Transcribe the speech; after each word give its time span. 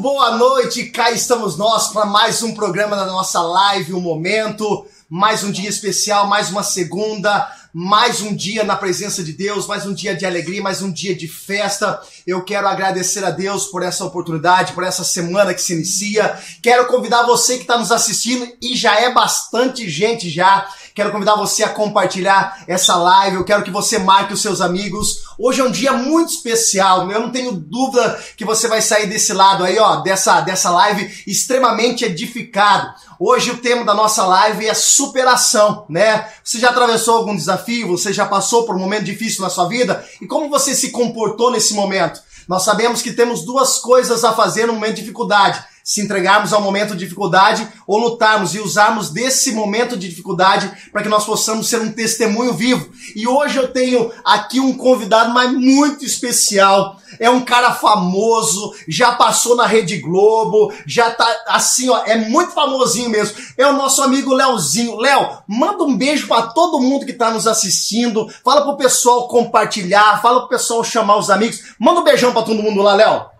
Boa 0.00 0.38
noite, 0.38 0.86
cá 0.86 1.10
estamos 1.10 1.58
nós 1.58 1.88
para 1.88 2.06
mais 2.06 2.42
um 2.42 2.54
programa 2.54 2.96
da 2.96 3.04
nossa 3.04 3.42
live, 3.42 3.92
um 3.92 4.00
momento, 4.00 4.86
mais 5.10 5.44
um 5.44 5.50
dia 5.50 5.68
especial, 5.68 6.26
mais 6.26 6.48
uma 6.48 6.62
segunda, 6.62 7.46
mais 7.70 8.22
um 8.22 8.34
dia 8.34 8.64
na 8.64 8.76
presença 8.76 9.22
de 9.22 9.34
Deus, 9.34 9.66
mais 9.66 9.84
um 9.84 9.92
dia 9.92 10.16
de 10.16 10.24
alegria, 10.24 10.62
mais 10.62 10.80
um 10.80 10.90
dia 10.90 11.14
de 11.14 11.28
festa. 11.28 12.00
Eu 12.26 12.44
quero 12.44 12.68
agradecer 12.68 13.24
a 13.24 13.30
Deus 13.30 13.66
por 13.66 13.82
essa 13.82 14.04
oportunidade, 14.04 14.72
por 14.72 14.84
essa 14.84 15.04
semana 15.04 15.54
que 15.54 15.62
se 15.62 15.72
inicia. 15.72 16.38
Quero 16.62 16.86
convidar 16.86 17.22
você 17.24 17.56
que 17.56 17.62
está 17.62 17.78
nos 17.78 17.90
assistindo 17.90 18.46
e 18.62 18.76
já 18.76 19.00
é 19.00 19.12
bastante 19.12 19.88
gente 19.88 20.28
já. 20.28 20.68
Quero 20.94 21.12
convidar 21.12 21.36
você 21.36 21.62
a 21.62 21.68
compartilhar 21.68 22.62
essa 22.66 22.96
live. 22.96 23.36
Eu 23.36 23.44
quero 23.44 23.62
que 23.62 23.70
você 23.70 23.98
marque 23.98 24.34
os 24.34 24.42
seus 24.42 24.60
amigos. 24.60 25.22
Hoje 25.38 25.60
é 25.60 25.64
um 25.64 25.70
dia 25.70 25.92
muito 25.92 26.34
especial. 26.34 27.10
Eu 27.10 27.20
não 27.20 27.30
tenho 27.30 27.52
dúvida 27.52 28.22
que 28.36 28.44
você 28.44 28.68
vai 28.68 28.82
sair 28.82 29.06
desse 29.06 29.32
lado 29.32 29.64
aí, 29.64 29.78
ó, 29.78 29.96
dessa, 29.96 30.40
dessa 30.40 30.70
live 30.70 31.22
extremamente 31.26 32.04
edificado. 32.04 32.92
Hoje 33.18 33.50
o 33.50 33.58
tema 33.58 33.84
da 33.84 33.94
nossa 33.94 34.26
live 34.26 34.66
é 34.66 34.74
superação, 34.74 35.84
né? 35.88 36.28
Você 36.42 36.58
já 36.58 36.70
atravessou 36.70 37.16
algum 37.16 37.36
desafio? 37.36 37.88
Você 37.88 38.12
já 38.12 38.26
passou 38.26 38.64
por 38.64 38.74
um 38.74 38.78
momento 38.78 39.04
difícil 39.04 39.42
na 39.42 39.50
sua 39.50 39.68
vida? 39.68 40.04
E 40.20 40.26
como 40.26 40.48
você 40.48 40.74
se 40.74 40.90
comportou 40.90 41.50
nesse 41.50 41.74
momento? 41.74 42.19
Nós 42.50 42.64
sabemos 42.64 43.00
que 43.00 43.12
temos 43.12 43.44
duas 43.44 43.78
coisas 43.78 44.24
a 44.24 44.32
fazer 44.32 44.66
no 44.66 44.72
momento 44.72 44.96
de 44.96 45.02
dificuldade 45.02 45.64
se 45.84 46.00
entregarmos 46.00 46.52
ao 46.52 46.60
momento 46.60 46.94
de 46.94 47.00
dificuldade 47.00 47.66
ou 47.86 47.98
lutarmos 47.98 48.54
e 48.54 48.60
usarmos 48.60 49.10
desse 49.10 49.52
momento 49.52 49.96
de 49.96 50.08
dificuldade 50.08 50.70
para 50.92 51.02
que 51.02 51.08
nós 51.08 51.24
possamos 51.24 51.68
ser 51.68 51.80
um 51.80 51.92
testemunho 51.92 52.52
vivo. 52.52 52.90
E 53.16 53.26
hoje 53.26 53.58
eu 53.58 53.68
tenho 53.68 54.10
aqui 54.24 54.60
um 54.60 54.76
convidado 54.76 55.32
mas 55.32 55.52
muito 55.52 56.04
especial. 56.04 57.00
É 57.18 57.28
um 57.28 57.40
cara 57.40 57.72
famoso, 57.72 58.72
já 58.86 59.12
passou 59.12 59.56
na 59.56 59.66
Rede 59.66 59.98
Globo, 59.98 60.72
já 60.86 61.10
tá 61.10 61.26
assim, 61.48 61.88
ó, 61.88 62.02
é 62.04 62.16
muito 62.16 62.52
famosinho 62.52 63.10
mesmo. 63.10 63.36
É 63.58 63.66
o 63.66 63.72
nosso 63.72 64.02
amigo 64.02 64.32
Leozinho. 64.32 64.96
Léo, 64.96 65.38
manda 65.46 65.82
um 65.82 65.96
beijo 65.96 66.28
para 66.28 66.42
todo 66.48 66.80
mundo 66.80 67.04
que 67.04 67.12
tá 67.12 67.30
nos 67.30 67.46
assistindo. 67.46 68.28
Fala 68.44 68.62
pro 68.62 68.76
pessoal 68.76 69.28
compartilhar, 69.28 70.22
fala 70.22 70.40
pro 70.40 70.48
pessoal 70.48 70.84
chamar 70.84 71.16
os 71.16 71.30
amigos. 71.30 71.60
Manda 71.78 72.00
um 72.00 72.04
beijão 72.04 72.32
para 72.32 72.42
todo 72.42 72.62
mundo 72.62 72.82
lá, 72.82 72.94
Léo. 72.94 73.39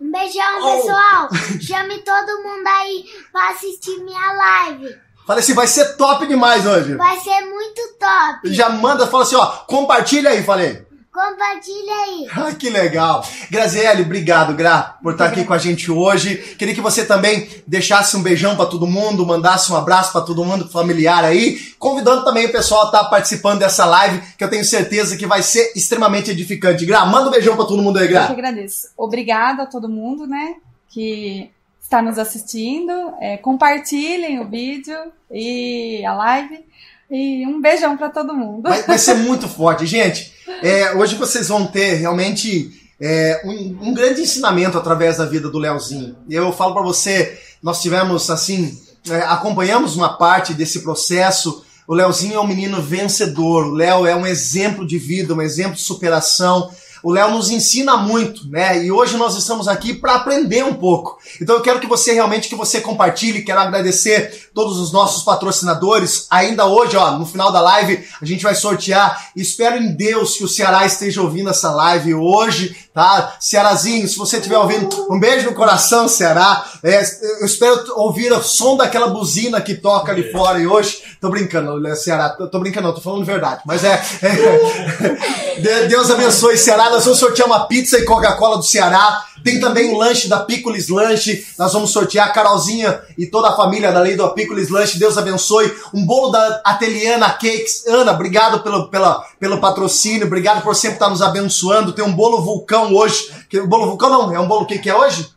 Um 0.00 0.10
beijão, 0.10 0.58
oh. 0.60 0.76
pessoal. 0.76 1.28
Chame 1.60 1.98
todo 1.98 2.42
mundo 2.42 2.66
aí 2.66 3.04
pra 3.32 3.50
assistir 3.50 3.98
minha 4.02 4.32
live. 4.32 4.96
Fala 5.26 5.40
assim, 5.40 5.54
vai 5.54 5.66
ser 5.66 5.96
top 5.96 6.26
demais 6.26 6.66
hoje. 6.66 6.94
Vai 6.96 7.18
ser 7.20 7.40
muito 7.42 7.80
top. 7.98 8.52
Já 8.52 8.68
manda, 8.68 9.06
fala 9.06 9.22
assim, 9.22 9.36
ó, 9.36 9.46
compartilha 9.66 10.30
aí, 10.30 10.42
falei. 10.42 10.84
Compartilha 11.12 11.92
aí. 12.04 12.26
Ah, 12.40 12.54
que 12.54 12.70
legal. 12.70 13.24
Graziele, 13.50 14.02
obrigado, 14.02 14.54
Gra, 14.54 14.96
por 15.02 15.12
estar 15.12 15.26
aqui 15.26 15.44
com 15.44 15.52
a 15.52 15.58
gente 15.58 15.90
hoje. 15.90 16.36
Queria 16.56 16.74
que 16.74 16.80
você 16.80 17.04
também 17.04 17.48
deixasse 17.66 18.16
um 18.16 18.22
beijão 18.22 18.56
para 18.56 18.66
todo 18.66 18.86
mundo, 18.86 19.26
mandasse 19.26 19.70
um 19.72 19.76
abraço 19.76 20.12
para 20.12 20.22
todo 20.22 20.44
mundo 20.44 20.68
familiar 20.68 21.24
aí, 21.24 21.58
convidando 21.78 22.24
também 22.24 22.46
o 22.46 22.52
pessoal 22.52 22.82
a 22.82 22.86
estar 22.86 23.04
tá 23.04 23.10
participando 23.10 23.58
dessa 23.58 23.84
live, 23.84 24.22
que 24.38 24.44
eu 24.44 24.48
tenho 24.48 24.64
certeza 24.64 25.16
que 25.16 25.26
vai 25.26 25.42
ser 25.42 25.72
extremamente 25.76 26.30
edificante. 26.30 26.86
Gra, 26.86 27.04
manda 27.04 27.28
um 27.28 27.32
beijão 27.32 27.56
para 27.56 27.66
todo 27.66 27.82
mundo 27.82 27.98
aí, 27.98 28.08
Gra. 28.08 28.22
Eu 28.22 28.26
que 28.26 28.32
agradeço. 28.32 28.88
Obrigada 28.96 29.64
a 29.64 29.66
todo 29.66 29.88
mundo, 29.88 30.26
né, 30.26 30.54
que 30.88 31.50
está 31.80 32.00
nos 32.00 32.18
assistindo. 32.18 32.92
É, 33.20 33.36
compartilhem 33.36 34.40
o 34.40 34.48
vídeo 34.48 34.96
e 35.30 36.04
a 36.06 36.14
live. 36.14 36.64
E 37.10 37.44
um 37.44 37.60
beijão 37.60 37.96
para 37.96 38.08
todo 38.08 38.32
mundo. 38.32 38.68
Vai, 38.68 38.82
vai, 38.84 38.98
ser 38.98 39.14
muito 39.14 39.48
forte. 39.50 39.84
Gente, 39.84 40.32
é, 40.62 40.94
hoje 40.94 41.16
vocês 41.16 41.48
vão 41.48 41.66
ter 41.66 41.94
realmente 41.94 42.72
é, 43.00 43.42
um, 43.44 43.88
um, 43.88 43.94
grande 43.94 44.20
ensinamento 44.20 44.76
através 44.76 45.16
da 45.16 45.24
vida 45.24 45.48
do 45.48 45.58
Leozinho. 45.58 46.16
Eu 46.28 46.52
falo 46.52 46.74
para 46.74 46.82
você, 46.82 47.38
nós 47.62 47.80
tivemos 47.80 48.28
assim, 48.30 48.78
é, 49.08 49.20
acompanhamos 49.22 49.96
uma 49.96 50.16
parte 50.16 50.52
desse 50.52 50.80
processo. 50.80 51.64
O 51.88 51.94
Leozinho 51.94 52.34
é 52.34 52.40
um 52.40 52.46
menino 52.46 52.82
vencedor. 52.82 53.66
O 53.66 53.74
Léo 53.74 54.06
é 54.06 54.14
um 54.14 54.26
exemplo 54.26 54.86
de 54.86 54.98
vida, 54.98 55.34
um 55.34 55.42
exemplo 55.42 55.74
de 55.74 55.82
superação. 55.82 56.70
O 57.02 57.10
Léo 57.10 57.30
nos 57.30 57.50
ensina 57.50 57.96
muito, 57.96 58.48
né? 58.48 58.84
E 58.84 58.92
hoje 58.92 59.16
nós 59.16 59.36
estamos 59.36 59.68
aqui 59.68 59.94
para 59.94 60.16
aprender 60.16 60.64
um 60.64 60.74
pouco. 60.74 61.18
Então 61.40 61.56
eu 61.56 61.62
quero 61.62 61.80
que 61.80 61.86
você 61.86 62.12
realmente 62.12 62.48
que 62.48 62.54
você 62.54 62.80
compartilhe, 62.80 63.42
quero 63.42 63.60
agradecer 63.60 64.50
todos 64.54 64.78
os 64.78 64.92
nossos 64.92 65.22
patrocinadores. 65.22 66.26
Ainda 66.30 66.66
hoje, 66.66 66.96
ó, 66.96 67.12
no 67.12 67.24
final 67.24 67.50
da 67.50 67.60
live, 67.60 68.04
a 68.20 68.24
gente 68.24 68.42
vai 68.42 68.54
sortear. 68.54 69.30
Espero 69.34 69.76
em 69.76 69.92
Deus 69.92 70.36
que 70.36 70.44
o 70.44 70.48
Ceará 70.48 70.84
esteja 70.84 71.22
ouvindo 71.22 71.50
essa 71.50 71.70
live 71.70 72.14
hoje, 72.14 72.76
tá? 72.92 73.36
Cearazinho, 73.40 74.06
se 74.08 74.16
você 74.16 74.36
estiver 74.36 74.58
ouvindo, 74.58 74.88
um 75.10 75.18
beijo 75.18 75.48
no 75.48 75.54
coração, 75.54 76.08
Ceará. 76.08 76.64
É, 76.82 77.00
eu 77.40 77.46
espero 77.46 77.82
ouvir 77.96 78.32
o 78.32 78.42
som 78.42 78.76
daquela 78.76 79.08
buzina 79.08 79.60
que 79.60 79.74
toca 79.74 80.12
ali 80.12 80.30
fora 80.30 80.58
e 80.58 80.66
hoje. 80.66 81.02
Tô 81.20 81.30
brincando, 81.30 81.96
Ceará, 81.96 82.30
tô, 82.30 82.48
tô 82.48 82.58
brincando, 82.58 82.88
não, 82.88 82.94
tô 82.94 83.00
falando 83.00 83.24
verdade. 83.24 83.62
Mas 83.64 83.84
é, 83.84 84.02
é 84.22 85.60
Deus 85.88 86.10
abençoe, 86.10 86.56
Ceará 86.56 86.89
nós 86.90 87.04
vamos 87.04 87.18
sortear 87.18 87.46
uma 87.46 87.66
pizza 87.66 87.98
e 87.98 88.04
Coca-Cola 88.04 88.56
do 88.56 88.62
Ceará. 88.62 89.24
Tem 89.42 89.58
também 89.58 89.90
um 89.90 89.96
lanche 89.96 90.28
da 90.28 90.40
Picolis 90.40 90.88
Lanche. 90.88 91.46
Nós 91.58 91.72
vamos 91.72 91.90
sortear 91.90 92.28
a 92.28 92.32
Carolzinha 92.32 93.00
e 93.16 93.26
toda 93.26 93.48
a 93.48 93.56
família 93.56 93.92
da 93.92 94.00
lei 94.00 94.16
do 94.16 94.28
Picolis 94.30 94.68
Lanche. 94.68 94.98
Deus 94.98 95.16
abençoe. 95.16 95.74
Um 95.94 96.04
bolo 96.04 96.30
da 96.30 96.60
Ateliana 96.64 97.30
Cakes. 97.30 97.86
Ana, 97.86 98.12
obrigado 98.12 98.60
pelo, 98.60 98.88
pela, 98.88 99.24
pelo 99.38 99.60
patrocínio. 99.60 100.26
Obrigado 100.26 100.62
por 100.62 100.74
sempre 100.74 100.96
estar 100.96 101.08
nos 101.08 101.22
abençoando. 101.22 101.92
Tem 101.92 102.04
um 102.04 102.12
bolo 102.12 102.42
vulcão 102.42 102.94
hoje. 102.94 103.30
O 103.54 103.66
bolo 103.66 103.86
vulcão 103.86 104.10
não, 104.10 104.34
é 104.34 104.38
um 104.38 104.48
bolo 104.48 104.66
que, 104.66 104.78
que 104.78 104.90
é 104.90 104.94
hoje? 104.94 105.28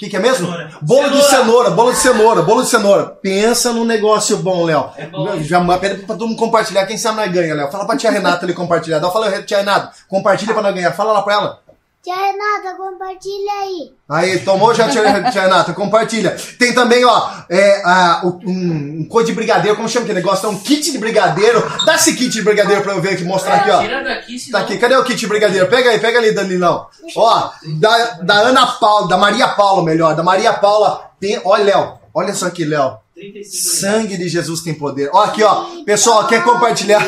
O 0.00 0.02
que, 0.02 0.08
que 0.08 0.16
é 0.16 0.18
mesmo? 0.18 0.46
Cenoura. 0.46 0.70
Bolo 0.80 1.02
cenoura. 1.02 1.20
de 1.20 1.28
cenoura, 1.28 1.70
bolo 1.72 1.92
de 1.92 1.98
cenoura, 1.98 2.42
bolo 2.42 2.62
de 2.62 2.68
cenoura. 2.70 3.06
Pensa 3.20 3.70
num 3.70 3.84
negócio 3.84 4.38
bom, 4.38 4.64
Léo. 4.64 4.88
É 4.96 5.04
bom. 5.04 5.38
Já 5.42 5.62
pede 5.76 5.96
pra 5.96 6.16
todo 6.16 6.26
mundo 6.26 6.38
compartilhar. 6.38 6.86
Quem 6.86 6.96
sabe 6.96 7.18
nós 7.18 7.30
ganha, 7.30 7.54
Léo. 7.54 7.70
Fala 7.70 7.86
pra 7.86 7.98
tia 7.98 8.10
Renata 8.10 8.46
ali 8.46 8.54
compartilhar. 8.54 8.98
Dá 8.98 9.10
fala, 9.10 9.42
tia 9.42 9.58
Renata, 9.58 9.92
compartilha 10.08 10.54
pra 10.54 10.62
nós 10.62 10.74
ganhar. 10.74 10.92
Fala 10.92 11.12
lá 11.12 11.20
pra 11.20 11.34
ela. 11.34 11.58
Tia 12.02 12.16
Renata, 12.16 12.78
compartilha 12.78 13.52
aí. 13.60 13.92
Aí, 14.08 14.38
tomou 14.38 14.72
já, 14.72 14.88
tia, 14.88 15.02
tia 15.30 15.42
Renata? 15.42 15.74
Compartilha. 15.74 16.34
Tem 16.58 16.72
também, 16.72 17.04
ó, 17.04 17.30
é, 17.48 17.82
a, 17.84 18.22
um, 18.24 19.00
um 19.00 19.06
coisa 19.06 19.26
de 19.26 19.34
brigadeiro, 19.34 19.76
como 19.76 19.86
chama 19.86 20.04
aquele 20.04 20.18
negócio? 20.18 20.46
É 20.46 20.48
um 20.48 20.58
kit 20.58 20.90
de 20.90 20.96
brigadeiro. 20.96 21.62
Dá 21.84 21.96
esse 21.96 22.14
kit 22.14 22.30
de 22.30 22.40
brigadeiro 22.40 22.82
pra 22.82 22.94
eu 22.94 23.02
ver 23.02 23.10
aqui, 23.10 23.24
mostrar 23.24 23.56
aqui, 23.56 23.70
ó. 23.70 23.80
Tira 23.80 24.02
daqui, 24.02 24.38
senão... 24.38 24.58
Tá 24.58 24.64
aqui, 24.64 24.78
cadê 24.78 24.96
o 24.96 25.04
kit 25.04 25.18
de 25.18 25.26
brigadeiro? 25.26 25.66
Pega 25.68 25.90
aí, 25.90 25.98
pega 25.98 26.18
ali, 26.18 26.32
Danilão. 26.32 26.86
Ó, 27.14 27.50
da, 27.78 27.98
da 28.22 28.34
Ana 28.34 28.66
Paula, 28.66 29.06
da 29.06 29.18
Maria 29.18 29.48
Paula, 29.48 29.84
melhor, 29.84 30.14
da 30.16 30.22
Maria 30.22 30.54
Paula. 30.54 31.10
Tem, 31.20 31.38
olha, 31.44 31.64
Léo, 31.64 31.98
olha 32.14 32.32
só 32.34 32.46
aqui, 32.46 32.64
Léo. 32.64 32.96
Sangue 33.44 34.16
de 34.16 34.26
Jesus 34.26 34.62
tem 34.62 34.72
poder. 34.72 35.10
Ó, 35.12 35.22
aqui, 35.22 35.42
ó. 35.42 35.66
Pessoal, 35.84 36.26
quer 36.26 36.42
compartilhar? 36.42 37.06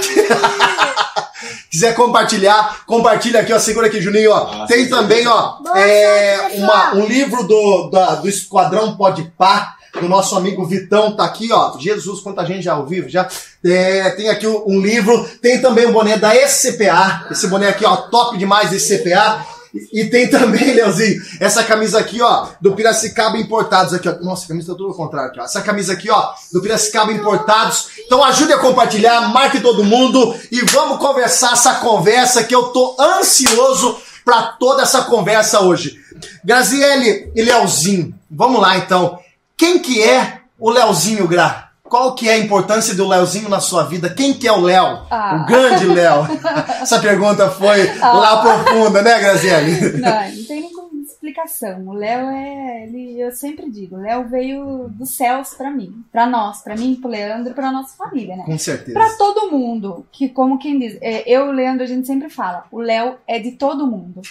Quiser 1.71 1.95
compartilhar, 1.95 2.85
compartilha 2.87 3.41
aqui, 3.41 3.53
ó. 3.53 3.59
Segura 3.59 3.87
aqui, 3.87 4.01
Juninho, 4.01 4.31
ó. 4.31 4.45
Nossa, 4.45 4.73
Tem 4.73 4.89
também, 4.89 5.27
ó, 5.27 5.59
é, 5.77 6.53
uma, 6.55 6.95
um 6.95 7.07
livro 7.07 7.47
do, 7.47 7.91
da, 7.91 8.17
do 8.17 8.29
Esquadrão 8.29 8.97
Pode 8.97 9.23
Par 9.37 9.77
do 10.01 10.09
nosso 10.09 10.35
amigo 10.37 10.65
Vitão, 10.65 11.15
tá 11.15 11.25
aqui, 11.25 11.53
ó. 11.53 11.79
Jesus, 11.79 12.21
quanta 12.21 12.47
gente 12.47 12.63
já 12.63 12.73
ao 12.73 12.87
vivo, 12.87 13.09
já. 13.09 13.29
É, 13.65 14.11
tem 14.11 14.29
aqui 14.29 14.47
um 14.47 14.81
livro, 14.81 15.29
tem 15.41 15.61
também 15.61 15.87
o 15.87 15.93
boné 15.93 16.17
da 16.17 16.35
SCPA, 16.35 17.27
esse 17.31 17.47
boné 17.47 17.69
aqui, 17.69 17.85
ó, 17.85 17.97
top 17.97 18.39
demais 18.39 18.71
desse 18.71 18.99
CPA. 18.99 19.45
E, 19.93 20.05
tem 20.07 20.29
também, 20.29 20.73
Leozinho, 20.75 21.23
essa 21.41 21.65
camisa 21.65 21.99
aqui, 21.99 22.21
ó, 22.21 22.49
do 22.61 22.73
Piracicaba 22.73 23.39
Importados 23.39 23.95
aqui, 23.95 24.09
ó. 24.09 24.15
Nossa, 24.21 24.45
a 24.45 24.49
camisa 24.49 24.73
tá 24.73 24.77
tudo 24.77 24.91
ao 24.91 24.95
contrário 24.95 25.31
aqui, 25.31 25.41
ó. 25.41 25.45
Essa 25.45 25.63
camisa 25.63 25.95
aqui, 25.95 26.11
ó, 26.11 26.33
do 26.53 26.61
Piracicaba 26.61 27.13
Importados. 27.13 27.89
Então 28.05 28.23
ajude 28.23 28.53
a 28.53 28.59
compartilhar, 28.59 29.33
marque 29.33 29.61
todo 29.61 29.85
mundo 29.85 30.35
e 30.51 30.61
vamos 30.67 30.99
conversar 30.99 31.55
essa 31.55 31.77
conversa 31.77 32.45
que 32.45 32.55
eu 32.55 32.65
tô 32.65 32.97
ansioso 33.01 33.97
para 34.25 34.43
toda 34.43 34.83
essa 34.83 35.03
conversa 35.03 35.61
hoje. 35.61 35.99
Graziele 36.45 37.33
e 37.35 37.43
Leozinho, 37.43 38.15
vamos 38.31 38.61
lá 38.61 38.77
então. 38.77 39.19
Quem 39.57 39.79
que 39.79 40.03
é 40.03 40.41
o 40.59 40.71
Leozinho 40.71 41.27
Gra? 41.27 41.72
Qual 41.93 42.15
que 42.15 42.27
é 42.27 42.33
a 42.33 42.39
importância 42.39 42.95
do 42.95 43.07
Leozinho 43.07 43.51
na 43.51 43.61
sua 43.61 43.85
vida? 43.85 44.09
Quem 44.09 44.33
que 44.33 44.49
é 44.49 44.53
o 44.53 44.63
Léo? 44.63 45.03
Ah. 45.11 45.43
O 45.43 45.47
grande 45.47 45.85
Léo. 45.85 46.27
Essa 46.81 46.99
pergunta 46.99 47.51
foi 47.51 47.87
ah. 48.01 48.13
lá 48.15 48.41
profunda, 48.41 49.03
né, 49.03 49.21
Graziele? 49.21 49.99
Não, 50.01 50.11
não 50.11 50.45
tem 50.47 50.61
nem 50.63 50.73
explicação. 51.03 51.87
O 51.87 51.93
Léo 51.93 52.31
é, 52.31 52.85
ele, 52.85 53.21
eu 53.21 53.31
sempre 53.33 53.71
digo, 53.71 53.97
o 53.97 54.01
Léo 54.01 54.27
veio 54.27 54.89
dos 54.89 55.15
céus 55.15 55.51
para 55.53 55.71
mim, 55.71 56.03
para 56.11 56.27
nós, 56.27 56.63
para 56.63 56.75
mim, 56.75 56.97
pro 56.97 57.11
Leandro, 57.11 57.53
para 57.53 57.71
nossa 57.71 57.95
família, 57.95 58.37
né? 58.37 58.45
Com 58.47 58.57
certeza. 58.57 58.99
Para 58.99 59.15
todo 59.19 59.51
mundo, 59.51 60.07
que 60.11 60.31
como 60.31 60.59
quem 60.59 60.79
diz, 60.79 60.97
é, 61.03 61.23
eu 61.31 61.45
e 61.45 61.49
o 61.51 61.53
Leandro 61.53 61.85
a 61.85 61.87
gente 61.87 62.07
sempre 62.07 62.31
fala, 62.31 62.65
o 62.73 62.81
Léo 62.81 63.17
é 63.27 63.39
de 63.39 63.51
todo 63.51 63.87
mundo. 63.87 64.23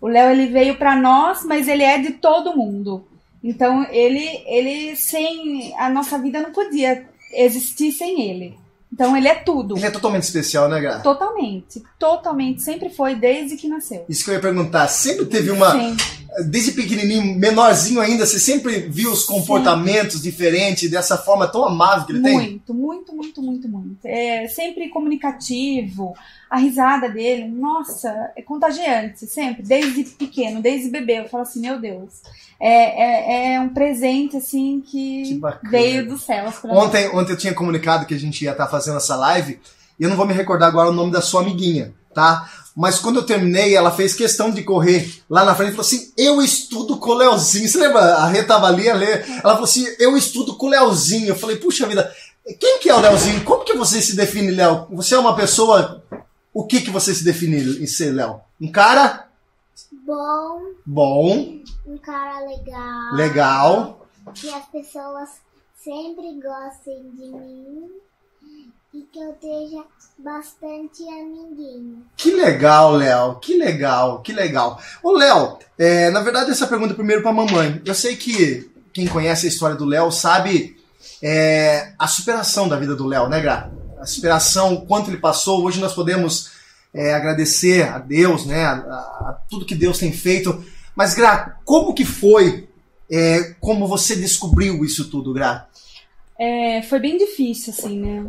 O 0.00 0.06
Léo 0.06 0.30
ele 0.30 0.46
veio 0.46 0.76
para 0.76 0.94
nós, 0.94 1.44
mas 1.44 1.66
ele 1.66 1.82
é 1.82 1.98
de 1.98 2.12
todo 2.12 2.56
mundo. 2.56 3.04
Então 3.44 3.86
ele, 3.90 4.42
ele 4.46 4.96
sem 4.96 5.74
a 5.78 5.90
nossa 5.90 6.18
vida 6.18 6.40
não 6.40 6.50
podia 6.50 7.06
existir 7.34 7.92
sem 7.92 8.22
ele. 8.22 8.56
Então 8.90 9.14
ele 9.16 9.28
é 9.28 9.34
tudo. 9.34 9.76
Ele 9.76 9.86
é 9.86 9.90
totalmente 9.90 10.22
especial, 10.22 10.68
né, 10.68 10.80
Gra? 10.80 11.00
Totalmente. 11.00 11.82
Totalmente. 11.98 12.62
Sempre 12.62 12.88
foi, 12.88 13.14
desde 13.16 13.56
que 13.56 13.68
nasceu. 13.68 14.04
Isso 14.08 14.24
que 14.24 14.30
eu 14.30 14.34
ia 14.34 14.40
perguntar. 14.40 14.86
Sempre 14.88 15.26
teve 15.26 15.50
uma. 15.50 15.72
Sim. 15.72 15.96
Desde 16.46 16.72
pequenininho, 16.72 17.38
menorzinho 17.38 18.00
ainda, 18.00 18.26
você 18.26 18.38
sempre 18.38 18.80
viu 18.80 19.12
os 19.12 19.24
comportamentos 19.24 20.20
diferentes 20.20 20.90
dessa 20.90 21.16
forma 21.16 21.46
tão 21.46 21.64
amável 21.64 22.06
que 22.06 22.12
ele 22.12 22.22
tem? 22.22 22.34
Muito, 22.34 22.74
muito, 22.74 23.14
muito, 23.14 23.42
muito, 23.42 23.68
muito. 23.68 23.98
É 24.04 24.48
sempre 24.48 24.88
comunicativo. 24.88 26.14
A 26.50 26.58
risada 26.58 27.08
dele, 27.08 27.48
nossa, 27.48 28.32
é 28.36 28.42
contagiante, 28.42 29.26
sempre, 29.26 29.62
desde 29.62 30.04
pequeno, 30.04 30.62
desde 30.62 30.88
bebê. 30.88 31.20
Eu 31.20 31.28
falo 31.28 31.42
assim, 31.42 31.60
meu 31.60 31.80
Deus. 31.80 32.22
É, 32.60 33.52
é, 33.52 33.54
é 33.54 33.60
um 33.60 33.70
presente, 33.70 34.36
assim, 34.36 34.82
que, 34.84 35.40
Que 35.40 35.68
veio 35.68 36.08
do 36.08 36.18
céu. 36.18 36.52
pra 36.60 36.72
mim. 36.72 36.78
Ontem, 36.78 37.08
ontem 37.10 37.32
eu 37.32 37.36
tinha 37.36 37.54
comunicado 37.54 38.06
que 38.06 38.14
a 38.14 38.18
gente 38.18 38.44
ia 38.44 38.52
estar 38.52 38.68
fazendo 38.68 38.98
essa 38.98 39.16
live 39.16 39.58
e 39.98 40.02
eu 40.02 40.10
não 40.10 40.16
vou 40.16 40.26
me 40.26 40.34
recordar 40.34 40.68
agora 40.68 40.90
o 40.90 40.94
nome 40.94 41.12
da 41.12 41.20
sua 41.20 41.40
amiguinha, 41.40 41.92
tá? 42.14 42.50
Mas 42.76 42.98
quando 42.98 43.16
eu 43.16 43.26
terminei, 43.26 43.74
ela 43.74 43.90
fez 43.90 44.14
questão 44.14 44.50
de 44.50 44.62
correr 44.62 45.22
lá 45.28 45.44
na 45.44 45.54
frente 45.54 45.68
e 45.68 45.72
falou 45.72 45.86
assim: 45.86 46.12
Eu 46.16 46.42
estudo 46.42 46.96
com 46.98 47.10
o 47.10 47.14
Leozinho. 47.14 47.68
Você 47.68 47.78
lembra? 47.78 48.00
A 48.00 48.26
Rê 48.26 48.42
tava 48.42 48.66
ali, 48.66 48.88
a 48.88 48.94
Lê, 48.94 49.12
ela 49.12 49.52
falou 49.52 49.64
assim: 49.64 49.86
Eu 49.98 50.16
estudo 50.16 50.56
com 50.56 50.66
o 50.66 50.70
Leozinho. 50.70 51.28
Eu 51.28 51.36
falei: 51.36 51.56
Puxa 51.56 51.86
vida, 51.86 52.12
quem 52.58 52.80
que 52.80 52.88
é 52.88 52.94
o 52.94 53.00
Leozinho? 53.00 53.44
Como 53.44 53.64
que 53.64 53.76
você 53.76 54.00
se 54.02 54.16
define, 54.16 54.50
Léo? 54.50 54.86
Você 54.90 55.14
é 55.14 55.18
uma 55.18 55.36
pessoa. 55.36 56.02
O 56.52 56.66
que 56.66 56.80
que 56.80 56.90
você 56.90 57.14
se 57.14 57.24
define 57.24 57.82
em 57.82 57.86
ser, 57.86 58.12
Léo? 58.12 58.40
Um 58.60 58.70
cara 58.70 59.24
Bom, 60.06 60.60
bom, 60.84 61.60
um 61.86 61.96
cara 61.96 62.40
legal. 62.40 63.14
legal. 63.14 64.06
Que 64.34 64.52
as 64.52 64.66
pessoas 64.66 65.30
sempre 65.82 66.40
gostem 66.40 67.10
de 67.12 67.26
mim. 67.26 67.90
E 68.94 69.02
que 69.12 69.18
eu 69.18 69.32
esteja 69.32 69.84
bastante 70.18 71.02
amiguinho. 71.08 72.04
Que 72.16 72.30
legal, 72.30 72.92
Léo. 72.92 73.36
Que 73.40 73.56
legal, 73.56 74.22
que 74.22 74.32
legal. 74.32 74.80
Ô, 75.02 75.12
Léo, 75.12 75.58
é, 75.78 76.10
na 76.10 76.20
verdade 76.20 76.50
essa 76.50 76.66
pergunta 76.66 76.92
é 76.92 76.96
primeiro 76.96 77.22
pra 77.22 77.32
mamãe. 77.32 77.82
Eu 77.84 77.94
sei 77.94 78.16
que 78.16 78.70
quem 78.92 79.06
conhece 79.06 79.46
a 79.46 79.48
história 79.48 79.76
do 79.76 79.84
Léo 79.84 80.10
sabe 80.12 80.76
é, 81.20 81.92
a 81.98 82.06
superação 82.06 82.68
da 82.68 82.78
vida 82.78 82.94
do 82.94 83.06
Léo, 83.06 83.28
né, 83.28 83.40
Gra? 83.40 83.70
A 83.98 84.06
superação, 84.06 84.74
o 84.74 84.86
quanto 84.86 85.10
ele 85.10 85.18
passou. 85.18 85.64
Hoje 85.64 85.80
nós 85.80 85.92
podemos 85.92 86.52
é, 86.94 87.12
agradecer 87.14 87.88
a 87.88 87.98
Deus, 87.98 88.46
né, 88.46 88.64
a, 88.64 88.76
a 88.76 89.38
tudo 89.50 89.66
que 89.66 89.74
Deus 89.74 89.98
tem 89.98 90.12
feito. 90.12 90.64
Mas, 90.94 91.14
Gra, 91.14 91.58
como 91.64 91.92
que 91.92 92.04
foi? 92.04 92.68
é, 93.10 93.54
como 93.60 93.86
você 93.86 94.16
descobriu 94.16 94.84
isso 94.84 95.10
tudo, 95.10 95.32
Gra? 95.32 95.68
É, 96.38 96.82
foi 96.82 96.98
bem 96.98 97.16
difícil, 97.16 97.72
assim, 97.72 98.00
né? 98.00 98.26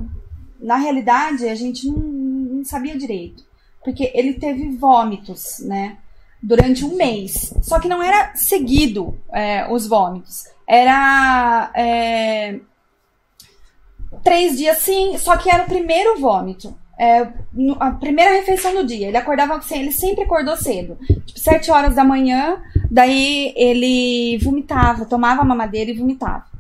Na 0.60 0.78
realidade, 0.78 1.48
a 1.48 1.56
gente 1.56 1.88
não, 1.88 1.98
não 1.98 2.66
sabia 2.66 2.98
direito. 2.98 3.44
Porque 3.84 4.12
ele 4.14 4.34
teve 4.34 4.76
vômitos, 4.76 5.60
né? 5.60 5.98
Durante 6.42 6.84
um 6.84 6.96
mês. 6.96 7.54
Só 7.62 7.80
que 7.80 7.88
não 7.88 8.02
era 8.02 8.36
seguido 8.36 9.18
é, 9.32 9.72
os 9.72 9.88
vômitos. 9.88 10.46
Era. 10.68 11.72
é, 11.76 12.60
três 14.24 14.58
dias 14.58 14.80
sim, 14.80 15.18
só 15.18 15.38
que 15.38 15.50
era 15.50 15.64
o 15.64 15.68
primeiro 15.68 16.20
vômito. 16.20 16.76
É, 16.98 17.28
a 17.80 17.92
primeira 17.92 18.32
refeição 18.32 18.74
do 18.74 18.86
dia. 18.86 19.08
Ele 19.08 19.18
acordava 19.18 19.62
ele 19.72 19.92
sempre 19.92 20.24
acordou 20.24 20.56
cedo. 20.56 20.98
Tipo, 21.26 21.40
sete 21.40 21.70
horas 21.70 21.96
da 21.96 22.04
manhã, 22.04 22.62
daí 22.90 23.54
ele 23.56 24.38
vomitava, 24.44 25.06
tomava 25.06 25.42
a 25.42 25.46
mamadeira 25.46 25.92
e 25.92 25.98
vomitava. 25.98 26.55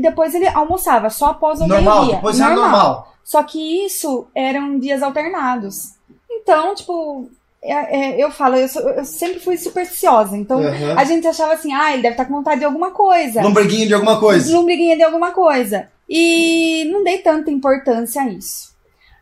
Depois 0.00 0.34
ele 0.34 0.46
almoçava, 0.48 1.10
só 1.10 1.26
após 1.26 1.60
o 1.60 1.66
Normal, 1.66 1.94
meio-dia. 1.96 2.16
depois 2.16 2.40
era 2.40 2.54
normal. 2.54 3.12
Só 3.24 3.42
que 3.42 3.84
isso 3.84 4.26
eram 4.34 4.78
dias 4.78 5.02
alternados. 5.02 5.94
Então, 6.30 6.74
tipo, 6.74 7.28
é- 7.62 7.96
é, 8.14 8.22
eu 8.24 8.30
falo, 8.30 8.54
eu, 8.56 8.68
sou- 8.68 8.82
eu 8.90 9.04
sempre 9.04 9.40
fui 9.40 9.56
supersticiosa. 9.56 10.36
Então, 10.36 10.60
Uhum. 10.60 10.96
a 10.96 11.04
gente 11.04 11.26
achava 11.26 11.54
assim, 11.54 11.72
ah, 11.72 11.92
ele 11.92 12.02
deve 12.02 12.14
estar 12.14 12.24
com 12.26 12.34
vontade 12.34 12.60
de 12.60 12.64
alguma 12.66 12.92
coisa. 12.92 13.42
Lombriguinho 13.42 13.88
de 13.88 13.94
alguma 13.94 14.20
coisa. 14.20 14.54
Lombriguinha 14.56 14.96
de 14.96 15.02
alguma 15.02 15.32
coisa. 15.32 15.88
E 16.08 16.88
não 16.92 17.02
dei 17.02 17.18
tanta 17.18 17.50
importância 17.50 18.22
a 18.22 18.28
isso. 18.28 18.74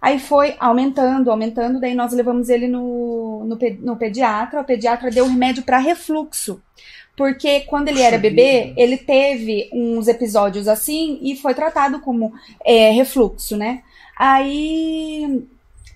Aí 0.02 0.18
foi 0.18 0.54
aumentando, 0.60 1.30
aumentando, 1.30 1.80
daí 1.80 1.94
nós 1.94 2.12
levamos 2.12 2.50
ele 2.50 2.68
no, 2.68 3.42
no, 3.46 3.58
no 3.80 3.96
pediatra. 3.96 4.60
O 4.60 4.64
pediatra 4.64 5.10
deu 5.10 5.26
remédio 5.26 5.62
para 5.62 5.78
refluxo. 5.78 6.60
Porque 7.16 7.60
quando 7.60 7.88
ele 7.88 8.02
era 8.02 8.18
bebê, 8.18 8.72
ele 8.76 8.96
teve 8.96 9.70
uns 9.72 10.08
episódios 10.08 10.66
assim 10.66 11.18
e 11.22 11.36
foi 11.36 11.54
tratado 11.54 12.00
como 12.00 12.32
é, 12.64 12.90
refluxo, 12.90 13.56
né? 13.56 13.82
Aí 14.16 15.44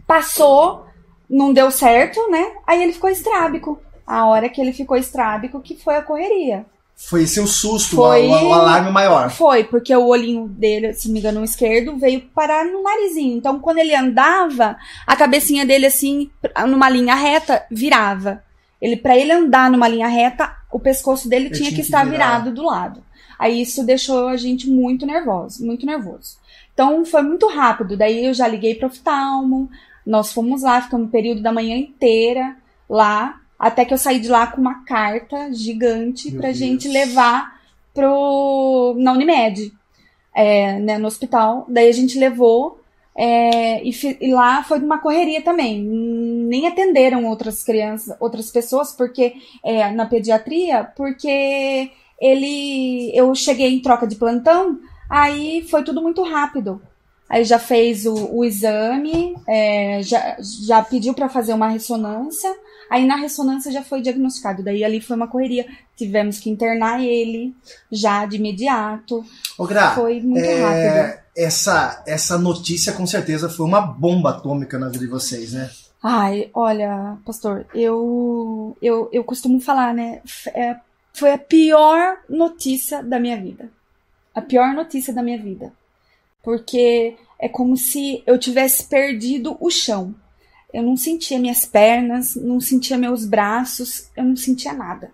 passou, 0.07 0.87
não 1.29 1.53
deu 1.53 1.71
certo, 1.71 2.21
né? 2.31 2.53
Aí 2.67 2.83
ele 2.83 2.93
ficou 2.93 3.11
estrábico. 3.11 3.81
A 4.07 4.27
hora 4.27 4.49
que 4.49 4.61
ele 4.61 4.73
ficou 4.73 4.97
estrábico, 4.97 5.61
que 5.61 5.77
foi 5.77 5.97
a 5.97 6.03
correria. 6.03 6.65
Foi 6.97 7.23
o 7.23 7.47
susto, 7.47 7.95
Foi- 7.95 8.27
o, 8.27 8.49
o 8.49 8.53
alarme 8.53 8.91
maior. 8.91 9.31
Foi, 9.31 9.63
porque 9.63 9.95
o 9.95 10.07
olhinho 10.07 10.49
dele, 10.49 10.95
se 10.95 11.07
não 11.07 11.15
me 11.15 11.21
engano, 11.21 11.45
esquerdo, 11.45 11.97
veio 11.97 12.23
parar 12.35 12.65
no 12.65 12.83
narizinho. 12.83 13.37
Então, 13.37 13.61
quando 13.61 13.79
ele 13.79 13.95
andava, 13.95 14.77
a 15.07 15.15
cabecinha 15.15 15.65
dele, 15.65 15.87
assim, 15.87 16.29
numa 16.67 16.89
linha 16.91 17.15
reta, 17.15 17.65
virava. 17.71 18.43
Ele, 18.83 18.97
para 18.97 19.17
ele 19.17 19.31
andar 19.31 19.71
numa 19.71 19.87
linha 19.87 20.09
reta, 20.09 20.57
o 20.73 20.79
pescoço 20.79 21.29
dele 21.29 21.47
Ele 21.47 21.55
tinha, 21.55 21.73
que 21.73 21.81
estar 21.81 22.05
virar. 22.05 22.41
virado 22.41 22.55
do 22.55 22.63
lado. 22.65 23.03
Aí 23.39 23.63
isso 23.63 23.85
deixou 23.85 24.29
a 24.29 24.37
gente 24.37 24.69
muito 24.69 25.07
nervoso, 25.07 25.65
muito 25.65 25.87
nervoso. 25.87 26.37
Então, 26.75 27.05
foi 27.05 27.23
muito 27.23 27.47
rápido. 27.47 27.97
Daí 27.97 28.27
eu 28.27 28.35
já 28.35 28.47
liguei 28.47 28.75
pro 28.75 28.89
oftalmo, 28.89 29.71
nós 30.05 30.33
fomos 30.33 30.63
lá, 30.63 30.81
ficamos 30.83 31.09
o 31.09 31.11
período 31.11 31.43
da 31.43 31.53
manhã 31.53 31.77
inteira 31.77 32.57
lá, 32.89 33.41
até 33.59 33.85
que 33.85 33.93
eu 33.93 33.99
saí 33.99 34.19
de 34.19 34.29
lá 34.29 34.47
com 34.47 34.61
uma 34.61 34.85
carta 34.85 35.53
gigante 35.53 36.31
pra 36.31 36.49
Deus. 36.49 36.57
gente 36.57 36.89
levar 36.89 37.59
pro, 37.93 38.95
na 38.99 39.13
Unimed, 39.13 39.73
é, 40.35 40.79
né, 40.79 40.99
no 40.99 41.07
hospital. 41.09 41.67
Daí 41.69 41.89
a 41.89 41.93
gente 41.93 42.19
levou 42.19 42.78
é, 43.21 43.83
e, 43.83 43.91
e 44.21 44.33
lá 44.33 44.63
foi 44.63 44.79
uma 44.79 44.99
correria 44.99 45.43
também. 45.43 45.83
Nem 45.83 46.69
atenderam 46.69 47.27
outras 47.27 47.65
crianças, 47.65 48.17
outras 48.21 48.49
pessoas, 48.49 48.93
porque 48.93 49.35
é, 49.65 49.91
na 49.91 50.07
pediatria, 50.07 50.85
porque 50.85 51.91
ele, 52.21 53.11
eu 53.13 53.35
cheguei 53.35 53.75
em 53.75 53.83
troca 53.83 54.07
de 54.07 54.15
plantão, 54.15 54.79
aí 55.11 55.67
foi 55.69 55.83
tudo 55.83 56.01
muito 56.01 56.23
rápido. 56.23 56.81
Aí 57.29 57.43
já 57.45 57.59
fez 57.59 58.07
o, 58.07 58.37
o 58.37 58.45
exame, 58.45 59.35
é, 59.49 60.01
já, 60.01 60.37
já 60.41 60.81
pediu 60.81 61.13
para 61.13 61.29
fazer 61.29 61.53
uma 61.53 61.69
ressonância. 61.69 62.55
Aí 62.89 63.05
na 63.05 63.17
ressonância 63.17 63.71
já 63.71 63.83
foi 63.83 64.01
diagnosticado. 64.01 64.63
Daí 64.63 64.85
ali 64.85 65.01
foi 65.01 65.17
uma 65.17 65.29
correria. 65.29 65.67
Tivemos 65.97 66.39
que 66.39 66.49
internar 66.49 67.05
ele 67.05 67.53
já 67.91 68.25
de 68.25 68.37
imediato. 68.37 69.25
Ô, 69.59 69.67
Gra, 69.67 69.91
Foi 69.91 70.21
muito 70.21 70.47
é, 70.47 70.61
rápido. 70.63 71.28
Essa, 71.39 72.03
essa 72.05 72.37
notícia 72.37 72.93
com 72.93 73.07
certeza 73.07 73.49
foi 73.49 73.65
uma 73.65 73.81
bomba 73.81 74.31
atômica 74.31 74.77
na 74.77 74.89
vida 74.89 75.05
de 75.05 75.11
vocês, 75.11 75.53
né? 75.53 75.71
Ai, 76.03 76.51
olha, 76.53 77.17
pastor, 77.25 77.65
eu, 77.73 78.77
eu, 78.83 79.09
eu 79.13 79.23
costumo 79.23 79.61
falar, 79.61 79.95
né? 79.95 80.21
é, 80.49 80.77
foi 81.13 81.33
a 81.33 81.39
pior 81.39 82.19
notícia 82.29 83.05
da 83.05 83.21
minha 83.21 83.41
vida. 83.41 83.71
A 84.35 84.43
pior 84.43 84.75
notícia 84.75 85.15
da 85.15 85.23
minha 85.23 85.39
vida. 85.39 85.73
Porque 86.43 87.17
é 87.39 87.49
como 87.49 87.77
se 87.77 88.21
eu 88.27 88.37
tivesse 88.37 88.89
perdido 88.89 89.57
o 89.61 89.71
chão. 89.71 90.15
Eu 90.75 90.83
não 90.83 90.97
sentia 90.97 91.39
minhas 91.39 91.65
pernas, 91.65 92.35
não 92.35 92.61
sentia 92.61 92.99
meus 92.99 93.25
braços, 93.25 94.11
eu 94.17 94.25
não 94.25 94.37
sentia 94.37 94.73
nada. 94.73 95.11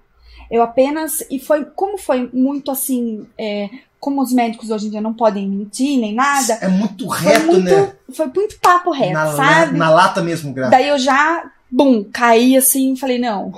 Eu 0.51 0.63
apenas. 0.63 1.25
E 1.31 1.39
foi. 1.39 1.65
Como 1.65 1.97
foi 1.97 2.29
muito 2.33 2.71
assim. 2.71 3.27
é, 3.39 3.71
como 4.05 4.21
os 4.21 4.31
médicos 4.35 4.71
hoje 4.71 4.89
em 4.89 4.91
dia 4.91 5.01
não 5.01 5.15
podem 5.15 5.49
mentir 5.49 5.99
nem 5.99 6.13
nada. 6.15 6.59
É 6.61 6.69
muito 6.69 7.07
Foi 7.09 7.19
reto, 7.21 7.47
muito, 7.47 7.63
né? 7.65 7.93
foi 8.15 8.27
muito 8.27 8.59
papo 8.61 8.91
reto, 8.91 9.15
na, 9.15 9.27
sabe? 9.33 9.73
na, 9.73 9.87
na 9.87 9.91
lata 9.91 10.23
mesmo, 10.23 10.53
Gra. 10.53 10.69
Daí 10.69 10.89
eu 10.89 10.99
já, 10.99 11.43
bum, 11.71 12.05
caí 12.13 12.55
assim 12.55 12.93
e 12.93 12.99
falei, 12.99 13.19
não. 13.19 13.51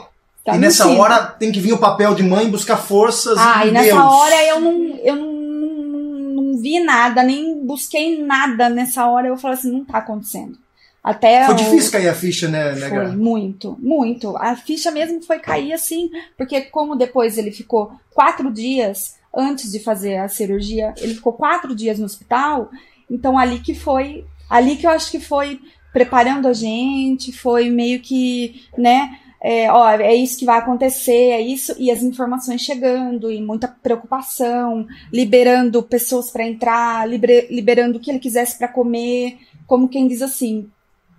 Tá 0.44 0.54
e 0.54 0.58
nessa 0.58 0.86
hora 0.86 1.18
tem 1.26 1.50
que 1.50 1.58
vir 1.58 1.72
o 1.72 1.78
papel 1.78 2.14
de 2.14 2.22
mãe 2.22 2.48
buscar 2.48 2.76
forças 2.76 3.36
Ah, 3.36 3.66
em 3.66 3.70
e 3.70 3.72
nessa 3.72 3.90
Deus. 3.96 4.04
hora 4.14 4.44
eu 4.44 4.60
não, 4.60 4.72
eu 5.02 5.16
não, 5.16 5.32
não, 5.32 6.42
não 6.52 6.58
vi 6.58 6.78
nada, 6.78 7.24
nem 7.24 7.66
busquei 7.66 8.22
nada 8.22 8.68
nessa 8.68 9.04
hora. 9.08 9.26
Eu 9.26 9.36
falei 9.36 9.58
assim, 9.58 9.72
não 9.72 9.84
tá 9.84 9.98
acontecendo. 9.98 10.56
Até 11.02 11.44
Foi 11.46 11.54
o- 11.54 11.58
difícil 11.58 11.90
cair 11.90 12.08
a 12.08 12.14
ficha, 12.14 12.46
né, 12.46 12.72
né 12.76 12.88
Foi, 12.88 13.06
muito, 13.08 13.76
muito. 13.80 14.36
A 14.36 14.54
ficha 14.54 14.92
mesmo 14.92 15.20
foi 15.24 15.40
cair 15.40 15.72
assim, 15.72 16.08
porque 16.38 16.60
como 16.60 16.94
depois 16.94 17.36
ele 17.36 17.50
ficou 17.50 17.90
quatro 18.14 18.48
dias 18.52 19.15
antes 19.37 19.71
de 19.71 19.78
fazer 19.81 20.16
a 20.16 20.28
cirurgia, 20.28 20.95
ele 20.97 21.14
ficou 21.14 21.33
quatro 21.35 21.75
dias 21.75 21.99
no 21.99 22.07
hospital, 22.07 22.71
então 23.11 23.38
ali 23.38 23.61
que 23.61 23.75
foi, 23.75 24.25
ali 24.49 24.76
que 24.76 24.87
eu 24.87 24.90
acho 24.90 25.11
que 25.11 25.21
foi 25.21 25.61
preparando 25.93 26.49
a 26.49 26.52
gente, 26.52 27.33
foi 27.33 27.69
meio 27.71 28.00
que, 28.00 28.64
né, 28.76 29.19
é, 29.40 29.71
ó, 29.71 29.88
é 29.90 30.14
isso 30.14 30.38
que 30.38 30.45
vai 30.45 30.59
acontecer, 30.59 31.31
é 31.31 31.40
isso, 31.40 31.75
e 31.78 31.90
as 31.90 32.02
informações 32.02 32.62
chegando, 32.62 33.31
e 33.31 33.40
muita 33.40 33.69
preocupação, 33.69 34.87
liberando 35.12 35.83
pessoas 35.83 36.31
para 36.31 36.47
entrar, 36.47 37.09
liber- 37.09 37.47
liberando 37.50 37.99
o 37.99 38.00
que 38.00 38.11
ele 38.11 38.19
quisesse 38.19 38.59
para 38.59 38.69
comer, 38.69 39.38
como 39.66 39.88
quem 39.88 40.09
diz 40.09 40.23
assim, 40.23 40.71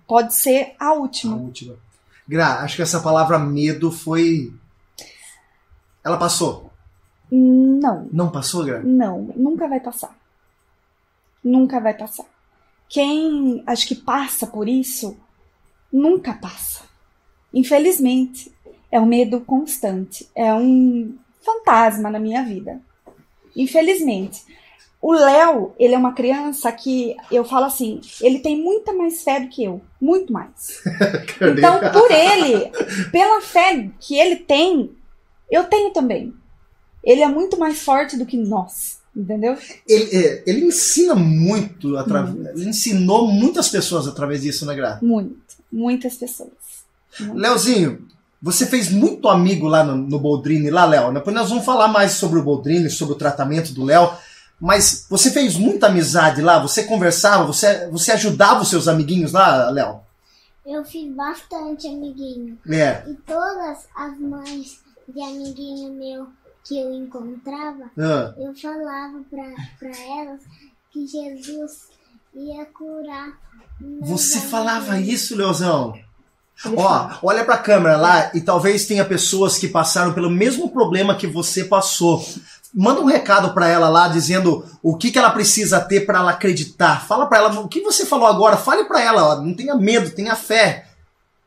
pode 0.06 0.34
ser 0.34 0.74
a 0.78 0.86
A 0.88 0.92
última. 0.94 1.36
última. 1.36 1.76
Gra, 2.28 2.60
acho 2.60 2.76
que 2.76 2.82
essa 2.82 3.00
palavra 3.00 3.38
medo 3.38 3.90
foi. 3.90 4.52
Ela 6.04 6.16
passou? 6.18 6.67
Não, 7.30 8.08
Não 8.12 8.30
passou, 8.30 8.64
Gra? 8.64 8.80
não, 8.80 9.32
nunca 9.36 9.68
vai 9.68 9.80
passar. 9.80 10.16
Nunca 11.44 11.80
vai 11.80 11.94
passar. 11.94 12.26
Quem 12.88 13.62
acho 13.66 13.86
que 13.86 13.94
passa 13.94 14.46
por 14.46 14.68
isso, 14.68 15.16
nunca 15.92 16.32
passa. 16.32 16.82
Infelizmente, 17.52 18.52
é 18.90 18.98
um 19.00 19.06
medo 19.06 19.40
constante, 19.40 20.28
é 20.34 20.52
um 20.54 21.14
fantasma 21.42 22.10
na 22.10 22.18
minha 22.18 22.42
vida. 22.42 22.80
Infelizmente. 23.54 24.42
O 25.00 25.12
Léo, 25.12 25.72
ele 25.78 25.94
é 25.94 25.98
uma 25.98 26.12
criança 26.12 26.72
que 26.72 27.16
eu 27.30 27.44
falo 27.44 27.66
assim, 27.66 28.00
ele 28.20 28.40
tem 28.40 28.60
muita 28.60 28.92
mais 28.92 29.22
fé 29.22 29.38
do 29.38 29.48
que 29.48 29.62
eu, 29.62 29.80
muito 30.00 30.32
mais. 30.32 30.82
Então, 31.40 31.78
por 31.92 32.10
ele, 32.10 32.68
pela 33.12 33.40
fé 33.40 33.88
que 34.00 34.18
ele 34.18 34.36
tem, 34.36 34.90
eu 35.48 35.64
tenho 35.64 35.92
também. 35.92 36.34
Ele 37.02 37.22
é 37.22 37.28
muito 37.28 37.58
mais 37.58 37.80
forte 37.80 38.16
do 38.16 38.26
que 38.26 38.36
nós, 38.36 38.98
entendeu? 39.14 39.56
Ele, 39.86 40.16
é, 40.16 40.42
ele 40.46 40.64
ensina 40.64 41.14
muito, 41.14 41.96
através, 41.96 42.36
ele 42.56 42.70
ensinou 42.70 43.28
muitas 43.28 43.68
pessoas 43.68 44.06
através 44.06 44.42
disso, 44.42 44.66
né, 44.66 44.74
Gra? 44.74 44.98
Muito, 45.00 45.56
muitas 45.70 46.16
pessoas. 46.16 46.50
Muito. 47.20 47.36
Leozinho, 47.36 48.06
você 48.40 48.66
fez 48.66 48.90
muito 48.90 49.28
amigo 49.28 49.66
lá 49.66 49.82
no, 49.82 49.96
no 49.96 50.18
Boldrini, 50.18 50.70
lá, 50.70 50.84
Léo. 50.84 51.12
Depois 51.12 51.34
nós 51.34 51.48
vamos 51.48 51.64
falar 51.64 51.88
mais 51.88 52.12
sobre 52.12 52.38
o 52.38 52.42
Boldrini, 52.42 52.88
sobre 52.88 53.14
o 53.14 53.18
tratamento 53.18 53.72
do 53.72 53.84
Léo. 53.84 54.12
Mas 54.60 55.06
você 55.08 55.30
fez 55.30 55.56
muita 55.56 55.86
amizade 55.86 56.42
lá? 56.42 56.58
Você 56.60 56.84
conversava? 56.84 57.44
Você, 57.46 57.88
você 57.88 58.12
ajudava 58.12 58.62
os 58.62 58.68
seus 58.68 58.88
amiguinhos 58.88 59.32
lá, 59.32 59.70
Léo? 59.70 60.00
Eu 60.64 60.84
fiz 60.84 61.12
bastante 61.14 61.86
amiguinho. 61.86 62.58
É. 62.68 63.02
E 63.08 63.14
todas 63.14 63.86
as 63.96 64.18
mães 64.20 64.78
de 65.08 65.20
amiguinho 65.20 65.92
meu 65.92 66.26
que 66.64 66.78
eu 66.78 66.92
encontrava, 66.92 67.90
Ah, 67.98 68.34
eu 68.38 68.54
falava 68.54 69.20
pra, 69.30 69.44
pra 69.78 69.88
elas 69.88 70.40
que 70.92 71.06
Jesus 71.06 71.88
ia 72.34 72.64
curar. 72.66 73.38
Você 74.02 74.40
falava 74.40 74.92
amiguinhos. 74.92 75.22
isso, 75.22 75.36
Leozão? 75.36 75.94
Ó, 76.76 77.10
olha 77.22 77.44
pra 77.44 77.56
câmera 77.56 77.96
lá 77.96 78.30
e 78.34 78.40
talvez 78.40 78.84
tenha 78.86 79.04
pessoas 79.04 79.56
que 79.58 79.68
passaram 79.68 80.12
pelo 80.12 80.28
mesmo 80.28 80.70
problema 80.70 81.14
que 81.14 81.26
você 81.26 81.64
passou. 81.64 82.24
Manda 82.74 83.00
um 83.00 83.06
recado 83.06 83.54
pra 83.54 83.68
ela 83.68 83.88
lá 83.88 84.08
dizendo 84.08 84.64
o 84.82 84.96
que, 84.96 85.10
que 85.12 85.18
ela 85.18 85.30
precisa 85.30 85.80
ter 85.80 86.04
pra 86.04 86.18
ela 86.18 86.32
acreditar. 86.32 87.06
Fala 87.06 87.26
pra 87.26 87.38
ela 87.38 87.60
o 87.60 87.68
que 87.68 87.80
você 87.80 88.04
falou 88.04 88.26
agora. 88.26 88.56
Fale 88.56 88.84
pra 88.84 89.00
ela, 89.00 89.24
ó, 89.24 89.40
não 89.40 89.54
tenha 89.54 89.74
medo, 89.76 90.10
tenha 90.10 90.34
fé. 90.34 90.87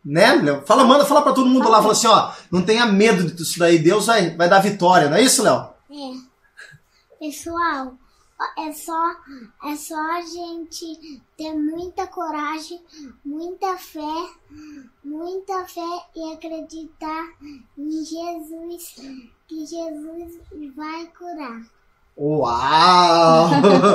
Né, 0.04 0.34
Léo? 0.36 0.64
Fala, 0.66 0.84
manda, 0.84 1.06
fala 1.06 1.22
pra 1.22 1.34
todo 1.34 1.50
mundo 1.50 1.70
lá, 1.70 1.80
fala 1.80 1.94
assim, 1.94 2.08
ó, 2.08 2.32
não 2.52 2.64
tenha 2.64 2.86
medo 2.88 3.32
disso 3.32 3.60
daí, 3.60 3.78
Deus 3.78 4.08
vai, 4.08 4.36
vai 4.36 4.50
dar 4.50 4.60
vitória, 4.60 5.10
não 5.10 5.18
é 5.18 5.22
isso, 5.22 5.44
Léo? 5.44 5.70
É. 5.92 6.32
Pessoal, 7.20 7.94
é 8.58 8.72
só, 8.72 9.12
é 9.66 9.76
só 9.76 9.96
a 9.96 10.22
gente 10.22 11.22
ter 11.38 11.54
muita 11.54 12.08
coragem, 12.08 12.82
muita 13.24 13.78
fé, 13.78 14.30
muita 15.04 15.66
fé 15.66 16.06
e 16.16 16.34
acreditar 16.34 17.28
em 17.78 18.04
Jesus, 18.04 18.96
que 19.48 19.66
Jesus 19.66 20.40
vai 20.76 21.06
curar. 21.18 21.62
Uau! 22.18 23.50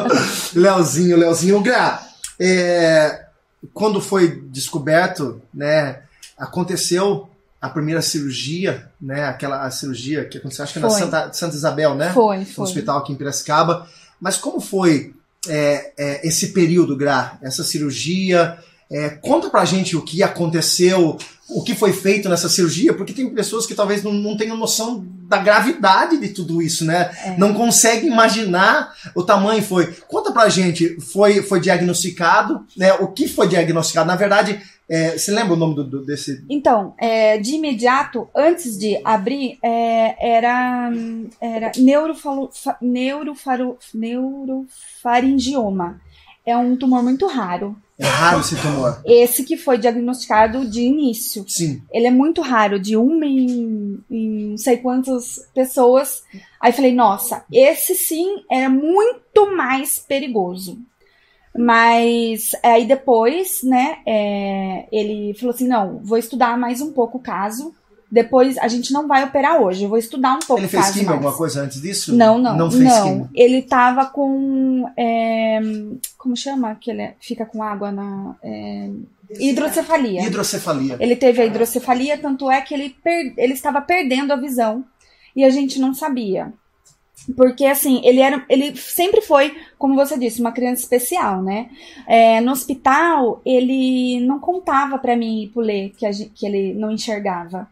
Leozinho, 0.54 1.16
Leozinho. 1.16 1.62
Gra, 1.62 2.00
é, 2.38 3.25
quando 3.72 4.00
foi 4.00 4.42
descoberto, 4.48 5.40
né, 5.52 6.00
aconteceu 6.36 7.28
a 7.60 7.68
primeira 7.68 8.02
cirurgia, 8.02 8.90
né, 9.00 9.24
aquela 9.24 9.64
a 9.64 9.70
cirurgia 9.70 10.24
que 10.24 10.38
aconteceu, 10.38 10.64
acho 10.64 10.72
que 10.74 10.78
na 10.78 10.90
Foi. 10.90 10.98
Santa, 10.98 11.32
Santa 11.32 11.56
Isabel, 11.56 11.94
né? 11.94 12.12
Foi, 12.12 12.38
No 12.38 12.46
foi. 12.46 12.64
hospital 12.64 12.98
aqui 12.98 13.12
em 13.12 13.16
Piracicaba. 13.16 13.88
Mas 14.20 14.36
como 14.36 14.60
foi 14.60 15.14
é, 15.48 15.92
é, 15.96 16.26
esse 16.26 16.48
período, 16.48 16.96
Gra, 16.96 17.38
essa 17.42 17.64
cirurgia? 17.64 18.58
É, 18.90 19.10
conta 19.10 19.50
pra 19.50 19.64
gente 19.64 19.96
o 19.96 20.02
que 20.02 20.22
aconteceu, 20.22 21.18
o 21.48 21.62
que 21.62 21.74
foi 21.74 21.92
feito 21.92 22.28
nessa 22.28 22.48
cirurgia, 22.48 22.92
porque 22.92 23.12
tem 23.12 23.28
pessoas 23.30 23.66
que 23.66 23.74
talvez 23.74 24.02
não, 24.02 24.12
não 24.12 24.36
tenham 24.36 24.56
noção 24.56 25.04
da 25.28 25.38
gravidade 25.38 26.18
de 26.18 26.28
tudo 26.30 26.60
isso, 26.60 26.84
né? 26.84 27.10
É. 27.24 27.36
Não 27.38 27.54
conseguem 27.54 28.10
imaginar 28.10 28.92
o 29.14 29.22
tamanho 29.22 29.62
foi. 29.62 29.92
Conta 30.08 30.32
pra 30.32 30.48
gente, 30.48 31.00
foi, 31.00 31.42
foi 31.42 31.60
diagnosticado, 31.60 32.64
né? 32.76 32.94
O 32.94 33.08
que 33.08 33.28
foi 33.28 33.46
diagnosticado? 33.48 34.06
Na 34.08 34.16
verdade, 34.16 34.60
é, 34.88 35.16
você 35.18 35.30
lembra 35.32 35.54
o 35.54 35.56
nome 35.56 35.74
do, 35.76 35.84
do- 35.84 36.04
desse. 36.04 36.44
Então, 36.48 36.94
é, 36.98 37.38
de 37.38 37.54
imediato, 37.56 38.28
antes 38.34 38.76
de 38.78 39.00
abrir, 39.04 39.58
é, 39.62 40.36
era, 40.36 40.90
era 41.40 41.72
neurofalo, 41.76 42.50
fa- 42.52 42.76
neurofaro, 42.80 43.76
neurofaringioma. 43.94 46.00
É 46.44 46.56
um 46.56 46.76
tumor 46.76 47.02
muito 47.02 47.26
raro. 47.26 47.76
É 47.98 48.06
raro 48.06 48.40
esse 48.40 48.56
tumor. 48.56 49.00
Esse 49.06 49.42
que 49.42 49.56
foi 49.56 49.78
diagnosticado 49.78 50.68
de 50.68 50.82
início. 50.82 51.44
Sim. 51.48 51.82
Ele 51.90 52.06
é 52.06 52.10
muito 52.10 52.42
raro, 52.42 52.78
de 52.78 52.96
uma 52.96 53.24
em, 53.24 53.98
em 54.10 54.50
não 54.50 54.58
sei 54.58 54.76
quantas 54.76 55.40
pessoas. 55.54 56.22
Aí 56.60 56.72
falei, 56.72 56.94
nossa, 56.94 57.44
esse 57.50 57.94
sim 57.94 58.44
era 58.50 58.68
muito 58.68 59.56
mais 59.56 59.98
perigoso. 59.98 60.78
Mas 61.56 62.50
aí 62.62 62.86
depois, 62.86 63.62
né, 63.62 63.98
é, 64.04 64.86
ele 64.92 65.32
falou 65.34 65.54
assim, 65.54 65.66
não, 65.66 65.98
vou 66.04 66.18
estudar 66.18 66.58
mais 66.58 66.82
um 66.82 66.92
pouco 66.92 67.16
o 67.16 67.22
caso. 67.22 67.74
Depois 68.10 68.56
a 68.58 68.68
gente 68.68 68.92
não 68.92 69.08
vai 69.08 69.24
operar 69.24 69.60
hoje, 69.60 69.82
eu 69.82 69.88
vou 69.88 69.98
estudar 69.98 70.34
um 70.36 70.38
pouco 70.38 70.60
Ele 70.60 70.68
fez 70.68 70.94
mais. 70.94 71.08
alguma 71.08 71.32
coisa 71.32 71.62
antes 71.62 71.80
disso? 71.82 72.14
Não, 72.14 72.38
não, 72.38 72.56
Não 72.56 72.68
não. 72.68 72.70
fez 72.70 72.94
quimio. 73.02 73.28
Ele 73.34 73.62
tava 73.62 74.06
com, 74.06 74.88
é, 74.96 75.60
como 76.16 76.36
chama? 76.36 76.76
Que 76.76 76.90
ele 76.92 77.10
fica 77.20 77.44
com 77.44 77.62
água 77.64 77.90
na 77.90 78.36
é, 78.42 78.88
hidrocefalia. 79.40 80.22
Hidrocefalia. 80.24 80.96
Ele 81.00 81.16
teve 81.16 81.42
a 81.42 81.46
hidrocefalia, 81.46 82.16
tanto 82.18 82.50
é 82.50 82.60
que 82.60 82.74
ele, 82.74 82.90
per- 83.02 83.34
ele 83.36 83.52
estava 83.54 83.80
perdendo 83.80 84.32
a 84.32 84.36
visão 84.36 84.84
e 85.34 85.44
a 85.44 85.50
gente 85.50 85.78
não 85.80 85.92
sabia. 85.92 86.52
Porque, 87.36 87.64
assim, 87.64 88.00
ele 88.04 88.20
era. 88.20 88.44
Ele 88.48 88.76
sempre 88.76 89.20
foi, 89.20 89.56
como 89.78 89.96
você 89.96 90.16
disse, 90.18 90.40
uma 90.40 90.52
criança 90.52 90.82
especial, 90.82 91.42
né? 91.42 91.70
É, 92.06 92.40
no 92.40 92.52
hospital, 92.52 93.40
ele 93.44 94.20
não 94.20 94.38
contava 94.38 94.96
pra 94.98 95.16
mim 95.16 95.42
ir 95.42 95.48
pro 95.48 95.60
ler 95.62 95.92
que, 95.96 96.06
a 96.06 96.10
que 96.12 96.46
ele 96.46 96.74
não 96.74 96.92
enxergava. 96.92 97.66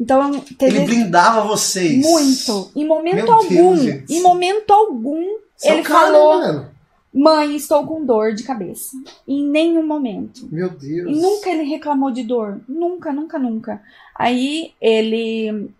Então, 0.00 0.40
teve 0.40 0.76
Ele 0.76 0.86
blindava 0.86 1.42
vocês. 1.42 2.04
muito. 2.04 2.70
Em 2.74 2.84
momento 2.84 3.14
Meu 3.14 3.32
algum, 3.32 3.74
Deus, 3.76 4.10
em 4.10 4.22
momento 4.22 4.70
algum, 4.72 5.22
é 5.62 5.72
ele 5.72 5.82
cara, 5.82 6.06
falou: 6.06 6.40
né, 6.40 6.46
mano? 6.46 6.74
Mãe, 7.14 7.54
estou 7.54 7.86
com 7.86 8.04
dor 8.04 8.34
de 8.34 8.42
cabeça. 8.42 8.96
Em 9.26 9.46
nenhum 9.46 9.86
momento. 9.86 10.48
Meu 10.50 10.68
Deus. 10.68 11.16
E 11.16 11.20
nunca 11.20 11.48
ele 11.48 11.62
reclamou 11.62 12.10
de 12.10 12.24
dor. 12.24 12.60
Nunca, 12.68 13.12
nunca, 13.12 13.38
nunca. 13.38 13.80
Aí 14.16 14.72
ele. 14.80 15.70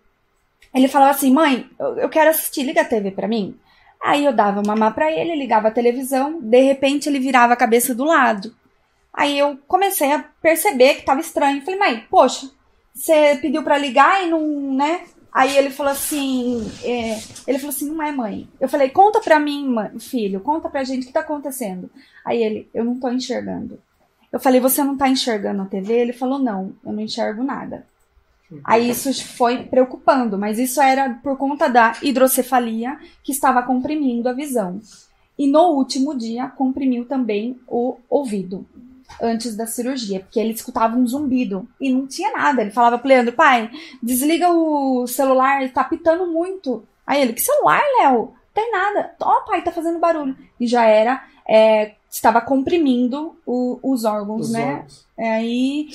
Ele 0.73 0.87
falava 0.87 1.11
assim: 1.11 1.31
mãe, 1.31 1.69
eu 1.97 2.07
quero 2.07 2.29
assistir, 2.29 2.63
liga 2.63 2.81
a 2.81 2.85
TV 2.85 3.11
pra 3.11 3.27
mim. 3.27 3.57
Aí 4.01 4.23
eu 4.23 4.31
dava 4.31 4.61
mamar 4.61 4.93
pra 4.93 5.11
ele, 5.11 5.35
ligava 5.35 5.67
a 5.67 5.71
televisão, 5.71 6.39
de 6.39 6.61
repente 6.61 7.09
ele 7.09 7.19
virava 7.19 7.53
a 7.53 7.57
cabeça 7.57 7.95
do 7.95 8.03
lado. 8.05 8.53
Aí 9.11 9.39
eu 9.39 9.57
comecei 9.67 10.11
a 10.11 10.19
perceber 10.19 10.95
que 10.95 11.05
tava 11.05 11.21
estranho. 11.21 11.63
Falei, 11.63 11.79
mãe, 11.79 12.05
poxa, 12.09 12.51
você 12.95 13.37
pediu 13.41 13.61
pra 13.61 13.77
ligar 13.77 14.25
e 14.25 14.29
não, 14.29 14.73
né? 14.73 15.01
Aí 15.31 15.57
ele 15.57 15.69
falou 15.69 15.91
assim, 15.91 16.65
é, 16.81 17.19
ele 17.45 17.59
falou 17.59 17.75
assim, 17.75 17.89
não 17.91 18.01
é 18.01 18.09
mãe. 18.09 18.47
Eu 18.57 18.69
falei, 18.69 18.89
conta 18.89 19.19
pra 19.19 19.37
mim, 19.37 19.67
mãe, 19.67 19.99
filho, 19.99 20.39
conta 20.39 20.69
pra 20.69 20.85
gente 20.85 21.03
o 21.03 21.07
que 21.07 21.13
tá 21.13 21.19
acontecendo. 21.19 21.89
Aí 22.23 22.41
ele, 22.41 22.69
eu 22.73 22.85
não 22.85 22.97
tô 22.97 23.09
enxergando. 23.09 23.77
Eu 24.31 24.39
falei, 24.39 24.61
você 24.61 24.81
não 24.81 24.95
tá 24.95 25.09
enxergando 25.09 25.61
a 25.61 25.65
TV? 25.65 25.93
Ele 25.93 26.13
falou, 26.13 26.39
não, 26.39 26.73
eu 26.85 26.93
não 26.93 27.01
enxergo 27.01 27.43
nada. 27.43 27.85
Aí 28.63 28.89
isso 28.89 29.13
foi 29.35 29.63
preocupando, 29.63 30.37
mas 30.37 30.57
isso 30.57 30.79
era 30.79 31.15
por 31.15 31.37
conta 31.37 31.67
da 31.67 31.97
hidrocefalia 32.01 32.97
que 33.21 33.33
estava 33.33 33.61
comprimindo 33.61 34.29
a 34.29 34.33
visão. 34.33 34.79
E 35.37 35.47
no 35.47 35.71
último 35.71 36.17
dia 36.17 36.47
comprimiu 36.47 37.03
também 37.05 37.59
o 37.67 37.97
ouvido 38.09 38.65
antes 39.21 39.55
da 39.55 39.65
cirurgia, 39.67 40.19
porque 40.19 40.39
ele 40.39 40.51
escutava 40.53 40.95
um 40.97 41.07
zumbido 41.07 41.67
e 41.79 41.89
não 41.93 42.05
tinha 42.07 42.31
nada. 42.31 42.61
Ele 42.61 42.71
falava 42.71 42.97
pro 42.97 43.07
Leandro, 43.07 43.33
pai, 43.33 43.69
desliga 44.01 44.49
o 44.51 45.05
celular, 45.07 45.69
tá 45.71 45.83
pitando 45.83 46.27
muito. 46.27 46.83
Aí 47.05 47.21
ele, 47.21 47.33
que 47.33 47.41
celular, 47.41 47.81
Léo? 48.01 48.33
Tem 48.53 48.71
nada. 48.71 49.13
Ó, 49.21 49.41
pai, 49.41 49.61
tá 49.63 49.71
fazendo 49.71 49.99
barulho. 49.99 50.35
E 50.59 50.65
já 50.67 50.85
era, 50.85 51.23
é, 51.47 51.93
estava 52.09 52.39
comprimindo 52.41 53.35
o- 53.45 53.79
os 53.83 54.05
órgãos, 54.05 54.47
Os 54.47 54.51
né? 54.53 54.65
órgãos. 54.75 55.05
Aí, 55.17 55.89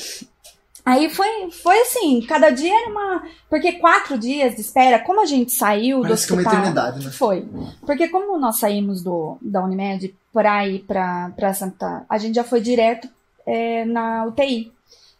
aí 0.85 1.11
foi, 1.11 1.51
foi 1.51 1.81
assim, 1.81 2.21
cada 2.27 2.51
dia 2.51 2.75
era 2.75 2.91
uma. 2.91 3.23
Porque 3.49 3.73
quatro 3.73 4.19
dias 4.19 4.55
de 4.55 4.61
espera, 4.61 4.99
como 4.99 5.21
a 5.21 5.27
gente 5.27 5.53
saiu 5.53 6.01
Parece 6.03 6.27
que 6.27 6.33
é 6.33 6.37
do 6.37 6.41
uma 6.43 6.49
hospital. 6.49 6.61
eternidade, 6.61 7.05
né? 7.05 7.11
Foi. 7.13 7.49
Porque 7.85 8.09
como 8.09 8.39
nós 8.39 8.59
saímos 8.59 9.03
do, 9.03 9.37
da 9.43 9.63
Unimed 9.65 10.15
para 10.33 10.67
ir 10.67 10.81
para 10.87 11.55
Santa. 11.55 12.05
A 12.09 12.19
gente 12.19 12.35
já 12.37 12.45
foi 12.45 12.61
direto 12.61 13.09
é, 13.47 13.85
na 13.85 14.25
UTI. 14.27 14.73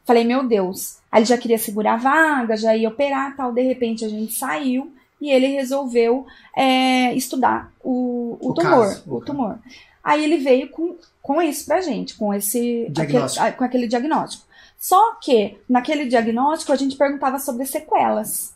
Falei, 0.05 0.25
meu 0.25 0.43
Deus. 0.47 0.99
Aí 1.11 1.21
ele 1.21 1.26
já 1.26 1.37
queria 1.38 1.59
segurar 1.59 1.95
a 1.95 1.97
vaga, 1.97 2.57
já 2.57 2.76
ia 2.76 2.88
operar 2.88 3.37
tal. 3.37 3.52
De 3.52 3.62
repente 3.62 4.05
a 4.05 4.09
gente 4.09 4.33
saiu 4.33 4.93
e 5.21 5.31
ele 5.31 5.49
resolveu 5.49 6.26
é, 6.57 7.12
estudar 7.14 7.71
o, 7.83 8.37
o, 8.40 8.50
O 8.50 8.55
tumor. 8.55 8.87
caso, 8.88 9.02
o 9.07 9.21
tumor. 9.21 9.59
Aí 10.02 10.25
ele 10.25 10.38
veio 10.38 10.69
com, 10.71 10.97
com 11.21 11.43
isso 11.43 11.67
pra 11.67 11.81
gente, 11.81 12.14
com 12.17 12.33
esse 12.33 12.90
aquele- 12.99 13.52
com 13.57 13.64
aquele 13.64 13.87
diagnóstico. 13.87 14.45
Só 14.80 15.16
que 15.16 15.58
naquele 15.68 16.06
diagnóstico 16.06 16.72
a 16.72 16.76
gente 16.76 16.96
perguntava 16.96 17.38
sobre 17.38 17.66
sequelas. 17.66 18.54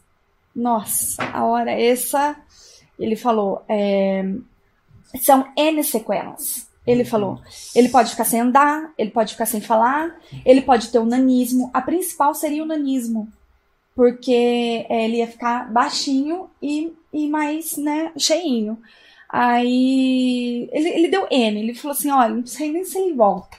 Nossa, 0.56 1.22
a 1.22 1.44
hora 1.44 1.70
essa 1.70 2.34
ele 2.98 3.14
falou, 3.14 3.62
é, 3.68 4.24
são 5.20 5.46
N 5.54 5.84
sequelas. 5.84 6.66
Ele 6.86 7.04
falou, 7.04 7.40
ele 7.74 7.88
pode 7.90 8.10
ficar 8.10 8.24
sem 8.24 8.40
andar, 8.40 8.92
ele 8.96 9.10
pode 9.10 9.32
ficar 9.32 9.46
sem 9.46 9.60
falar, 9.60 10.18
ele 10.44 10.62
pode 10.62 10.88
ter 10.88 10.98
o 10.98 11.06
nanismo. 11.06 11.70
A 11.74 11.82
principal 11.82 12.34
seria 12.34 12.62
o 12.62 12.66
nanismo, 12.66 13.28
porque 13.94 14.86
é, 14.88 15.04
ele 15.04 15.18
ia 15.18 15.26
ficar 15.26 15.70
baixinho 15.70 16.48
e, 16.62 16.92
e 17.12 17.28
mais, 17.28 17.76
né, 17.76 18.12
cheinho. 18.16 18.78
Aí 19.28 20.68
ele, 20.72 20.88
ele 20.88 21.08
deu 21.08 21.26
N, 21.30 21.58
ele 21.58 21.74
falou 21.74 21.96
assim, 21.96 22.10
olha, 22.10 22.34
não 22.34 22.46
sei 22.46 22.70
nem 22.70 22.84
se 22.84 22.98
ele 22.98 23.14
volta. 23.14 23.58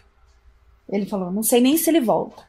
Ele 0.87 1.05
falou, 1.05 1.31
não 1.31 1.43
sei 1.43 1.61
nem 1.61 1.77
se 1.77 1.89
ele 1.89 1.99
volta. 1.99 2.43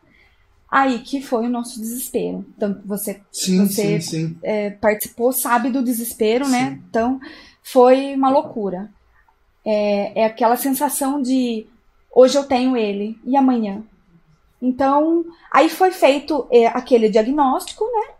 Aí 0.70 0.98
que 1.00 1.22
foi 1.22 1.46
o 1.46 1.50
nosso 1.50 1.80
desespero. 1.80 2.44
Então 2.56 2.80
você 2.84 3.20
Sim, 3.30 3.66
sim, 3.66 3.66
Você- 3.66 4.00
sim. 4.00 4.38
é, 4.42 4.70
participou 4.70 5.32
sabe 5.32 5.70
do 5.70 5.82
desespero, 5.82 6.48
né? 6.48 6.70
Sim. 6.70 6.82
Então 6.88 7.20
foi 7.62 8.14
uma 8.14 8.30
loucura. 8.30 8.90
É, 9.64 10.22
é 10.22 10.24
aquela 10.24 10.56
sensação 10.56 11.20
de 11.22 11.66
hoje 12.14 12.36
eu 12.36 12.44
tenho 12.44 12.76
ele 12.76 13.18
e 13.24 13.36
amanhã. 13.36 13.82
Então 14.60 15.24
aí 15.52 15.68
foi 15.68 15.90
feito 15.92 16.46
é, 16.50 16.66
aquele 16.66 17.08
diagnóstico, 17.08 17.84
né? 17.84 18.14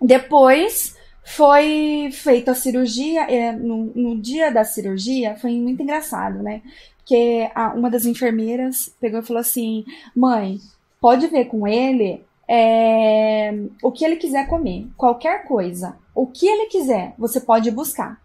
Depois 0.00 0.96
foi 1.24 2.10
feita 2.12 2.52
a 2.52 2.54
cirurgia. 2.54 3.22
é, 3.30 3.52
no, 3.52 3.92
no 3.94 4.18
dia 4.20 4.50
da 4.50 4.64
cirurgia 4.64 5.36
foi 5.36 5.52
muito 5.58 5.82
engraçado, 5.82 6.42
né? 6.42 6.62
Porque 6.98 7.50
a- 7.54 7.72
uma 7.74 7.90
das 7.90 8.04
enfermeiras 8.06 8.90
pegou 9.00 9.20
e 9.20 9.24
falou 9.26 9.40
assim: 9.40 9.84
mãe, 10.14 10.58
pode 11.00 11.26
ver 11.28 11.46
com 11.46 11.66
ele 11.66 12.22
é, 12.48 13.52
o 13.82 13.92
que 13.92 14.04
ele 14.04 14.16
quiser 14.16 14.46
comer, 14.48 14.86
qualquer 14.96 15.44
coisa, 15.44 15.96
o 16.14 16.26
que 16.26 16.46
ele 16.46 16.66
quiser, 16.66 17.14
você 17.18 17.40
pode 17.40 17.70
buscar. 17.70 18.18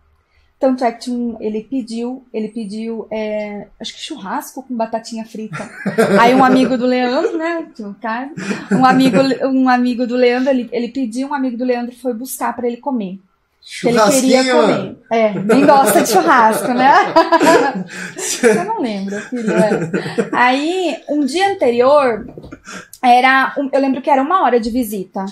Tanto 0.60 0.86
é 0.86 0.92
que 0.94 1.12
um- 1.12 1.36
ele 1.42 1.62
pediu, 1.62 2.24
ele 2.34 2.48
pediu, 2.48 3.06
é, 3.12 3.68
acho 3.77 3.94
que 3.94 4.00
churrasco 4.00 4.63
com 4.63 4.74
batatinha 4.74 5.25
frita. 5.25 5.70
Aí 6.22 6.34
um 6.34 6.44
amigo 6.44 6.77
do 6.77 6.86
Leandro, 6.86 7.38
né, 7.38 7.68
um 8.72 8.86
amigo, 8.86 9.18
um 9.51 9.68
amigo 9.68 10.08
do 10.08 10.15
Leandro, 10.15 10.50
ele, 10.51 10.70
ele 10.72 10.88
pediu, 10.88 11.27
um 11.30 11.34
amigo 11.34 11.58
do 11.58 11.65
Leandro 11.65 11.94
foi 11.94 12.13
buscar 12.13 12.56
para 12.56 12.65
ele 12.65 12.77
comer. 12.77 13.20
Que 13.82 13.88
ele 13.88 13.98
queria 13.98 14.43
Churrasquinho, 14.43 14.62
comer. 14.62 14.98
É, 15.10 15.39
nem 15.39 15.65
gosta 15.65 16.01
de 16.01 16.10
churrasco, 16.10 16.67
né? 16.74 16.93
Eu 18.43 18.65
não 18.65 18.82
lembro, 18.82 19.20
filho. 19.22 19.51
é. 19.51 20.29
Aí, 20.34 20.98
um 21.10 21.25
dia 21.25 21.50
anterior, 21.51 22.27
era. 23.01 23.53
um- 23.58 23.70
eu 23.72 23.79
lembro 23.79 24.01
que 24.01 24.10
era 24.10 24.22
uma 24.22 24.43
hora 24.43 24.60
de 24.60 24.70
visita. 24.70 25.25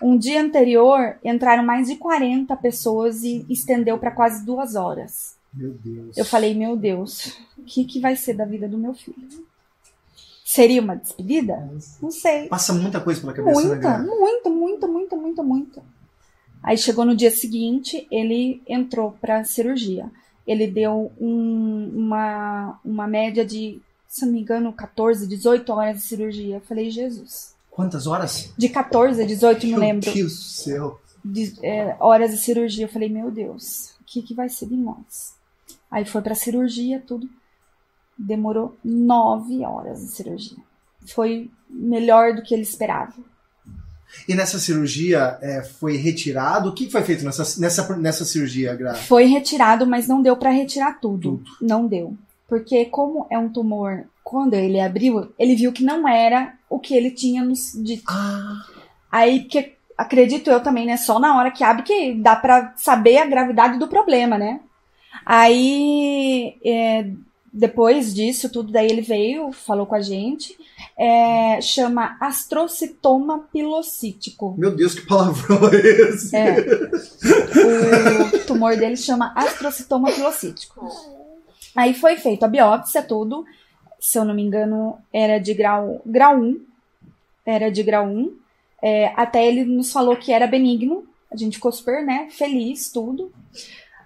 Um 0.00 0.16
dia 0.16 0.40
anterior, 0.40 1.16
entraram 1.22 1.62
mais 1.62 1.88
de 1.88 1.96
40 1.96 2.56
pessoas 2.56 3.22
e 3.22 3.44
estendeu 3.50 3.98
para 3.98 4.10
quase 4.10 4.44
duas 4.44 4.74
horas. 4.74 5.36
Meu 5.52 5.72
Deus. 5.84 6.16
Eu 6.16 6.24
falei, 6.24 6.54
meu 6.54 6.76
Deus, 6.76 7.36
o 7.58 7.62
que, 7.64 7.84
que 7.84 8.00
vai 8.00 8.16
ser 8.16 8.34
da 8.34 8.44
vida 8.44 8.66
do 8.66 8.78
meu 8.78 8.94
filho? 8.94 9.44
Seria 10.44 10.80
uma 10.80 10.96
despedida? 10.96 11.68
Não 12.00 12.10
sei. 12.10 12.48
Passa 12.48 12.72
muita 12.72 13.00
coisa 13.00 13.20
pela 13.20 13.32
cabeça, 13.32 13.60
né, 13.60 13.66
Muita, 13.68 13.80
Gra? 13.80 13.98
muito, 13.98 14.50
muito, 14.50 14.88
muito, 14.88 15.16
muito, 15.16 15.44
muito. 15.44 15.82
Aí 16.64 16.76
chegou 16.78 17.04
no 17.04 17.14
dia 17.14 17.30
seguinte, 17.30 18.06
ele 18.10 18.60
entrou 18.66 19.12
para 19.20 19.44
cirurgia. 19.44 20.10
Ele 20.46 20.66
deu 20.66 21.12
um- 21.20 21.92
uma, 21.94 22.80
uma 22.84 23.06
média 23.06 23.44
de, 23.44 23.80
se 24.08 24.24
não 24.24 24.32
me 24.32 24.40
engano, 24.40 24.72
14, 24.72 25.26
18 25.28 25.70
horas 25.72 25.96
de 25.98 26.02
cirurgia. 26.02 26.56
Eu 26.56 26.60
falei, 26.62 26.90
Jesus. 26.90 27.54
Quantas 27.70 28.06
horas? 28.06 28.52
De 28.56 28.68
14 28.68 29.22
a 29.22 29.26
18, 29.26 29.66
não 29.66 29.70
Meu 29.72 29.80
lembro, 29.80 30.12
Deus 30.12 30.32
do 30.32 30.42
céu. 30.42 31.00
de, 31.24 31.54
é, 31.62 31.96
horas 32.00 32.30
de 32.30 32.38
cirurgia. 32.38 32.86
Eu 32.86 32.88
falei, 32.88 33.08
meu 33.08 33.30
Deus, 33.30 33.94
o 34.00 34.04
que, 34.06 34.22
que 34.22 34.32
vai 34.34 34.48
ser 34.48 34.66
de 34.66 34.76
nós? 34.76 35.34
Aí 35.90 36.04
foi 36.04 36.22
pra 36.22 36.34
cirurgia, 36.34 37.02
tudo. 37.06 37.28
Demorou 38.16 38.76
nove 38.84 39.64
horas 39.64 40.00
de 40.00 40.08
cirurgia. 40.12 40.58
Foi 41.08 41.50
melhor 41.68 42.34
do 42.34 42.42
que 42.42 42.54
ele 42.54 42.62
esperava. 42.62 43.12
E 44.28 44.34
nessa 44.34 44.58
cirurgia 44.58 45.38
é, 45.42 45.62
foi 45.62 45.96
retirado? 45.96 46.70
O 46.70 46.74
que 46.74 46.90
foi 46.90 47.02
feito 47.02 47.24
nessa, 47.24 47.60
nessa, 47.60 47.96
nessa 47.96 48.24
cirurgia, 48.24 48.74
Gra? 48.74 48.94
Foi 48.94 49.24
retirado, 49.24 49.86
mas 49.86 50.08
não 50.08 50.22
deu 50.22 50.36
pra 50.36 50.50
retirar 50.50 51.00
tudo. 51.00 51.42
Não 51.60 51.86
deu. 51.86 52.16
Porque 52.48 52.84
como 52.86 53.26
é 53.30 53.38
um 53.38 53.48
tumor, 53.48 54.04
quando 54.22 54.54
ele 54.54 54.80
abriu, 54.80 55.32
ele 55.38 55.56
viu 55.56 55.72
que 55.72 55.82
não 55.82 56.08
era 56.08 56.54
o 56.68 56.78
que 56.78 56.94
ele 56.94 57.10
tinha 57.10 57.42
nos 57.44 57.72
dito. 57.74 58.04
Ah, 58.08 58.62
Aí 59.10 59.44
que 59.44 59.74
acredito 59.96 60.50
eu 60.50 60.60
também, 60.60 60.86
né? 60.86 60.96
Só 60.96 61.20
na 61.20 61.36
hora 61.38 61.50
que 61.50 61.62
abre 61.62 61.84
que 61.84 62.14
dá 62.14 62.34
pra 62.34 62.72
saber 62.76 63.18
a 63.18 63.26
gravidade 63.26 63.78
do 63.78 63.86
problema, 63.86 64.36
né? 64.36 64.60
Aí 65.24 66.56
é, 66.64 67.06
depois 67.56 68.12
disso 68.12 68.48
tudo, 68.48 68.72
daí 68.72 68.90
ele 68.90 69.00
veio, 69.00 69.52
falou 69.52 69.86
com 69.86 69.94
a 69.94 70.00
gente, 70.00 70.58
é, 70.98 71.60
chama 71.60 72.16
astrocitoma 72.20 73.46
pilocítico. 73.52 74.56
meu 74.58 74.74
Deus, 74.74 74.92
que 74.92 75.06
palavrão 75.06 75.60
é 75.72 75.76
esse? 75.76 76.34
É. 76.34 76.56
O 78.34 78.44
tumor 78.44 78.76
dele 78.76 78.96
chama 78.96 79.32
astrocitoma 79.36 80.10
pilocítico. 80.10 80.84
Aí 81.76 81.94
foi 81.94 82.16
feita 82.16 82.46
a 82.46 82.48
biópsia, 82.48 83.04
tudo. 83.04 83.44
Se 84.00 84.18
eu 84.18 84.24
não 84.24 84.34
me 84.34 84.42
engano, 84.42 84.98
era 85.12 85.38
de 85.38 85.54
grau, 85.54 86.02
grau 86.04 86.36
1. 86.36 86.60
Era 87.46 87.70
de 87.70 87.84
grau 87.84 88.04
1. 88.06 88.36
É, 88.82 89.12
até 89.14 89.46
ele 89.46 89.64
nos 89.64 89.92
falou 89.92 90.16
que 90.16 90.32
era 90.32 90.48
benigno. 90.48 91.04
A 91.30 91.36
gente 91.36 91.54
ficou 91.54 91.70
super, 91.70 92.04
né, 92.04 92.28
feliz, 92.32 92.90
tudo. 92.90 93.32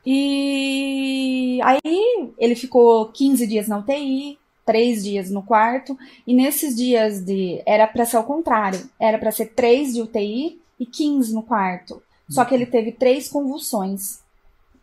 E 0.04 1.60
aí 1.62 2.32
ele 2.38 2.54
ficou 2.54 3.06
15 3.06 3.46
dias 3.46 3.68
na 3.68 3.78
UTI, 3.78 4.38
3 4.64 5.04
dias 5.04 5.30
no 5.30 5.42
quarto. 5.42 5.96
E 6.26 6.34
nesses 6.34 6.76
dias 6.76 7.24
de. 7.24 7.62
Era 7.66 7.86
pra 7.86 8.04
ser 8.04 8.16
ao 8.16 8.24
contrário. 8.24 8.88
Era 8.98 9.18
pra 9.18 9.32
ser 9.32 9.46
3 9.54 9.94
de 9.94 10.02
UTI 10.02 10.60
e 10.78 10.86
15 10.86 11.34
no 11.34 11.42
quarto. 11.42 12.02
Só 12.28 12.44
que 12.44 12.54
ele 12.54 12.66
teve 12.66 12.92
três 12.92 13.28
convulsões. 13.28 14.20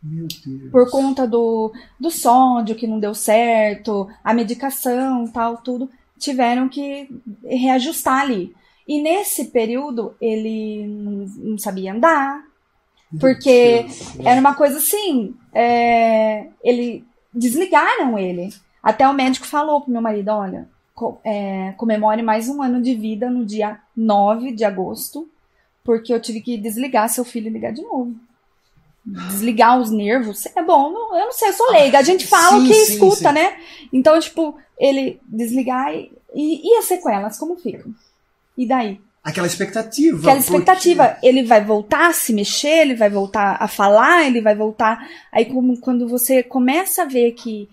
Meu 0.02 0.26
Deus. 0.26 0.70
Por 0.70 0.90
conta 0.90 1.26
do, 1.26 1.72
do 1.98 2.10
sódio 2.10 2.74
que 2.74 2.86
não 2.86 2.98
deu 2.98 3.14
certo, 3.14 4.08
a 4.22 4.34
medicação 4.34 5.26
tal, 5.28 5.58
tudo, 5.58 5.88
tiveram 6.18 6.68
que 6.68 7.08
reajustar 7.44 8.22
ali. 8.22 8.54
E 8.86 9.00
nesse 9.00 9.46
período 9.46 10.14
ele 10.20 10.86
não 10.86 11.58
sabia 11.58 11.92
andar, 11.92 12.45
porque 13.20 13.86
era 14.24 14.40
uma 14.40 14.54
coisa 14.54 14.78
assim, 14.78 15.34
é, 15.52 16.46
ele 16.62 17.04
desligaram 17.32 18.18
ele. 18.18 18.52
Até 18.82 19.06
o 19.08 19.12
médico 19.14 19.46
falou 19.46 19.80
pro 19.80 19.90
meu 19.92 20.00
marido, 20.00 20.28
olha, 20.30 20.68
co- 20.94 21.18
é, 21.24 21.72
comemore 21.76 22.22
mais 22.22 22.48
um 22.48 22.62
ano 22.62 22.80
de 22.80 22.94
vida 22.94 23.28
no 23.30 23.44
dia 23.44 23.78
9 23.96 24.52
de 24.52 24.64
agosto, 24.64 25.28
porque 25.84 26.12
eu 26.12 26.20
tive 26.20 26.40
que 26.40 26.56
desligar 26.56 27.08
seu 27.08 27.24
filho 27.24 27.48
e 27.48 27.50
ligar 27.50 27.72
de 27.72 27.82
novo. 27.82 28.14
Desligar 29.04 29.78
os 29.78 29.90
nervos 29.90 30.46
é 30.56 30.62
bom, 30.62 30.90
não- 30.90 31.16
eu 31.16 31.26
não 31.26 31.32
sei, 31.32 31.48
eu 31.48 31.52
sou 31.52 31.70
leiga. 31.70 31.98
A 31.98 32.02
gente 32.02 32.26
fala 32.26 32.56
o 32.56 32.60
Sim, 32.62 32.66
que 32.68 32.74
sim, 32.74 32.92
escuta, 32.94 33.28
sim. 33.28 33.34
né? 33.34 33.56
Então, 33.92 34.18
tipo, 34.18 34.56
ele 34.78 35.20
desligar 35.24 35.94
e, 35.94 36.10
e, 36.34 36.68
e 36.72 36.76
as 36.78 36.86
sequelas, 36.86 37.38
como 37.38 37.56
ficam? 37.56 37.94
E 38.58 38.66
daí? 38.66 39.00
Aquela 39.26 39.48
expectativa. 39.48 40.18
Aquela 40.18 40.36
porque- 40.36 40.52
expectativa, 40.52 41.16
ele 41.20 41.42
vai 41.42 41.62
voltar 41.64 42.10
a 42.10 42.12
se 42.12 42.32
mexer, 42.32 42.82
ele 42.82 42.94
vai 42.94 43.10
voltar 43.10 43.56
a 43.58 43.66
falar, 43.66 44.24
ele 44.24 44.40
vai 44.40 44.54
voltar. 44.54 45.04
Aí 45.32 45.46
como, 45.46 45.76
quando 45.80 46.06
você 46.08 46.44
começa 46.44 47.02
a 47.02 47.06
ver 47.06 47.32
que 47.32 47.68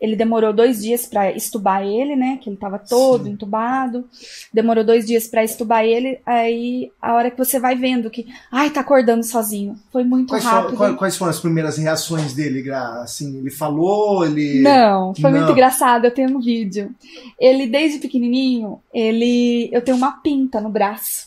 ele 0.00 0.14
demorou 0.14 0.52
dois 0.52 0.82
dias 0.82 1.06
pra 1.06 1.32
estubar 1.32 1.82
ele, 1.82 2.14
né? 2.14 2.38
Que 2.42 2.50
ele 2.50 2.56
tava 2.56 2.78
todo 2.78 3.24
Sim. 3.24 3.30
entubado. 3.30 4.04
Demorou 4.52 4.84
dois 4.84 5.06
dias 5.06 5.26
pra 5.26 5.42
estubar 5.42 5.84
ele. 5.84 6.18
Aí 6.26 6.90
a 7.00 7.14
hora 7.14 7.30
que 7.30 7.38
você 7.38 7.58
vai 7.58 7.74
vendo 7.74 8.10
que, 8.10 8.26
ai, 8.52 8.68
tá 8.70 8.80
acordando 8.80 9.24
sozinho. 9.24 9.74
Foi 9.90 10.04
muito 10.04 10.28
Quais 10.28 10.44
rápido. 10.44 10.96
quais 10.96 11.16
foram 11.16 11.30
as 11.30 11.40
primeiras 11.40 11.78
reações 11.78 12.34
dele, 12.34 12.60
Gra? 12.62 13.02
Assim, 13.02 13.38
ele 13.38 13.50
falou, 13.50 14.24
ele. 14.24 14.60
Não, 14.62 15.14
foi 15.14 15.30
muito 15.30 15.44
Não. 15.44 15.52
engraçado, 15.52 16.04
eu 16.04 16.10
tenho 16.14 16.36
um 16.36 16.40
vídeo. 16.40 16.94
Ele, 17.40 17.66
desde 17.66 17.98
pequenininho, 17.98 18.80
ele, 18.92 19.70
eu 19.72 19.80
tenho 19.82 19.96
uma 19.96 20.12
pinta 20.20 20.60
no 20.60 20.68
braço. 20.68 21.25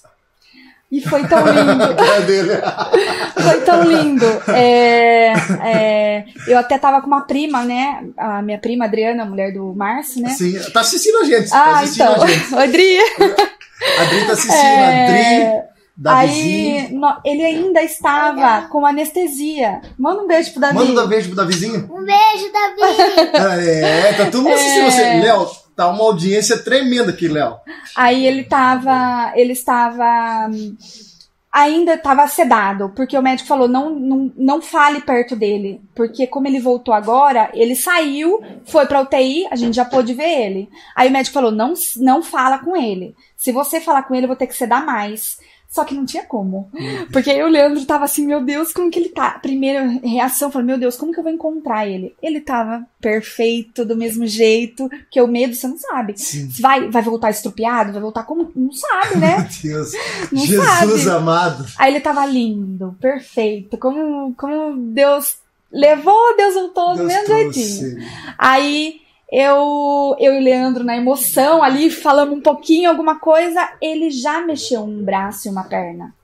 E 0.91 1.02
foi 1.02 1.23
tão 1.28 1.39
lindo. 1.45 1.86
Foi 3.43 3.62
tão 3.62 3.84
lindo. 3.84 4.25
É, 4.47 5.34
é, 5.63 6.25
eu 6.47 6.58
até 6.58 6.78
tava 6.78 6.99
com 7.02 7.08
uma 7.08 7.21
prima, 7.21 7.63
né? 7.63 8.04
A 8.17 8.41
minha 8.41 8.58
prima 8.58 8.86
Adriana, 8.86 9.23
mulher 9.25 9.54
do 9.54 9.73
Márcio, 9.75 10.21
né? 10.21 10.30
Sim, 10.30 10.58
tá 10.73 10.82
assistindo 10.82 11.19
a 11.19 11.23
gente. 11.25 11.49
tá 11.49 11.58
Ah, 11.63 11.80
assistindo 11.80 12.12
então. 12.12 12.23
a 12.23 12.28
gente. 12.28 12.56
Adri. 12.56 12.97
A 12.99 14.04
Dri 14.06 14.25
tá 14.25 14.34
assistindo, 14.34 14.56
É, 14.56 15.04
a 15.04 15.08
Dri, 15.08 15.69
Davizinho. 15.95 16.78
Aí 16.88 16.93
no- 16.93 17.17
ele 17.25 17.43
ainda 17.45 17.82
estava 17.84 18.67
com 18.67 18.86
anestesia. 18.86 19.82
Manda 19.97 20.23
um 20.23 20.28
beijo 20.28 20.52
pro 20.52 20.62
Davi. 20.62 20.73
Manda 20.75 21.06
um 21.06 21.08
beijo 21.08 21.28
pro 21.28 21.36
Davizinho. 21.38 21.89
Um 21.91 22.04
beijo, 22.04 22.52
Davi. 22.52 23.69
É, 23.84 24.13
tá 24.13 24.25
todo 24.25 24.41
mundo 24.43 24.54
assistindo 24.54 24.88
É. 24.88 24.91
você. 24.91 25.02
Léo, 25.21 25.47
tá 25.79 25.87
uma 25.87 26.03
audiência 26.03 26.57
tremenda 26.57 27.11
aqui, 27.11 27.29
Léo. 27.29 27.55
Aí 27.95 28.25
ele 28.25 28.43
tava. 28.43 29.31
Ele 29.33 29.53
estava. 29.53 30.49
Ainda 31.51 31.95
estava 31.95 32.27
sedado, 32.27 32.89
porque 32.95 33.17
o 33.17 33.21
médico 33.21 33.47
falou: 33.47 33.67
não, 33.67 33.89
não, 33.89 34.31
não 34.35 34.61
fale 34.61 34.99
perto 35.01 35.37
dele. 35.37 35.81
Porque, 35.95 36.27
como 36.27 36.47
ele 36.47 36.59
voltou 36.59 36.93
agora, 36.93 37.49
ele 37.53 37.75
saiu, 37.75 38.43
foi 38.65 38.85
pra 38.85 39.01
UTI, 39.01 39.47
a 39.49 39.55
gente 39.55 39.75
já 39.75 39.85
pôde 39.85 40.13
ver 40.13 40.45
ele. 40.45 40.69
Aí 40.95 41.07
o 41.07 41.11
médico 41.11 41.33
falou: 41.33 41.51
não, 41.51 41.73
não 41.95 42.21
fala 42.21 42.59
com 42.59 42.75
ele. 42.75 43.15
Se 43.37 43.53
você 43.53 43.79
falar 43.79 44.03
com 44.03 44.13
ele, 44.13 44.25
eu 44.25 44.29
vou 44.29 44.37
ter 44.37 44.47
que 44.47 44.55
sedar 44.55 44.85
mais. 44.85 45.39
Só 45.69 45.84
que 45.84 45.93
não 45.93 46.03
tinha 46.03 46.23
como. 46.23 46.67
Porque 47.13 47.29
aí 47.29 47.43
o 47.43 47.47
Leandro 47.47 47.86
tava 47.86 48.03
assim, 48.03 48.25
meu 48.25 48.43
Deus, 48.43 48.73
como 48.73 48.89
que 48.89 48.97
ele 48.97 49.10
tá? 49.10 49.29
Primeira 49.32 49.86
reação, 50.03 50.51
falei, 50.51 50.65
meu 50.65 50.79
Deus, 50.79 50.97
como 50.97 51.13
que 51.13 51.19
eu 51.19 51.23
vou 51.23 51.32
encontrar 51.32 51.88
ele? 51.88 52.15
Ele 52.23 52.41
tava 52.41 52.84
perfeito, 52.99 53.86
do 53.86 53.95
mesmo 53.95 54.25
jeito, 54.25 54.89
que 55.12 55.21
o 55.21 55.27
medo 55.27 55.53
você 55.53 55.67
não 55.67 55.77
sabe. 55.77 56.17
Sim. 56.17 56.49
Vai, 56.60 56.89
vai 56.89 57.03
voltar 57.03 57.29
estrupiado? 57.29 57.91
Vai 57.91 58.01
voltar 58.01 58.23
como? 58.23 58.51
Não 58.55 58.71
sabe, 58.71 59.17
né? 59.17 59.38
Meu 59.38 59.73
Deus. 59.73 59.91
Não 60.32 60.45
Jesus 60.45 61.01
sabe. 61.01 61.17
amado. 61.17 61.65
Aí 61.77 61.93
ele 61.93 61.99
tava 62.01 62.25
lindo, 62.25 62.97
perfeito. 62.99 63.77
Como, 63.77 64.34
como 64.34 64.75
Deus 64.75 65.38
levou, 65.71 66.36
Deus 66.36 66.55
voltou 66.55 66.93
do 66.93 66.97
Deus 66.97 67.08
mesmo 67.08 67.25
trouxe. 67.25 67.62
jeitinho. 67.62 68.08
Aí 68.39 69.01
eu, 69.31 70.15
eu 70.19 70.33
e 70.33 70.37
o 70.37 70.41
Leandro, 70.41 70.83
na 70.83 70.97
emoção, 70.97 71.61
ali 71.61 71.89
falando 71.89 72.33
um 72.33 72.41
pouquinho, 72.41 72.89
alguma 72.89 73.19
coisa, 73.19 73.71
ele 73.81 74.09
já 74.09 74.41
mexeu 74.41 74.83
um 74.83 75.03
braço 75.03 75.47
e 75.47 75.51
uma 75.51 75.63
perna. 75.63 76.15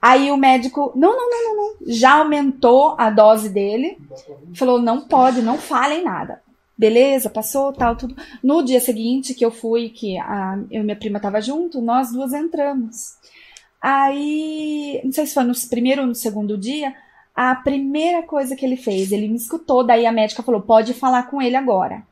Aí 0.00 0.30
o 0.30 0.36
médico, 0.36 0.92
não, 0.94 1.16
não, 1.16 1.28
não, 1.28 1.44
não, 1.44 1.56
não, 1.56 1.76
já 1.88 2.18
aumentou 2.18 2.94
a 2.96 3.10
dose 3.10 3.48
dele, 3.48 3.98
falou, 4.54 4.80
não 4.80 5.00
pode, 5.00 5.42
não 5.42 5.58
falem 5.58 6.04
nada. 6.04 6.40
Beleza, 6.76 7.28
passou, 7.28 7.72
tal, 7.72 7.96
tudo. 7.96 8.14
No 8.40 8.62
dia 8.62 8.80
seguinte 8.80 9.34
que 9.34 9.44
eu 9.44 9.50
fui, 9.50 9.88
que 9.88 10.16
a, 10.16 10.56
eu 10.70 10.82
e 10.82 10.84
minha 10.84 10.94
prima 10.94 11.18
tava 11.18 11.40
junto, 11.40 11.80
nós 11.80 12.12
duas 12.12 12.32
entramos. 12.32 13.16
Aí, 13.82 15.00
não 15.02 15.10
sei 15.10 15.26
se 15.26 15.34
foi 15.34 15.42
no 15.42 15.54
primeiro 15.68 16.02
ou 16.02 16.06
no 16.06 16.14
segundo 16.14 16.56
dia, 16.56 16.94
a 17.34 17.56
primeira 17.56 18.22
coisa 18.22 18.54
que 18.54 18.64
ele 18.64 18.76
fez, 18.76 19.10
ele 19.10 19.26
me 19.26 19.36
escutou, 19.36 19.84
daí 19.84 20.06
a 20.06 20.12
médica 20.12 20.42
falou, 20.44 20.60
pode 20.60 20.94
falar 20.94 21.24
com 21.24 21.42
ele 21.42 21.56
agora. 21.56 22.04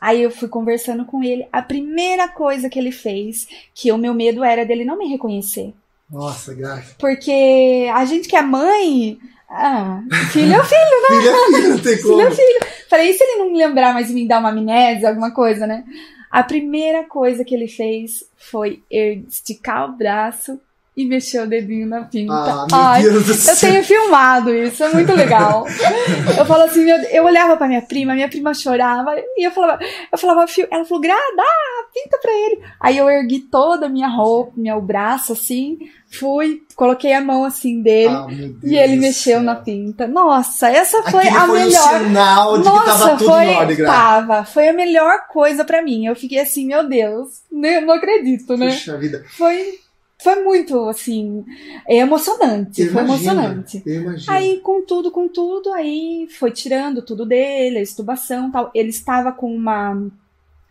Aí 0.00 0.22
eu 0.22 0.30
fui 0.30 0.48
conversando 0.48 1.04
com 1.04 1.22
ele. 1.22 1.46
A 1.52 1.60
primeira 1.62 2.28
coisa 2.28 2.68
que 2.68 2.78
ele 2.78 2.92
fez, 2.92 3.46
que 3.74 3.92
o 3.92 3.98
meu 3.98 4.14
medo 4.14 4.42
era 4.42 4.64
dele 4.64 4.84
não 4.84 4.98
me 4.98 5.06
reconhecer. 5.08 5.72
Nossa, 6.10 6.54
graça. 6.54 6.94
Porque 6.98 7.88
a 7.94 8.04
gente 8.04 8.28
que 8.28 8.36
é 8.36 8.42
mãe. 8.42 9.18
Ah, 9.48 10.00
filho 10.30 10.54
é 10.54 10.64
filho, 10.64 11.06
Filho 11.08 11.28
é 11.28 11.46
filho, 11.46 11.68
não 11.70 11.78
tem 11.78 11.96
filho 11.96 12.08
como. 12.08 12.20
é 12.22 12.30
filho. 12.30 12.60
Falei, 12.88 13.10
e 13.10 13.14
se 13.14 13.22
ele 13.24 13.38
não 13.38 13.50
me 13.52 13.58
lembrar 13.58 13.92
mais 13.92 14.10
e 14.10 14.14
me 14.14 14.26
dar 14.26 14.38
uma 14.38 14.50
amnésia, 14.50 15.08
alguma 15.08 15.32
coisa, 15.32 15.66
né? 15.66 15.84
A 16.30 16.42
primeira 16.44 17.02
coisa 17.04 17.44
que 17.44 17.54
ele 17.54 17.66
fez 17.66 18.24
foi 18.36 18.82
esticar 18.90 19.88
o 19.90 19.96
braço 19.96 20.60
e 20.96 21.06
mexer 21.06 21.42
o 21.42 21.46
dedinho 21.46 21.86
na 21.86 22.02
pinta. 22.02 22.32
Ah, 22.32 22.66
meu 22.68 22.78
Ai, 22.78 23.02
Deus 23.02 23.24
do 23.26 23.50
eu 23.50 23.56
tenho 23.56 23.84
filmado 23.84 24.54
isso, 24.54 24.82
é 24.84 24.92
muito 24.92 25.12
legal. 25.12 25.66
Eu 26.36 26.44
falo 26.44 26.62
assim, 26.64 26.84
meu, 26.84 26.96
eu 26.96 27.24
olhava 27.24 27.56
pra 27.56 27.66
minha 27.68 27.82
prima, 27.82 28.14
minha 28.14 28.28
prima 28.28 28.52
chorava, 28.54 29.14
e 29.16 29.46
eu 29.46 29.50
falava, 29.50 29.80
eu 30.12 30.18
falava, 30.18 30.44
ela 30.70 30.84
falou, 30.84 31.00
Gra, 31.00 31.14
dá, 31.36 31.44
pinta 31.92 32.18
pra 32.20 32.32
ele. 32.32 32.62
Aí 32.80 32.96
eu 32.96 33.08
ergui 33.08 33.40
toda 33.40 33.86
a 33.86 33.88
minha 33.88 34.08
roupa, 34.08 34.52
meu 34.56 34.80
braço 34.80 35.32
assim, 35.32 35.78
fui, 36.10 36.62
coloquei 36.74 37.12
a 37.12 37.20
mão 37.20 37.44
assim 37.44 37.82
dele, 37.82 38.14
Ah, 38.14 38.26
e 38.62 38.76
ele 38.76 38.96
mexeu 38.96 39.42
na 39.42 39.54
pinta. 39.54 40.06
Nossa, 40.06 40.68
essa 40.68 41.02
foi 41.04 41.20
Aquele 41.20 41.36
a 41.36 41.46
foi 41.46 41.64
melhor. 41.64 41.98
sinal 42.00 42.56
de 42.58 42.62
que 42.64 42.68
Nossa, 42.68 42.86
tava 42.86 43.16
tudo 43.16 43.30
foi, 43.30 43.44
em 43.44 43.56
ordem, 43.56 43.76
tava, 43.76 44.44
foi 44.44 44.68
a 44.68 44.72
melhor 44.72 45.26
coisa 45.28 45.64
pra 45.64 45.82
mim. 45.82 46.06
Eu 46.06 46.16
fiquei 46.16 46.40
assim, 46.40 46.66
meu 46.66 46.86
Deus, 46.88 47.28
né, 47.50 47.80
não 47.80 47.94
acredito, 47.94 48.56
né? 48.56 48.70
Puxa 48.70 48.96
vida. 48.96 49.24
Foi, 49.30 49.78
foi 50.22 50.42
muito 50.42 50.88
assim, 50.88 51.44
é 51.88 51.96
emocionante, 51.96 52.82
Eu 52.82 52.92
foi 52.92 53.02
imagino, 53.02 53.32
emocionante. 53.32 53.82
Aí, 54.28 54.60
com 54.60 54.82
tudo, 54.82 55.10
com 55.10 55.28
tudo, 55.28 55.72
aí 55.72 56.28
foi 56.38 56.50
tirando 56.50 57.02
tudo 57.02 57.24
dele, 57.24 57.78
a 57.78 57.82
estubação 57.82 58.48
e 58.48 58.52
tal. 58.52 58.70
Ele 58.74 58.90
estava 58.90 59.32
com 59.32 59.54
uma, 59.54 60.10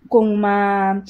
com 0.08 0.34
uma 0.34 1.04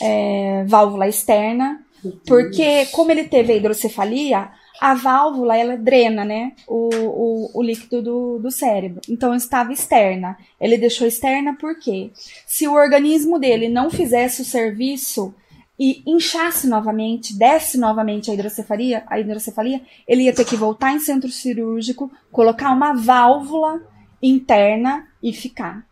é, 0.00 0.64
válvula 0.66 1.08
externa, 1.08 1.82
porque 2.26 2.86
como 2.86 3.10
ele 3.10 3.24
teve 3.24 3.52
a 3.52 3.56
hidrocefalia, 3.56 4.50
a 4.80 4.94
válvula, 4.94 5.56
ela 5.56 5.76
drena, 5.76 6.24
né, 6.24 6.52
o, 6.66 6.88
o, 6.94 7.50
o 7.54 7.62
líquido 7.62 8.00
do, 8.02 8.38
do 8.38 8.50
cérebro. 8.50 9.00
Então, 9.08 9.34
estava 9.34 9.72
externa. 9.72 10.38
Ele 10.60 10.78
deixou 10.78 11.06
externa 11.06 11.56
porque 11.58 12.10
se 12.46 12.68
o 12.68 12.74
organismo 12.74 13.38
dele 13.38 13.68
não 13.68 13.90
fizesse 13.90 14.42
o 14.42 14.44
serviço 14.44 15.34
e 15.78 16.02
inchasse 16.06 16.66
novamente, 16.66 17.36
desse 17.38 17.78
novamente 17.78 18.30
a 18.30 18.34
hidrocefalia, 18.34 19.04
a 19.06 19.20
hidrocefalia, 19.20 19.80
ele 20.06 20.24
ia 20.24 20.34
ter 20.34 20.44
que 20.44 20.56
voltar 20.56 20.92
em 20.92 20.98
centro 20.98 21.30
cirúrgico, 21.30 22.10
colocar 22.32 22.72
uma 22.72 22.94
válvula 22.94 23.80
interna 24.20 25.06
e 25.22 25.32
ficar. 25.32 25.86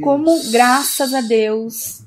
Como, 0.00 0.30
graças 0.50 1.12
a 1.12 1.20
Deus, 1.20 2.04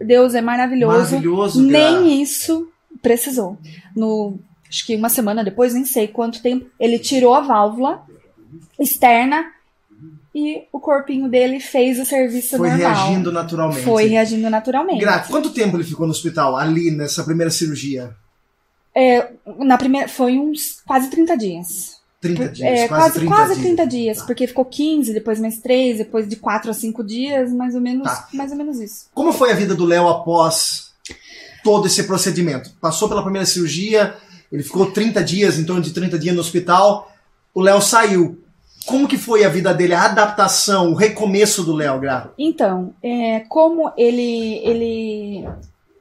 Deus 0.00 0.34
é 0.34 0.40
maravilhoso, 0.40 1.14
Maravilhoso, 1.14 1.62
nem 1.62 2.20
isso 2.20 2.68
precisou. 3.00 3.56
No, 3.94 4.38
acho 4.68 4.84
que 4.86 4.96
uma 4.96 5.08
semana 5.08 5.44
depois, 5.44 5.74
nem 5.74 5.84
sei 5.84 6.08
quanto 6.08 6.42
tempo, 6.42 6.66
ele 6.80 6.98
tirou 6.98 7.34
a 7.34 7.40
válvula 7.40 8.04
externa 8.78 9.52
e 10.38 10.64
o 10.70 10.78
corpinho 10.78 11.30
dele 11.30 11.58
fez 11.58 11.98
o 11.98 12.04
serviço 12.04 12.58
Foi 12.58 12.68
normal. 12.68 12.94
reagindo 12.94 13.32
naturalmente. 13.32 13.82
Foi 13.84 14.04
reagindo 14.06 14.50
naturalmente. 14.50 15.00
Gra, 15.00 15.20
quanto 15.20 15.48
tempo 15.48 15.78
ele 15.78 15.84
ficou 15.84 16.04
no 16.06 16.12
hospital, 16.12 16.54
ali, 16.58 16.90
nessa 16.90 17.24
primeira 17.24 17.50
cirurgia? 17.50 18.14
É, 18.94 19.30
na 19.58 19.78
primeira, 19.78 20.08
foi 20.08 20.38
uns 20.38 20.82
quase 20.86 21.08
30 21.08 21.36
dias. 21.38 21.96
30 22.20 22.48
dias, 22.50 22.68
É, 22.68 22.88
quase, 22.88 22.88
quase, 22.88 23.12
30 23.20 23.34
quase 23.34 23.52
dias. 23.54 23.66
30 23.66 23.86
dias, 23.86 24.18
Tá. 24.18 24.24
porque 24.26 24.46
ficou 24.46 24.64
15, 24.66 25.14
depois 25.14 25.40
mais 25.40 25.58
3, 25.58 25.98
depois 25.98 26.28
de 26.28 26.36
4 26.36 26.70
a 26.70 26.74
5 26.74 27.02
dias, 27.02 27.50
mais 27.52 27.74
ou 27.74 27.80
menos, 27.80 28.04
Tá. 28.06 28.28
mais 28.34 28.50
ou 28.50 28.58
menos 28.58 28.78
isso. 28.78 29.06
Como 29.14 29.32
foi 29.32 29.52
a 29.52 29.54
vida 29.54 29.74
do 29.74 29.86
Léo 29.86 30.06
após 30.08 30.90
todo 31.64 31.86
esse 31.86 32.02
procedimento? 32.04 32.70
Passou 32.80 33.08
pela 33.08 33.22
primeira 33.22 33.46
cirurgia, 33.46 34.14
ele 34.52 34.62
ficou 34.62 34.90
30 34.92 35.22
dias, 35.24 35.58
em 35.58 35.64
torno 35.64 35.80
de 35.82 35.92
30 35.92 36.18
dias 36.18 36.34
no 36.34 36.40
hospital, 36.42 37.10
o 37.54 37.60
Léo 37.62 37.80
saiu. 37.80 38.38
Como 38.86 39.08
que 39.08 39.18
foi 39.18 39.44
a 39.44 39.48
vida 39.48 39.74
dele, 39.74 39.94
a 39.94 40.04
adaptação, 40.04 40.92
o 40.92 40.94
recomeço 40.94 41.64
do 41.64 41.74
Léo, 41.74 41.98
Gra? 41.98 42.30
Então, 42.38 42.94
é, 43.02 43.40
como 43.48 43.92
ele, 43.96 44.60
ele, 44.64 45.44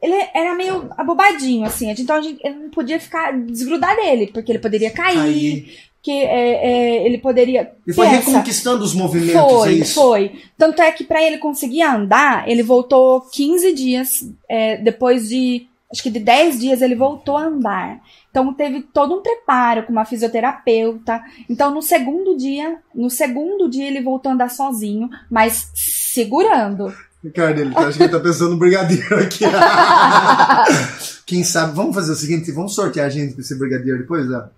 ele 0.02 0.30
era 0.34 0.54
meio 0.56 0.88
abobadinho, 0.98 1.66
assim, 1.66 1.90
então 1.90 2.16
a 2.16 2.22
gente, 2.22 2.42
não 2.48 2.70
podia 2.70 3.00
ficar, 3.00 3.32
desgrudar 3.32 3.96
dele, 3.96 4.28
porque 4.28 4.52
ele 4.52 4.60
poderia 4.60 4.92
cair, 4.92 5.20
Aí, 5.20 5.66
que 6.06 6.12
é, 6.12 6.68
é, 7.02 7.06
ele 7.08 7.18
poderia... 7.18 7.72
ele 7.86 7.96
foi 7.96 8.06
reconquistando 8.06 8.84
os 8.84 8.94
movimentos, 8.94 9.36
é 9.36 9.50
Foi, 9.50 9.74
isso? 9.74 9.94
foi. 9.96 10.32
Tanto 10.56 10.80
é 10.80 10.92
que 10.92 11.04
pra 11.04 11.24
ele 11.24 11.40
conseguir 11.40 11.82
andar, 11.82 12.48
ele 12.48 12.62
voltou 12.62 13.22
15 13.22 13.74
dias, 13.74 14.30
é, 14.48 14.78
depois 14.78 15.28
de, 15.28 15.68
acho 15.96 16.04
que 16.04 16.12
de 16.12 16.20
10 16.20 16.60
dias 16.60 16.82
ele 16.82 16.94
voltou 16.94 17.38
a 17.38 17.46
andar. 17.46 18.02
Então 18.30 18.54
teve 18.54 18.82
todo 18.82 19.16
um 19.16 19.22
preparo 19.22 19.84
com 19.84 19.94
uma 19.94 20.04
fisioterapeuta. 20.04 21.22
Então 21.50 21.74
no 21.74 21.82
segundo 21.82 22.36
dia, 22.36 22.78
no 22.94 23.10
segundo 23.10 23.70
dia 23.70 23.88
ele 23.88 24.02
voltou 24.02 24.30
a 24.30 24.36
andar 24.36 24.50
sozinho, 24.50 25.10
mas 25.32 25.72
segurando. 25.74 26.94
Ricardo, 27.24 27.62
ele 27.62 27.74
acho 27.76 27.98
que 27.98 28.04
ele 28.04 28.12
tá 28.12 28.20
pensando 28.20 28.52
no 28.52 28.58
brigadeiro 28.58 29.20
aqui. 29.20 29.46
Quem 31.26 31.44
sabe, 31.44 31.74
vamos 31.74 31.96
fazer 31.96 32.12
o 32.12 32.16
seguinte, 32.16 32.52
vamos 32.52 32.76
sortear 32.76 33.08
a 33.08 33.10
gente 33.10 33.34
pra 33.34 33.42
esse 33.42 33.58
brigadeiro 33.58 34.00
depois, 34.00 34.30
ó. 34.30 34.50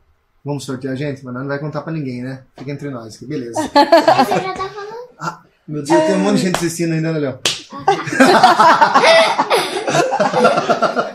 Vamos 0.43 0.65
sortear 0.65 0.93
a 0.93 0.97
gente, 0.97 1.23
mas 1.23 1.33
não 1.33 1.45
vai 1.45 1.59
contar 1.59 1.81
pra 1.81 1.93
ninguém, 1.93 2.23
né? 2.23 2.41
Fica 2.57 2.71
entre 2.71 2.89
nós, 2.89 3.15
que 3.15 3.25
beleza. 3.25 3.61
Você 3.61 3.69
já 3.73 4.53
tá 4.53 4.69
falando? 4.69 4.97
Meu 5.67 5.83
Deus, 5.83 6.01
tem 6.03 6.15
um 6.15 6.19
monte 6.19 6.37
de 6.37 6.43
gente 6.43 6.55
assistindo 6.55 6.93
ainda, 6.93 7.11
né, 7.11 7.19
Léo? 7.19 7.39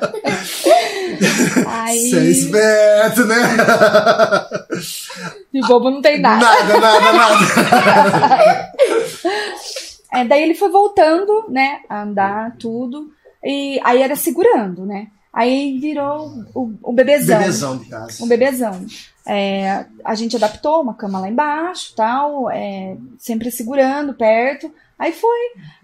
Aí, 1.92 2.10
Você 2.10 2.18
é 2.18 2.24
esperto, 2.24 3.24
né? 3.26 3.36
de 5.52 5.60
bobo 5.60 5.90
não 5.90 6.00
tem 6.00 6.20
nada. 6.20 6.44
Nada, 6.44 6.80
nada, 6.80 7.12
nada. 7.12 8.72
É, 10.14 10.26
daí 10.26 10.42
ele 10.42 10.54
foi 10.54 10.68
voltando, 10.68 11.46
né, 11.48 11.80
a 11.88 12.02
andar, 12.02 12.54
tudo. 12.58 13.10
E 13.42 13.80
aí 13.82 14.02
era 14.02 14.14
segurando, 14.14 14.84
né? 14.84 15.06
Aí 15.32 15.78
virou 15.78 16.30
o, 16.54 16.74
o 16.82 16.92
bebezão. 16.92 17.38
Bebezão 17.38 17.78
de 17.78 17.86
casa. 17.86 18.22
Um 18.22 18.28
bebezão. 18.28 18.86
É, 19.26 19.86
a 20.04 20.14
gente 20.14 20.36
adaptou 20.36 20.82
uma 20.82 20.92
cama 20.92 21.18
lá 21.18 21.28
embaixo, 21.28 21.94
tal, 21.96 22.50
é, 22.50 22.96
sempre 23.18 23.50
segurando 23.50 24.12
perto. 24.12 24.70
Aí 24.98 25.12
foi 25.12 25.38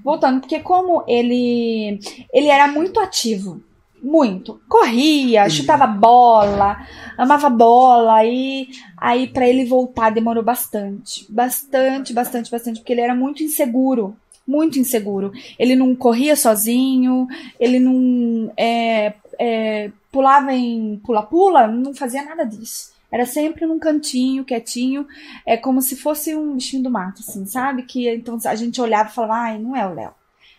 voltando, 0.04 0.40
porque 0.40 0.60
como 0.60 1.02
ele 1.08 1.98
ele 2.32 2.48
era 2.48 2.68
muito 2.68 3.00
ativo, 3.00 3.62
muito, 4.02 4.60
corria, 4.68 5.48
chutava 5.48 5.86
bola, 5.86 6.78
amava 7.16 7.50
bola, 7.50 8.24
e 8.24 8.68
aí 8.96 9.26
para 9.26 9.46
ele 9.46 9.64
voltar 9.64 10.10
demorou 10.10 10.42
bastante, 10.42 11.26
bastante, 11.30 12.12
bastante, 12.12 12.50
bastante, 12.50 12.80
porque 12.80 12.92
ele 12.92 13.00
era 13.00 13.14
muito 13.14 13.42
inseguro, 13.42 14.16
muito 14.46 14.78
inseguro. 14.78 15.32
Ele 15.58 15.76
não 15.76 15.94
corria 15.94 16.34
sozinho, 16.36 17.26
ele 17.60 17.78
não 17.78 18.50
é, 18.56 19.14
é, 19.38 19.90
pulava 20.10 20.54
em 20.54 21.00
pula-pula, 21.04 21.66
não 21.66 21.94
fazia 21.94 22.24
nada 22.24 22.44
disso. 22.44 22.92
Era 23.10 23.24
sempre 23.24 23.66
num 23.66 23.78
cantinho, 23.78 24.44
quietinho, 24.44 25.06
é 25.46 25.56
como 25.56 25.80
se 25.80 25.96
fosse 25.96 26.34
um 26.36 26.54
bichinho 26.54 26.82
do 26.82 26.90
mato, 26.90 27.22
assim, 27.26 27.46
sabe? 27.46 27.82
Que 27.82 28.08
então 28.10 28.38
a 28.44 28.54
gente 28.54 28.80
olhava 28.80 29.08
e 29.08 29.14
falava, 29.14 29.34
ai, 29.34 29.58
não 29.58 29.74
é 29.74 29.86
o 29.86 29.94
Léo. 29.94 30.17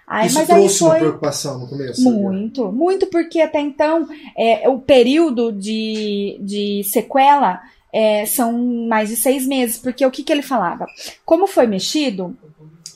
Aí, 0.09 0.25
Isso 0.25 0.43
trouxe 0.43 0.83
uma 0.83 0.89
foi 0.89 0.99
preocupação 1.01 1.59
no 1.59 1.67
começo. 1.67 2.01
muito, 2.01 2.71
muito 2.71 3.05
porque 3.05 3.39
até 3.39 3.59
então 3.61 4.09
é, 4.35 4.67
o 4.67 4.79
período 4.79 5.51
de, 5.51 6.39
de 6.41 6.83
sequela 6.83 7.61
é, 7.93 8.25
são 8.25 8.51
mais 8.87 9.09
de 9.09 9.15
seis 9.15 9.45
meses, 9.45 9.77
porque 9.77 10.03
o 10.03 10.09
que, 10.09 10.23
que 10.23 10.33
ele 10.33 10.41
falava? 10.41 10.87
Como 11.23 11.45
foi 11.45 11.67
mexido, 11.67 12.35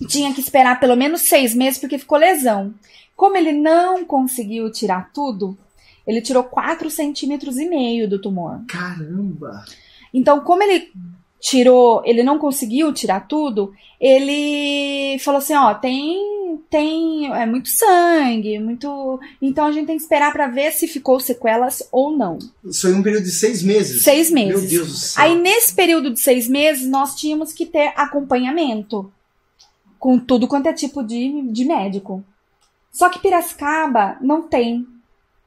tinha 0.07 0.33
que 0.33 0.41
esperar 0.41 0.79
pelo 0.79 0.95
menos 0.95 1.21
seis 1.21 1.53
meses 1.53 1.79
porque 1.79 1.99
ficou 1.99 2.17
lesão. 2.17 2.73
Como 3.15 3.37
ele 3.37 3.51
não 3.51 4.03
conseguiu 4.03 4.71
tirar 4.71 5.11
tudo, 5.13 5.55
ele 6.07 6.19
tirou 6.19 6.43
4 6.43 6.89
centímetros 6.89 7.57
e 7.57 7.69
meio 7.69 8.09
do 8.09 8.19
tumor. 8.19 8.61
Caramba! 8.67 9.63
Então, 10.11 10.39
como 10.39 10.63
ele 10.63 10.91
tirou, 11.39 12.01
ele 12.05 12.23
não 12.23 12.39
conseguiu 12.39 12.91
tirar 12.91 13.27
tudo, 13.27 13.71
ele 13.99 15.19
falou 15.19 15.37
assim, 15.37 15.53
ó, 15.53 15.73
tem 15.73 16.17
tem 16.73 17.31
é 17.31 17.45
muito 17.45 17.69
sangue, 17.69 18.57
muito, 18.57 19.19
então 19.39 19.67
a 19.67 19.71
gente 19.71 19.85
tem 19.85 19.95
que 19.95 20.01
esperar 20.01 20.33
pra 20.33 20.47
ver 20.47 20.71
se 20.71 20.87
ficou 20.87 21.19
sequelas 21.19 21.87
ou 21.91 22.17
não. 22.17 22.39
Isso 22.65 22.81
foi 22.81 22.95
um 22.95 23.03
período 23.03 23.25
de 23.25 23.31
seis 23.31 23.61
meses. 23.61 24.01
Seis 24.01 24.31
meses. 24.31 24.59
Meu 24.59 24.69
Deus 24.69 24.87
do 24.87 24.95
céu. 24.95 25.23
Aí 25.23 25.39
nesse 25.39 25.71
período 25.71 26.11
de 26.11 26.19
seis 26.19 26.47
meses 26.47 26.89
nós 26.89 27.13
tínhamos 27.13 27.53
que 27.53 27.67
ter 27.67 27.93
acompanhamento 27.95 29.13
com 29.99 30.17
tudo 30.17 30.47
quanto 30.47 30.65
é 30.65 30.73
tipo 30.73 31.03
de, 31.03 31.43
de 31.51 31.63
médico. 31.63 32.23
Só 32.91 33.07
que 33.07 33.19
Piracicaba 33.19 34.17
não 34.19 34.41
tem, 34.41 34.83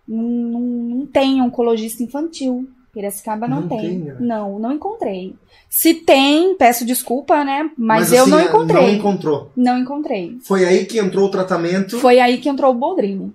não, 0.07 0.23
não 0.23 1.07
tem 1.07 1.43
oncologista 1.43 2.05
infantil. 2.05 2.69
Piracicaba 2.97 3.47
não, 3.47 3.61
Não 3.61 3.69
tem. 3.69 3.79
tem, 3.79 3.99
né? 3.99 4.17
Não, 4.19 4.59
não 4.59 4.73
encontrei. 4.73 5.35
Se 5.69 5.93
tem, 5.93 6.55
peço 6.57 6.83
desculpa, 6.83 7.45
né? 7.45 7.71
Mas, 7.77 8.11
eu 8.11 8.23
assim, 8.23 8.31
não 8.31 8.41
encontrei. 8.41 8.83
Não 8.83 8.89
encontrou. 8.91 9.51
Não 9.55 9.79
encontrei. 9.79 10.39
Foi 10.43 10.65
aí 10.65 10.87
que 10.87 10.99
entrou 10.99 11.27
o 11.27 11.31
tratamento. 11.31 11.99
Foi 11.99 12.19
aí 12.19 12.39
que 12.39 12.49
entrou 12.49 12.71
o 12.71 12.75
Boldrini. 12.75 13.35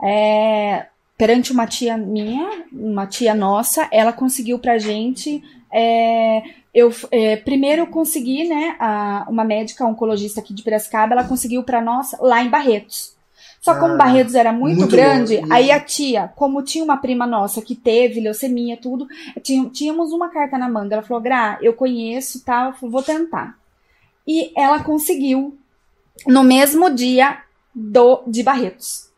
É, 0.00 0.86
perante 1.16 1.50
uma 1.50 1.66
tia 1.66 1.96
minha, 1.96 2.64
uma 2.72 3.04
tia 3.06 3.34
nossa, 3.34 3.88
ela 3.90 4.12
conseguiu 4.12 4.58
pra 4.60 4.78
gente. 4.78 5.42
é, 5.72 6.42
eu 6.72 6.92
é, 7.10 7.34
primeiro 7.36 7.82
eu 7.82 7.86
consegui, 7.88 8.46
né? 8.48 8.76
a- 8.78 9.26
uma 9.28 9.42
médica 9.44 9.84
oncologista 9.84 10.38
aqui 10.40 10.54
de 10.54 10.62
Piracicaba, 10.62 11.14
ela 11.14 11.24
conseguiu 11.24 11.64
pra 11.64 11.80
nós 11.80 12.14
lá 12.20 12.42
em 12.44 12.48
Barretos. 12.48 13.16
Só 13.74 13.78
como 13.80 13.94
Ah, 13.94 13.96
Barretos 13.96 14.34
era 14.34 14.52
muito, 14.52 14.78
muito 14.78 14.90
grande, 14.96 15.40
aí 15.50 15.70
a 15.70 15.78
tia, 15.80 16.32
como 16.36 16.62
tinha 16.62 16.82
uma 16.84 16.96
prima 16.96 17.26
nossa 17.26 17.60
que 17.62 17.74
teve 17.74 18.20
leucemia, 18.20 18.76
tudo, 18.76 19.06
tínhamos 19.72 20.12
uma 20.12 20.28
carta 20.28 20.56
na 20.56 20.68
manga. 20.68 20.94
Ela 20.94 21.02
falou, 21.02 21.22
Gra, 21.22 21.58
eu 21.60 21.72
conheço, 21.74 22.42
tal, 22.44 22.72
falei, 22.74 22.90
vou 22.90 23.02
tentar. 23.02 23.56
E 24.26 24.52
ela 24.56 24.82
conseguiu 24.82 25.56
no 26.26 26.42
mesmo 26.42 26.90
dia 26.90 27.38
do 27.74 28.22
de 28.26 28.42
Barretos. 28.42 29.08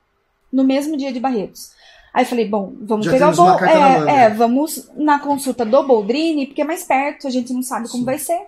No 0.53 0.65
mesmo 0.65 0.97
dia 0.97 1.13
de 1.13 1.21
Barretos. 1.21 1.71
Aí 2.13 2.25
eu 2.25 2.29
falei, 2.29 2.49
bom, 2.49 2.73
vamos 2.81 3.07
Já 3.07 3.13
pegar 3.13 3.27
o 3.27 3.29
temos 3.31 3.39
uma 3.39 3.51
Bol- 3.53 3.59
carta 3.61 3.79
na 3.79 3.89
manga. 4.01 4.11
é, 4.11 4.15
é, 4.25 4.31
vamos 4.31 4.91
na 4.97 5.19
consulta 5.21 5.65
do 5.65 5.83
Boldrini, 5.85 6.47
porque 6.47 6.63
é 6.63 6.65
mais 6.65 6.83
perto, 6.83 7.29
a 7.29 7.31
gente 7.31 7.53
não 7.53 7.63
sabe 7.63 7.87
como 7.89 8.01
Sim. 8.01 8.05
vai 8.05 8.19
ser, 8.19 8.41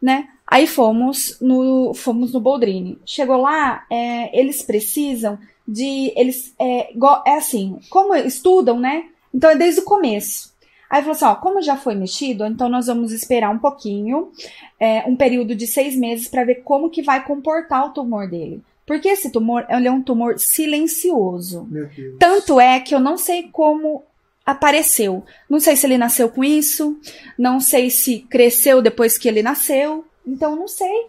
né? 0.00 0.28
Aí 0.46 0.66
fomos 0.66 1.36
no 1.40 1.94
fomos 1.94 2.32
no 2.32 2.40
Boldrini. 2.40 2.98
Chegou 3.06 3.36
lá, 3.36 3.84
é, 3.90 4.38
eles 4.38 4.62
precisam 4.62 5.38
de 5.66 6.12
eles 6.16 6.54
é, 6.58 6.92
é 7.26 7.36
assim, 7.36 7.78
como 7.88 8.14
estudam, 8.14 8.78
né? 8.78 9.04
Então 9.32 9.50
é 9.50 9.56
desde 9.56 9.80
o 9.80 9.84
começo. 9.84 10.50
Aí 10.90 11.02
falou 11.02 11.12
assim, 11.12 11.24
ó, 11.24 11.36
como 11.36 11.62
já 11.62 11.76
foi 11.76 11.94
mexido, 11.94 12.44
então 12.44 12.68
nós 12.68 12.88
vamos 12.88 13.12
esperar 13.12 13.50
um 13.50 13.60
pouquinho, 13.60 14.32
é, 14.78 15.04
um 15.06 15.14
período 15.14 15.54
de 15.54 15.68
seis 15.68 15.94
meses 15.94 16.26
para 16.26 16.42
ver 16.42 16.62
como 16.64 16.90
que 16.90 17.00
vai 17.00 17.24
comportar 17.24 17.86
o 17.86 17.90
tumor 17.90 18.28
dele. 18.28 18.60
Porque 18.84 19.08
esse 19.08 19.30
tumor, 19.30 19.64
ele 19.68 19.86
é 19.86 19.92
um 19.92 20.02
tumor 20.02 20.36
silencioso. 20.36 21.64
Meu 21.70 21.86
Deus. 21.86 22.16
Tanto 22.18 22.58
é 22.58 22.80
que 22.80 22.92
eu 22.92 22.98
não 22.98 23.16
sei 23.16 23.44
como 23.52 24.02
apareceu. 24.50 25.24
Não 25.48 25.60
sei 25.60 25.76
se 25.76 25.86
ele 25.86 25.98
nasceu 25.98 26.28
com 26.28 26.42
isso, 26.44 26.98
não 27.38 27.60
sei 27.60 27.90
se 27.90 28.20
cresceu 28.30 28.82
depois 28.82 29.16
que 29.18 29.28
ele 29.28 29.42
nasceu. 29.42 30.04
Então 30.26 30.54
não 30.54 30.68
sei 30.68 31.06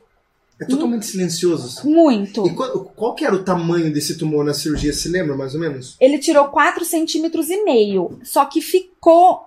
É 0.60 0.66
totalmente 0.66 1.06
silencioso. 1.06 1.88
muito. 1.88 2.48
E 2.48 2.54
qual, 2.54 2.80
qual 2.96 3.16
que 3.16 3.26
era 3.26 3.36
o 3.36 3.44
tamanho 3.44 3.92
desse 3.92 4.18
tumor 4.18 4.44
na 4.46 4.54
cirurgia? 4.54 4.94
Se 4.94 5.10
lembra, 5.10 5.36
mais 5.36 5.54
ou 5.54 5.60
menos? 5.60 5.96
Ele 6.00 6.18
tirou 6.18 6.46
4 6.48 6.86
centímetros 6.86 7.50
e 7.50 7.64
meio, 7.64 8.20
só 8.24 8.46
que 8.46 8.62
ficou 8.62 9.44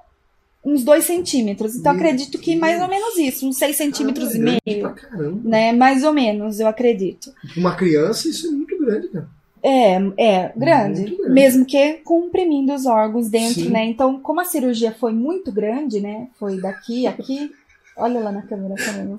uns 0.64 0.82
2 0.82 1.04
centímetros. 1.04 1.74
Então 1.76 1.92
Meu 1.92 2.02
acredito 2.02 2.38
que 2.38 2.56
mais 2.56 2.80
ou 2.80 2.88
menos 2.88 3.16
isso, 3.18 3.46
uns 3.48 3.56
6 3.58 3.76
centímetros 3.76 4.30
Caramba, 4.32 4.50
e 4.50 4.60
meio. 4.66 4.80
Pra 4.82 4.92
caramba. 4.92 5.40
Né, 5.48 5.72
mais 5.72 6.04
ou 6.04 6.12
menos, 6.12 6.58
eu 6.60 6.66
acredito. 6.66 7.32
Uma 7.56 7.74
criança, 7.74 8.28
isso 8.28 8.46
é 8.46 8.50
muito 8.50 8.78
grande, 8.78 9.08
cara. 9.08 9.28
É, 9.66 9.94
é 10.18 10.52
grande, 10.54 11.04
grande. 11.04 11.30
mesmo 11.30 11.64
que 11.64 11.94
comprimindo 12.04 12.74
os 12.74 12.84
órgãos 12.84 13.30
dentro, 13.30 13.62
Sim. 13.62 13.70
né? 13.70 13.86
Então, 13.86 14.20
como 14.20 14.42
a 14.42 14.44
cirurgia 14.44 14.92
foi 14.92 15.12
muito 15.14 15.50
grande, 15.50 16.00
né? 16.00 16.28
Foi 16.38 16.60
daqui, 16.60 17.06
aqui. 17.06 17.50
Olha 17.96 18.20
lá 18.20 18.30
na 18.30 18.42
câmera 18.42 18.74
também. 18.74 19.16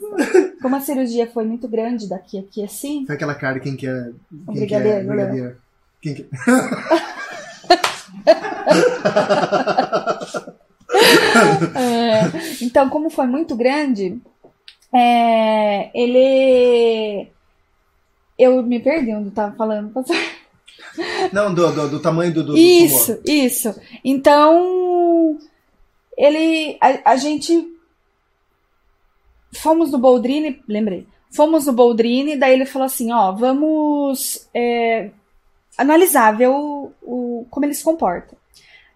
Como 0.61 0.75
a 0.75 0.81
cirurgia 0.81 1.25
foi 1.25 1.45
muito 1.45 1.67
grande 1.67 2.07
daqui, 2.07 2.37
aqui, 2.37 2.63
assim. 2.63 3.05
Foi 3.07 3.15
aquela 3.15 3.33
cara 3.33 3.59
quem 3.59 3.75
quer. 3.75 4.11
Um 4.47 4.53
Quem 4.53 4.67
quer 4.67 4.81
brigadeiro, 4.81 5.07
né? 5.07 5.15
brigadeiro. 5.15 5.57
Quem 5.99 6.13
quer... 6.13 6.27
É, 11.75 12.63
então, 12.63 12.89
como 12.89 13.09
foi 13.09 13.27
muito 13.27 13.55
grande, 13.55 14.19
é, 14.93 15.89
ele. 15.93 17.27
Eu 18.37 18.61
me 18.63 18.79
perdi 18.79 19.13
onde 19.13 19.29
eu 19.29 19.33
tava 19.33 19.55
falando. 19.55 19.91
Não, 21.31 21.53
do, 21.53 21.71
do, 21.71 21.89
do 21.89 21.99
tamanho 21.99 22.33
do, 22.33 22.43
do, 22.43 22.57
Isso, 22.57 23.19
isso. 23.25 23.73
Então, 24.03 25.37
ele. 26.17 26.77
A, 26.81 27.11
a 27.11 27.17
gente. 27.17 27.71
Fomos 29.53 29.91
no 29.91 29.97
Boldrini, 29.97 30.61
lembrei. 30.67 31.07
Fomos 31.31 31.65
no 31.65 31.73
Boldrini, 31.73 32.37
daí 32.37 32.53
ele 32.53 32.65
falou 32.65 32.85
assim: 32.85 33.11
ó, 33.11 33.31
vamos 33.31 34.47
é, 34.53 35.11
analisar, 35.77 36.35
ver 36.35 36.47
o, 36.49 36.91
o, 37.01 37.45
como 37.49 37.65
ele 37.65 37.73
se 37.73 37.83
comporta 37.83 38.35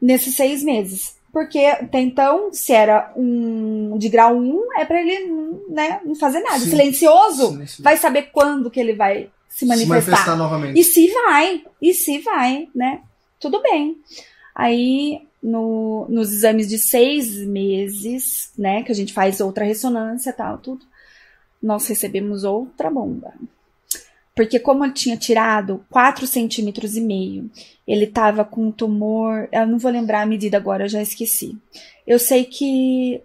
nesses 0.01 0.35
seis 0.35 0.63
meses. 0.63 1.17
Porque 1.31 1.59
até 1.59 1.99
então, 1.99 2.51
se 2.51 2.73
era 2.73 3.13
um 3.15 3.97
de 3.97 4.09
grau 4.09 4.35
1, 4.35 4.79
é 4.79 4.85
pra 4.85 4.99
ele 4.99 5.61
né, 5.69 6.01
não 6.03 6.15
fazer 6.15 6.39
nada. 6.39 6.59
Sim. 6.59 6.71
Silencioso, 6.71 7.51
Sim, 7.51 7.67
sim. 7.67 7.83
vai 7.83 7.97
saber 7.97 8.29
quando 8.31 8.71
que 8.71 8.79
ele 8.79 8.93
vai 8.93 9.29
se 9.59 9.65
Se 9.65 9.65
manifestar. 9.65 10.11
manifestar 10.11 10.35
novamente. 10.37 10.79
E 10.79 10.83
se 10.83 11.11
vai, 11.11 11.63
e 11.81 11.93
se 11.93 12.19
vai, 12.19 12.69
né? 12.73 13.01
Tudo 13.39 13.61
bem. 13.61 13.97
Aí, 14.55 15.21
no, 15.43 16.07
nos 16.09 16.31
exames 16.31 16.67
de 16.69 16.77
seis 16.77 17.35
meses, 17.45 18.51
né, 18.57 18.83
que 18.83 18.91
a 18.91 18.95
gente 18.95 19.13
faz 19.13 19.41
outra 19.41 19.65
ressonância 19.65 20.29
e 20.29 20.33
tal, 20.33 20.57
tudo, 20.57 20.85
nós 21.61 21.87
recebemos 21.87 22.43
outra 22.43 22.89
bomba. 22.89 23.33
Porque 24.33 24.59
como 24.59 24.85
ele 24.85 24.93
tinha 24.93 25.17
tirado 25.17 25.85
4 25.89 26.25
centímetros 26.25 26.95
e 26.95 27.01
meio, 27.01 27.51
ele 27.85 28.07
tava 28.07 28.45
com 28.45 28.67
um 28.67 28.71
tumor, 28.71 29.49
eu 29.51 29.67
não 29.67 29.77
vou 29.77 29.91
lembrar 29.91 30.21
a 30.21 30.25
medida 30.25 30.55
agora, 30.55 30.85
eu 30.85 30.89
já 30.89 31.01
esqueci. 31.01 31.57
Eu 32.07 32.17
sei 32.17 32.45
que 32.45 33.21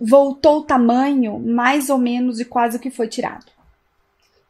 voltou 0.00 0.60
o 0.60 0.62
tamanho 0.64 1.38
mais 1.38 1.90
ou 1.90 1.98
menos 1.98 2.38
de 2.38 2.46
quase 2.46 2.78
o 2.78 2.80
que 2.80 2.90
foi 2.90 3.08
tirado. 3.08 3.57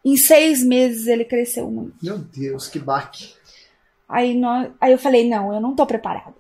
Em 0.04 0.16
seis 0.16 0.62
meses 0.62 1.06
ele 1.06 1.24
cresceu 1.24 1.70
muito. 1.70 1.96
Meu 2.02 2.18
Deus, 2.18 2.68
que 2.68 2.78
baque. 2.78 3.34
Aí, 4.08 4.34
nós, 4.34 4.70
aí 4.80 4.92
eu 4.92 4.98
falei, 4.98 5.28
não, 5.28 5.52
eu 5.52 5.60
não 5.60 5.74
tô 5.74 5.84
preparada. 5.84 6.34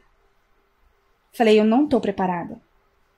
Falei, 1.32 1.60
eu 1.60 1.64
não 1.64 1.86
tô 1.86 2.00
preparada. 2.00 2.58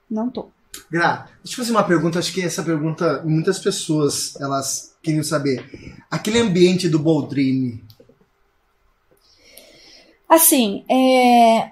Não 0.09 0.29
tô. 0.29 0.49
Gra, 0.89 1.27
deixa 1.43 1.53
eu 1.53 1.63
fazer 1.63 1.71
uma 1.71 1.83
pergunta. 1.83 2.19
Acho 2.19 2.33
que 2.33 2.43
essa 2.43 2.63
pergunta 2.63 3.23
muitas 3.23 3.59
pessoas 3.59 4.35
elas 4.39 4.95
queriam 5.01 5.23
saber. 5.23 5.65
Aquele 6.09 6.39
ambiente 6.39 6.89
do 6.89 6.99
Boldrini. 6.99 7.83
Assim, 10.27 10.85
é, 10.89 11.71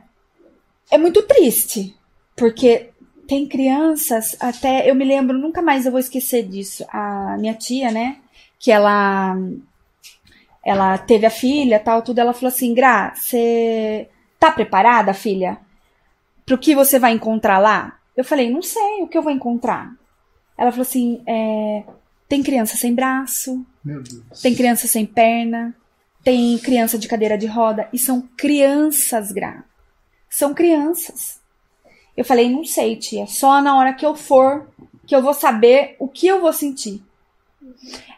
é 0.91 0.97
muito 0.97 1.21
triste, 1.23 1.95
porque 2.35 2.89
tem 3.25 3.47
crianças, 3.47 4.35
até 4.39 4.89
eu 4.89 4.95
me 4.95 5.05
lembro, 5.05 5.37
nunca 5.37 5.61
mais 5.61 5.85
eu 5.85 5.91
vou 5.91 5.99
esquecer 5.99 6.43
disso. 6.43 6.83
A 6.89 7.37
minha 7.37 7.53
tia, 7.53 7.91
né, 7.91 8.17
que 8.59 8.71
ela 8.71 9.35
ela 10.63 10.97
teve 10.97 11.25
a 11.25 11.31
filha, 11.31 11.79
tal, 11.79 12.01
tudo, 12.01 12.19
ela 12.19 12.33
falou 12.33 12.49
assim: 12.49 12.73
"Gra, 12.73 13.13
você 13.15 14.09
tá 14.39 14.51
preparada, 14.51 15.13
filha, 15.13 15.57
pro 16.45 16.57
que 16.57 16.75
você 16.75 16.99
vai 16.99 17.13
encontrar 17.13 17.59
lá?" 17.59 17.97
Eu 18.15 18.23
falei: 18.23 18.49
"Não 18.51 18.61
sei, 18.61 19.01
o 19.01 19.07
que 19.07 19.17
eu 19.17 19.21
vou 19.23 19.31
encontrar?" 19.31 19.91
Ela 20.57 20.71
falou 20.71 20.83
assim: 20.83 21.23
é, 21.25 21.83
tem 22.27 22.43
criança 22.43 22.75
sem 22.75 22.93
braço, 22.93 23.65
tem 24.41 24.53
criança 24.53 24.87
sem 24.87 25.05
perna, 25.05 25.73
tem 26.23 26.57
criança 26.59 26.97
de 26.97 27.07
cadeira 27.07 27.37
de 27.37 27.47
roda, 27.47 27.87
e 27.93 27.97
são 27.97 28.27
crianças, 28.37 29.31
Gra. 29.31 29.63
São 30.29 30.53
crianças. 30.53 31.39
Eu 32.15 32.25
falei, 32.25 32.49
não 32.49 32.65
sei, 32.65 32.97
tia, 32.97 33.25
só 33.25 33.61
na 33.61 33.77
hora 33.77 33.93
que 33.93 34.05
eu 34.05 34.15
for 34.15 34.69
que 35.07 35.15
eu 35.15 35.23
vou 35.23 35.33
saber 35.33 35.95
o 35.97 36.07
que 36.07 36.27
eu 36.27 36.39
vou 36.39 36.53
sentir. 36.53 37.01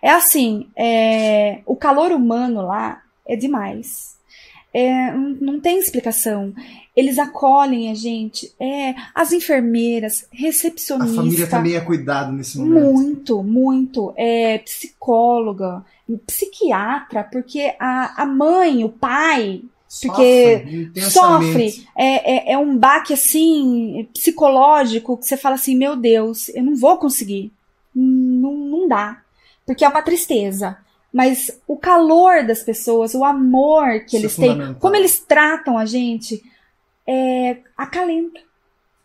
É 0.02 0.10
assim, 0.10 0.68
é, 0.76 1.62
o 1.66 1.76
calor 1.76 2.12
humano 2.12 2.62
lá 2.66 3.02
é 3.26 3.36
demais. 3.36 4.12
É, 4.74 5.12
não, 5.12 5.60
tem 5.60 5.80
explicação. 5.80 6.54
Eles 6.96 7.20
acolhem 7.20 7.92
a 7.92 7.94
gente. 7.94 8.54
É, 8.60 8.96
as 9.14 9.32
enfermeiras, 9.32 10.26
recepcionistas. 10.32 11.18
A 11.18 11.22
família 11.22 11.48
também 11.48 11.76
é 11.76 11.82
cuidado 11.82 12.32
nesse 12.32 12.58
momento. 12.58 12.82
Muito, 12.82 13.44
muito. 13.44 14.14
É, 14.16 14.60
psicóloga, 14.60 15.84
psiquiatra, 16.26 17.24
porque 17.24 17.76
a, 17.80 18.24
a 18.24 18.26
mãe, 18.26 18.84
o 18.84 18.90
pai, 18.90 19.62
porque 20.02 20.90
sofre, 21.10 21.86
é, 21.98 22.52
é, 22.52 22.54
é, 22.54 22.58
um 22.58 22.78
baque 22.78 23.14
assim 23.14 24.08
psicológico 24.14 25.18
que 25.18 25.26
você 25.26 25.36
fala 25.36 25.56
assim, 25.56 25.76
meu 25.76 25.98
Deus, 25.98 26.48
eu 26.50 26.64
não 26.64 26.76
vou 26.76 26.98
conseguir, 26.98 27.52
não, 27.94 28.54
não 28.54 28.88
dá, 28.88 29.22
porque 29.72 29.86
é 29.86 29.88
uma 29.88 30.02
tristeza. 30.02 30.78
Mas 31.14 31.50
o 31.66 31.78
calor 31.78 32.46
das 32.46 32.62
pessoas, 32.62 33.16
o 33.16 33.24
amor 33.24 34.02
que 34.02 34.18
Isso 34.18 34.18
eles 34.18 34.40
é 34.40 34.42
têm, 34.42 34.74
como 34.74 34.98
eles 34.98 35.20
tratam 35.20 35.78
a 35.78 35.86
gente, 35.86 36.44
é, 37.08 37.60
acalenta, 37.78 38.42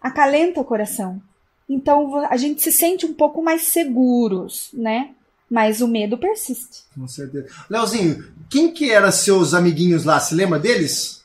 acalenta 0.02 0.60
o 0.60 0.64
coração. 0.64 1.22
Então 1.68 2.16
a 2.28 2.36
gente 2.36 2.62
se 2.62 2.72
sente 2.72 3.06
um 3.06 3.14
pouco 3.14 3.40
mais 3.40 3.68
seguros, 3.68 4.70
né? 4.72 5.10
Mas 5.48 5.80
o 5.80 5.86
medo 5.86 6.18
persiste. 6.18 6.82
Com 6.92 7.06
certeza. 7.06 7.46
Leozinho, 7.70 8.24
quem 8.50 8.72
que 8.72 8.90
eram 8.90 9.12
seus 9.12 9.54
amiguinhos 9.54 10.04
lá? 10.04 10.18
Se 10.18 10.34
lembra 10.34 10.58
deles? 10.58 11.24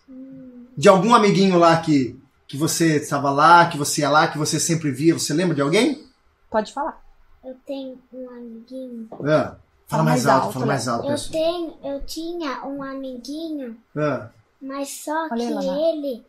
De 0.78 0.88
algum 0.88 1.16
amiguinho 1.16 1.58
lá 1.58 1.78
que, 1.78 2.16
que 2.48 2.56
você 2.56 2.98
estava 2.98 3.32
lá, 3.32 3.66
que 3.66 3.78
você 3.78 4.02
ia 4.02 4.10
lá, 4.10 4.28
que 4.28 4.38
você 4.38 4.60
sempre 4.60 4.92
via? 4.92 5.16
Você 5.16 5.34
lembra 5.34 5.56
de 5.56 5.62
alguém? 5.62 6.06
Pode 6.48 6.72
falar. 6.72 7.02
Eu 7.44 7.56
tenho 7.66 8.00
um 8.14 8.30
amiguinho. 8.30 9.10
É. 9.26 9.56
Fala 9.88 10.04
mais, 10.04 10.24
mais 10.24 10.28
alto, 10.28 10.44
alto, 10.44 10.54
fala 10.54 10.66
mais 10.66 10.88
alto. 10.88 11.10
Eu, 11.10 11.32
tenho, 11.32 11.78
eu 11.84 12.06
tinha 12.06 12.66
um 12.66 12.82
amiguinho, 12.82 13.76
é. 13.96 14.30
mas 14.62 14.90
só 14.90 15.28
Olha 15.30 15.60
que 15.60 15.68
ele 15.68 16.26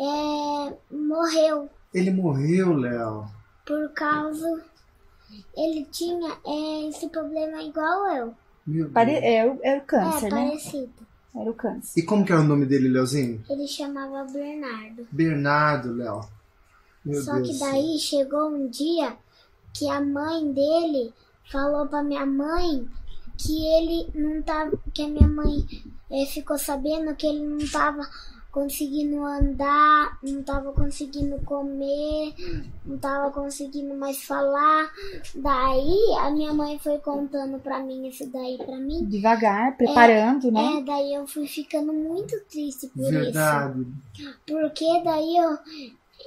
é, 0.00 0.76
morreu. 0.90 1.68
Ele 1.94 2.10
morreu, 2.10 2.72
Léo. 2.74 3.26
Por 3.64 3.92
causa. 3.92 4.62
Ele 5.56 5.84
tinha 5.92 6.38
é, 6.44 6.88
esse 6.88 7.08
problema 7.08 7.62
igual 7.62 8.06
eu. 8.16 8.34
Meu 8.66 8.90
Pare... 8.90 9.12
Era, 9.12 9.26
é, 9.26 9.58
era 9.62 9.78
o 9.78 9.86
câncer, 9.86 10.26
é, 10.26 10.34
né? 10.34 10.48
Parecido. 10.48 10.92
Era 11.36 11.50
o 11.50 11.54
câncer. 11.54 12.00
E 12.00 12.02
como 12.02 12.24
que 12.24 12.32
era 12.32 12.40
o 12.40 12.44
nome 12.44 12.66
dele, 12.66 12.88
Leozinho? 12.88 13.44
Ele 13.48 13.68
chamava 13.68 14.24
Bernardo. 14.24 15.06
Bernardo, 15.12 15.92
Léo. 15.92 16.20
Só 17.22 17.34
Deus 17.34 17.48
que 17.48 17.58
daí 17.58 17.98
chegou 17.98 18.48
um 18.48 18.68
dia 18.68 19.16
que 19.74 19.88
a 19.88 20.00
mãe 20.00 20.52
dele 20.52 21.12
falou 21.50 21.86
pra 21.86 22.02
minha 22.02 22.26
mãe 22.26 22.86
que 23.36 23.66
ele 23.76 24.08
não 24.14 24.42
tava. 24.42 24.76
que 24.92 25.02
a 25.02 25.08
minha 25.08 25.28
mãe 25.28 25.64
é, 26.10 26.26
ficou 26.26 26.58
sabendo 26.58 27.14
que 27.14 27.26
ele 27.26 27.44
não 27.44 27.66
tava 27.70 28.02
conseguindo 28.50 29.22
andar, 29.24 30.18
não 30.22 30.42
tava 30.42 30.72
conseguindo 30.72 31.38
comer, 31.44 32.34
não 32.84 32.98
tava 32.98 33.30
conseguindo 33.30 33.94
mais 33.94 34.24
falar. 34.24 34.90
Daí 35.34 35.96
a 36.18 36.30
minha 36.30 36.52
mãe 36.52 36.78
foi 36.78 36.98
contando 36.98 37.58
pra 37.60 37.78
mim 37.78 38.08
isso 38.08 38.26
daí 38.30 38.58
pra 38.58 38.76
mim. 38.76 39.04
Devagar, 39.04 39.76
preparando, 39.76 40.48
é, 40.48 40.50
né? 40.50 40.78
É, 40.78 40.82
daí 40.82 41.14
eu 41.14 41.26
fui 41.26 41.46
ficando 41.46 41.92
muito 41.92 42.34
triste 42.50 42.88
por 42.88 43.10
Verdade. 43.10 43.86
isso. 44.14 44.34
Porque 44.46 45.02
daí 45.04 45.36
eu, 45.36 45.58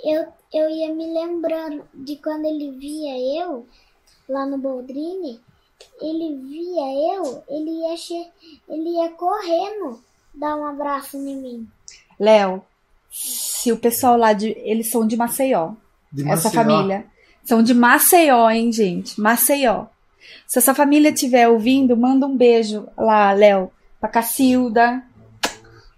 eu, 0.04 0.26
eu 0.54 0.70
ia 0.70 0.94
me 0.94 1.06
lembrando 1.14 1.84
de 1.94 2.16
quando 2.18 2.46
ele 2.46 2.72
via 2.72 3.42
eu 3.42 3.66
lá 4.28 4.46
no 4.46 4.58
Boldrini, 4.58 5.40
ele 6.02 6.36
via 6.48 7.16
eu, 7.16 7.44
ele 7.50 7.72
ia, 7.82 7.98
che... 7.98 8.30
ele 8.70 8.90
ia 8.90 9.10
correndo 9.12 10.02
dar 10.34 10.56
um 10.56 10.66
abraço 10.66 11.18
em 11.18 11.36
mim. 11.36 11.68
Léo, 12.20 12.64
se 13.10 13.72
o 13.72 13.78
pessoal 13.78 14.18
lá 14.18 14.34
de. 14.34 14.50
Eles 14.60 14.90
são 14.90 15.06
de 15.06 15.18
Maceió. 15.18 15.74
De 16.12 16.24
Maceió. 16.24 16.34
Essa 16.34 16.52
família. 16.52 17.06
São 17.44 17.64
de 17.64 17.74
Maceió, 17.74 18.50
hein, 18.50 18.72
gente? 18.72 19.20
Maceió. 19.20 19.86
Se 20.48 20.60
essa 20.60 20.74
família 20.74 21.10
estiver 21.10 21.48
ouvindo, 21.50 21.98
manda 21.98 22.26
um 22.26 22.36
beijo 22.36 22.88
lá, 22.98 23.32
Léo, 23.34 23.72
pra 24.00 24.10
Cacilda. 24.10 25.04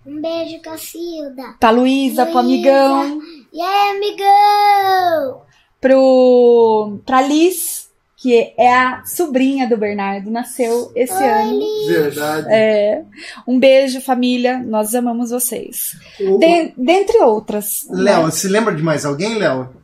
Um 0.06 0.22
beijo, 0.22 0.62
Cacilda. 0.62 1.56
Pra 1.60 1.70
Luísa, 1.70 2.26
pro 2.26 2.39
amigão. 2.39 3.22
E 3.54 3.62
aí, 3.62 3.96
amigão? 3.96 5.44
Pro. 5.80 7.00
pra 7.06 7.22
Liz 7.22 7.84
que 8.24 8.54
é 8.58 8.74
a 8.74 9.04
sobrinha 9.04 9.68
do 9.68 9.76
Bernardo, 9.76 10.32
nasceu 10.32 10.94
esse 10.96 11.13
Oi. 11.13 11.30
ano. 11.30 11.60
Verdade. 11.88 12.48
É. 12.50 13.04
Um 13.46 13.60
beijo, 13.60 14.00
família. 14.00 14.60
Nós 14.60 14.96
amamos 14.96 15.32
vocês. 15.32 15.98
O... 16.22 16.38
De, 16.38 16.74
dentre 16.78 17.20
outras. 17.20 17.86
Léo, 17.89 18.24
né? 18.24 18.32
se 18.32 18.48
lembra 18.48 18.74
de 18.74 18.82
mais 18.82 19.06
alguém, 19.06 19.38
Léo? 19.38 19.76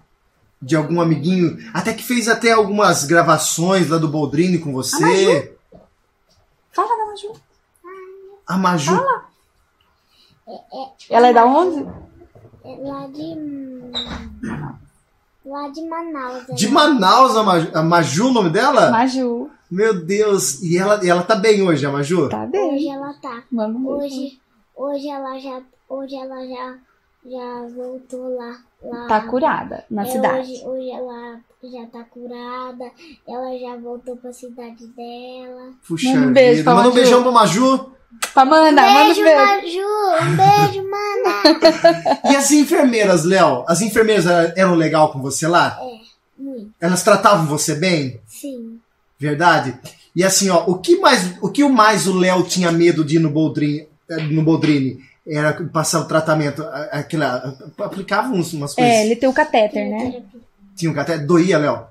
De 0.62 0.74
algum 0.78 1.02
amiguinho? 1.02 1.58
Até 1.74 1.94
que 1.94 2.02
fez 2.02 2.30
até 2.30 2.54
algumas 2.54 3.04
gravações 3.04 3.90
lá 3.90 3.98
do 3.98 4.08
Boldrini 4.08 4.58
com 4.58 4.72
você. 4.72 5.04
A 5.04 5.08
Maju. 5.10 5.50
Fala 6.72 6.98
da 6.98 7.06
Maju. 7.08 7.34
A 8.48 8.58
Maju. 8.58 8.96
Fala. 8.96 9.26
Ela 11.10 11.28
é 11.28 11.34
da 11.34 11.46
onde? 11.46 11.86
Lá 12.78 13.08
de. 13.08 13.36
Lá 15.46 15.70
de 15.70 15.88
Manaus. 15.88 16.46
De 16.56 16.68
Manaus, 16.68 17.36
a 17.36 17.44
Maju, 17.44 17.72
a 17.74 17.82
Maju 17.82 18.28
o 18.28 18.34
nome 18.34 18.50
dela? 18.50 18.92
Maju. 18.92 19.50
Meu 19.72 20.04
Deus, 20.04 20.62
e 20.62 20.78
ela, 20.78 21.04
e 21.04 21.10
ela 21.10 21.24
tá 21.24 21.36
bem 21.36 21.62
hoje, 21.62 21.86
a 21.86 21.92
Maju? 21.92 22.30
Tá 22.30 22.46
bem. 22.46 22.76
Hoje 22.76 22.88
ela 22.88 23.14
tá. 23.14 23.44
Vamos 23.52 23.86
hoje, 23.86 24.40
hoje 24.76 25.10
ela 25.10 25.40
já, 25.40 25.62
hoje 25.88 26.16
ela 26.16 26.48
já, 26.48 26.78
já 27.26 27.68
voltou 27.76 28.36
lá, 28.36 28.58
lá. 28.82 29.08
Tá 29.08 29.22
curada 29.22 29.86
na 29.90 30.04
é, 30.04 30.06
cidade. 30.06 30.52
Hoje, 30.52 30.66
hoje 30.66 30.92
ela 30.92 31.40
já 31.64 31.86
tá 31.88 32.04
curada, 32.06 32.92
ela 33.28 33.58
já 33.58 33.76
voltou 33.78 34.16
pra 34.18 34.32
cidade 34.32 34.88
dela. 34.88 35.72
Puxa 35.88 36.10
Manda 36.14 36.28
um 36.28 36.34
beijo, 36.34 36.64
Manda 36.64 36.90
um 36.90 36.94
beijão 36.94 37.24
pro 37.24 37.32
Maju. 37.32 37.92
Amanda, 38.36 38.82
um 38.82 38.94
beijo, 38.94 39.22
manda 39.22 39.44
um 39.44 39.62
beijo. 39.62 39.80
Maju, 39.80 40.32
um 40.32 40.36
beijo, 40.36 40.90
mana. 40.90 42.32
e 42.32 42.36
as 42.36 42.52
enfermeiras, 42.52 43.24
Léo? 43.26 43.66
As 43.68 43.82
enfermeiras 43.82 44.26
eram 44.56 44.76
legal 44.76 45.12
com 45.12 45.22
você 45.22 45.48
lá? 45.48 45.78
É, 45.82 46.42
muito. 46.42 46.72
Elas 46.80 47.04
tratavam 47.04 47.46
você 47.46 47.76
bem? 47.76 48.20
Sim. 48.26 48.80
Verdade? 49.20 49.78
E 50.16 50.24
assim, 50.24 50.50
ó, 50.50 50.64
o 50.66 50.80
que 50.80 50.98
mais 50.98 51.36
o 51.42 51.50
que 51.50 51.68
mais 51.68 52.08
o 52.08 52.18
Léo 52.18 52.44
tinha 52.44 52.72
medo 52.72 53.04
de 53.04 53.18
ir 53.18 53.20
no 53.20 53.30
Boldrini, 53.30 53.88
eh, 54.10 54.24
no 54.24 54.42
Boldrini? 54.42 55.09
Era 55.30 55.54
passar 55.70 56.00
o 56.00 56.08
tratamento, 56.08 56.64
aquela, 56.92 57.56
aplicava 57.78 58.34
uns, 58.34 58.52
umas 58.54 58.74
coisas. 58.74 58.94
É, 58.94 59.06
ele 59.06 59.16
tem 59.16 59.30
o 59.30 59.34
catéter, 59.34 59.88
né? 59.88 60.24
Tinha 60.76 60.92
um 60.92 60.96
catéter? 60.96 61.26
Doía, 61.26 61.58
Léo? 61.58 61.88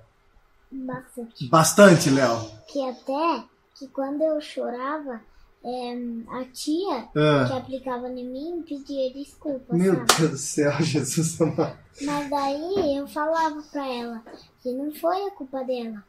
Bastante. 0.73 1.49
Bastante, 1.49 2.11
Léo. 2.11 2.51
Que 2.67 2.83
até 2.89 3.45
que 3.79 3.87
quando 3.89 4.23
eu 4.23 4.41
chorava, 4.41 5.21
é, 5.65 5.95
a 6.31 6.45
tia 6.53 7.09
ah. 7.15 7.45
que 7.47 7.53
aplicava 7.53 8.09
em 8.09 8.25
mim 8.25 8.65
pedia 8.67 9.13
desculpa. 9.13 9.75
Meu 9.75 9.95
sabe? 9.95 10.15
Deus 10.19 10.31
do 10.31 10.39
céu, 10.39 10.73
Jesus 10.83 11.41
amado. 11.41 11.79
Mas 12.03 12.31
daí 12.31 12.97
eu 12.97 13.07
falava 13.09 13.63
pra 13.71 13.87
ela 13.87 14.23
que 14.63 14.73
não 14.73 14.93
foi 14.93 15.17
a 15.27 15.31
culpa 15.31 15.65
dela. 15.65 16.03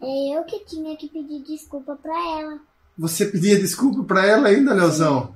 É 0.00 0.36
eu 0.36 0.44
que 0.44 0.64
tinha 0.64 0.96
que 0.96 1.08
pedir 1.08 1.42
desculpa 1.42 1.96
pra 1.96 2.14
ela. 2.38 2.58
Você 2.96 3.26
pedia 3.26 3.58
desculpa 3.58 4.02
pra 4.04 4.26
ela 4.26 4.48
ainda, 4.48 4.74
Leozão? 4.74 5.34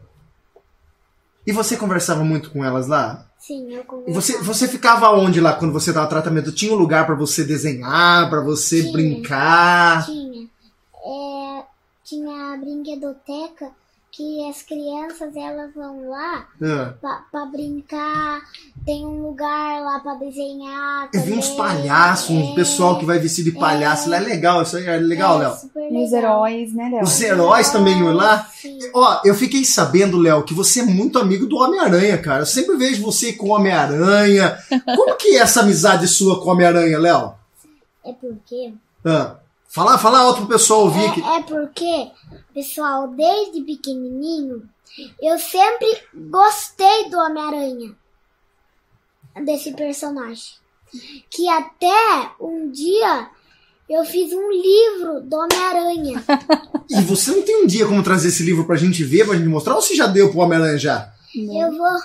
E 1.46 1.52
você 1.52 1.76
conversava 1.76 2.24
muito 2.24 2.50
com 2.50 2.64
elas 2.64 2.86
lá? 2.86 3.26
Sim, 3.38 3.74
eu 3.74 3.84
conversava. 3.84 4.20
Você, 4.20 4.38
você 4.38 4.68
ficava 4.68 5.10
onde 5.10 5.40
lá 5.40 5.52
quando 5.52 5.72
você 5.72 5.92
dava 5.92 6.06
tratamento? 6.06 6.52
Tinha 6.52 6.72
um 6.72 6.78
lugar 6.78 7.04
para 7.04 7.14
você 7.14 7.44
desenhar, 7.44 8.30
para 8.30 8.40
você 8.40 8.80
tinha, 8.80 8.92
brincar? 8.92 10.06
Tinha. 10.06 10.48
É, 11.06 11.64
tinha 12.02 12.54
a 12.54 12.56
brinquedoteca 12.56 13.70
que 14.16 14.48
as 14.48 14.62
crianças 14.62 15.34
elas 15.34 15.74
vão 15.74 16.08
lá 16.08 16.46
pra, 17.00 17.24
pra 17.32 17.46
brincar, 17.46 18.40
tem 18.86 19.04
um 19.04 19.22
lugar 19.26 19.82
lá 19.82 19.98
pra 20.00 20.14
desenhar. 20.14 21.08
Eu 21.12 21.20
vi 21.22 21.32
uns 21.32 21.48
também. 21.48 21.56
palhaços, 21.56 22.30
um 22.30 22.52
É, 22.52 22.54
pessoal 22.54 22.98
que 22.98 23.04
vai 23.04 23.18
vestido 23.18 23.50
de 23.50 23.58
palhaço. 23.58 24.08
lá 24.08 24.16
É 24.18 24.20
legal, 24.20 24.62
isso 24.62 24.76
aí 24.76 24.86
é 24.86 24.96
legal, 24.98 25.42
é 25.42 25.48
Léo. 25.48 26.04
os 26.04 26.12
heróis, 26.12 26.72
né, 26.74 26.90
Léo? 26.92 27.02
Os 27.02 27.20
heróis 27.20 27.70
também 27.70 27.98
iam 27.98 28.12
lá. 28.12 28.48
Sim. 28.54 28.78
Ó, 28.94 29.20
eu 29.24 29.34
fiquei 29.34 29.64
sabendo, 29.64 30.16
Léo, 30.18 30.44
que 30.44 30.54
você 30.54 30.80
é 30.80 30.84
muito 30.84 31.18
amigo 31.18 31.46
do 31.46 31.56
Homem-Aranha, 31.56 32.16
cara. 32.18 32.42
Eu 32.42 32.46
sempre 32.46 32.76
vejo 32.76 33.02
você 33.02 33.32
com 33.32 33.48
o 33.48 33.52
Homem-Aranha. 33.54 34.56
Como 34.96 35.16
que 35.16 35.36
é 35.36 35.40
essa 35.40 35.60
amizade 35.60 36.06
sua 36.06 36.40
com 36.40 36.48
o 36.48 36.52
Homem-Aranha, 36.52 36.98
Léo? 37.00 37.32
É 38.04 38.12
porque 38.12 38.72
Ah, 39.04 39.36
fala, 39.74 39.98
fala 39.98 40.18
alto 40.20 40.38
pro 40.38 40.48
pessoal 40.48 40.82
ouvir 40.82 41.12
que. 41.12 41.20
É, 41.20 41.36
é 41.36 41.42
porque, 41.42 42.10
pessoal, 42.54 43.08
desde 43.08 43.60
pequenininho, 43.62 44.68
eu 45.20 45.38
sempre 45.38 45.88
gostei 46.14 47.10
do 47.10 47.18
Homem-Aranha. 47.18 47.94
Desse 49.44 49.72
personagem. 49.72 50.54
Que 51.28 51.48
até 51.48 52.30
um 52.40 52.70
dia 52.70 53.28
eu 53.90 54.04
fiz 54.04 54.32
um 54.32 54.50
livro 54.50 55.20
do 55.22 55.36
Homem-Aranha. 55.36 56.24
E 56.86 57.00
você 57.00 57.30
não 57.30 57.42
tem 57.42 57.64
um 57.64 57.66
dia 57.66 57.86
como 57.86 58.02
trazer 58.02 58.28
esse 58.28 58.42
livro 58.42 58.66
pra 58.66 58.76
gente 58.76 59.02
ver, 59.02 59.26
pra 59.26 59.34
gente 59.34 59.48
mostrar, 59.48 59.74
ou 59.74 59.80
você 59.80 59.96
já 59.96 60.06
deu 60.06 60.30
pro 60.30 60.40
Homem-Aranha 60.40 60.78
já? 60.78 61.10
eu 61.34 61.76
vou 61.76 61.98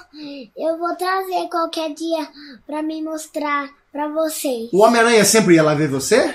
eu 0.58 0.78
vou 0.80 0.96
trazer 0.96 1.48
qualquer 1.50 1.94
dia 1.94 2.28
pra 2.66 2.82
me 2.82 3.02
mostrar 3.04 3.70
pra 3.92 4.08
vocês. 4.08 4.70
O 4.72 4.80
Homem-Aranha 4.80 5.24
sempre 5.26 5.56
ia 5.56 5.64
lá 5.64 5.76
ver 5.76 5.90
você? 5.90 6.34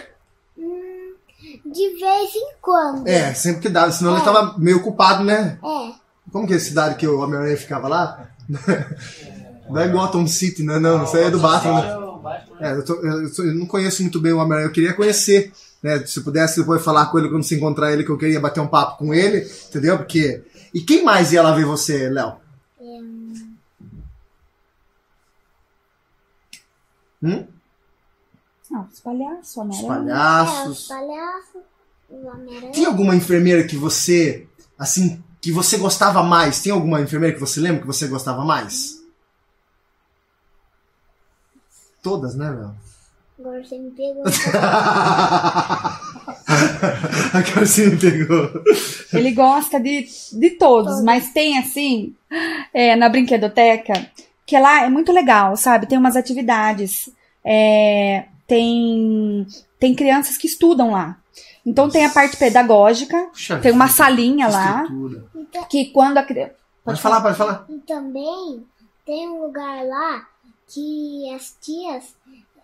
De 1.65 1.89
vez 1.99 2.35
em 2.35 2.53
quando. 2.61 3.07
É, 3.09 3.33
sempre 3.35 3.63
que 3.63 3.69
dava, 3.69 3.91
senão 3.91 4.13
ele 4.13 4.21
É. 4.21 4.25
tava 4.25 4.59
meio 4.59 4.77
ocupado, 4.79 5.25
né? 5.25 5.59
É. 5.63 5.93
Como 6.31 6.47
que 6.47 6.53
é 6.53 6.57
a 6.57 6.61
cidade 6.61 6.97
que 6.97 7.07
o 7.07 7.21
Homem-Aranha 7.21 7.57
ficava 7.57 7.89
lá? 7.89 8.29
Não 9.71 9.81
é 9.81 9.89
Gotham 9.89 10.27
City, 10.27 10.63
né? 10.63 10.79
Não, 10.79 11.05
isso 11.05 11.17
aí 11.17 11.25
é 11.25 11.31
do 11.31 11.39
Batman. 11.39 11.81
né? 11.83 12.05
É, 12.61 12.73
eu, 12.73 12.85
tô- 12.85 12.95
eu 12.97 13.35
tô- 13.35 13.43
eu 13.43 13.55
não 13.55 13.67
conheço 13.67 14.03
muito 14.03 14.21
bem 14.21 14.33
o 14.33 14.39
Homem-Aranha, 14.39 14.69
eu 14.69 14.73
queria 14.73 14.93
conhecer. 14.95 15.53
Né? 15.83 16.05
Se 16.07 16.21
pudesse 16.23 16.61
depois 16.61 16.83
falar 16.83 17.07
com 17.07 17.19
ele 17.19 17.29
quando 17.29 17.43
se 17.45 17.55
encontrar 17.55 17.93
ele, 17.93 18.05
que 18.05 18.11
eu 18.11 18.17
queria 18.19 18.41
bater 18.41 18.61
um 18.61 18.67
papo 18.67 18.99
com 18.99 19.13
ele, 19.15 19.51
entendeu? 19.69 19.97
Porque. 19.99 20.43
E 20.73 20.81
quem 20.81 21.03
mais 21.05 21.33
ia 21.33 21.43
lá 21.43 21.53
ver 21.53 21.65
você, 21.67 22.09
Léo? 22.11 22.35
Hum? 27.23 27.47
Ah, 28.73 28.87
os 28.91 29.01
palhaços, 29.01 29.51
Os 29.51 29.57
Homem-Aranha. 29.57 30.13
É, 30.13 30.69
os 30.69 30.87
palhaços. 30.87 30.89
palhaços, 30.89 31.63
o 32.09 32.27
Homem-Aranha. 32.27 32.73
Tem 32.73 32.87
alguma 32.87 33.15
enfermeira 33.15 33.65
que 33.67 33.77
você, 33.77 34.47
assim, 34.79 35.23
que 35.41 35.53
você 35.53 35.77
gostava 35.77 36.23
mais? 36.23 36.63
Tem 36.63 36.73
alguma 36.73 37.01
enfermeira 37.01 37.35
que 37.35 37.41
você 37.41 37.61
lembra 37.61 37.83
que 37.83 37.87
você 37.87 38.07
gostava 38.07 38.45
mais? 38.45 39.03
Todas, 42.03 42.35
né, 42.35 42.51
Léo? 42.51 42.75
Agora 43.39 43.65
você 43.65 43.79
me 43.79 43.91
pegou. 43.91 44.23
Agora 47.35 47.67
você 47.67 47.87
me 47.89 47.97
pegou. 47.97 48.51
Ele 49.13 49.33
gosta 49.33 49.81
de, 49.81 50.07
de 50.33 50.51
todos, 50.51 51.03
mas 51.03 51.33
tem 51.33 51.59
assim, 51.59 52.15
é, 52.73 52.95
na 52.97 53.09
brinquedoteca, 53.09 54.09
que 54.47 54.59
lá 54.59 54.85
é 54.85 54.89
muito 54.89 55.13
legal, 55.13 55.57
sabe? 55.57 55.87
Tem 55.87 55.99
umas 55.99 56.17
atividades, 56.17 57.11
é, 57.45 58.27
tem, 58.47 59.47
tem 59.79 59.95
crianças 59.95 60.37
que 60.37 60.47
estudam 60.47 60.93
lá. 60.93 61.19
Então 61.67 61.89
tem 61.89 62.05
a 62.05 62.11
parte 62.11 62.37
pedagógica, 62.37 63.17
Puxa 63.27 63.59
tem 63.59 63.73
uma 63.73 63.89
salinha 63.89 64.47
que 64.47 64.53
lá. 64.53 64.87
Então, 65.35 65.65
que 65.65 65.87
quando 65.87 66.19
a 66.19 66.23
criança. 66.23 66.55
Pode 66.85 67.01
falar, 67.01 67.21
pode 67.23 67.37
falar. 67.37 67.65
E 67.69 67.79
também 67.81 68.67
tem 69.07 69.29
um 69.29 69.43
lugar 69.43 69.85
lá 69.87 70.29
que 70.69 71.33
as 71.35 71.57
tias 71.61 72.15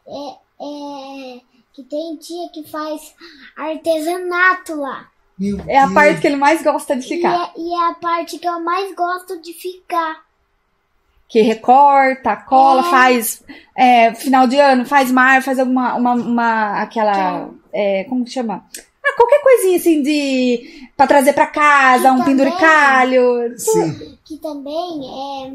é, 0.07 0.37
é 0.61 1.41
que 1.73 1.83
tem 1.85 2.17
tia 2.17 2.49
que 2.51 2.69
faz 2.69 3.15
artesanato 3.57 4.75
lá. 4.75 5.09
Meu 5.39 5.59
É 5.67 5.79
a 5.79 5.91
parte 5.91 6.21
que 6.21 6.27
ele 6.27 6.37
mais 6.37 6.63
gosta 6.63 6.95
de 6.95 7.07
E 7.07 7.09
ficar. 7.09 7.33
é, 7.33 7.53
e 7.57 7.73
é 7.73 7.89
a 7.89 7.95
parte 7.95 8.39
que 8.39 8.47
eu 8.47 8.61
mais 8.61 8.95
gosto 8.95 9.41
de 9.41 9.55
ficar. 9.55 10.23
Que 11.31 11.43
recorta, 11.43 12.35
cola, 12.37 12.81
É. 12.81 12.91
faz 12.91 13.43
é, 13.79 14.15
final 14.15 14.47
de 14.49 14.57
ano, 14.59 14.85
faz 14.85 15.11
mar, 15.13 15.41
faz 15.43 15.59
alguma. 15.61 15.95
Uma, 15.95 16.13
uma- 16.15 16.83
aquela. 16.83 17.51
é, 17.73 18.05
como 18.05 18.25
que 18.25 18.31
chama? 18.33 18.65
Ah, 19.05 19.15
qualquer 19.17 19.41
coisinha 19.41 19.77
assim 19.77 20.03
de. 20.03 20.89
pra 20.97 21.07
trazer 21.07 21.33
pra 21.33 21.47
casa, 21.47 22.09
E 22.09 22.11
um 22.11 22.19
também- 22.19 22.37
penduricalho. 22.37 23.59
Sim. 23.59 24.19
Que 24.25 24.37
também 24.39 25.01
é 25.47 25.53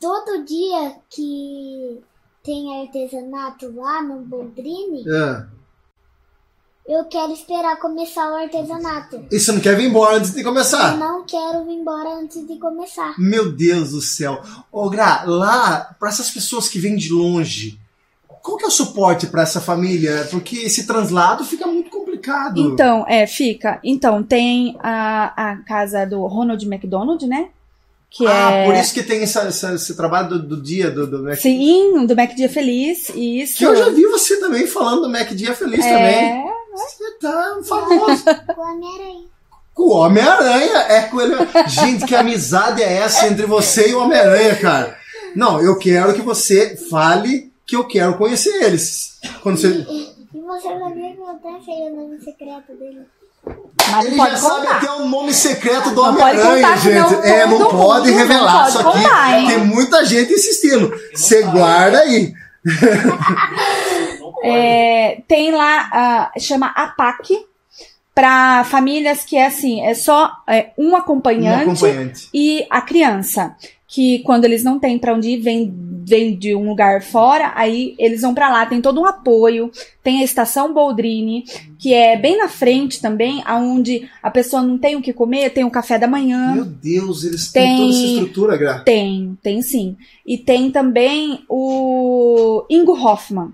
todo 0.00 0.44
dia 0.44 0.92
que 1.08 2.00
tem 2.44 2.80
artesanato 2.82 3.72
lá 3.76 4.02
no 4.02 4.20
Boldrini, 4.20 5.04
É. 5.08 5.57
eu 6.88 7.04
quero 7.04 7.32
esperar 7.32 7.76
começar 7.78 8.30
o 8.32 8.34
artesanato. 8.36 9.24
E 9.30 9.38
você 9.38 9.52
não 9.52 9.60
quer 9.60 9.76
vir 9.76 9.86
embora 9.88 10.16
antes 10.16 10.32
de 10.32 10.40
Eu 10.40 10.44
começar? 10.44 10.96
não 10.96 11.24
quero 11.24 11.70
ir 11.70 11.74
embora 11.74 12.14
antes 12.14 12.46
de 12.46 12.56
começar. 12.56 13.14
Meu 13.18 13.52
Deus 13.52 13.90
do 13.90 14.00
céu. 14.00 14.40
Ô, 14.72 14.88
Gra, 14.88 15.22
lá, 15.26 15.94
para 16.00 16.08
essas 16.08 16.30
pessoas 16.30 16.68
que 16.68 16.78
vêm 16.78 16.96
de 16.96 17.12
longe, 17.12 17.78
qual 18.42 18.56
que 18.56 18.64
é 18.64 18.68
o 18.68 18.70
suporte 18.70 19.26
para 19.26 19.42
essa 19.42 19.60
família? 19.60 20.26
Porque 20.30 20.56
esse 20.56 20.86
translado 20.86 21.44
fica 21.44 21.66
muito 21.66 21.90
complicado. 21.90 22.58
Então, 22.60 23.04
é, 23.06 23.26
fica. 23.26 23.78
Então, 23.84 24.22
tem 24.22 24.76
a, 24.82 25.50
a 25.52 25.56
casa 25.64 26.06
do 26.06 26.26
Ronald 26.26 26.64
McDonald, 26.66 27.26
né? 27.26 27.48
Que 28.10 28.26
ah, 28.26 28.50
é. 28.50 28.64
por 28.64 28.74
isso 28.74 28.94
que 28.94 29.02
tem 29.02 29.20
essa- 29.22 29.42
essa- 29.42 29.74
esse 29.74 29.94
trabalho 29.94 30.30
do, 30.30 30.38
do 30.42 30.62
dia 30.62 30.90
do, 30.90 31.06
do 31.06 31.22
Mac. 31.22 31.36
Sim, 31.36 32.06
do 32.06 32.16
Mac 32.16 32.34
Dia 32.34 32.48
Feliz, 32.48 33.10
isso. 33.14 33.58
Que 33.58 33.64
eu 33.66 33.76
já 33.76 33.90
vi 33.90 34.06
você 34.06 34.40
também 34.40 34.66
falando 34.66 35.02
do 35.02 35.10
Mac 35.10 35.28
Dia 35.34 35.54
Feliz 35.54 35.84
também. 35.84 36.48
É, 36.72 36.76
Você 36.76 37.10
tá 37.20 37.58
famoso. 37.66 38.24
Com 38.54 38.62
a 38.62 38.70
Homem-Aranha. 38.72 39.24
Com 39.74 39.82
o 39.82 39.90
Homem-Aranha. 39.96 40.78
É 40.88 41.02
com 41.02 41.20
ele. 41.20 41.34
Gente, 41.66 42.04
que 42.06 42.14
amizade 42.14 42.82
é 42.82 42.92
essa 42.98 43.26
entre 43.26 43.46
você 43.46 43.90
e 43.90 43.94
o 43.94 44.00
Homem-Aranha, 44.02 44.56
cara? 44.56 44.98
Não, 45.36 45.60
eu 45.60 45.76
quero 45.78 46.14
que 46.14 46.22
você 46.22 46.76
fale 46.90 47.52
que 47.66 47.76
eu 47.76 47.84
quero 47.86 48.16
conhecer 48.16 48.62
eles. 48.62 49.18
Quando 49.42 49.58
você. 49.58 49.68
E 49.68 50.40
você 50.40 50.68
sabia 50.68 51.12
que 51.12 51.18
eu 51.20 51.28
até 51.30 51.60
sei 51.64 51.74
o 51.90 51.96
nome 51.96 52.20
secreto 52.20 52.72
dele? 52.78 53.00
mas 53.90 54.04
Ele 54.06 54.16
não 54.16 54.26
já 54.26 54.36
sabe 54.36 54.66
contar. 54.66 54.76
até 54.76 54.90
o 54.92 55.04
nome 55.06 55.32
secreto 55.32 55.90
do 55.90 56.02
Não 56.02 56.08
Homem-Aranha, 56.10 56.76
gente. 56.76 57.14
É, 57.26 57.46
não 57.46 57.58
pode 57.70 58.08
mundo 58.10 58.18
revelar 58.18 58.62
não 58.62 58.68
isso 58.68 58.82
pode 58.82 58.98
aqui. 58.98 59.02
contar, 59.08 59.38
hein? 59.38 59.46
Tem 59.48 59.58
muita 59.58 60.04
gente 60.04 60.32
insistindo. 60.32 60.92
Você 61.14 61.42
guarda 61.44 62.00
aí. 62.00 62.32
É, 64.44 65.22
tem 65.26 65.50
lá, 65.52 65.88
ah, 65.92 66.32
chama 66.38 66.66
APAC, 66.68 67.36
para 68.14 68.64
famílias 68.64 69.24
que 69.24 69.36
é 69.36 69.46
assim, 69.46 69.80
é 69.80 69.94
só 69.94 70.30
é, 70.48 70.70
um 70.76 70.90
Um 70.90 70.96
acompanhante, 70.96 71.62
acompanhante. 71.62 72.28
e 72.34 72.66
a 72.68 72.80
criança, 72.80 73.54
que 73.86 74.18
quando 74.20 74.44
eles 74.44 74.64
não 74.64 74.78
têm 74.80 74.98
para 74.98 75.14
onde 75.14 75.28
ir, 75.30 75.38
vem, 75.38 75.72
vem 76.04 76.36
de 76.36 76.52
um 76.54 76.68
lugar 76.68 77.00
fora, 77.00 77.52
aí 77.54 77.94
eles 77.96 78.20
vão 78.22 78.34
para 78.34 78.50
lá, 78.50 78.66
tem 78.66 78.80
todo 78.82 79.00
um 79.00 79.06
apoio, 79.06 79.70
tem 80.02 80.20
a 80.20 80.24
estação 80.24 80.74
Boldrini, 80.74 81.44
que 81.78 81.94
é 81.94 82.16
bem 82.16 82.36
na 82.36 82.48
frente 82.48 83.00
também, 83.00 83.40
aonde 83.46 84.10
a 84.20 84.30
pessoa 84.32 84.62
não 84.62 84.76
tem 84.76 84.96
o 84.96 85.00
que 85.02 85.12
comer, 85.12 85.50
tem 85.50 85.62
o 85.64 85.70
café 85.70 85.96
da 85.96 86.08
manhã. 86.08 86.54
Meu 86.54 86.64
Deus, 86.64 87.22
eles 87.24 87.52
têm 87.52 87.62
Tem- 87.62 87.76
toda 87.78 87.90
essa 87.90 88.04
estrutura, 88.06 88.56
Gra. 88.56 88.78
Tem, 88.80 89.38
tem 89.42 89.62
sim. 89.62 89.96
E 90.26 90.36
tem 90.36 90.72
também 90.72 91.44
o 91.48 92.64
Ingo 92.68 92.92
Hoffman. 92.92 93.52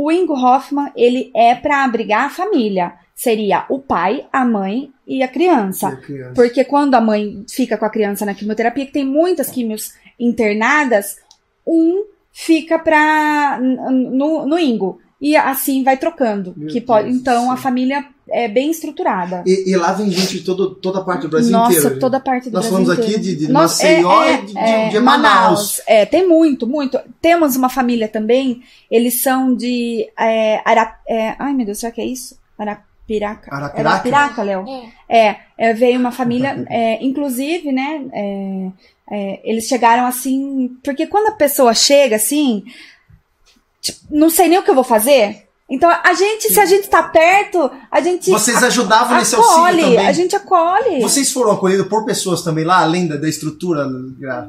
O 0.00 0.12
Ingo 0.12 0.34
Hoffman, 0.34 0.92
ele 0.94 1.28
é 1.34 1.56
para 1.56 1.82
abrigar 1.82 2.26
a 2.26 2.30
família. 2.30 2.92
Seria 3.16 3.66
o 3.68 3.80
pai, 3.80 4.28
a 4.32 4.44
mãe 4.44 4.92
e 5.04 5.24
a 5.24 5.26
criança. 5.26 5.96
criança. 5.96 6.34
Porque 6.36 6.62
quando 6.62 6.94
a 6.94 7.00
mãe 7.00 7.44
fica 7.50 7.76
com 7.76 7.84
a 7.84 7.90
criança 7.90 8.24
na 8.24 8.32
quimioterapia, 8.32 8.86
que 8.86 8.92
tem 8.92 9.04
muitas 9.04 9.50
químios 9.50 9.94
internadas, 10.16 11.16
um 11.66 12.04
fica 12.30 12.78
pra, 12.78 13.58
no, 13.60 14.46
no 14.46 14.56
Ingo. 14.56 15.00
E 15.20 15.36
assim 15.36 15.82
vai 15.82 15.96
trocando. 15.96 16.54
Meu 16.56 16.68
que 16.68 16.80
pode, 16.80 17.08
Deus 17.08 17.20
então 17.20 17.50
a 17.50 17.54
céu. 17.54 17.62
família 17.62 18.04
é 18.30 18.46
bem 18.46 18.70
estruturada. 18.70 19.42
E, 19.46 19.70
e 19.70 19.76
lá 19.76 19.92
vem 19.92 20.10
gente 20.10 20.38
de 20.38 20.44
todo, 20.44 20.74
toda 20.76 21.00
a 21.00 21.02
parte 21.02 21.22
do 21.22 21.28
Brasil 21.28 21.50
Nossa, 21.50 21.72
inteiro. 21.72 21.88
gente. 21.90 22.00
toda 22.00 22.16
a 22.18 22.20
parte 22.20 22.50
do 22.50 22.52
Nós 22.52 22.68
Brasil 22.68 22.86
falamos 22.86 22.90
aqui 22.90 23.16
inteiro. 23.16 23.22
de, 23.22 23.46
de 23.46 23.52
Nossa, 23.52 23.84
Maceió 23.84 24.22
é, 24.22 24.34
e 24.34 24.46
de, 24.46 24.58
é, 24.58 24.88
de 24.90 25.00
Manaus. 25.00 25.80
É, 25.86 26.06
tem 26.06 26.28
muito, 26.28 26.66
muito. 26.66 26.98
Temos 27.20 27.56
uma 27.56 27.68
família 27.68 28.06
também, 28.06 28.62
eles 28.90 29.20
são 29.22 29.54
de 29.54 30.08
é, 30.18 30.60
Ara, 30.64 30.96
é, 31.08 31.34
ai 31.38 31.52
meu 31.52 31.66
Deus, 31.66 31.78
será 31.78 31.90
que 31.90 32.00
é 32.00 32.06
isso? 32.06 32.38
Arapiraca. 32.56 33.54
Arapiraca? 33.54 33.80
Arapiraca, 33.80 34.42
Léo. 34.42 34.64
É. 35.08 35.28
É, 35.28 35.36
é, 35.56 35.74
veio 35.74 35.98
uma 35.98 36.12
família, 36.12 36.64
é, 36.68 37.02
inclusive, 37.04 37.72
né, 37.72 38.04
é, 38.12 38.68
é, 39.10 39.40
eles 39.42 39.64
chegaram 39.64 40.06
assim, 40.06 40.76
porque 40.84 41.06
quando 41.06 41.28
a 41.28 41.36
pessoa 41.36 41.72
chega 41.72 42.16
assim, 42.16 42.62
tipo, 43.80 43.98
não 44.10 44.30
sei 44.30 44.48
nem 44.48 44.58
o 44.58 44.62
que 44.62 44.70
eu 44.70 44.74
vou 44.74 44.84
fazer, 44.84 45.48
Então, 45.70 45.90
a 45.90 46.14
gente, 46.14 46.50
se 46.50 46.58
a 46.58 46.64
gente 46.64 46.88
tá 46.88 47.02
perto, 47.02 47.70
a 47.90 48.00
gente. 48.00 48.30
Vocês 48.30 48.62
ajudavam 48.62 49.18
nesse 49.18 49.34
acolhe, 49.34 49.52
auxílio 49.52 49.84
também? 49.84 50.06
A 50.06 50.12
gente 50.12 50.34
acolhe. 50.34 51.00
Vocês 51.02 51.30
foram 51.30 51.52
acolhidos 51.52 51.86
por 51.88 52.06
pessoas 52.06 52.40
também 52.42 52.64
lá, 52.64 52.80
além 52.80 53.06
da, 53.06 53.16
da 53.16 53.28
estrutura? 53.28 53.86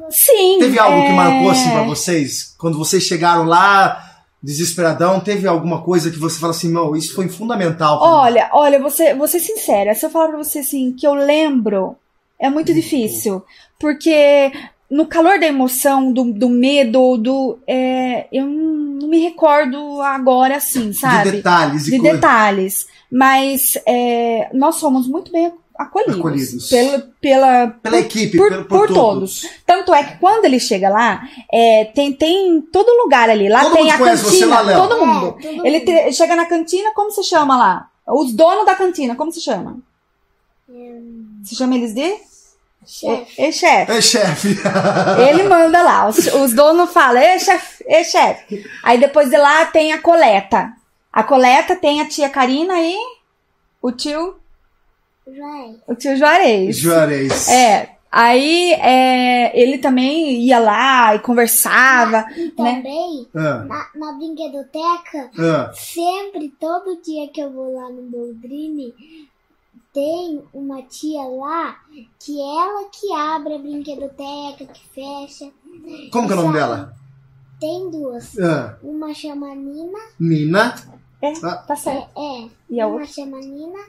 Sim. 0.10 0.60
Teve 0.60 0.80
algo 0.80 1.02
que 1.02 1.12
é, 1.12 1.14
marcou 1.14 1.50
assim 1.50 1.70
pra 1.72 1.84
vocês? 1.84 2.56
Quando 2.58 2.78
vocês 2.78 3.04
chegaram 3.04 3.44
lá, 3.44 4.02
desesperadão, 4.42 5.20
teve 5.20 5.46
alguma 5.46 5.82
coisa 5.82 6.10
que 6.10 6.18
você 6.18 6.40
fala 6.40 6.52
assim, 6.54 6.72
não, 6.72 6.96
isso 6.96 7.14
foi 7.14 7.28
fundamental. 7.28 8.00
pra 8.00 8.08
mim"? 8.08 8.14
Olha, 8.14 8.50
olha, 8.54 8.80
você, 8.80 9.14
vou 9.14 9.28
ser 9.28 9.42
sincera, 9.42 9.94
se 9.94 10.06
eu 10.06 10.10
falar 10.10 10.30
pra 10.30 10.38
você 10.38 10.60
assim, 10.60 10.94
que 10.94 11.06
eu 11.06 11.14
lembro, 11.14 11.98
é 12.40 12.50
muito 12.50 12.74
difícil. 12.74 13.44
Porque 13.78 14.54
no 14.90 15.06
calor 15.06 15.40
da 15.40 15.46
emoção, 15.48 16.12
do, 16.12 16.26
do 16.34 16.50
medo, 16.50 17.18
do. 17.18 17.60
é, 17.68 18.28
eu 18.32 18.46
não 18.48 19.08
me 19.08 19.20
recordo 19.20 20.02
agora 20.02 20.58
assim, 20.58 20.92
sabe? 20.94 21.30
De 21.32 21.38
detalhes 21.38 21.88
e 21.88 21.92
de 21.92 22.00
detalhes. 22.02 22.88
Mas 23.12 23.78
é, 23.88 24.50
nós 24.54 24.76
somos 24.76 25.08
muito 25.08 25.32
bem 25.32 25.52
acolhidos. 25.76 26.20
Acolhidos. 26.20 26.70
Pela, 26.70 27.00
pela, 27.22 27.68
Pela 27.82 28.00
equipe, 28.00 28.38
por, 28.38 28.50
por, 28.66 28.66
por 28.66 28.88
todos. 28.94 29.48
Tanto 29.66 29.94
é 29.94 30.04
que 30.04 30.18
quando 30.20 30.46
ele 30.46 30.60
chega 30.60 30.90
lá, 30.90 31.28
é, 31.52 31.86
tem, 31.86 32.12
tem 32.14 32.62
todo 32.62 33.04
lugar 33.04 33.30
ali. 33.30 33.48
Lá 33.50 33.62
Todo 33.64 33.74
tem 33.74 33.90
a 33.92 33.98
cantina. 33.98 34.62
lá, 34.62 34.76
todo 34.76 35.06
mundo. 35.06 35.36
É, 35.40 35.48
todo 35.56 35.66
Ele 35.66 35.80
mundo. 35.80 35.86
te- 35.86 36.14
chega 36.14 36.36
na 36.36 36.46
cantina, 36.46 36.92
como 36.94 37.10
se 37.12 37.24
chama 37.24 37.58
lá? 37.58 37.90
Os 38.08 38.34
donos 38.34 38.66
da 38.66 38.76
cantina, 38.76 39.16
como 39.16 39.32
se 39.32 39.40
chama? 39.42 39.78
Se 41.44 41.56
chama 41.56 41.76
eles 41.76 41.94
de? 41.94 42.14
Chefe. 42.92 43.42
E, 43.42 43.46
e 43.48 43.52
chefe. 43.54 43.92
É, 43.92 44.02
chefe. 44.02 44.48
Ele 45.30 45.44
manda 45.44 45.82
lá. 45.82 46.08
Os, 46.08 46.18
os 46.34 46.54
donos 46.54 46.92
falam, 46.92 47.22
e 47.22 47.40
chefe, 47.40 47.84
e 47.88 48.04
chefe. 48.04 48.66
Aí 48.84 49.00
depois 49.00 49.30
de 49.30 49.38
lá 49.38 49.66
tem 49.66 49.94
a 49.94 50.02
coleta. 50.02 50.74
A 51.14 51.24
coleta 51.24 51.76
tem 51.76 52.02
a 52.02 52.08
tia 52.08 52.30
Karina 52.30 52.74
e 52.82 52.96
o 53.82 53.92
tio, 53.92 54.36
Vai. 55.26 55.76
o 55.88 55.96
tio 55.96 56.16
Juarez. 56.18 56.78
Juarez. 56.78 57.48
É. 57.48 57.90
Aí 58.12 58.74
é, 58.74 59.52
ele 59.60 59.78
também 59.78 60.42
ia 60.42 60.58
lá 60.58 61.14
e 61.14 61.20
conversava, 61.20 62.26
E 62.36 62.46
né? 62.46 62.76
também, 62.76 63.28
Ah, 63.36 63.66
na, 63.68 63.88
na 63.94 64.12
brinquedoteca, 64.14 65.30
ah. 65.38 65.72
sempre, 65.76 66.50
todo 66.60 67.00
dia 67.04 67.28
que 67.28 67.40
eu 67.40 67.52
vou 67.52 67.76
lá 67.76 67.88
no 67.90 68.02
Boldrini, 68.02 68.96
tem 69.94 70.42
uma 70.54 70.82
tia 70.84 71.22
lá 71.24 71.78
que 72.20 72.40
ela 72.40 72.90
que 72.92 73.14
abre 73.14 73.56
a 73.56 73.58
brinquedoteca, 73.58 74.66
que 74.66 74.88
fecha. 74.94 75.52
Como 76.12 76.28
que 76.28 76.34
é 76.34 76.38
o 76.38 76.42
nome 76.42 76.54
dela? 76.54 76.94
Tem 77.60 77.90
duas. 77.92 78.38
Ah, 78.40 78.78
Uma 78.84 79.14
chama 79.14 79.54
Nina, 79.56 80.00
Nina. 80.20 80.76
É, 81.22 81.34
Ah. 81.44 81.58
tá 81.58 81.76
certo. 81.76 82.08
é, 82.18 82.48
E 82.70 82.80
a 82.80 82.88
uma 82.88 82.94
outra? 83.00 83.08
chama 83.14 83.38
Nina 83.40 83.80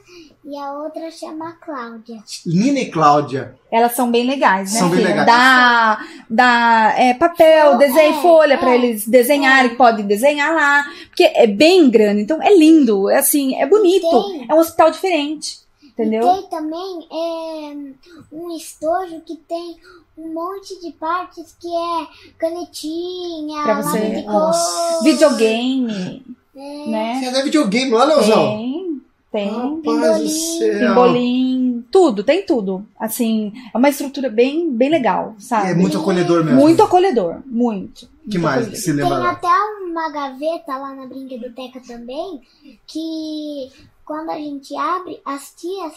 e 0.45 0.57
a 0.57 0.73
outra 0.73 1.09
chama 1.13 1.53
Cláudia. 1.65 2.21
Nina 2.45 2.81
e 2.81 2.91
Cláudia. 2.91 3.55
Elas 3.71 3.93
são 3.93 4.11
bem 4.11 4.27
legais, 4.27 4.73
né? 4.73 4.79
São 4.81 4.91
bem 4.91 4.99
legais. 5.05 5.27
Dá, 5.27 6.01
dá 6.29 6.95
é, 6.99 7.15
papel, 7.15 7.79
desenho, 7.79 8.19
é, 8.19 8.23
folha 8.23 8.55
é, 8.55 8.57
pra 8.57 8.75
eles 8.75 9.07
desenharem, 9.07 9.77
pode 9.77 10.03
desenhar 10.03 10.53
lá. 10.53 10.85
Porque 11.07 11.23
é 11.23 11.47
bem 11.47 11.89
grande, 11.89 12.23
então 12.23 12.43
é 12.43 12.53
lindo, 12.57 13.09
é 13.09 13.19
assim, 13.19 13.55
é 13.55 13.65
bonito. 13.65 14.11
Tem. 14.33 14.47
É 14.51 14.55
um 14.55 14.59
hospital 14.59 14.91
diferente, 14.91 15.60
entendeu? 16.01 16.23
E 16.23 16.33
tem 16.41 16.47
também 16.51 17.07
é, 17.11 18.35
um 18.35 18.57
estojo 18.57 19.21
que 19.27 19.37
tem 19.37 19.77
um 20.19 20.33
monte 20.35 20.79
de 20.81 20.93
partes 20.93 21.57
que 21.61 21.69
é 21.69 22.07
canetinha, 22.39 23.63
Pra 23.63 23.83
você- 23.83 23.99
lápis 23.99 24.17
de 24.21 24.23
Nossa. 24.27 24.95
cor, 24.95 25.03
Videogame, 25.05 26.23
é, 26.57 26.87
né? 26.89 27.21
Você 27.23 27.39
é 27.39 27.43
videogame 27.43 27.91
lá, 27.91 28.05
Leozão? 28.05 28.57
Tem, 28.57 29.01
tem. 29.33 29.51
Rapaz 29.51 30.23
do 30.61 30.79
Pimbolim. 30.79 31.85
tudo, 31.91 32.23
tem 32.25 32.45
tudo. 32.45 32.87
Assim, 32.99 33.53
é 33.73 33.79
uma 33.79 33.89
estrutura 33.89 34.29
bem, 34.29 34.71
bem 34.71 34.91
legal, 34.91 35.35
sabe? 35.39 35.71
É 35.71 35.75
muito 35.75 35.99
acolhedor 35.99 36.45
mesmo. 36.45 36.61
Muito 36.61 36.83
acolhedor, 36.83 37.41
muito. 37.47 38.09
que 38.29 38.39
muito 38.39 38.41
mais 38.41 38.57
que 38.69 38.77
acolhedor. 38.77 38.81
se 38.83 38.93
lembra 38.93 39.15
Tem 39.15 39.25
lá? 39.25 39.31
até 39.33 39.49
uma 39.85 40.11
gaveta 40.11 40.77
lá 40.77 40.95
na 40.95 41.07
brinquedoteca 41.07 41.81
também, 41.87 42.41
que 42.87 43.71
quando 44.11 44.31
a 44.31 44.37
gente 44.37 44.77
abre, 44.77 45.21
as 45.25 45.53
tias 45.55 45.93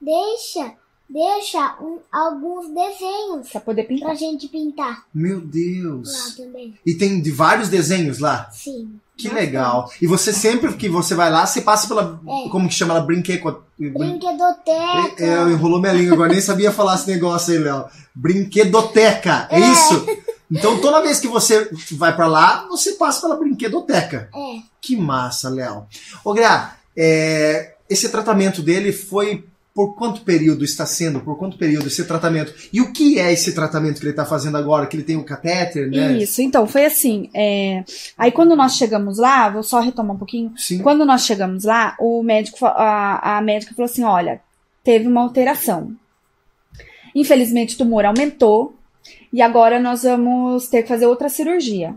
deixa, 0.00 0.72
deixa 1.10 1.76
um- 1.82 1.98
alguns 2.12 2.68
desenhos 2.72 3.48
Pra 3.50 3.60
poder 3.60 3.82
pintar. 3.88 4.06
pra 4.10 4.14
gente 4.14 4.46
pintar 4.46 5.02
Meu 5.12 5.38
lá 5.38 5.44
Deus. 5.46 6.34
também. 6.36 6.78
E 6.86 6.94
tem 6.94 7.20
de 7.20 7.32
vários 7.32 7.68
desenhos 7.68 8.20
lá? 8.20 8.48
Sim. 8.52 9.00
Que 9.16 9.24
bastante. 9.28 9.46
legal. 9.46 9.90
E 10.00 10.06
você 10.06 10.32
sempre 10.32 10.74
que 10.74 10.88
você 10.88 11.14
vai 11.16 11.28
lá, 11.28 11.44
você 11.44 11.60
passa 11.62 11.88
pela. 11.88 12.20
É. 12.28 12.48
Como 12.50 12.68
que 12.68 12.74
chama 12.74 12.94
ela? 12.94 13.02
Brinquedo. 13.04 13.64
Brinquedoteca. 13.78 15.24
É, 15.24 15.42
enrolou 15.50 15.80
minha 15.80 15.92
língua 15.92 16.14
agora, 16.14 16.32
nem 16.32 16.40
sabia 16.40 16.70
falar 16.70 16.94
esse 16.94 17.08
negócio 17.10 17.52
aí, 17.52 17.58
Léo. 17.58 17.86
Brinquedoteca, 18.14 19.48
é, 19.50 19.58
isso? 19.58 20.06
Então 20.50 20.80
toda 20.80 21.02
vez 21.02 21.18
que 21.18 21.26
você 21.26 21.68
vai 21.92 22.14
pra 22.14 22.26
lá, 22.28 22.66
você 22.68 22.92
passa 22.92 23.22
pela 23.22 23.34
brinquedoteca. 23.36 24.28
É. 24.32 24.58
Que 24.80 24.96
massa, 24.96 25.48
Léo. 25.48 25.86
Ô, 26.24 26.32
Gra, 26.32 26.76
é, 26.96 27.74
esse 27.88 28.08
tratamento 28.08 28.62
dele 28.62 28.92
foi 28.92 29.44
por 29.76 29.94
quanto 29.94 30.22
período 30.22 30.64
está 30.64 30.86
sendo? 30.86 31.20
Por 31.20 31.36
quanto 31.36 31.58
período 31.58 31.88
esse 31.88 32.02
tratamento? 32.06 32.54
E 32.72 32.80
o 32.80 32.92
que 32.92 33.18
é 33.18 33.30
esse 33.30 33.52
tratamento 33.52 33.98
que 33.98 34.04
ele 34.04 34.10
está 34.10 34.24
fazendo 34.24 34.56
agora? 34.56 34.86
Que 34.86 34.96
ele 34.96 35.02
tem 35.02 35.18
o 35.18 35.22
catéter, 35.24 35.90
né? 35.90 36.16
Isso, 36.16 36.40
então, 36.40 36.66
foi 36.66 36.86
assim. 36.86 37.28
é, 37.34 37.84
Aí 38.16 38.32
quando 38.32 38.56
nós 38.56 38.76
chegamos 38.76 39.18
lá, 39.18 39.50
vou 39.50 39.62
só 39.62 39.80
retomar 39.80 40.16
um 40.16 40.18
pouquinho. 40.18 40.54
Sim. 40.56 40.78
Quando 40.78 41.04
nós 41.04 41.26
chegamos 41.26 41.64
lá, 41.64 41.94
o 42.00 42.22
médico, 42.22 42.64
a, 42.64 43.36
a 43.36 43.42
médica 43.42 43.74
falou 43.74 43.90
assim: 43.90 44.02
olha, 44.02 44.40
teve 44.82 45.06
uma 45.06 45.20
alteração. 45.20 45.94
Infelizmente, 47.14 47.74
o 47.74 47.78
tumor 47.78 48.06
aumentou 48.06 48.74
e 49.30 49.42
agora 49.42 49.78
nós 49.78 50.04
vamos 50.04 50.68
ter 50.68 50.82
que 50.82 50.88
fazer 50.88 51.04
outra 51.06 51.28
cirurgia. 51.28 51.94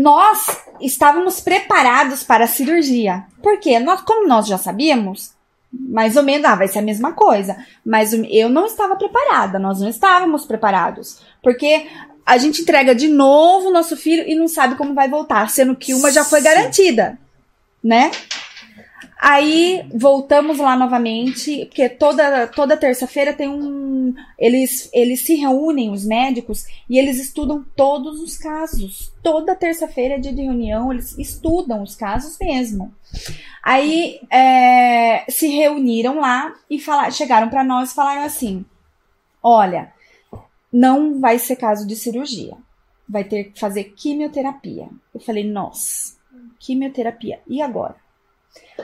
Nós 0.00 0.62
estávamos 0.80 1.40
preparados 1.40 2.22
para 2.22 2.44
a 2.44 2.48
cirurgia. 2.48 3.24
Porque 3.42 3.80
nós, 3.80 4.00
como 4.02 4.28
nós 4.28 4.46
já 4.46 4.56
sabíamos, 4.56 5.32
mais 5.72 6.16
ou 6.16 6.22
menos, 6.22 6.44
ah, 6.46 6.54
vai 6.54 6.68
ser 6.68 6.78
a 6.78 6.82
mesma 6.82 7.12
coisa. 7.12 7.56
Mas 7.84 8.12
eu 8.12 8.48
não 8.48 8.66
estava 8.66 8.94
preparada, 8.94 9.58
nós 9.58 9.80
não 9.80 9.88
estávamos 9.88 10.46
preparados. 10.46 11.20
Porque 11.42 11.88
a 12.24 12.38
gente 12.38 12.62
entrega 12.62 12.94
de 12.94 13.08
novo 13.08 13.70
o 13.70 13.72
nosso 13.72 13.96
filho 13.96 14.22
e 14.24 14.36
não 14.36 14.46
sabe 14.46 14.76
como 14.76 14.94
vai 14.94 15.08
voltar, 15.08 15.50
sendo 15.50 15.74
que 15.74 15.92
uma 15.92 16.12
já 16.12 16.24
foi 16.24 16.42
garantida, 16.42 17.18
né? 17.82 18.12
Aí 19.20 19.84
voltamos 19.92 20.58
lá 20.58 20.76
novamente, 20.76 21.66
porque 21.66 21.88
toda, 21.88 22.46
toda 22.46 22.76
terça-feira 22.76 23.34
tem 23.34 23.48
um. 23.48 24.14
Eles, 24.38 24.88
eles 24.92 25.26
se 25.26 25.34
reúnem, 25.34 25.90
os 25.90 26.06
médicos, 26.06 26.64
e 26.88 26.96
eles 26.96 27.18
estudam 27.18 27.64
todos 27.74 28.20
os 28.20 28.38
casos. 28.38 29.12
Toda 29.20 29.56
terça-feira 29.56 30.14
é 30.14 30.18
dia 30.18 30.32
de 30.32 30.42
reunião, 30.42 30.92
eles 30.92 31.18
estudam 31.18 31.82
os 31.82 31.96
casos 31.96 32.38
mesmo. 32.40 32.94
Aí 33.60 34.20
é, 34.30 35.24
se 35.28 35.48
reuniram 35.48 36.20
lá 36.20 36.54
e 36.70 36.78
fala, 36.78 37.10
chegaram 37.10 37.48
para 37.48 37.64
nós 37.64 37.90
e 37.90 37.94
falaram 37.96 38.22
assim: 38.22 38.64
olha, 39.42 39.92
não 40.72 41.18
vai 41.18 41.40
ser 41.40 41.56
caso 41.56 41.84
de 41.84 41.96
cirurgia, 41.96 42.56
vai 43.08 43.24
ter 43.24 43.50
que 43.50 43.58
fazer 43.58 43.82
quimioterapia. 43.96 44.88
Eu 45.12 45.18
falei, 45.18 45.42
nossa, 45.42 46.16
quimioterapia, 46.60 47.40
e 47.48 47.60
agora? 47.60 47.96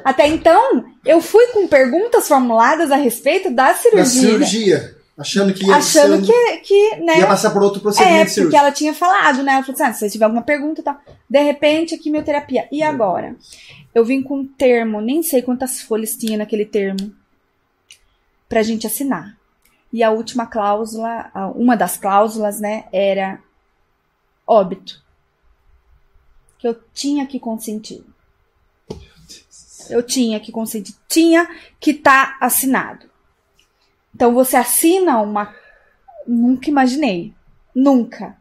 Até 0.05 0.27
então, 0.29 0.85
eu 1.05 1.21
fui 1.21 1.47
com 1.49 1.69
perguntas 1.69 2.27
formuladas 2.27 2.91
a 2.91 2.97
respeito 2.97 3.51
da 3.51 3.69
Da 3.69 3.75
cirurgia. 3.75 4.07
cirurgia. 4.21 4.97
Achando 5.17 5.55
que 5.55 5.65
ia, 5.65 5.77
Achando 5.77 6.27
ser- 6.27 6.33
que, 6.33 6.57
que 6.62 6.97
né? 6.97 7.19
ia 7.21 7.27
passar 7.29 7.51
por 7.53 7.62
outro 7.62 7.79
É, 7.79 7.83
procedimento 7.83 8.17
porque 8.19 8.31
cirúrgico. 8.31 8.61
ela 8.61 8.73
tinha 8.73 8.93
falado, 8.93 9.43
né? 9.45 9.53
Ela 9.53 9.62
falou 9.62 9.75
assim: 9.75 9.83
ah, 9.85 9.93
se 9.93 10.01
você 10.01 10.11
tiver 10.11 10.25
alguma 10.25 10.43
pergunta 10.43 10.81
e 10.81 10.85
tal. 10.85 10.99
De 11.31 11.41
repente, 11.41 11.95
a 11.95 11.99
quimioterapia. 11.99 12.67
E 12.73 12.83
agora? 12.83 13.37
Eu 13.95 14.05
vim 14.05 14.21
com 14.21 14.39
um 14.41 14.45
termo, 14.47 15.01
nem 15.01 15.23
sei 15.23 15.41
quantas 15.41 15.81
folhas 15.81 16.17
tinha 16.17 16.37
naquele 16.37 16.65
termo, 16.67 17.15
pra 18.49 18.65
gente 18.65 18.89
assinar. 18.89 19.37
E 19.93 20.03
a 20.03 20.11
última 20.11 20.47
cláusula, 20.47 21.31
uma 21.55 21.77
das 21.77 21.97
cláusulas, 21.97 22.59
né, 22.59 22.87
era 22.93 23.39
óbito. 24.45 25.01
Que 26.59 26.67
eu 26.67 26.77
tinha 26.93 27.25
que 27.25 27.39
consentir. 27.39 28.05
Eu 29.91 30.03
tinha 30.03 30.41
que 30.41 30.53
consentir. 30.53 30.95
Tinha 31.09 31.49
que 31.80 31.93
estar 31.93 32.37
assinado. 32.41 33.07
Então 34.14 34.32
você 34.32 34.57
assina 34.57 35.20
uma. 35.20 35.55
Nunca 36.26 36.70
imaginei. 36.70 37.32
Nunca. 37.74 38.37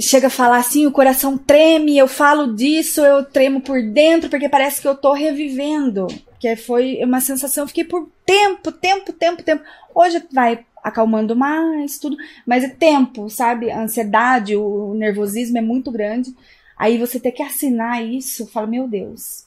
Chega 0.00 0.28
a 0.28 0.30
falar 0.30 0.56
assim, 0.56 0.86
o 0.86 0.92
coração 0.92 1.36
treme, 1.36 1.98
eu 1.98 2.08
falo 2.08 2.54
disso, 2.54 3.02
eu 3.02 3.24
tremo 3.24 3.60
por 3.60 3.82
dentro, 3.82 4.30
porque 4.30 4.48
parece 4.48 4.80
que 4.80 4.88
eu 4.88 4.96
tô 4.96 5.12
revivendo. 5.12 6.06
Que 6.40 6.56
foi 6.56 6.98
uma 7.04 7.20
sensação, 7.20 7.64
eu 7.64 7.68
fiquei 7.68 7.84
por 7.84 8.10
tempo, 8.24 8.72
tempo, 8.72 9.12
tempo, 9.12 9.42
tempo. 9.42 9.62
Hoje 9.94 10.26
vai 10.32 10.64
acalmando 10.82 11.36
mais, 11.36 11.98
tudo, 11.98 12.16
mas 12.44 12.64
é 12.64 12.68
tempo, 12.68 13.30
sabe? 13.30 13.70
A 13.70 13.82
ansiedade, 13.82 14.56
o 14.56 14.94
nervosismo 14.94 15.58
é 15.58 15.60
muito 15.60 15.92
grande. 15.92 16.34
Aí 16.76 16.98
você 16.98 17.20
ter 17.20 17.30
que 17.30 17.42
assinar 17.42 18.04
isso, 18.04 18.46
fala, 18.46 18.66
meu 18.66 18.88
Deus. 18.88 19.46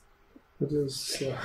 Meu 0.60 0.70
Deus 0.70 0.94
do 0.94 1.00
céu. 1.00 1.36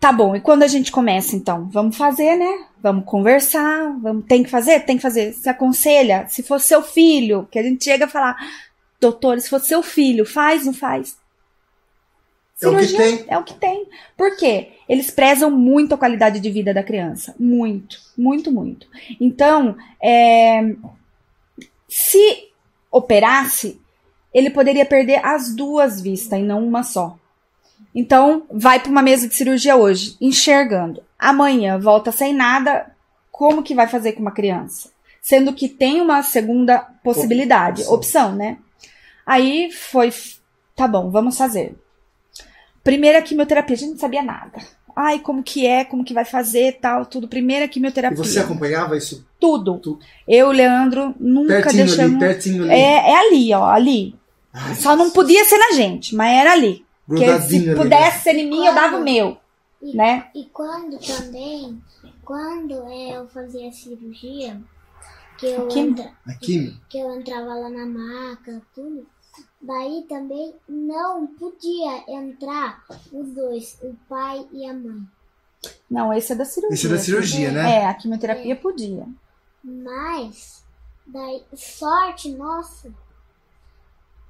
Tá 0.00 0.12
bom, 0.12 0.36
e 0.36 0.40
quando 0.40 0.62
a 0.62 0.66
gente 0.66 0.92
começa, 0.92 1.34
então? 1.34 1.68
Vamos 1.70 1.96
fazer, 1.96 2.36
né? 2.36 2.66
Vamos 2.78 3.06
conversar, 3.06 3.96
vamos, 4.00 4.26
tem 4.26 4.42
que 4.42 4.50
fazer? 4.50 4.80
Tem 4.80 4.96
que 4.96 5.02
fazer. 5.02 5.32
Se 5.32 5.48
aconselha, 5.48 6.26
se 6.28 6.42
for 6.42 6.60
seu 6.60 6.82
filho, 6.82 7.48
que 7.50 7.58
a 7.58 7.62
gente 7.62 7.82
chega 7.82 8.04
a 8.04 8.08
falar, 8.08 8.36
doutor, 9.00 9.40
se 9.40 9.48
for 9.48 9.60
seu 9.60 9.82
filho, 9.82 10.26
faz, 10.26 10.66
não 10.66 10.74
faz? 10.74 11.16
É 12.62 12.68
o 12.68 12.76
que 12.76 12.84
Cirurgia 12.84 12.98
tem. 12.98 13.24
É 13.28 13.38
o 13.38 13.44
que 13.44 13.54
tem. 13.54 13.88
Por 14.16 14.36
quê? 14.36 14.72
Eles 14.88 15.10
prezam 15.10 15.50
muito 15.50 15.94
a 15.94 15.98
qualidade 15.98 16.38
de 16.38 16.50
vida 16.50 16.74
da 16.74 16.82
criança. 16.82 17.34
Muito, 17.38 17.98
muito, 18.16 18.52
muito. 18.52 18.86
Então, 19.20 19.76
é, 20.02 20.76
se 21.88 22.48
operasse, 22.90 23.80
ele 24.32 24.50
poderia 24.50 24.84
perder 24.84 25.24
as 25.24 25.54
duas 25.54 26.00
vistas 26.00 26.38
e 26.38 26.42
não 26.42 26.66
uma 26.66 26.82
só. 26.82 27.18
Então, 27.94 28.42
vai 28.50 28.80
para 28.80 28.90
uma 28.90 29.02
mesa 29.02 29.28
de 29.28 29.34
cirurgia 29.34 29.76
hoje, 29.76 30.16
enxergando. 30.20 31.02
Amanhã 31.18 31.78
volta 31.78 32.10
sem 32.10 32.34
nada. 32.34 32.90
Como 33.30 33.62
que 33.62 33.74
vai 33.74 33.86
fazer 33.86 34.12
com 34.12 34.20
uma 34.22 34.32
criança? 34.32 34.90
Sendo 35.22 35.52
que 35.52 35.68
tem 35.68 36.00
uma 36.00 36.22
segunda 36.22 36.78
possibilidade, 37.02 37.82
Opção. 37.82 37.94
opção, 37.94 38.34
né? 38.36 38.58
Aí 39.24 39.70
foi, 39.72 40.12
tá 40.76 40.86
bom, 40.86 41.10
vamos 41.10 41.36
fazer. 41.38 41.74
Primeira 42.82 43.22
quimioterapia, 43.22 43.74
a 43.74 43.78
gente 43.78 43.90
não 43.92 43.98
sabia 43.98 44.22
nada. 44.22 44.58
Ai, 44.94 45.18
como 45.18 45.42
que 45.42 45.66
é, 45.66 45.84
como 45.84 46.04
que 46.04 46.14
vai 46.14 46.24
fazer, 46.24 46.78
tal, 46.80 47.06
tudo. 47.06 47.26
Primeira 47.26 47.64
E 47.64 47.68
quimioterapia. 47.68 48.16
você 48.16 48.38
acompanhava 48.40 48.96
isso 48.96 49.26
Tudo. 49.40 49.78
Tudo. 49.78 49.98
Eu, 50.28 50.52
Leandro, 50.52 51.14
nunca 51.18 51.54
pertinho 51.54 51.82
ali, 51.82 51.90
deixamos. 51.90 52.18
pertinho 52.18 52.62
ali? 52.64 52.72
É, 52.72 53.10
é 53.10 53.16
ali, 53.16 53.52
ó, 53.54 53.64
ali. 53.64 54.14
Ai, 54.52 54.74
Só 54.76 54.94
não 54.94 55.10
podia 55.10 55.44
ser 55.44 55.58
na 55.58 55.72
gente, 55.72 56.14
mas 56.14 56.32
era 56.38 56.52
ali. 56.52 56.83
Porque 57.06 57.40
se 57.40 57.68
ali, 57.68 57.76
pudesse 57.76 58.22
ser 58.24 58.36
em 58.36 58.48
mim, 58.48 58.64
eu 58.64 58.74
dava 58.74 58.96
o 58.96 59.04
meu, 59.04 59.36
E, 59.82 59.94
né? 59.96 60.30
e 60.34 60.46
quando 60.46 60.98
também, 60.98 61.82
quando 62.24 62.72
eu 62.72 63.28
fazia 63.28 63.70
cirurgia, 63.72 64.60
que 65.38 65.46
eu, 65.46 65.66
Aqui? 65.66 65.80
entra, 65.80 66.04
né? 66.04 66.14
A 66.26 66.34
química. 66.34 66.80
que 66.88 66.98
eu 66.98 67.12
entrava 67.14 67.54
lá 67.54 67.68
na 67.68 67.84
maca, 67.84 68.62
tudo, 68.74 69.06
daí 69.60 70.06
também 70.08 70.54
não 70.68 71.26
podia 71.26 72.04
entrar 72.08 72.82
os 73.12 73.28
dois, 73.32 73.78
o 73.82 73.94
pai 74.08 74.46
e 74.52 74.64
a 74.66 74.72
mãe. 74.72 75.02
Não, 75.90 76.12
esse 76.12 76.32
é 76.32 76.36
da 76.36 76.44
cirurgia. 76.44 76.74
Esse 76.74 76.86
é 76.86 76.90
da 76.90 76.98
cirurgia, 76.98 77.50
né? 77.52 77.76
É, 77.78 77.86
a 77.86 77.94
quimioterapia 77.94 78.54
podia. 78.56 79.06
Mas, 79.62 80.62
daí, 81.06 81.42
sorte 81.54 82.30
nossa, 82.32 82.92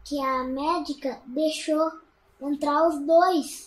que 0.04 0.20
a 0.20 0.44
médica 0.44 1.18
deixou 1.26 1.90
entrar 2.48 2.86
os 2.88 2.98
dois 3.06 3.66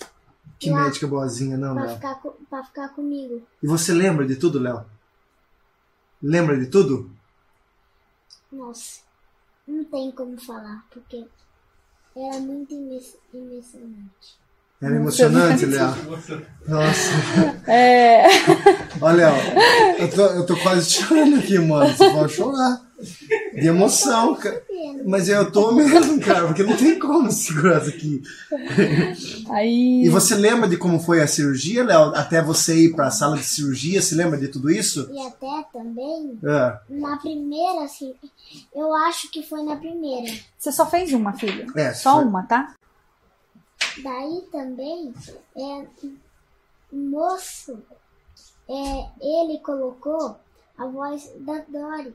Que 0.60 0.70
Lá. 0.72 0.84
médica 0.86 1.08
boazinha, 1.08 1.58
não, 1.58 1.74
pra 1.76 1.84
Léo. 1.86 1.96
ficar, 1.96 2.22
pra 2.50 2.64
ficar 2.64 2.90
comigo. 2.90 3.42
E 3.62 3.68
você 3.68 3.94
lembra 3.94 4.26
de 4.26 4.36
tudo, 4.36 4.60
Léo? 4.60 4.84
Lembra 6.22 6.58
de 6.58 6.66
tudo? 6.68 7.12
Nossa, 8.52 9.02
não 9.68 9.84
tem 9.84 10.12
como 10.12 10.40
falar, 10.40 10.84
porque 10.90 11.26
era 12.16 12.40
muito 12.40 12.74
emo- 12.74 13.00
emocionante. 13.34 14.38
Era 14.82 14.96
emocionante, 14.96 15.66
Léo. 15.66 15.88
Nossa. 16.68 17.12
É. 17.70 18.24
Olha, 19.02 19.30
Léo, 19.32 19.36
eu 20.00 20.10
tô, 20.12 20.22
eu 20.28 20.46
tô 20.46 20.56
quase 20.58 20.90
chorando 20.90 21.38
aqui, 21.40 21.60
mano. 21.60 21.94
Você 21.94 22.10
pode 22.10 22.34
chorar. 22.34 22.87
De 23.54 23.68
emoção, 23.68 24.36
cara. 24.36 24.64
Mas 25.06 25.30
eu 25.30 25.52
tô 25.52 25.72
mesmo, 25.72 26.20
cara, 26.20 26.48
porque 26.48 26.64
não 26.64 26.76
tem 26.76 26.98
como 26.98 27.30
segurar 27.32 27.82
isso 27.82 27.90
aqui. 27.90 28.22
Aí. 29.50 30.04
E 30.04 30.10
você 30.10 30.36
lembra 30.36 30.68
de 30.68 30.78
como 30.78 31.00
foi 31.00 31.22
a 31.22 31.28
cirurgia, 31.28 31.84
Léo? 31.84 32.14
Até 32.16 32.42
você 32.42 32.86
ir 32.86 32.96
pra 32.96 33.12
sala 33.12 33.38
de 33.38 33.44
cirurgia, 33.44 34.02
você 34.02 34.16
lembra 34.16 34.38
de 34.38 34.48
tudo 34.48 34.72
isso? 34.72 35.10
E 35.12 35.20
até 35.20 35.66
também, 35.72 36.40
É, 36.44 36.80
na 36.90 37.18
primeira, 37.18 37.84
assim, 37.84 38.14
eu 38.74 38.94
acho 38.94 39.30
que 39.32 39.44
foi 39.44 39.64
na 39.64 39.76
primeira. 39.76 40.34
Você 40.58 40.72
só 40.72 40.86
fez 40.86 41.14
uma, 41.14 41.34
filha? 41.34 41.66
É, 41.76 41.94
Só 41.94 42.16
foi. 42.16 42.26
uma, 42.26 42.44
tá? 42.44 42.74
Daí 44.04 44.44
também, 44.52 45.14
é, 45.56 45.86
o 46.92 46.96
moço, 46.96 47.78
é, 48.70 49.06
ele 49.22 49.60
colocou 49.60 50.36
a 50.78 50.86
voz 50.88 51.32
da 51.40 51.64
Dory. 51.68 52.14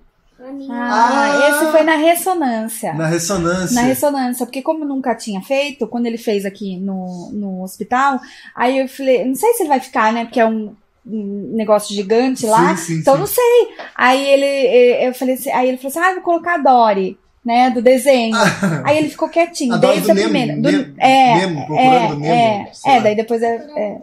Ah, 0.71 1.33
Ah! 1.33 1.49
esse 1.51 1.71
foi 1.71 1.83
na 1.85 1.97
ressonância. 1.97 2.93
na 2.95 3.07
ressonância. 3.07 3.75
Na 3.75 3.83
ressonância, 3.83 4.47
porque 4.47 4.63
como 4.63 4.85
nunca 4.85 5.15
tinha 5.15 5.41
feito, 5.41 5.87
quando 5.87 6.07
ele 6.07 6.19
fez 6.19 6.45
aqui 6.45 6.77
no, 6.79 7.31
no 7.33 7.63
hospital, 7.63 8.21
aí 8.55 8.79
eu 8.79 8.89
falei, 8.89 9.25
não 9.25 9.35
sei 9.35 9.53
se 9.55 9.63
ele 9.63 9.69
vai 9.69 9.81
ficar, 9.81 10.13
né? 10.13 10.25
Porque 10.25 10.41
é 10.41 10.47
um, 10.47 10.75
um 11.07 11.53
negócio 11.55 11.95
gigante 11.95 12.47
lá. 12.47 12.77
Sim, 12.77 12.95
sim, 12.95 13.01
então 13.01 13.15
sim. 13.15 13.21
não 13.21 13.27
sei. 13.27 13.69
Aí 13.95 14.25
ele, 14.29 14.47
eh, 14.47 15.09
eu 15.09 15.15
falei 15.15 15.35
assim, 15.35 15.51
aí 15.51 15.69
ele 15.69 15.79
falou 15.79 15.91
assim, 15.91 16.01
ah, 16.01 16.15
vou 16.15 16.23
colocar 16.23 16.55
a 16.55 16.59
Dory, 16.59 17.19
né? 17.45 17.71
Do 17.71 17.81
desenho. 17.81 18.37
aí 18.85 18.99
ele 18.99 19.09
ficou 19.11 19.29
quietinho, 19.29 19.75
A 19.75 19.77
Dory 19.77 20.01
desde 20.01 20.07
do 20.07 20.11
a 20.13 20.15
Nemo, 20.15 20.29
primeira. 20.29 20.57
Nemo, 20.57 20.95
é, 20.99 21.35
Nemo, 21.37 21.67
procurando 21.67 22.19
Nemo, 22.19 22.35
é, 22.35 22.71
sei 22.73 22.93
é, 22.93 22.97
lá. 22.97 23.03
daí 23.03 23.15
depois 23.17 23.43
é, 23.43 23.55
é, 23.77 23.99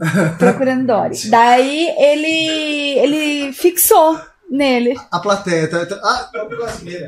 procurando 0.38 0.86
Dory. 0.86 1.28
Daí 1.28 1.88
ele, 1.98 2.98
ele 2.98 3.52
fixou 3.52 4.18
nele. 4.50 4.98
A 5.10 5.18
plateia. 5.20 5.68
Tá, 5.70 5.86
tá- 5.86 6.00
ah, 6.02 6.30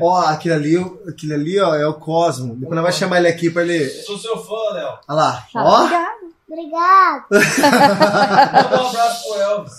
ó, 0.01 0.21
aquele 0.27 0.53
ali, 0.55 0.77
aquele 1.07 1.33
ali, 1.33 1.59
ó, 1.59 1.75
é 1.75 1.85
o 1.85 1.93
Cosmo. 1.95 2.55
Depois 2.55 2.75
nós 2.75 2.81
vamos 2.83 2.97
chamar 2.97 3.17
ele 3.17 3.27
aqui 3.27 3.49
pra 3.49 3.63
ele. 3.63 3.87
Sou 3.89 4.17
seu 4.17 4.37
fã, 4.37 4.73
Léo. 4.73 4.87
Olha 5.09 5.15
lá. 5.17 5.47
Tá, 5.53 5.63
Ó. 5.63 5.77
obrigada. 5.83 6.23
Obrigado! 6.49 7.25
Manda 7.31 8.83
um 8.83 8.87
abraço 8.87 9.23
pro 9.27 9.41
Elvis. 9.41 9.73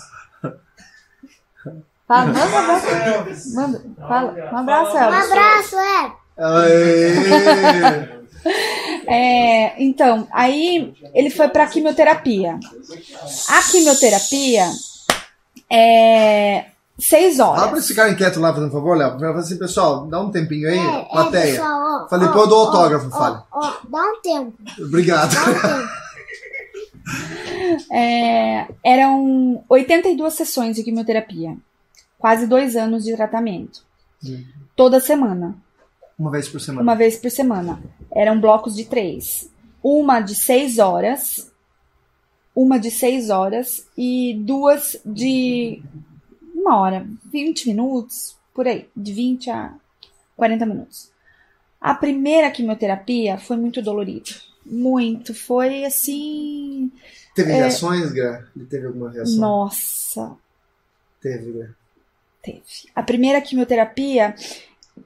Fala, 2.08 2.26
manda 2.26 2.46
um 2.46 2.58
abraço. 2.58 2.86
Elvis. 2.88 3.54
Manda, 3.54 3.82
fala, 4.08 4.32
um 4.52 4.56
abraço, 4.58 4.92
Um 4.96 4.98
Elvis. 4.98 5.30
abraço, 5.30 5.76
é! 5.78 6.12
Aê! 6.38 8.24
É, 9.06 9.82
então, 9.82 10.28
aí 10.32 10.92
ele 11.14 11.30
foi 11.30 11.48
pra 11.48 11.66
quimioterapia. 11.66 12.58
A 13.48 13.62
quimioterapia 13.70 14.66
é 15.70 16.66
seis 16.98 17.36
Fala 17.36 17.52
pra 17.54 17.60
horas. 17.62 17.72
eles 17.74 17.86
ficarem 17.88 18.14
quietos 18.16 18.38
lá, 18.38 18.52
fazendo 18.54 18.70
favor, 18.72 18.96
Léo. 18.96 19.18
Fala 19.18 19.38
assim, 19.38 19.58
pessoal, 19.58 20.06
dá 20.06 20.20
um 20.20 20.30
tempinho 20.30 20.68
aí, 20.68 20.78
É, 20.78 21.00
é, 21.00 21.04
plateia. 21.04 21.52
pessoal, 21.54 22.04
ó, 22.04 22.08
Falei, 22.08 22.28
ó, 22.28 22.32
pô, 22.32 22.40
eu 22.40 22.46
dou 22.46 22.66
autógrafo, 22.66 23.06
ó, 23.08 23.10
fale. 23.18 23.42
Ó, 23.52 23.72
dá 23.88 24.02
um 24.04 24.20
tempo, 24.22 24.52
Obrigado. 24.80 25.34
dá 25.34 25.40
um 25.42 25.54
tempo. 25.78 25.94
É, 27.92 28.66
eram 28.82 29.62
82 29.68 30.32
sessões 30.34 30.76
de 30.76 30.82
quimioterapia. 30.82 31.56
Quase 32.18 32.46
dois 32.46 32.76
anos 32.76 33.04
de 33.04 33.14
tratamento. 33.14 33.82
Toda 34.74 35.00
semana. 35.00 35.54
Uma 36.18 36.30
vez 36.30 36.48
por 36.48 36.60
semana. 36.60 36.82
Uma 36.82 36.94
vez 36.94 37.16
por 37.18 37.30
semana. 37.30 37.82
Eram 38.10 38.40
blocos 38.40 38.74
de 38.74 38.84
três. 38.86 39.50
Uma 39.82 40.20
de 40.20 40.34
seis 40.34 40.78
horas. 40.78 41.50
Uma 42.56 42.78
de 42.78 42.90
seis 42.90 43.28
horas. 43.28 43.86
E 43.98 44.34
duas 44.42 44.96
de 45.04 45.82
uma 46.64 46.80
hora. 46.80 47.06
20 47.30 47.66
minutos. 47.68 48.36
Por 48.54 48.66
aí. 48.66 48.88
De 48.96 49.12
20 49.12 49.50
a 49.50 49.74
40 50.36 50.66
minutos. 50.66 51.10
A 51.80 51.94
primeira 51.94 52.50
quimioterapia 52.50 53.36
foi 53.38 53.56
muito 53.56 53.82
dolorida. 53.82 54.30
Muito. 54.64 55.34
Foi 55.34 55.84
assim. 55.84 56.90
Teve 57.34 57.52
reações, 57.52 58.10
Gra? 58.12 58.48
Ele 58.56 58.64
teve 58.66 58.86
alguma 58.86 59.10
reação? 59.10 59.36
Nossa. 59.38 60.36
Teve, 61.20 61.52
Gra. 61.52 61.74
Teve. 62.42 62.62
A 62.94 63.02
primeira 63.02 63.40
quimioterapia, 63.40 64.34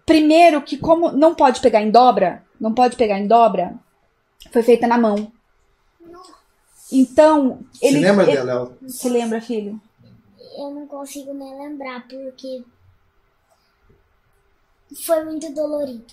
primeiro 0.06 0.62
que 0.62 0.76
como 0.76 1.10
não 1.12 1.34
pode 1.34 1.60
pegar 1.60 1.82
em 1.82 1.90
dobra, 1.90 2.44
não 2.60 2.72
pode 2.74 2.96
pegar 2.96 3.18
em 3.18 3.26
dobra, 3.26 3.74
foi 4.52 4.62
feita 4.62 4.86
na 4.86 4.98
mão. 4.98 5.32
Então, 6.90 7.60
ele 7.82 7.98
Você 7.98 8.00
lembra 8.06 8.24
ele- 8.24 8.32
dela, 8.32 8.54
Léo? 8.54 8.78
Você 8.82 9.08
lembra, 9.08 9.40
filho? 9.40 9.80
Eu 10.58 10.70
não 10.70 10.88
consigo 10.88 11.32
nem 11.32 11.56
lembrar, 11.56 12.06
porque 12.08 12.64
foi 15.06 15.24
muito 15.24 15.54
dolorido. 15.54 16.04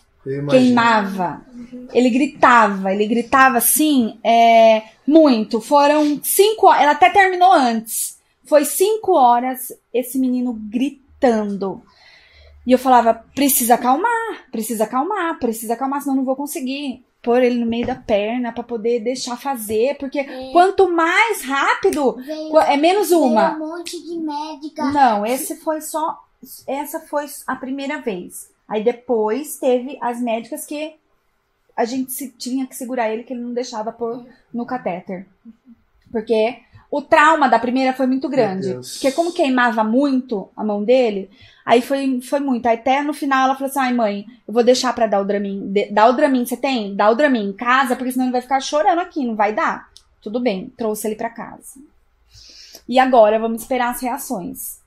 Queimava. 0.50 1.46
Ele 1.92 2.10
gritava, 2.10 2.94
ele 2.94 3.08
gritava 3.08 3.58
assim, 3.58 4.20
é, 4.24 4.84
muito. 5.06 5.60
Foram 5.60 6.20
cinco 6.24 6.68
horas, 6.68 6.84
ela 6.84 6.92
até 6.92 7.10
terminou 7.10 7.52
antes. 7.52 8.20
Foi 8.44 8.66
cinco 8.66 9.14
horas 9.14 9.74
esse 9.92 10.20
menino 10.20 10.54
gritando. 10.54 11.82
E 12.66 12.72
eu 12.72 12.80
falava, 12.80 13.14
precisa 13.14 13.76
acalmar, 13.76 14.50
precisa 14.52 14.84
acalmar, 14.84 15.40
precisa 15.40 15.74
acalmar, 15.74 16.02
senão 16.02 16.16
eu 16.16 16.18
não 16.18 16.26
vou 16.26 16.36
conseguir 16.36 17.04
pôr 17.26 17.42
ele 17.42 17.60
no 17.60 17.66
meio 17.66 17.88
da 17.88 17.96
perna 17.96 18.54
pra 18.54 18.64
poder 18.64 19.00
deixar 19.00 19.36
fazer, 19.36 19.98
porque 19.98 20.24
quanto 20.54 20.88
mais 20.92 21.42
rápido, 21.42 22.16
Veio, 22.18 22.60
é 22.60 22.78
menos 22.78 23.12
uma. 23.12 23.56
um 23.56 23.60
monte 23.60 24.00
de 24.00 24.16
médica. 24.20 24.84
Não, 24.92 25.26
esse 25.26 25.56
foi 25.56 25.82
só. 25.82 26.24
Essa 26.68 27.00
foi 27.00 27.26
a 27.48 27.56
primeira 27.56 28.00
vez. 28.00 28.52
Aí 28.68 28.84
depois 28.84 29.58
teve 29.58 29.98
as 30.00 30.22
médicas 30.22 30.66
que 30.68 30.96
a 31.76 31.84
gente 31.84 32.12
se, 32.12 32.30
tinha 32.30 32.68
que 32.68 32.76
segurar 32.76 33.10
ele, 33.12 33.24
que 33.24 33.34
ele 33.34 33.42
não 33.42 33.54
deixava 33.54 33.92
pôr 33.92 34.24
no 34.54 34.66
catéter. 34.66 35.28
Porque 36.12 36.60
o 36.98 37.02
trauma 37.02 37.48
da 37.50 37.60
primeira 37.60 37.94
foi 37.94 38.08
muito 38.08 38.30
grande. 38.30 38.70
Porque 38.94 39.12
como 39.12 39.32
queimava 39.34 39.84
muito 39.84 40.50
a 40.56 40.64
mão 40.64 40.84
dele, 40.84 41.30
aí 41.66 41.82
foi, 41.82 42.22
foi 42.22 42.40
muito. 42.40 42.66
Aí 42.68 42.76
até 42.76 43.02
no 43.02 43.14
final 43.14 43.46
ela 43.46 43.56
falou 43.56 43.70
assim: 43.70 43.80
ai, 43.80 43.94
mãe, 43.94 44.26
eu 44.48 44.54
vou 44.54 44.64
deixar 44.64 44.94
pra 44.94 45.08
dar 45.08 45.20
o 45.22 45.26
Dramin. 45.26 45.72
De- 45.72 45.92
Dá 45.92 46.08
o 46.08 46.14
Dramin, 46.14 46.46
você 46.46 46.56
tem? 46.58 46.96
Dá 46.96 47.10
o 47.10 47.16
Dramin 47.16 47.50
em 47.50 47.54
casa, 47.54 47.96
porque 47.96 48.12
senão 48.12 48.26
ele 48.26 48.32
vai 48.34 48.42
ficar 48.42 48.60
chorando 48.62 49.00
aqui, 49.00 49.26
não 49.26 49.36
vai 49.36 49.54
dar. 49.54 49.90
Tudo 50.22 50.40
bem, 50.40 50.72
trouxe 50.78 51.08
ele 51.08 51.16
pra 51.16 51.30
casa. 51.30 51.80
E 52.88 53.00
agora 53.00 53.40
vamos 53.40 53.62
esperar 53.62 53.90
as 53.92 54.02
reações. 54.02 54.80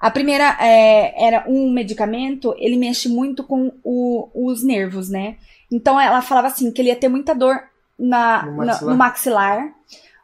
A 0.00 0.10
primeira 0.10 0.56
é, 0.60 1.26
era 1.26 1.44
um 1.48 1.70
medicamento, 1.72 2.54
ele 2.58 2.76
mexe 2.76 3.08
muito 3.08 3.42
com 3.44 3.72
o- 3.82 4.28
os 4.34 4.62
nervos, 4.62 5.08
né? 5.08 5.36
Então 5.72 5.98
ela 6.00 6.20
falava 6.20 6.48
assim 6.48 6.70
que 6.70 6.82
ele 6.82 6.88
ia 6.90 6.96
ter 6.96 7.08
muita 7.08 7.34
dor 7.34 7.58
na, 7.98 8.42
No 8.44 8.56
na- 8.58 8.66
maxilar. 8.66 8.90
no 8.92 8.98
maxilar, 8.98 9.74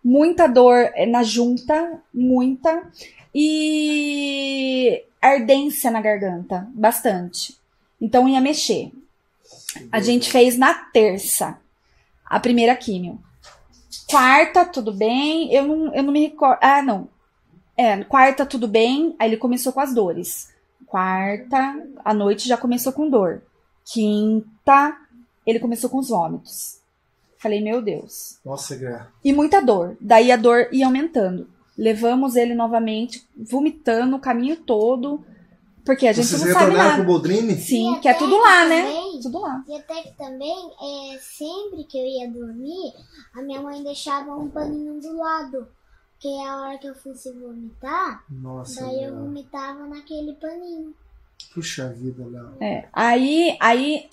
muita 0.04 0.46
dor 0.46 0.90
eh, 0.94 1.06
na 1.06 1.22
junta, 1.22 2.00
muita, 2.12 2.90
e 3.34 5.04
ardência 5.20 5.90
na 5.90 6.00
garganta, 6.00 6.68
bastante. 6.74 7.58
Então 8.00 8.28
ia 8.28 8.40
mexer. 8.40 8.92
A 9.92 10.00
gente 10.00 10.30
fez 10.30 10.56
na 10.56 10.74
terça 10.74 11.58
a 12.24 12.40
primeira 12.40 12.74
químio. 12.74 13.20
Quarta, 14.08 14.64
tudo 14.64 14.92
bem. 14.92 15.52
Eu 15.52 15.66
não, 15.66 15.94
eu 15.94 16.02
não 16.02 16.12
me 16.12 16.20
recordo. 16.20 16.58
Ah, 16.60 16.82
não. 16.82 17.08
É, 17.76 18.02
quarta, 18.04 18.46
tudo 18.46 18.66
bem. 18.66 19.14
Aí 19.18 19.28
ele 19.28 19.36
começou 19.36 19.72
com 19.72 19.80
as 19.80 19.94
dores. 19.94 20.52
Quarta, 20.86 21.86
à 22.04 22.12
noite 22.12 22.48
já 22.48 22.56
começou 22.56 22.92
com 22.92 23.08
dor. 23.08 23.42
Quinta, 23.84 24.96
ele 25.46 25.60
começou 25.60 25.88
com 25.88 25.98
os 25.98 26.08
vômitos. 26.08 26.79
Falei, 27.40 27.60
meu 27.62 27.80
Deus. 27.80 28.38
Nossa, 28.44 28.76
Gra. 28.76 29.10
E 29.24 29.32
muita 29.32 29.60
dor. 29.60 29.96
Daí 30.00 30.30
a 30.30 30.36
dor 30.36 30.68
ia 30.72 30.84
aumentando. 30.86 31.48
Levamos 31.76 32.36
ele 32.36 32.54
novamente, 32.54 33.26
vomitando 33.36 34.16
o 34.16 34.20
caminho 34.20 34.56
todo. 34.56 35.24
Porque 35.84 36.06
a 36.06 36.12
gente 36.12 36.26
Vocês 36.26 36.44
não 36.44 36.52
sabe 36.52 36.76
nada. 36.76 36.96
pro 36.96 37.04
Boldrini? 37.04 37.54
Sim, 37.56 37.94
E 37.94 38.00
que 38.00 38.08
é 38.08 38.12
tudo 38.12 38.36
lá, 38.38 38.66
né? 38.66 38.82
também- 38.82 39.20
Tudo 39.22 39.38
lá. 39.40 39.64
E 39.66 39.74
até 39.74 40.02
que 40.02 40.12
também, 40.18 40.54
é, 41.14 41.18
sempre 41.18 41.84
que 41.84 41.98
eu 41.98 42.04
ia 42.06 42.30
dormir, 42.30 42.92
a 43.34 43.40
minha 43.40 43.62
mãe 43.62 43.82
deixava 43.82 44.36
um 44.36 44.48
paninho 44.50 45.00
do 45.00 45.16
lado. 45.16 45.66
Que 46.18 46.28
é 46.28 46.46
a 46.46 46.56
hora 46.60 46.78
que 46.78 46.86
eu 46.86 46.94
fosse 46.94 47.32
vomitar, 47.32 48.22
Nossa, 48.30 48.84
daí 48.84 49.04
eu 49.04 49.14
vomitava 49.16 49.86
naquele 49.86 50.34
paninho. 50.34 50.94
Puxa 51.54 51.88
vida, 51.88 52.22
Léo. 52.26 52.52
É, 52.60 52.86
aí, 52.92 53.56
aí 53.58 54.06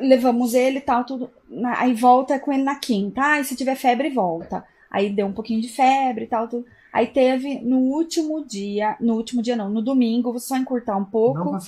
levamos 0.00 0.54
ele 0.54 0.78
e 0.78 0.80
tal, 0.80 1.04
tudo. 1.04 1.30
Aí 1.76 1.94
volta 1.94 2.38
com 2.38 2.52
ele 2.52 2.62
na 2.62 2.76
quinta. 2.76 3.20
Ah, 3.22 3.40
e 3.40 3.44
se 3.44 3.56
tiver 3.56 3.76
febre, 3.76 4.10
volta. 4.10 4.64
Aí 4.90 5.10
deu 5.10 5.26
um 5.26 5.32
pouquinho 5.32 5.60
de 5.60 5.68
febre 5.68 6.24
e 6.24 6.28
tal, 6.28 6.48
tudo. 6.48 6.64
Aí 6.92 7.08
teve 7.08 7.60
no 7.60 7.78
último 7.78 8.44
dia, 8.44 8.96
no 9.00 9.14
último 9.14 9.42
dia 9.42 9.56
não, 9.56 9.68
no 9.68 9.82
domingo, 9.82 10.30
vou 10.30 10.40
só 10.40 10.56
encurtar 10.56 10.96
um 10.96 11.04
pouco. 11.04 11.58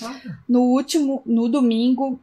No 0.49 0.61
último, 0.62 1.20
no 1.26 1.49
domingo, 1.49 2.20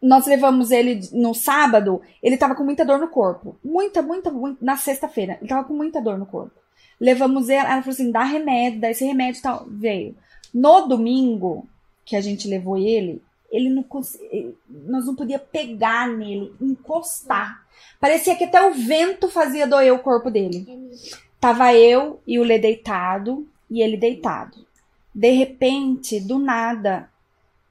nós 0.00 0.26
levamos 0.26 0.70
ele 0.70 1.00
no 1.12 1.34
sábado, 1.34 2.00
ele 2.22 2.36
tava 2.36 2.54
com 2.54 2.62
muita 2.62 2.84
dor 2.84 3.00
no 3.00 3.08
corpo. 3.08 3.56
Muita, 3.64 4.00
muita, 4.00 4.30
muita 4.30 4.64
na 4.64 4.76
sexta-feira, 4.76 5.38
ele 5.40 5.48
tava 5.48 5.64
com 5.64 5.74
muita 5.74 6.00
dor 6.00 6.16
no 6.16 6.26
corpo. 6.26 6.54
Levamos 7.00 7.48
ele, 7.48 7.58
ela 7.58 7.82
falou 7.82 7.94
assim: 7.94 8.12
dá 8.12 8.22
remédio, 8.22 8.80
dá 8.80 8.90
esse 8.90 9.04
remédio 9.04 9.40
e 9.40 9.42
tal. 9.42 9.66
Veio. 9.68 10.14
No 10.54 10.86
domingo, 10.86 11.66
que 12.04 12.14
a 12.14 12.20
gente 12.20 12.46
levou 12.46 12.76
ele, 12.76 13.20
ele 13.52 13.68
não 13.68 13.82
conseguia. 13.82 14.52
Nós 14.68 15.04
não 15.04 15.14
podia 15.14 15.38
pegar 15.38 16.08
nele, 16.08 16.52
encostar. 16.60 17.64
Parecia 18.00 18.34
que 18.34 18.44
até 18.44 18.66
o 18.66 18.72
vento 18.72 19.28
fazia 19.28 19.66
doer 19.66 19.92
o 19.92 19.98
corpo 19.98 20.30
dele. 20.30 20.66
Tava 21.38 21.74
eu 21.74 22.20
e 22.26 22.38
o 22.38 22.42
Lê 22.42 22.58
deitado 22.58 23.46
e 23.70 23.82
ele 23.82 23.98
deitado. 23.98 24.66
De 25.14 25.30
repente, 25.30 26.18
do 26.18 26.38
nada, 26.38 27.10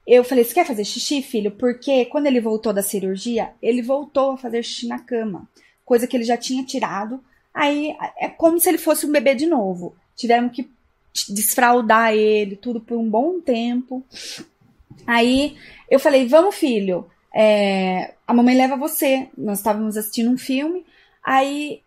eu 0.06 0.24
falei: 0.24 0.44
Você 0.44 0.54
quer 0.54 0.66
fazer 0.66 0.86
xixi, 0.86 1.24
filho? 1.24 1.52
Porque 1.52 2.06
quando 2.06 2.28
ele 2.28 2.40
voltou 2.40 2.72
da 2.72 2.84
cirurgia, 2.84 3.52
ele 3.62 3.82
voltou 3.82 4.32
a 4.34 4.38
fazer 4.38 4.62
xixi 4.62 4.88
na 4.88 5.00
cama, 5.00 5.50
coisa 5.84 6.06
que 6.06 6.16
ele 6.16 6.24
já 6.24 6.38
tinha 6.38 6.64
tirado. 6.64 7.20
Aí 7.54 7.96
é 8.18 8.30
como 8.30 8.60
se 8.60 8.70
ele 8.70 8.78
fosse 8.78 9.06
um 9.06 9.12
bebê 9.12 9.34
de 9.34 9.48
novo. 9.48 9.96
Tivemos 10.16 10.54
que 10.54 10.70
desfraldar 11.30 12.14
ele, 12.14 12.56
tudo 12.56 12.80
por 12.80 12.98
um 12.98 13.10
bom 13.10 13.42
tempo. 13.42 14.06
Aí 15.06 15.58
eu 15.90 16.00
falei: 16.00 16.28
Vamos, 16.28 16.56
filho, 16.56 17.10
é, 17.34 18.14
a 18.28 18.34
mamãe 18.34 18.56
leva 18.56 18.76
você. 18.76 19.30
Nós 19.38 19.60
estávamos 19.60 19.98
assistindo 19.98 20.30
um 20.30 20.38
filme. 20.38 20.86
Aí 21.24 21.82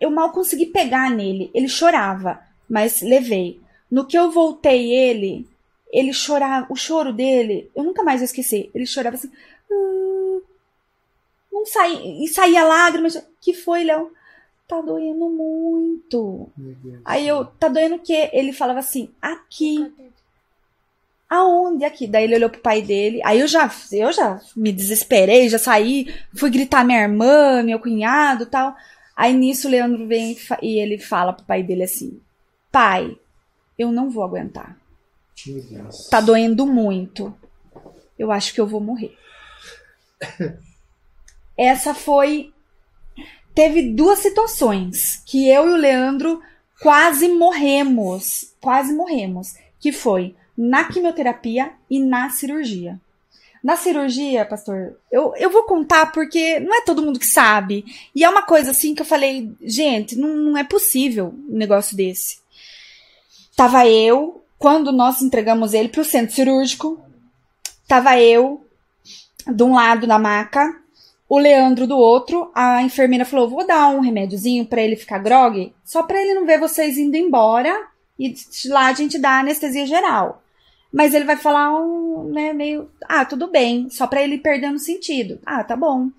eu 0.00 0.10
mal 0.10 0.32
consegui 0.32 0.66
pegar 0.66 1.10
nele. 1.10 1.50
Ele 1.54 1.68
chorava, 1.68 2.40
mas 2.68 3.00
levei. 3.02 3.60
No 3.90 4.06
que 4.06 4.18
eu 4.18 4.30
voltei 4.30 4.92
ele, 4.92 5.48
ele 5.90 6.12
chorava, 6.12 6.66
o 6.70 6.76
choro 6.76 7.12
dele, 7.12 7.70
eu 7.74 7.82
nunca 7.82 8.02
mais 8.02 8.20
vou 8.20 8.26
esquecer. 8.26 8.70
Ele 8.74 8.84
chorava 8.86 9.16
assim, 9.16 9.30
"Ah", 9.70 10.40
não 11.52 11.64
saía, 11.66 12.24
e 12.24 12.28
saía 12.28 12.64
lágrimas. 12.64 13.22
Que 13.40 13.54
foi, 13.54 13.84
Léo? 13.84 14.12
Tá 14.66 14.82
doendo 14.82 15.30
muito. 15.30 16.50
Aí 17.04 17.26
eu, 17.26 17.46
tá 17.46 17.68
doendo 17.68 17.94
o 17.96 17.98
quê? 18.00 18.28
Ele 18.34 18.52
falava 18.52 18.80
assim, 18.80 19.10
aqui. 19.20 19.90
Aonde? 21.28 21.84
Aqui. 21.84 22.06
Daí 22.06 22.24
ele 22.24 22.36
olhou 22.36 22.50
pro 22.50 22.60
pai 22.60 22.80
dele. 22.80 23.20
Aí 23.24 23.40
eu 23.40 23.46
já, 23.46 23.70
eu 23.92 24.12
já 24.12 24.40
me 24.56 24.72
desesperei, 24.72 25.48
já 25.48 25.58
saí, 25.58 26.14
fui 26.34 26.50
gritar 26.50 26.84
minha 26.84 27.02
irmã, 27.02 27.62
meu 27.62 27.78
cunhado 27.78 28.44
e 28.44 28.46
tal. 28.46 28.74
Aí 29.14 29.34
nisso 29.34 29.68
o 29.68 29.70
Leandro 29.70 30.06
vem 30.06 30.36
e 30.62 30.78
ele 30.78 30.98
fala 30.98 31.32
pro 31.32 31.44
pai 31.44 31.62
dele 31.62 31.82
assim: 31.82 32.20
Pai, 32.70 33.16
eu 33.78 33.92
não 33.92 34.10
vou 34.10 34.24
aguentar. 34.24 34.76
Tá 36.10 36.20
doendo 36.20 36.66
muito. 36.66 37.34
Eu 38.18 38.32
acho 38.32 38.54
que 38.54 38.60
eu 38.60 38.66
vou 38.66 38.80
morrer. 38.80 39.16
Essa 41.56 41.94
foi. 41.94 42.52
Teve 43.54 43.92
duas 43.92 44.20
situações 44.20 45.22
que 45.26 45.48
eu 45.48 45.68
e 45.68 45.72
o 45.72 45.76
Leandro 45.76 46.40
quase 46.80 47.28
morremos. 47.28 48.54
Quase 48.60 48.92
morremos. 48.92 49.54
Que 49.80 49.92
foi 49.92 50.36
na 50.58 50.82
quimioterapia 50.82 51.70
e 51.88 52.00
na 52.00 52.30
cirurgia. 52.30 53.00
Na 53.62 53.76
cirurgia, 53.76 54.44
pastor, 54.44 54.98
eu, 55.10 55.32
eu 55.36 55.50
vou 55.50 55.62
contar 55.62 56.10
porque 56.10 56.58
não 56.58 56.74
é 56.74 56.80
todo 56.80 57.02
mundo 57.02 57.18
que 57.20 57.26
sabe. 57.26 57.84
E 58.12 58.24
é 58.24 58.28
uma 58.28 58.42
coisa 58.42 58.72
assim 58.72 58.92
que 58.92 59.02
eu 59.02 59.06
falei, 59.06 59.52
gente, 59.62 60.16
não, 60.16 60.34
não 60.34 60.58
é 60.58 60.64
possível 60.64 61.32
um 61.48 61.56
negócio 61.56 61.96
desse. 61.96 62.40
Tava 63.54 63.86
eu, 63.88 64.42
quando 64.58 64.90
nós 64.90 65.22
entregamos 65.22 65.74
ele 65.74 65.88
pro 65.88 66.04
centro 66.04 66.34
cirúrgico, 66.34 67.00
tava 67.86 68.20
eu 68.20 68.64
de 69.46 69.62
um 69.62 69.74
lado 69.74 70.06
na 70.06 70.18
maca, 70.18 70.76
o 71.28 71.38
Leandro 71.38 71.86
do 71.86 71.96
outro. 71.96 72.50
A 72.54 72.82
enfermeira 72.82 73.24
falou: 73.24 73.48
vou 73.48 73.66
dar 73.66 73.88
um 73.88 74.00
remédiozinho 74.00 74.66
pra 74.66 74.82
ele 74.82 74.96
ficar 74.96 75.18
grog, 75.18 75.72
só 75.84 76.02
pra 76.02 76.20
ele 76.20 76.34
não 76.34 76.46
ver 76.46 76.58
vocês 76.58 76.98
indo 76.98 77.16
embora 77.16 77.88
e 78.18 78.34
lá 78.66 78.86
a 78.86 78.92
gente 78.92 79.18
dá 79.18 79.38
anestesia 79.38 79.86
geral. 79.86 80.42
Mas 80.92 81.14
ele 81.14 81.24
vai 81.24 81.36
falar 81.36 81.74
um, 81.78 82.30
né, 82.32 82.52
meio, 82.52 82.90
ah, 83.06 83.24
tudo 83.24 83.50
bem, 83.50 83.90
só 83.90 84.06
pra 84.06 84.22
ele 84.22 84.38
perdendo 84.38 84.78
sentido. 84.78 85.38
Ah, 85.44 85.62
tá 85.62 85.76
bom. 85.76 86.10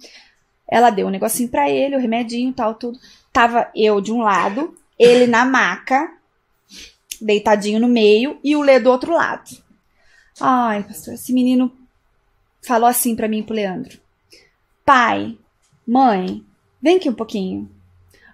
Ela 0.69 0.91
deu 0.91 1.07
um 1.07 1.11
negocinho 1.11 1.49
pra 1.49 1.69
ele, 1.69 1.95
o 1.95 1.99
remedinho, 1.99 2.53
tal, 2.53 2.75
tudo. 2.75 2.99
Tava 3.33 3.71
eu 3.75 3.99
de 3.99 4.11
um 4.11 4.21
lado, 4.21 4.75
ele 4.97 5.25
na 5.25 5.43
maca, 5.43 6.11
deitadinho 7.19 7.79
no 7.79 7.87
meio, 7.87 8.39
e 8.43 8.55
o 8.55 8.61
Lê 8.61 8.79
do 8.79 8.91
outro 8.91 9.13
lado. 9.13 9.49
Ai, 10.39 10.83
pastor, 10.83 11.15
esse 11.15 11.33
menino 11.33 11.71
falou 12.61 12.87
assim 12.87 13.15
pra 13.15 13.27
mim 13.27 13.39
e 13.39 13.43
pro 13.43 13.55
Leandro. 13.55 13.99
Pai, 14.85 15.37
mãe, 15.85 16.43
vem 16.81 16.97
aqui 16.97 17.09
um 17.09 17.13
pouquinho. 17.13 17.69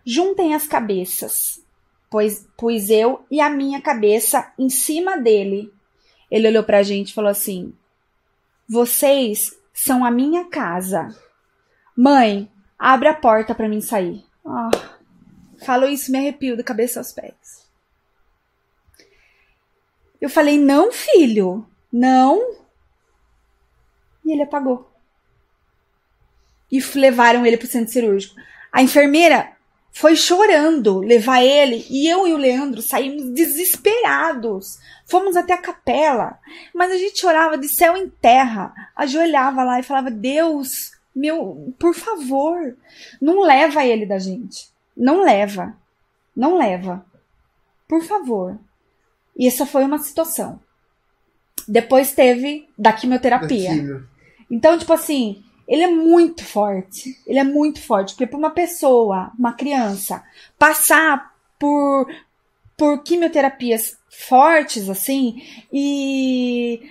Juntem 0.05 0.53
as 0.53 0.67
cabeças. 0.67 1.61
Pois, 2.09 2.47
pus 2.57 2.89
eu 2.89 3.25
e 3.31 3.41
a 3.41 3.49
minha 3.49 3.81
cabeça 3.81 4.53
em 4.57 4.69
cima 4.69 5.17
dele. 5.17 5.71
Ele 6.35 6.49
olhou 6.49 6.65
pra 6.65 6.83
gente 6.83 7.11
e 7.11 7.13
falou 7.13 7.31
assim: 7.31 7.73
Vocês 8.67 9.57
são 9.73 10.03
a 10.03 10.11
minha 10.11 10.43
casa. 10.43 11.17
Mãe, 11.95 12.51
abre 12.77 13.07
a 13.07 13.13
porta 13.13 13.55
pra 13.55 13.69
mim 13.69 13.79
sair. 13.79 14.21
Ah, 14.45 14.69
falou 15.65 15.87
isso, 15.87 16.11
me 16.11 16.17
arrepio 16.17 16.57
da 16.57 16.61
cabeça 16.61 16.99
aos 16.99 17.13
pés. 17.13 17.65
Eu 20.19 20.29
falei: 20.29 20.59
Não, 20.59 20.91
filho, 20.91 21.65
não. 21.89 22.57
E 24.25 24.33
ele 24.33 24.43
apagou. 24.43 24.91
E 26.69 26.81
levaram 26.95 27.45
ele 27.45 27.55
pro 27.55 27.65
centro 27.65 27.93
cirúrgico. 27.93 28.35
A 28.73 28.83
enfermeira 28.83 29.54
foi 29.95 30.17
chorando 30.17 30.99
levar 30.99 31.41
ele 31.41 31.87
e 31.89 32.05
eu 32.05 32.27
e 32.27 32.33
o 32.33 32.37
Leandro 32.37 32.81
saímos 32.81 33.31
desesperados. 33.31 34.77
Fomos 35.05 35.37
até 35.37 35.53
a 35.53 35.61
capela, 35.61 36.37
mas 36.73 36.91
a 36.91 36.97
gente 36.97 37.17
chorava 37.17 37.57
de 37.57 37.69
céu 37.69 37.95
em 37.95 38.09
terra, 38.09 38.73
ajoelhava 38.93 39.63
lá 39.63 39.79
e 39.79 39.83
falava: 39.83 40.11
Deus, 40.11 40.91
meu, 41.15 41.73
por 41.79 41.95
favor, 41.95 42.75
não 43.21 43.39
leva 43.39 43.85
ele 43.85 44.05
da 44.05 44.19
gente. 44.19 44.67
Não 44.97 45.23
leva. 45.23 45.77
Não 46.35 46.57
leva. 46.57 47.05
Por 47.87 48.03
favor. 48.03 48.59
E 49.37 49.47
essa 49.47 49.65
foi 49.65 49.85
uma 49.85 49.99
situação. 49.99 50.59
Depois 51.65 52.11
teve 52.11 52.67
da 52.77 52.91
quimioterapia. 52.91 53.69
Daquilo. 53.69 54.09
Então, 54.51 54.77
tipo 54.77 54.91
assim, 54.91 55.44
ele 55.67 55.83
é 55.83 55.87
muito 55.87 56.43
forte. 56.43 57.17
Ele 57.25 57.39
é 57.39 57.43
muito 57.43 57.81
forte. 57.81 58.13
Porque 58.13 58.27
para 58.27 58.37
uma 58.37 58.51
pessoa, 58.51 59.31
uma 59.37 59.53
criança, 59.53 60.23
passar 60.59 61.33
por, 61.59 62.07
por 62.77 63.01
quimioterapias 63.03 63.97
fortes, 64.09 64.89
assim, 64.89 65.41
e, 65.71 66.81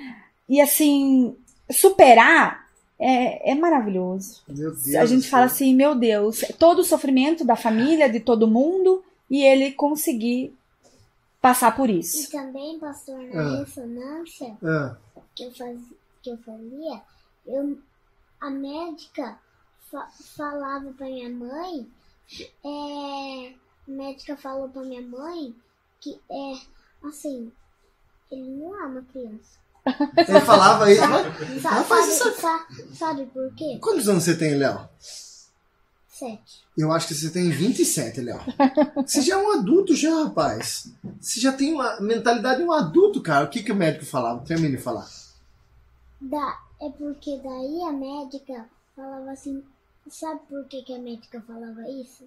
e 0.48 0.60
assim, 0.60 1.36
superar 1.70 2.64
é, 2.98 3.52
é 3.52 3.54
maravilhoso. 3.54 4.42
Meu 4.48 4.70
Deus. 4.70 4.94
A 4.96 5.06
gente 5.06 5.28
fala 5.28 5.46
assim, 5.46 5.74
meu 5.74 5.94
Deus, 5.94 6.40
todo 6.58 6.80
o 6.80 6.84
sofrimento 6.84 7.44
da 7.44 7.56
família, 7.56 8.08
de 8.08 8.20
todo 8.20 8.46
mundo, 8.48 9.02
e 9.30 9.42
ele 9.42 9.72
conseguir 9.72 10.54
passar 11.40 11.74
por 11.76 11.90
E 11.90 11.98
isso. 12.00 12.30
também, 12.30 12.78
pastor, 12.78 13.20
Ah. 13.34 13.42
na 13.42 13.58
ressonância 13.60 14.56
Ah, 14.62 14.96
que 15.34 15.44
eu, 15.44 15.50
faz, 15.52 15.78
que 16.22 16.30
eu 16.30 16.38
fazia, 16.38 17.02
eu, 17.46 17.78
a 18.46 18.50
médica 18.50 19.38
fa- 19.90 20.08
falava 20.36 20.92
pra 20.92 21.06
minha 21.06 21.30
mãe, 21.30 21.88
é, 22.64 23.54
a 23.88 23.90
médica 23.90 24.36
falou 24.36 24.68
pra 24.68 24.82
minha 24.82 25.02
mãe 25.02 25.54
que 26.00 26.20
é 26.30 27.06
assim, 27.08 27.50
ele 28.30 28.50
não 28.50 28.80
é 28.82 28.86
uma 28.86 29.02
criança. 29.02 29.58
ele 30.16 30.40
falava 30.40 30.90
isso. 30.90 31.00
Sabe, 31.00 31.28
mas- 31.38 31.62
Rapaz, 31.62 31.88
sabe, 32.06 32.30
isso- 32.30 32.40
sa- 32.40 32.66
sabe 32.94 33.26
por 33.26 33.54
quê? 33.54 33.78
Quantos 33.80 34.08
anos 34.08 34.24
você 34.24 34.36
tem, 34.36 34.54
Léo? 34.54 34.88
Sete. 36.08 36.64
Eu 36.78 36.92
acho 36.92 37.08
que 37.08 37.14
você 37.14 37.30
tem 37.30 37.50
27, 37.50 38.20
Léo. 38.20 38.40
Você 39.04 39.20
já 39.20 39.34
é 39.34 39.36
um 39.36 39.52
adulto 39.52 39.94
já, 39.96 40.24
rapaz. 40.24 40.88
Você 41.20 41.40
já 41.40 41.52
tem 41.52 41.72
uma 41.72 42.00
mentalidade 42.00 42.58
de 42.60 42.64
um 42.64 42.72
adulto, 42.72 43.20
cara. 43.20 43.44
O 43.44 43.48
que, 43.50 43.62
que 43.62 43.72
o 43.72 43.76
médico 43.76 44.06
falava? 44.06 44.44
Termine 44.44 44.76
de 44.76 44.82
falar. 44.82 45.08
Da, 46.20 46.58
é 46.84 46.90
porque 46.90 47.40
daí 47.42 47.82
a 47.82 47.92
médica 47.92 48.68
falava 48.94 49.30
assim, 49.30 49.62
sabe 50.08 50.40
por 50.48 50.66
que, 50.66 50.82
que 50.82 50.94
a 50.94 50.98
médica 50.98 51.40
falava 51.40 51.88
isso? 51.88 52.24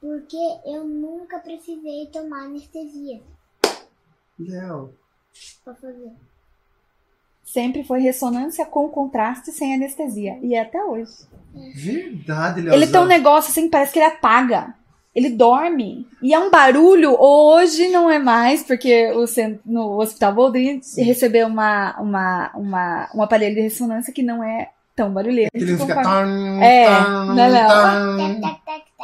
Porque 0.00 0.36
eu 0.64 0.84
nunca 0.84 1.38
precisei 1.38 2.06
tomar 2.12 2.44
anestesia 2.44 3.20
Léo. 4.38 4.94
pra 5.64 5.74
fazer. 5.74 6.12
Sempre 7.42 7.84
foi 7.84 8.00
ressonância 8.00 8.64
com 8.64 8.88
contraste 8.88 9.52
sem 9.52 9.74
anestesia. 9.74 10.38
E 10.42 10.54
é 10.54 10.62
até 10.62 10.82
hoje. 10.82 11.26
Verdade, 11.74 12.60
Léo. 12.62 12.74
Ele 12.74 12.86
tem 12.86 13.00
um 13.00 13.06
negócio 13.06 13.50
assim, 13.50 13.68
parece 13.68 13.92
que 13.92 13.98
ele 13.98 14.06
apaga. 14.06 14.74
Ele 15.14 15.30
dorme. 15.30 16.06
E 16.20 16.34
é 16.34 16.38
um 16.38 16.50
barulho. 16.50 17.16
Hoje 17.20 17.88
não 17.88 18.10
é 18.10 18.18
mais, 18.18 18.64
porque 18.64 19.12
o 19.12 19.26
cen- 19.26 19.60
no 19.64 20.00
Hospital 20.00 20.32
Boldrin 20.34 20.80
recebeu 20.98 21.46
uma, 21.46 21.94
uma, 22.00 22.50
uma, 22.56 23.08
um 23.14 23.22
aparelho 23.22 23.54
de 23.54 23.60
ressonância 23.60 24.12
que 24.12 24.22
não 24.24 24.42
é 24.42 24.70
tão 24.96 25.10
barulhento. 25.12 25.50
Ele 25.54 25.76
fica. 25.76 26.02
tan, 26.02 26.60
É, 26.60 26.86
tan, 26.86 27.34
né, 27.34 27.48
Léo? 27.48 27.68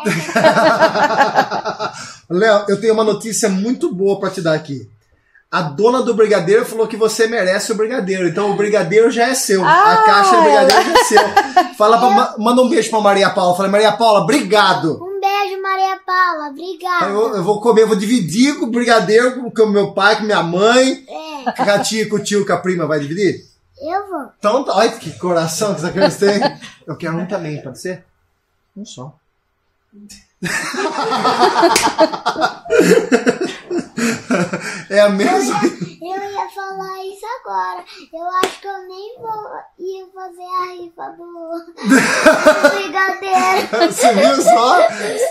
Léo, 2.30 2.64
eu 2.68 2.80
tenho 2.80 2.94
uma 2.94 3.04
notícia 3.04 3.48
muito 3.48 3.92
boa 3.94 4.18
pra 4.18 4.30
te 4.30 4.40
dar 4.40 4.54
aqui. 4.54 4.88
A 5.50 5.62
dona 5.62 6.00
do 6.02 6.14
brigadeiro 6.14 6.64
falou 6.64 6.86
que 6.86 6.96
você 6.96 7.26
merece 7.26 7.72
o 7.72 7.74
brigadeiro. 7.74 8.28
Então 8.28 8.52
o 8.52 8.56
brigadeiro 8.56 9.10
já 9.10 9.28
é 9.28 9.34
seu. 9.34 9.64
Ah, 9.64 9.94
a 9.94 9.96
caixa 10.04 10.36
de 10.36 10.42
brigadeiro 10.42 10.84
já 10.84 10.92
é 10.92 11.04
seu. 11.04 11.74
Fala 11.74 11.98
pra, 11.98 12.10
ma- 12.10 12.34
manda 12.38 12.62
um 12.62 12.68
beijo 12.68 12.88
pra 12.88 13.00
Maria 13.00 13.30
Paula. 13.30 13.56
Fala, 13.56 13.68
Maria 13.68 13.90
Paula, 13.92 14.20
obrigado. 14.20 15.00
Maria 15.70 16.00
Paula. 16.04 16.48
Obrigada. 16.50 17.06
Eu, 17.06 17.36
eu 17.36 17.44
vou 17.44 17.60
comer, 17.60 17.82
eu 17.82 17.88
vou 17.88 17.96
dividir 17.96 18.58
com 18.58 18.66
o 18.66 18.70
brigadeiro 18.70 19.50
com, 19.52 19.62
o 19.62 19.70
meu 19.70 19.92
pai, 19.92 20.16
com 20.16 20.24
minha 20.24 20.42
mãe. 20.42 21.04
É, 21.08 21.52
Com 21.52 21.62
a 21.70 21.78
tia, 21.78 22.08
com 22.08 22.16
o 22.16 22.22
tio, 22.22 22.44
com 22.46 22.52
a 22.52 22.56
prima. 22.58 22.86
Vai 22.86 23.00
dividir? 23.00 23.48
eu 23.80 24.08
vou. 24.10 24.28
Então, 24.38 24.64
tá- 24.64 24.76
olha 24.76 24.90
que 24.92 25.10
coração 25.18 25.74
que 25.74 25.98
essa 25.98 26.26
tem. 26.26 26.40
Eu 26.86 26.96
quero 26.96 27.16
um 27.16 27.26
também, 27.26 27.62
pode 27.62 27.80
ser? 27.80 28.04
Um 28.76 28.84
só. 28.84 29.14
É 34.90 35.00
a 35.00 35.08
mesma. 35.08 35.60
Eu 35.62 36.30
ia 36.32 36.48
falar 36.54 37.04
isso 37.04 37.24
agora. 37.40 37.84
Eu 38.12 38.26
acho 38.42 38.60
que 38.60 38.66
eu 38.66 38.88
nem 38.88 39.16
vou 39.18 39.50
ia 39.78 40.06
fazer 40.12 40.42
a 40.42 40.72
rifa 40.72 41.16
do, 41.16 41.24
do 41.84 42.70
brigadeiro. 42.70 43.92
Você 43.92 44.12
viu 44.14 44.42
só? 44.42 44.78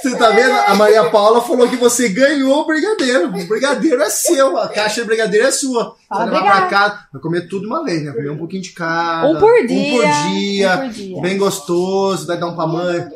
Você 0.01 0.15
tá 0.17 0.29
vendo? 0.29 0.53
A 0.67 0.75
Maria 0.75 1.09
Paula 1.09 1.41
falou 1.41 1.67
que 1.67 1.75
você 1.75 2.09
ganhou 2.09 2.59
o 2.61 2.65
brigadeiro. 2.65 3.27
O 3.29 3.47
brigadeiro 3.47 4.01
é 4.01 4.09
seu. 4.09 4.57
A 4.57 4.69
caixa 4.69 5.01
de 5.01 5.07
brigadeiro 5.07 5.47
é 5.47 5.51
sua. 5.51 5.83
Você 5.95 5.95
Ah, 6.09 6.17
vai 6.25 6.25
levar 6.27 6.41
pra 6.59 6.67
casa. 6.69 6.99
Vai 7.11 7.21
comer 7.21 7.47
tudo 7.47 7.61
de 7.61 7.67
uma 7.67 7.83
vez, 7.83 8.03
né? 8.03 8.11
Comer 8.11 8.31
um 8.31 8.37
pouquinho 8.37 8.61
de 8.61 8.71
cada. 8.71 9.27
Um 9.27 9.39
por 9.39 9.67
dia. 9.67 9.77
Um 9.77 10.01
por 10.01 10.29
dia. 10.31 10.73
Um 10.75 10.77
por 10.79 10.89
dia. 10.89 11.21
Bem 11.21 11.37
gostoso. 11.37 12.27
Vai 12.27 12.37
dar 12.37 12.47
um 12.47 12.55
pra 12.55 12.67
mãe. 12.67 13.09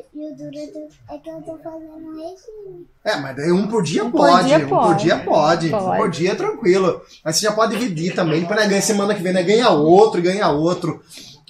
É 1.09 1.17
que 1.17 1.29
eu 1.29 1.41
tô 1.41 1.57
fazendo 1.57 1.93
um 1.95 2.11
regime. 2.15 2.88
É, 3.03 3.15
mas 3.17 3.36
daí 3.36 3.51
um 3.51 3.67
por 3.67 3.84
dia 3.84 4.03
Um 4.03 4.11
por 4.11 4.17
pode. 4.21 4.47
dia 4.47 4.57
um 4.57 4.61
por 4.69 4.69
pode. 4.79 5.03
dia 5.03 5.17
pode. 5.19 5.67
Um 5.67 5.71
Pode. 5.79 5.97
por 5.97 6.09
dia 6.09 6.31
é 6.31 6.36
tranquilo. 6.36 7.01
Mas 7.23 7.36
você 7.38 7.45
já 7.45 7.51
pode 7.51 7.77
dividir 7.77 8.13
também. 8.15 8.41
Depois 8.41 8.59
né, 8.59 8.67
ganha 8.67 8.81
semana 8.81 9.13
que 9.15 9.21
vem, 9.21 9.34
né? 9.34 9.43
Ganha 9.43 9.69
outro, 9.69 10.21
ganha 10.21 10.49
outro. 10.49 11.03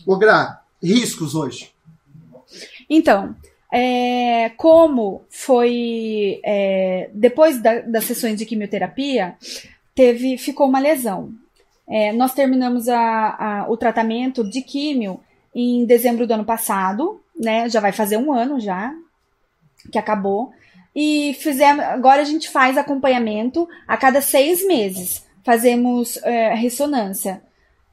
Ô, 0.05 0.17
Gra, 0.17 0.61
riscos 0.81 1.33
hoje. 1.35 1.71
Então, 2.89 3.35
é, 3.71 4.49
como 4.57 5.23
foi 5.29 6.39
é, 6.43 7.09
depois 7.13 7.61
da- 7.61 7.81
das 7.81 8.05
sessões 8.05 8.37
de 8.37 8.45
quimioterapia, 8.45 9.35
teve 9.95 10.37
ficou 10.37 10.67
uma 10.67 10.79
lesão. 10.79 11.31
É, 11.87 12.11
nós 12.13 12.33
terminamos 12.33 12.87
a- 12.87 13.35
a- 13.39 13.65
o 13.69 13.75
tratamento 13.77 14.43
de 14.43 14.61
químio 14.61 15.19
em 15.55 15.85
dezembro 15.85 16.25
do 16.27 16.33
ano 16.33 16.45
passado, 16.45 17.19
né? 17.35 17.69
Já 17.69 17.79
vai 17.79 17.91
fazer 17.91 18.17
um 18.17 18.31
ano 18.31 18.59
já 18.59 18.93
que 19.91 19.97
acabou. 19.97 20.51
E 20.95 21.35
fizemos. 21.39 21.83
Agora 21.85 22.21
a 22.21 22.25
gente 22.25 22.49
faz 22.49 22.77
acompanhamento 22.77 23.67
a 23.87 23.97
cada 23.97 24.21
seis 24.21 24.65
meses. 24.65 25.25
Fazemos 25.43 26.17
é, 26.23 26.53
ressonância. 26.53 27.41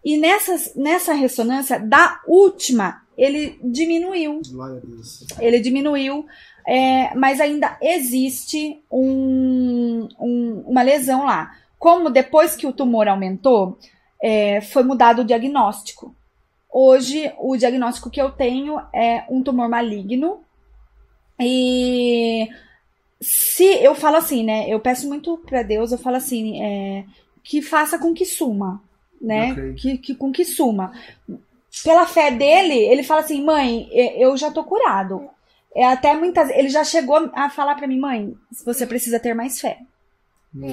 E 0.04 0.16
nessas, 0.16 0.74
nessa 0.74 1.12
ressonância, 1.12 1.78
da 1.78 2.20
última, 2.26 3.02
ele 3.18 3.58
diminuiu 3.62 4.40
ele 5.38 5.60
diminuiu, 5.60 6.26
é, 6.66 7.14
mas 7.14 7.38
ainda 7.40 7.76
existe 7.82 8.82
um- 8.90 10.08
um- 10.18 10.64
uma 10.66 10.82
lesão 10.82 11.24
lá. 11.24 11.54
Como 11.78 12.08
depois 12.10 12.54
que 12.56 12.66
o 12.66 12.72
tumor 12.72 13.08
aumentou, 13.08 13.78
é, 14.22 14.60
foi 14.60 14.82
mudado 14.84 15.20
o 15.20 15.24
diagnóstico. 15.24 16.14
Hoje, 16.72 17.32
o 17.38 17.56
diagnóstico 17.56 18.10
que 18.10 18.20
eu 18.20 18.30
tenho 18.30 18.80
é 18.94 19.24
um 19.28 19.42
tumor 19.42 19.68
maligno. 19.68 20.40
E 21.38 22.48
se 23.20 23.64
eu 23.64 23.94
falo 23.94 24.16
assim, 24.16 24.44
né? 24.44 24.68
Eu 24.68 24.78
peço 24.78 25.08
muito 25.08 25.36
para 25.38 25.62
Deus, 25.62 25.90
eu 25.90 25.98
falo 25.98 26.16
assim, 26.16 26.62
é, 26.62 27.04
que 27.42 27.60
faça 27.60 27.98
com 27.98 28.14
que 28.14 28.24
suma, 28.24 28.82
né? 29.20 29.52
Ok. 29.52 29.74
Que, 29.74 29.98
que 29.98 30.14
com 30.14 30.30
que 30.30 30.44
suma. 30.44 30.92
Pela 31.82 32.06
fé 32.06 32.30
dele, 32.30 32.74
ele 32.74 33.02
fala 33.02 33.20
assim, 33.20 33.42
mãe, 33.42 33.88
eu 33.92 34.36
já 34.36 34.50
tô 34.50 34.62
curado. 34.64 35.28
É 35.74 35.84
até 35.84 36.14
muitas, 36.14 36.50
ele 36.50 36.68
já 36.68 36.82
chegou 36.84 37.30
a 37.32 37.48
falar 37.48 37.76
para 37.76 37.86
mim, 37.86 37.98
mãe, 37.98 38.34
você 38.64 38.86
precisa 38.86 39.20
ter 39.20 39.34
mais 39.34 39.60
fé. 39.60 39.78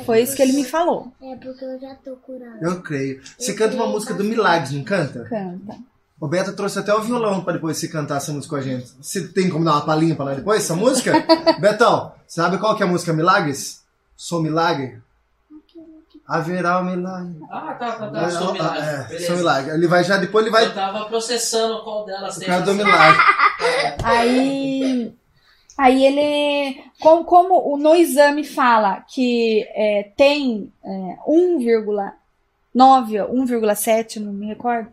Foi 0.05 0.21
isso 0.21 0.35
que 0.35 0.41
ele 0.41 0.53
me 0.53 0.63
falou. 0.63 1.11
É 1.21 1.35
porque 1.35 1.63
eu 1.63 1.79
já 1.79 1.93
tô 1.95 2.15
curada. 2.17 2.57
Eu 2.61 2.81
creio. 2.81 3.21
Você 3.37 3.53
canta 3.53 3.75
uma 3.75 3.85
música 3.87 4.13
do 4.13 4.23
Milagres, 4.23 4.71
não 4.71 4.83
canta? 4.83 5.23
Canta. 5.25 5.77
O 6.19 6.27
Beto 6.27 6.53
trouxe 6.53 6.79
até 6.79 6.91
o 6.95 7.01
violão 7.01 7.43
pra 7.43 7.53
depois 7.53 7.77
você 7.77 7.87
cantar 7.87 8.17
essa 8.17 8.31
música 8.33 8.55
com 8.55 8.59
a 8.59 8.63
gente. 8.63 8.91
Você 8.99 9.27
tem 9.27 9.49
como 9.49 9.63
dar 9.63 9.73
uma 9.73 9.85
palhinha 9.85 10.15
pra 10.15 10.25
nós 10.25 10.35
depois, 10.37 10.63
essa 10.63 10.75
música? 10.75 11.13
Betão, 11.61 12.11
sabe 12.27 12.57
qual 12.57 12.75
que 12.75 12.81
é 12.81 12.87
a 12.87 12.89
música 12.89 13.13
Milagres? 13.13 13.83
Sou 14.15 14.41
milagre? 14.41 14.99
Haverá 16.27 16.79
o 16.79 16.83
milagre. 16.85 17.37
Ah, 17.51 17.73
tá, 17.79 17.91
tá, 17.93 18.09
tá. 18.09 18.31
Sou 18.31 18.51
milagre. 18.53 18.79
é, 18.83 19.03
Beleza. 19.03 19.27
sou 19.27 19.37
milagre. 19.37 19.71
Ele 19.75 19.87
vai 19.87 20.03
já, 20.03 20.17
depois 20.17 20.43
ele 20.43 20.51
vai. 20.51 20.65
Eu 20.65 20.73
tava 20.73 21.05
processando 21.05 21.83
qual 21.83 22.03
delas 22.03 22.35
O 22.35 22.39
tem. 22.39 22.49
cara 22.49 22.61
do 22.63 22.73
milagre. 22.73 23.21
Aí, 24.03 25.13
aí 25.77 26.05
ele, 26.05 26.81
como, 26.99 27.23
como 27.23 27.73
o- 27.73 27.77
no 27.77 27.93
exame 27.95 28.43
fala 28.43 29.01
que 29.07 29.63
é, 29.75 30.09
tem 30.17 30.71
é, 30.83 31.15
1,9 31.27 33.19
ou 33.21 33.33
1,7, 33.35 34.19
não 34.19 34.33
me 34.33 34.47
recordo, 34.47 34.89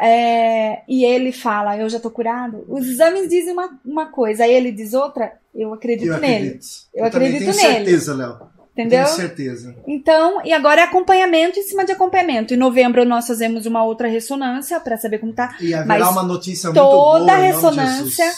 é, 0.00 0.80
e 0.88 1.04
ele 1.04 1.30
fala, 1.32 1.76
eu 1.76 1.88
já 1.88 2.00
tô 2.00 2.10
curado, 2.10 2.64
os 2.68 2.86
exames 2.86 3.28
dizem 3.28 3.52
uma, 3.52 3.78
uma 3.84 4.06
coisa, 4.06 4.44
aí 4.44 4.52
ele 4.52 4.72
diz 4.72 4.94
outra, 4.94 5.32
eu 5.54 5.72
acredito 5.74 6.08
Eu 6.12 6.18
nele. 6.20 6.34
acredito. 6.46 6.66
Eu 6.94 7.10
também 7.10 7.28
acredito 7.28 7.54
tenho 7.56 7.68
nele. 7.68 7.84
certeza, 7.84 8.14
Léo. 8.14 8.50
Entendeu? 8.72 9.04
Tenho 9.04 9.16
certeza. 9.16 9.76
Então, 9.86 10.40
e 10.44 10.52
agora 10.54 10.80
é 10.80 10.84
acompanhamento 10.84 11.58
em 11.58 11.62
cima 11.64 11.84
de 11.84 11.92
acompanhamento. 11.92 12.54
Em 12.54 12.56
novembro 12.56 13.04
nós 13.04 13.26
fazemos 13.26 13.66
uma 13.66 13.84
outra 13.84 14.08
ressonância 14.08 14.78
pra 14.80 14.96
saber 14.96 15.18
como 15.18 15.34
tá. 15.34 15.54
E 15.60 15.74
haverá 15.74 15.98
Mas 15.98 16.08
uma 16.08 16.22
notícia 16.22 16.68
muito 16.70 16.80
toda 16.80 16.94
boa. 16.94 17.18
nome 17.18 17.32
de 17.40 17.46
ressonância. 17.46 18.32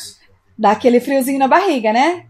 Dá 0.59 0.73
aquele 0.73 1.01
friozinho 1.01 1.39
na 1.39 1.49
barriga, 1.49 1.93
né? 1.93 2.27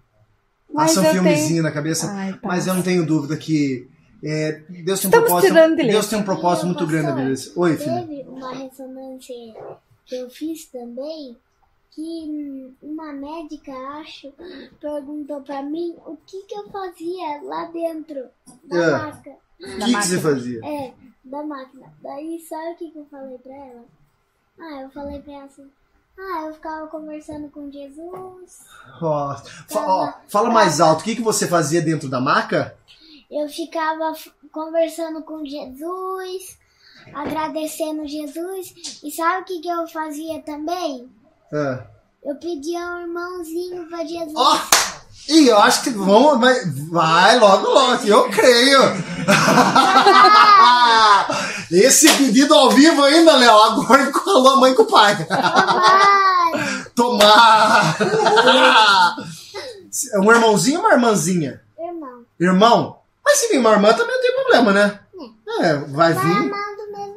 Passa 0.72 1.00
um 1.00 1.04
filmezinho 1.04 1.48
tenho- 1.48 1.62
na 1.62 1.70
cabeça. 1.70 2.10
Ai. 2.12 2.38
Mas 2.42 2.66
eu 2.66 2.74
não 2.74 2.82
tenho 2.82 3.04
dúvida 3.04 3.36
que 3.36 3.86
é, 4.24 4.62
Deus 4.68 5.00
tem 5.00 5.08
um 5.08 5.10
Estamos 5.10 5.10
propósito. 5.26 5.48
tirando 5.52 5.76
de 5.76 5.82
Deus 5.88 6.06
tem 6.08 6.18
um 6.18 6.22
propósito 6.22 6.66
muito 6.66 6.86
grande 6.86 7.06
na 7.08 7.14
vida. 7.14 7.34
Oi, 7.56 7.76
filho. 7.76 8.06
Teve 8.06 8.22
uma 8.28 8.54
ressonância 8.54 9.34
que 10.06 10.14
eu 10.16 10.30
fiz 10.30 10.64
também, 10.66 11.36
que 11.90 12.72
uma 12.82 13.12
médica, 13.12 13.72
acho, 14.00 14.32
perguntou 14.80 15.40
pra 15.42 15.62
mim 15.62 15.94
o 16.06 16.16
que 16.26 16.42
que 16.46 16.54
eu 16.54 16.68
fazia 16.70 17.42
lá 17.42 17.64
dentro 17.66 18.24
da 18.64 18.76
É. 18.76 18.90
máquina. 18.92 19.34
O 19.60 19.64
que, 19.84 19.94
que 19.94 20.06
você 20.06 20.18
fazia? 20.20 20.60
É, 20.64 20.92
da 21.24 21.42
máquina. 21.42 21.92
Daí, 22.02 22.40
sabe 22.48 22.70
o 22.72 22.76
que 22.76 22.90
que 22.92 22.98
eu 22.98 23.06
falei 23.10 23.36
pra 23.38 23.54
ela? 23.54 23.84
Ah, 24.58 24.82
eu 24.82 24.90
falei 24.90 25.20
pra 25.20 25.32
ela 25.34 25.44
assim, 25.44 25.66
ah, 26.18 26.46
eu 26.46 26.54
ficava 26.54 26.86
conversando 26.86 27.48
com 27.50 27.70
Jesus, 27.70 28.60
Ó, 29.00 29.34
fa- 29.68 29.86
ó, 29.86 30.12
fala 30.28 30.50
mais 30.50 30.80
alto. 30.80 31.00
O 31.00 31.04
que, 31.04 31.16
que 31.16 31.22
você 31.22 31.46
fazia 31.48 31.80
dentro 31.82 32.08
da 32.08 32.20
maca? 32.20 32.76
eu 33.30 33.48
ficava 33.48 34.10
f- 34.14 34.30
conversando 34.52 35.22
com 35.22 35.44
Jesus, 35.44 36.58
agradecendo 37.14 38.06
Jesus, 38.06 39.00
e 39.02 39.10
sabe 39.10 39.42
o 39.42 39.44
que 39.44 39.60
que 39.60 39.68
eu 39.68 39.86
fazia 39.88 40.40
também? 40.42 41.10
Ah. 41.52 41.86
Eu 42.22 42.36
pedia 42.36 42.78
um 42.78 43.00
irmãozinho 43.00 43.88
pra 43.88 44.04
Jesus. 44.04 44.34
Ó! 44.36 44.56
Ih, 45.28 45.48
eu 45.48 45.58
acho 45.58 45.82
que 45.82 45.90
vamos. 45.90 46.38
Mas 46.38 46.62
vai 46.88 47.38
logo, 47.38 47.68
logo, 47.68 48.06
eu 48.06 48.30
creio. 48.30 48.80
Esse 51.70 52.08
pedido 52.16 52.54
ao 52.54 52.70
vivo 52.70 53.02
ainda, 53.02 53.36
Léo. 53.36 53.56
Agora 53.56 54.10
com 54.12 54.48
a 54.48 54.56
mãe 54.56 54.72
e 54.72 54.74
com 54.74 54.82
o 54.82 54.86
pai. 54.86 55.16
Tomar! 56.94 57.96
É 60.12 60.18
um 60.18 60.32
irmãozinho 60.32 60.80
ou 60.80 60.86
uma 60.86 60.94
irmãzinha? 60.94 61.60
Irmão, 61.78 62.24
Irmão? 62.40 62.96
Mas 63.24 63.38
se 63.38 63.48
vir 63.48 63.58
uma 63.58 63.72
irmã 63.72 63.92
também 63.92 64.14
não 64.14 64.22
tem 64.22 64.34
problema, 64.34 64.72
né? 64.72 64.98
É, 65.60 65.74
vai 65.74 66.14
vai 66.14 66.14
vir 66.14 66.50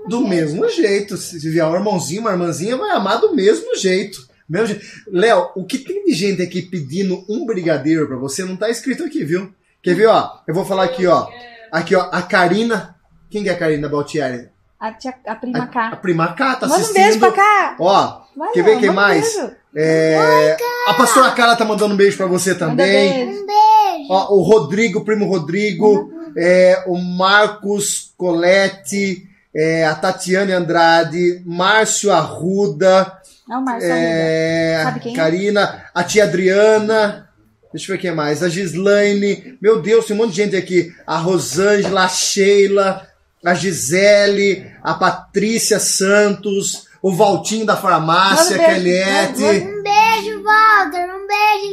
do 0.08 0.28
mesmo 0.28 0.62
do 0.62 0.70
jeito. 0.70 0.70
mesmo 0.70 0.70
jeito. 0.70 1.18
Se 1.18 1.50
vier 1.50 1.66
um 1.66 1.76
irmãozinho, 1.76 2.22
uma 2.22 2.32
irmãzinha, 2.32 2.78
vai 2.78 2.92
amar 2.92 3.20
do 3.20 3.34
mesmo 3.34 3.76
jeito. 3.76 4.25
Mesmo 4.48 4.68
jeito. 4.68 4.86
Léo, 5.12 5.50
o 5.56 5.66
que 5.66 5.78
tem 5.80 6.06
de 6.06 6.14
gente 6.14 6.42
aqui 6.42 6.62
pedindo 6.62 7.24
um 7.30 7.46
brigadeiro 7.46 8.08
pra 8.08 8.18
você 8.18 8.44
não 8.46 8.56
tá 8.56 8.70
escrito 8.70 9.04
aqui, 9.04 9.24
viu? 9.24 9.52
Quer 9.82 9.96
ver, 9.96 10.08
ó? 10.08 10.40
Eu 10.48 10.54
vou 10.54 10.66
falar 10.66 10.84
aqui, 10.86 11.06
ó. 11.08 11.28
Aqui, 11.72 11.96
ó, 11.96 12.10
a 12.12 12.22
Karina. 12.22 12.96
Quem 13.30 13.44
que 13.44 13.50
é 13.50 13.54
a 13.54 13.58
Karina 13.58 13.90
Baltieri? 13.90 14.50
A, 14.80 14.92
tia, 14.92 15.14
a 15.26 15.36
prima 15.36 15.64
A, 15.64 15.68
cá. 15.68 15.96
prima 15.96 16.34
K 16.34 16.56
tá 16.56 16.68
Manda 16.68 16.74
um 16.74 16.82
assistindo. 16.84 17.04
beijo 17.04 17.20
pra 17.20 17.32
cá. 17.32 17.76
Ó, 17.80 18.22
Vai, 18.36 18.52
quer 18.52 18.64
ver 18.64 18.80
quem 18.80 18.90
manda 18.90 18.92
um 18.92 18.96
mais? 18.96 19.34
beijo. 19.36 19.52
É, 19.78 20.58
a 20.88 20.94
pastora 20.94 21.32
Carla 21.32 21.56
tá 21.56 21.66
mandando 21.66 21.94
um 21.94 21.98
beijo 21.98 22.16
pra 22.18 22.28
você 22.28 22.52
Manda 22.54 22.66
também. 22.68 23.26
beijo. 23.26 23.42
Um 23.42 23.46
beijo! 23.46 24.08
Ó, 24.10 24.36
o 24.36 24.42
Rodrigo, 24.42 25.04
primo 25.04 25.26
Rodrigo, 25.26 26.12
é, 26.38 26.84
o 26.88 26.98
Marcos 26.98 28.14
Colette, 28.18 29.28
é, 29.54 29.86
a 29.86 29.96
Tatiane 29.96 30.52
Andrade, 30.52 31.42
Márcio 31.46 32.12
Arruda, 32.12 33.20
Não, 33.48 33.64
Arruda. 33.68 33.86
é, 33.86 34.82
Sabe 34.84 35.00
quem? 35.00 35.14
Karina, 35.14 35.86
a 35.94 36.04
tia 36.04 36.24
Adriana, 36.24 37.30
deixa 37.72 37.92
eu 37.92 37.96
ver 37.96 38.02
quem 38.02 38.12
mais, 38.12 38.42
a 38.42 38.50
Gislaine, 38.50 39.58
meu 39.62 39.82
Deus, 39.82 40.06
tem 40.06 40.16
um 40.16 40.20
monte 40.20 40.32
de 40.32 40.38
gente 40.38 40.56
aqui, 40.56 40.94
a 41.06 41.18
Rosângela, 41.18 42.06
a 42.06 42.08
Sheila, 42.08 43.08
a 43.46 43.54
Gisele, 43.54 44.72
a 44.82 44.94
Patrícia 44.96 45.80
Santos, 45.80 46.85
o 47.06 47.12
Valtinho 47.12 47.68
da 47.68 47.78
farmácia, 47.78 48.58
Manda 48.58 48.68
a 48.68 48.78
um 48.78 48.82
beijo, 48.82 48.84
Keliette. 48.84 49.44
Um 49.44 49.84
beijo, 49.84 50.44
Walter! 50.44 51.08
Um 51.14 51.28
beijo, 51.28 51.70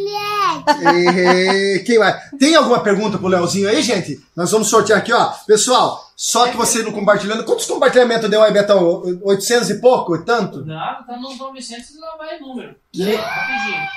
Liette! 1.24 1.85
Quem 1.87 1.99
mais? 1.99 2.30
Tem 2.39 2.55
alguma 2.55 2.80
pergunta 2.80 3.16
pro 3.16 3.28
Leozinho 3.28 3.66
aí, 3.66 3.80
gente? 3.80 4.20
Nós 4.37 4.51
vamos 4.51 4.68
sortear 4.68 4.99
aqui, 4.99 5.11
ó. 5.11 5.33
Pessoal, 5.47 6.05
só 6.14 6.49
que 6.49 6.57
você 6.59 6.83
não 6.83 6.93
compartilhando. 6.93 7.45
Quantos 7.45 7.64
compartilhamentos 7.64 8.28
deu 8.28 8.43
aí, 8.43 8.53
Betão? 8.53 9.03
800 9.22 9.70
e 9.70 9.80
pouco? 9.80 10.14
E 10.16 10.22
tanto? 10.22 10.66
Não, 10.66 10.76
tá 10.76 11.16
nos 11.18 11.39
900 11.39 11.89
e 11.89 11.99
lá 11.99 12.14
vai 12.18 12.39
número. 12.39 12.74
Rapidinho. 12.95 13.89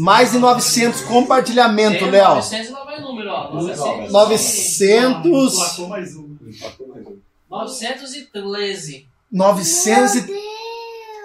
Mais 0.00 0.32
de 0.32 0.38
900 0.38 1.00
compartilhamentos, 1.02 2.10
Léo. 2.10 2.34
900 2.34 2.68
e 2.68 2.72
lá 2.72 2.84
vai 2.84 3.00
número, 3.00 3.30
ó. 3.30 3.54
900. 3.54 4.12
900. 4.12 5.54
Emplacou 5.54 5.88
mais 5.88 6.16
um. 6.16 6.36
Emplacou 6.44 6.88
mais 6.88 7.06
um. 7.06 7.18
913. 7.48 9.13
900 9.34 10.14
e... 10.14 10.18
Meu 10.18 10.26
Deus! 10.28 10.44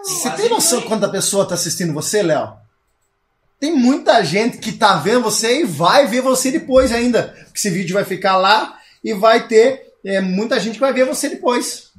Você 0.03 0.29
tem 0.31 0.49
noção 0.49 0.81
quanta 0.81 1.07
pessoa 1.07 1.45
tá 1.45 1.53
assistindo 1.53 1.93
você, 1.93 2.23
Léo? 2.23 2.53
Tem 3.59 3.75
muita 3.75 4.23
gente 4.23 4.57
que 4.57 4.71
tá 4.71 4.95
vendo 4.95 5.21
você 5.21 5.61
e 5.61 5.65
vai 5.65 6.07
ver 6.07 6.21
você 6.21 6.49
depois 6.49 6.91
ainda. 6.91 7.35
Porque 7.45 7.59
esse 7.59 7.69
vídeo 7.69 7.93
vai 7.93 8.03
ficar 8.03 8.37
lá 8.37 8.75
e 9.03 9.13
vai 9.13 9.47
ter 9.47 9.93
é, 10.03 10.19
muita 10.19 10.59
gente 10.59 10.73
que 10.73 10.79
vai 10.79 10.93
ver 10.93 11.05
você 11.05 11.29
depois. 11.29 11.89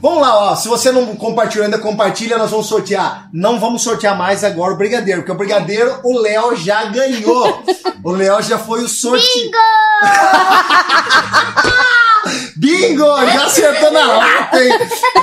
Vamos 0.00 0.22
lá, 0.22 0.52
ó. 0.52 0.56
Se 0.56 0.68
você 0.68 0.90
não 0.90 1.14
compartilhou 1.16 1.64
ainda, 1.64 1.78
compartilha, 1.78 2.38
nós 2.38 2.50
vamos 2.50 2.66
sortear. 2.66 3.28
Não 3.32 3.60
vamos 3.60 3.82
sortear 3.82 4.16
mais 4.16 4.44
agora 4.44 4.72
o 4.72 4.76
Brigadeiro, 4.76 5.20
porque 5.20 5.32
o 5.32 5.36
Brigadeiro 5.36 6.00
o 6.04 6.18
Léo 6.18 6.56
já 6.56 6.86
ganhou. 6.86 7.62
o 8.04 8.12
Léo 8.12 8.40
já 8.42 8.58
foi 8.58 8.82
o 8.82 8.88
sorteio. 8.88 9.50
Bingo! 12.56 13.04
Já 13.26 13.46
acertou 13.46 13.90
na 13.90 14.06
lata, 14.06 14.62
hein? 14.62 14.72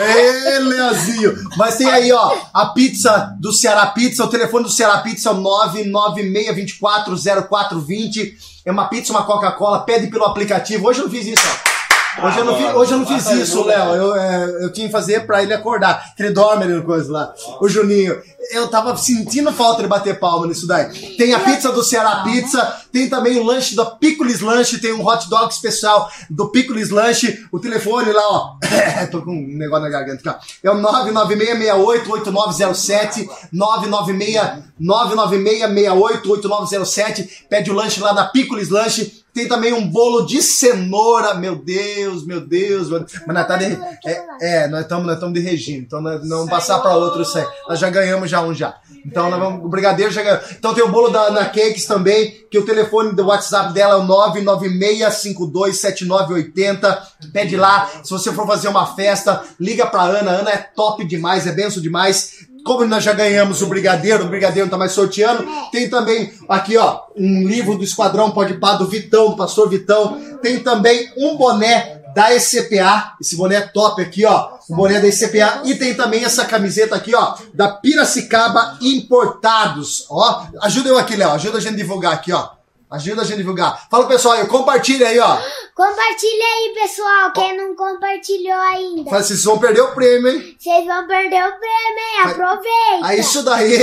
Ê, 0.01 0.59
Leozinho. 0.59 1.33
Mas 1.57 1.77
tem 1.77 1.89
aí, 1.89 2.11
ó, 2.11 2.35
a 2.53 2.65
pizza 2.67 3.33
do 3.39 3.51
Ceará 3.53 3.85
Pizza. 3.87 4.23
O 4.23 4.27
telefone 4.29 4.65
do 4.65 4.71
Ceará 4.71 4.97
Pizza 4.99 5.29
é 5.29 5.31
o 5.31 5.41
996240420. 5.41 8.33
É 8.65 8.71
uma 8.71 8.87
pizza, 8.89 9.13
uma 9.13 9.23
Coca-Cola. 9.23 9.79
Pede 9.81 10.07
pelo 10.07 10.25
aplicativo. 10.25 10.87
Hoje 10.87 10.99
eu 10.99 11.09
fiz 11.09 11.25
isso, 11.25 11.41
ó. 11.45 11.78
Hoje 12.23 12.37
eu 12.39 12.45
não, 12.45 12.55
fi- 12.57 12.73
hoje 12.75 12.91
eu 12.91 12.97
não 12.99 13.05
fiz 13.05 13.29
isso, 13.31 13.63
Léo. 13.63 13.93
Eu, 13.95 14.15
é, 14.15 14.45
eu 14.63 14.71
tinha 14.73 14.87
que 14.87 14.91
fazer 14.91 15.25
pra 15.25 15.41
ele 15.43 15.53
acordar. 15.53 16.13
Que 16.15 16.23
ele 16.23 16.33
dorme 16.33 16.63
ali 16.63 16.73
no 16.73 16.83
coisa 16.83 17.11
lá. 17.11 17.33
O 17.61 17.67
Juninho. 17.69 18.19
Eu 18.51 18.67
tava 18.69 18.95
sentindo 18.97 19.51
falta 19.51 19.81
de 19.83 19.87
bater 19.87 20.17
palma 20.19 20.47
nisso 20.47 20.65
daí. 20.65 20.89
Tem 21.17 21.33
a 21.33 21.39
pizza 21.39 21.71
do 21.71 21.83
Ceará 21.83 22.23
Pizza. 22.23 22.61
Tem 22.91 23.07
também 23.09 23.37
o 23.37 23.43
lanche 23.43 23.75
da 23.75 23.85
Picolis 23.85 24.41
Lanche. 24.41 24.79
Tem 24.79 24.91
um 24.93 25.05
hot 25.05 25.29
dog 25.29 25.51
especial 25.53 26.09
do 26.29 26.49
Picolis 26.49 26.89
Lanche. 26.89 27.45
O 27.51 27.59
telefone 27.59 28.11
lá, 28.11 28.23
ó. 28.29 28.55
Tô 29.11 29.21
com 29.21 29.31
um 29.31 29.57
negócio 29.57 29.83
na 29.83 29.89
garganta 29.89 30.29
aqui, 30.29 30.39
ó. 30.63 30.67
É 30.67 30.71
o 30.71 30.75
996688907. 30.81 33.27
996 33.51 34.63
996688907. 34.81 37.27
Pede 37.49 37.71
o 37.71 37.73
lanche 37.73 37.99
lá 37.99 38.13
na 38.13 38.25
Picolis 38.25 38.69
Lanche. 38.69 39.19
Tem 39.33 39.47
também 39.47 39.73
um 39.73 39.87
bolo 39.87 40.25
de 40.25 40.41
cenoura. 40.41 41.35
Meu 41.35 41.55
Deus, 41.55 42.25
meu 42.25 42.41
Deus. 42.41 42.89
Mas 42.89 43.05
nós 43.27 43.47
tá 43.47 43.55
de, 43.57 43.65
é, 44.05 44.25
é, 44.41 44.67
nós 44.67 44.81
estamos 44.81 45.05
nós 45.05 45.13
estamos 45.15 45.33
de 45.33 45.39
regime. 45.39 45.79
Então 45.79 46.01
nós 46.01 46.21
não 46.27 46.37
vamos 46.37 46.51
passar 46.51 46.79
para 46.79 46.95
outro 46.95 47.21
isso 47.21 47.37
aí. 47.37 47.45
Nós 47.67 47.77
já 47.79 47.89
ganhamos 47.89 48.29
já 48.29 48.41
um 48.41 48.53
já. 48.53 48.75
Então 49.05 49.29
nós 49.29 49.39
vamos, 49.39 49.63
o 49.63 49.69
brigadeiro 49.69 50.11
já 50.11 50.23
ganhou. 50.23 50.41
Então 50.51 50.73
tem 50.73 50.83
o 50.83 50.89
bolo 50.89 51.07
da 51.09 51.21
Ana 51.21 51.45
Cakes 51.45 51.85
também, 51.85 52.31
que 52.49 52.57
o 52.57 52.65
telefone 52.65 53.13
do 53.13 53.27
WhatsApp 53.27 53.71
dela 53.73 53.93
é 53.93 53.97
o 53.97 54.07
996527980. 54.07 56.97
Pede 57.31 57.55
lá. 57.55 57.87
Se 58.03 58.09
você 58.11 58.33
for 58.33 58.47
fazer 58.47 58.67
uma 58.67 58.95
festa, 58.95 59.43
liga 59.59 59.85
pra 59.85 60.01
Ana. 60.03 60.31
Ana 60.31 60.49
é 60.51 60.57
top 60.57 61.05
demais, 61.05 61.45
é 61.47 61.51
benção 61.51 61.81
demais. 61.81 62.48
Como 62.65 62.85
nós 62.85 63.03
já 63.03 63.13
ganhamos 63.13 63.61
o 63.61 63.67
Brigadeiro, 63.67 64.25
o 64.25 64.29
Brigadeiro 64.29 64.65
não 64.65 64.71
tá 64.71 64.77
mais 64.77 64.91
sorteando, 64.91 65.45
tem 65.71 65.89
também 65.89 66.31
aqui, 66.47 66.77
ó, 66.77 67.01
um 67.15 67.47
livro 67.47 67.77
do 67.77 67.83
Esquadrão 67.83 68.31
Pode 68.31 68.55
Pá, 68.55 68.73
do 68.73 68.87
Vitão, 68.87 69.31
do 69.31 69.37
Pastor 69.37 69.69
Vitão. 69.69 70.19
Tem 70.41 70.59
também 70.59 71.11
um 71.17 71.35
boné 71.35 72.01
da 72.13 72.33
ECPA, 72.33 73.13
esse 73.21 73.35
boné 73.35 73.55
é 73.55 73.61
top 73.61 74.01
aqui, 74.01 74.25
ó, 74.25 74.49
o 74.69 74.75
boné 74.75 74.99
da 74.99 75.07
ECPA. 75.07 75.61
E 75.65 75.75
tem 75.75 75.93
também 75.93 76.23
essa 76.23 76.45
camiseta 76.45 76.95
aqui, 76.95 77.13
ó, 77.15 77.35
da 77.53 77.69
Piracicaba 77.69 78.77
Importados. 78.81 80.05
Ó, 80.09 80.43
ajuda 80.61 80.89
eu 80.89 80.97
aqui, 80.97 81.15
Léo, 81.15 81.31
ajuda 81.31 81.57
a 81.57 81.61
gente 81.61 81.73
a 81.73 81.77
divulgar 81.77 82.13
aqui, 82.13 82.31
ó. 82.31 82.58
Ajuda 82.91 83.21
a 83.21 83.23
gente 83.23 83.35
a 83.35 83.37
divulgar. 83.37 83.87
Fala, 83.89 84.07
pessoal, 84.07 84.33
aí, 84.35 84.47
compartilha 84.47 85.07
aí, 85.07 85.19
ó. 85.19 85.37
Compartilha 85.75 86.45
aí, 86.45 86.73
pessoal, 86.73 87.31
quem 87.33 87.55
não 87.55 87.75
compartilhou 87.75 88.57
ainda. 88.57 89.09
Fala, 89.09 89.21
Vocês 89.23 89.43
vão 89.43 89.59
perder 89.59 89.81
o 89.81 89.91
prêmio, 89.93 90.27
hein? 90.31 90.55
Vocês 90.59 90.85
vão 90.85 91.07
perder 91.07 91.43
o 91.43 91.51
prêmio, 91.59 91.99
hein? 92.15 92.21
Aproveita. 92.31 93.03
Ah, 93.03 93.15
isso 93.15 93.43
daí. 93.43 93.77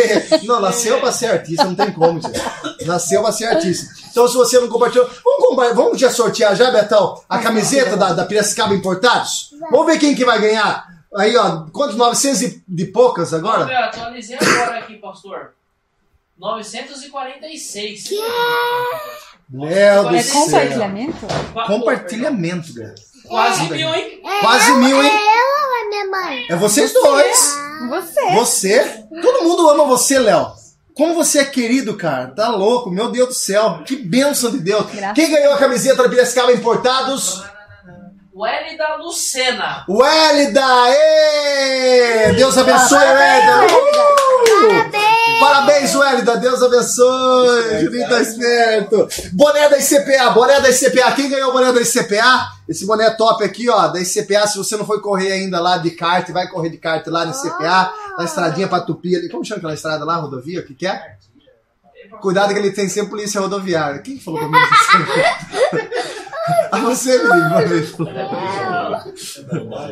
Não, 0.45 0.61
nasceu 0.61 0.99
pra 1.01 1.13
ser 1.13 1.27
artista, 1.27 1.65
não 1.65 1.75
tem 1.77 1.93
como, 1.93 2.21
gente. 2.21 2.41
Nasceu 2.87 3.23
pra 3.23 3.31
ser 3.33 3.47
artista. 3.47 3.87
Então, 4.11 4.27
se 4.27 4.35
você 4.35 4.59
não 4.59 4.69
compartilhou, 4.69 5.09
vamos, 5.25 5.47
compa- 5.49 5.73
vamos 5.73 6.01
já 6.01 6.11
sortear 6.11 6.57
já, 6.57 6.71
Betão, 6.71 7.23
a 7.29 7.39
camiseta 7.39 7.97
da, 7.97 8.13
da 8.13 8.25
Piracicaba 8.25 8.75
Importados? 8.75 9.51
Vamos 9.71 9.87
ver 9.87 9.99
quem 9.99 10.15
que 10.17 10.25
vai 10.25 10.41
ganhar. 10.41 10.85
Aí, 11.17 11.35
ó, 11.37 11.65
quantos? 11.73 11.97
900 11.97 12.43
e 12.43 12.63
de 12.67 12.87
poucas 12.87 13.33
agora? 13.33 13.65
Olha, 13.65 13.85
atualizei 13.87 14.37
agora 14.37 14.79
aqui, 14.81 14.97
pastor. 14.97 15.53
946. 16.39 18.05
Meu 19.49 19.68
É 19.70 20.03
do 20.03 20.22
céu. 20.22 20.43
compartilhamento? 20.43 21.26
Compartilhamento, 21.66 22.74
cara. 22.74 22.95
Quase 23.28 23.70
mil, 23.70 23.95
hein? 23.95 24.20
Quase 24.41 24.72
mil, 24.74 25.03
hein? 25.03 25.11
É 25.11 25.14
eu 25.14 25.47
ou 25.68 25.76
é 25.84 25.89
minha 25.89 26.07
mãe? 26.11 26.47
É 26.51 26.57
vocês 26.57 26.93
dois. 26.93 27.55
Você. 27.89 28.30
Você. 28.32 29.05
Todo 29.22 29.45
mundo 29.45 29.68
ama 29.70 29.84
você, 29.84 30.18
Léo. 30.18 30.53
Como 30.95 31.14
você 31.14 31.41
é 31.41 31.45
querido, 31.45 31.97
cara. 31.97 32.28
Tá 32.28 32.49
louco. 32.49 32.91
Meu 32.91 33.11
Deus 33.11 33.28
do 33.28 33.34
céu. 33.34 33.82
Que 33.84 33.97
bênção 33.97 34.51
de 34.51 34.59
Deus. 34.61 34.87
Graças. 34.93 35.14
Quem 35.14 35.30
ganhou 35.30 35.53
a 35.55 35.59
camiseta 35.59 36.03
da 36.03 36.09
Piracicaba 36.09 36.53
Importados? 36.53 37.43
Wélida 38.34 38.97
Lucena. 38.97 39.84
O 39.89 40.05
Hélida! 40.05 40.62
Ê! 40.91 42.32
Deus 42.34 42.57
abençoe, 42.59 43.03
Hélida! 43.03 43.66
Uh! 43.74 45.06
Parabéns, 45.41 45.95
Hélida! 45.95 46.37
Deus 46.37 46.62
abençoe! 46.62 47.80
Juninho 47.80 48.09
tá 48.09 48.20
esperto! 48.20 49.09
Boné 49.32 49.68
da 49.68 49.78
ICPA, 49.78 50.30
boné 50.30 50.61
da 50.61 50.70
ICPA. 50.70 51.12
Quem 51.12 51.28
ganhou 51.28 51.51
o 51.51 51.53
boné 51.53 51.72
da 51.72 51.80
ICPA? 51.80 52.53
Esse 52.68 52.87
boné 52.87 53.11
top 53.11 53.45
aqui, 53.45 53.68
ó, 53.68 53.89
da 53.89 54.01
ICPA. 54.01 54.47
Se 54.47 54.59
você 54.59 54.76
não 54.76 54.87
foi 54.87 55.01
correr 55.01 55.32
ainda 55.32 55.61
lá 55.61 55.78
de 55.78 55.91
kart, 55.91 56.28
vai 56.30 56.49
correr 56.49 56.70
de 56.70 56.78
kart 56.78 57.07
lá 57.09 57.24
na 57.24 57.32
ICPA, 57.32 57.93
na 58.18 58.24
estradinha 58.24 58.68
pra 58.68 58.80
Tupi 58.80 59.14
ali. 59.14 59.28
Como 59.28 59.45
chama 59.45 59.59
aquela 59.59 59.74
estrada 59.74 60.05
lá, 60.05 60.16
rodovia? 60.16 60.61
O 60.61 60.64
que 60.64 60.74
que 60.74 60.87
é? 60.87 61.16
Cuidado 62.20 62.53
que 62.53 62.59
ele 62.59 62.70
tem 62.70 62.89
sempre 62.89 63.11
polícia 63.11 63.41
rodoviária. 63.41 64.01
Quem 64.01 64.18
falou 64.18 64.41
comigo 64.41 64.64
isso? 64.64 64.97
A 66.70 66.78
você, 66.80 67.18
menino, 67.18 67.47
uma 67.47 67.62
vez. 67.62 67.95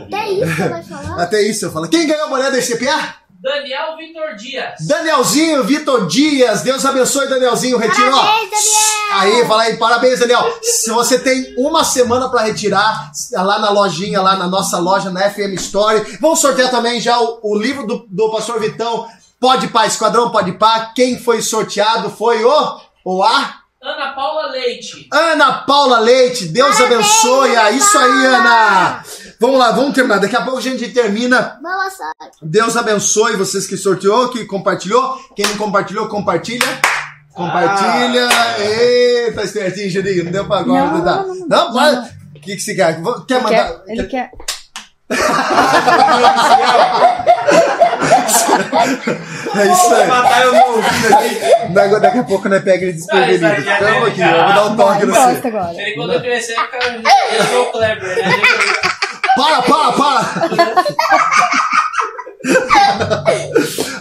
Até 0.07 0.31
isso 0.31 0.57
você 0.57 0.69
vai 0.69 0.83
falar? 0.83 1.23
Até 1.23 1.43
isso 1.43 1.65
eu 1.65 1.73
falo. 1.73 1.89
Quem 1.89 2.07
ganhou 2.07 2.27
o 2.27 2.31
boné 2.31 2.51
da 2.51 2.59
ICPA? 2.59 3.24
Daniel 3.45 3.95
Vitor 3.99 4.35
Dias. 4.37 4.75
Danielzinho, 4.81 5.63
Vitor 5.65 6.07
Dias, 6.07 6.63
Deus 6.63 6.83
abençoe, 6.83 7.29
Danielzinho, 7.29 7.77
retira, 7.77 8.09
ó. 8.17 8.19
Parabéns, 8.23 8.51
Daniel! 8.51 8.95
Aí, 9.13 9.47
fala 9.47 9.63
aí, 9.65 9.77
parabéns, 9.77 10.19
Daniel. 10.19 10.59
Se 10.63 10.91
você 10.91 11.19
tem 11.19 11.55
uma 11.59 11.85
semana 11.85 12.31
pra 12.31 12.41
retirar 12.41 13.13
lá 13.33 13.59
na 13.59 13.69
lojinha, 13.69 14.23
lá 14.23 14.35
na 14.37 14.47
nossa 14.47 14.79
loja, 14.79 15.11
na 15.11 15.29
FM 15.29 15.53
Story. 15.59 16.17
Vamos 16.23 16.41
sortear 16.41 16.71
também 16.71 16.99
já 17.03 17.21
o, 17.21 17.39
o 17.43 17.55
livro 17.55 17.87
do, 17.87 18.07
do 18.09 18.31
Pastor 18.31 18.59
Vitão, 18.59 19.07
Pode 19.39 19.69
Pá, 19.69 19.85
Esquadrão 19.87 20.31
Pode 20.31 20.53
Pá. 20.53 20.93
Quem 20.97 21.19
foi 21.19 21.43
sorteado 21.43 22.09
foi 22.09 22.43
o, 22.43 22.81
o 23.05 23.23
A, 23.23 23.61
Ana 23.83 24.13
Paula 24.13 24.47
Leite. 24.47 25.07
Ana 25.13 25.53
Paula 25.53 25.99
Leite. 25.99 26.47
Deus 26.47 26.81
abençoe. 26.81 27.55
É 27.55 27.73
Isso 27.73 27.99
aí, 27.99 28.25
Ana. 28.25 29.05
Vamos 29.41 29.59
lá, 29.59 29.73
vamos 29.73 29.95
terminar. 29.95 30.19
Daqui 30.21 30.37
a 30.37 30.43
pouco 30.43 30.59
a 30.59 30.63
gente 30.63 30.89
termina. 30.91 31.59
Boa 31.63 31.91
sorte. 31.91 32.39
Deus 32.43 32.77
abençoe 32.77 33.37
vocês 33.37 33.67
que 33.67 33.77
sorteou, 33.77 34.29
que 34.31 34.45
compartilhou. 34.45 35.19
Quem 35.35 35.47
não 35.47 35.57
compartilhou, 35.57 36.09
compartilha. 36.09 36.67
Compartilha. 37.35 38.29
Eita, 38.59 39.43
espertinho, 39.43 39.91
Juninho. 39.91 40.25
Não 40.25 40.33
deu 40.33 40.45
pra 40.47 40.59
agora. 40.61 40.87
Não, 40.87 40.99
Não, 40.99 41.05
não, 41.05 41.27
não, 41.27 41.35
não, 41.35 41.47
não. 41.49 41.73
para. 41.75 41.93
Não, 41.93 42.09
O 42.37 42.41
que, 42.41 42.55
que 42.57 42.61
você 42.61 42.75
quer? 42.75 43.01
Quer 43.27 43.35
Ele 43.35 43.43
mandar? 43.43 43.73
quer, 43.85 43.93
ele 43.93 44.05
quer. 44.07 44.31
É 49.57 49.73
isso 49.73 49.95
aí. 49.95 50.07
Matar 50.09 50.43
eu 50.43 50.53
no 50.53 50.67
ouvido 50.77 51.15
aqui. 51.15 51.73
Daqui, 51.73 52.01
daqui 52.01 52.19
a 52.19 52.25
pouco, 52.25 52.49
né, 52.49 52.59
pega 52.61 52.85
ele 52.85 52.93
desprevenido. 52.93 53.47
Ah, 53.47 53.79
Calma 53.79 54.07
aqui, 54.09 54.21
eu 54.21 54.29
vou 54.31 54.55
dar 54.55 54.65
um 54.67 54.77
toque 54.77 55.07
no 55.07 55.15
agora. 55.15 55.75
Ele 55.81 55.95
quando 55.95 56.13
eu 56.15 56.21
crescer, 56.21 56.57
eu 56.57 57.45
sou 57.47 57.63
o 57.63 57.73
Kleber, 57.73 58.17
né? 58.17 58.33
Para, 59.37 59.63
para, 59.63 59.93
para! 59.93 60.45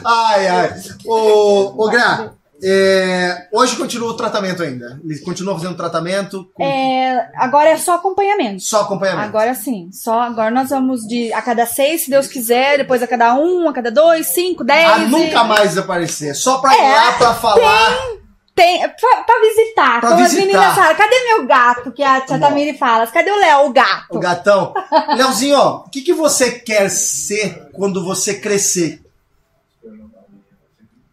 ai, 0.05 0.47
ai. 0.47 0.73
Ô, 1.05 1.83
ô 1.85 1.89
Gra, 1.89 2.33
é, 2.63 3.47
hoje 3.51 3.75
continua 3.75 4.09
o 4.11 4.13
tratamento 4.15 4.63
ainda. 4.63 4.99
Ele 5.03 5.19
continua 5.19 5.55
fazendo 5.55 5.75
tratamento 5.75 6.49
com 6.53 6.63
É, 6.63 7.29
agora 7.35 7.69
é 7.69 7.77
só 7.77 7.95
acompanhamento. 7.95 8.61
só 8.61 8.81
acompanhamento. 8.81 9.27
Agora 9.27 9.53
sim, 9.53 9.89
só 9.91 10.21
agora 10.21 10.51
nós 10.51 10.69
vamos 10.69 11.01
de 11.07 11.31
a 11.33 11.41
cada 11.41 11.65
seis, 11.65 12.03
se 12.05 12.09
Deus 12.09 12.27
quiser, 12.27 12.77
depois 12.77 13.01
a 13.03 13.07
cada 13.07 13.33
um, 13.35 13.67
a 13.67 13.73
cada 13.73 13.91
dois, 13.91 14.27
cinco, 14.27 14.63
dez. 14.63 14.89
a 14.89 14.99
e- 14.99 15.07
nunca 15.07 15.43
mais 15.43 15.77
aparecer. 15.77 16.33
Só 16.35 16.59
pra 16.59 16.73
ir 16.73 16.79
É, 16.79 16.93
lá 16.95 17.11
pra 17.13 17.33
falar. 17.33 17.89
Tem, 17.97 18.22
pra, 18.55 19.23
pra 19.23 19.39
visitar. 19.41 19.99
Pra 19.99 20.09
Como 20.11 20.23
as 20.23 20.31
visitar. 20.31 20.45
meninas 20.47 20.75
falam, 20.75 20.95
cadê 20.95 21.23
meu 21.25 21.45
gato? 21.47 21.91
Que 21.91 22.03
a 22.03 22.21
tia. 22.21 22.39
Tamiri 22.39 22.77
fala, 22.77 23.07
cadê 23.07 23.31
o 23.31 23.39
Léo, 23.39 23.65
o 23.67 23.73
gato? 23.73 24.15
O 24.15 24.19
gatão. 24.19 24.73
Leozinho, 25.17 25.57
ó, 25.57 25.77
o 25.85 25.89
que, 25.89 26.01
que 26.01 26.13
você 26.13 26.51
quer 26.59 26.89
ser 26.89 27.69
quando 27.73 28.03
você 28.05 28.39
crescer? 28.39 29.01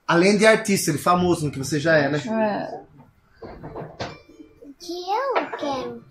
Além 0.06 0.36
de 0.36 0.44
artista, 0.46 0.90
ele 0.90 0.98
famoso 0.98 1.46
no 1.46 1.52
que 1.52 1.58
você 1.58 1.78
já 1.78 1.96
é, 1.96 2.08
né? 2.08 2.18
É, 2.18 2.80
O 4.64 4.72
que 4.78 5.10
eu 5.10 5.58
quero? 5.58 6.04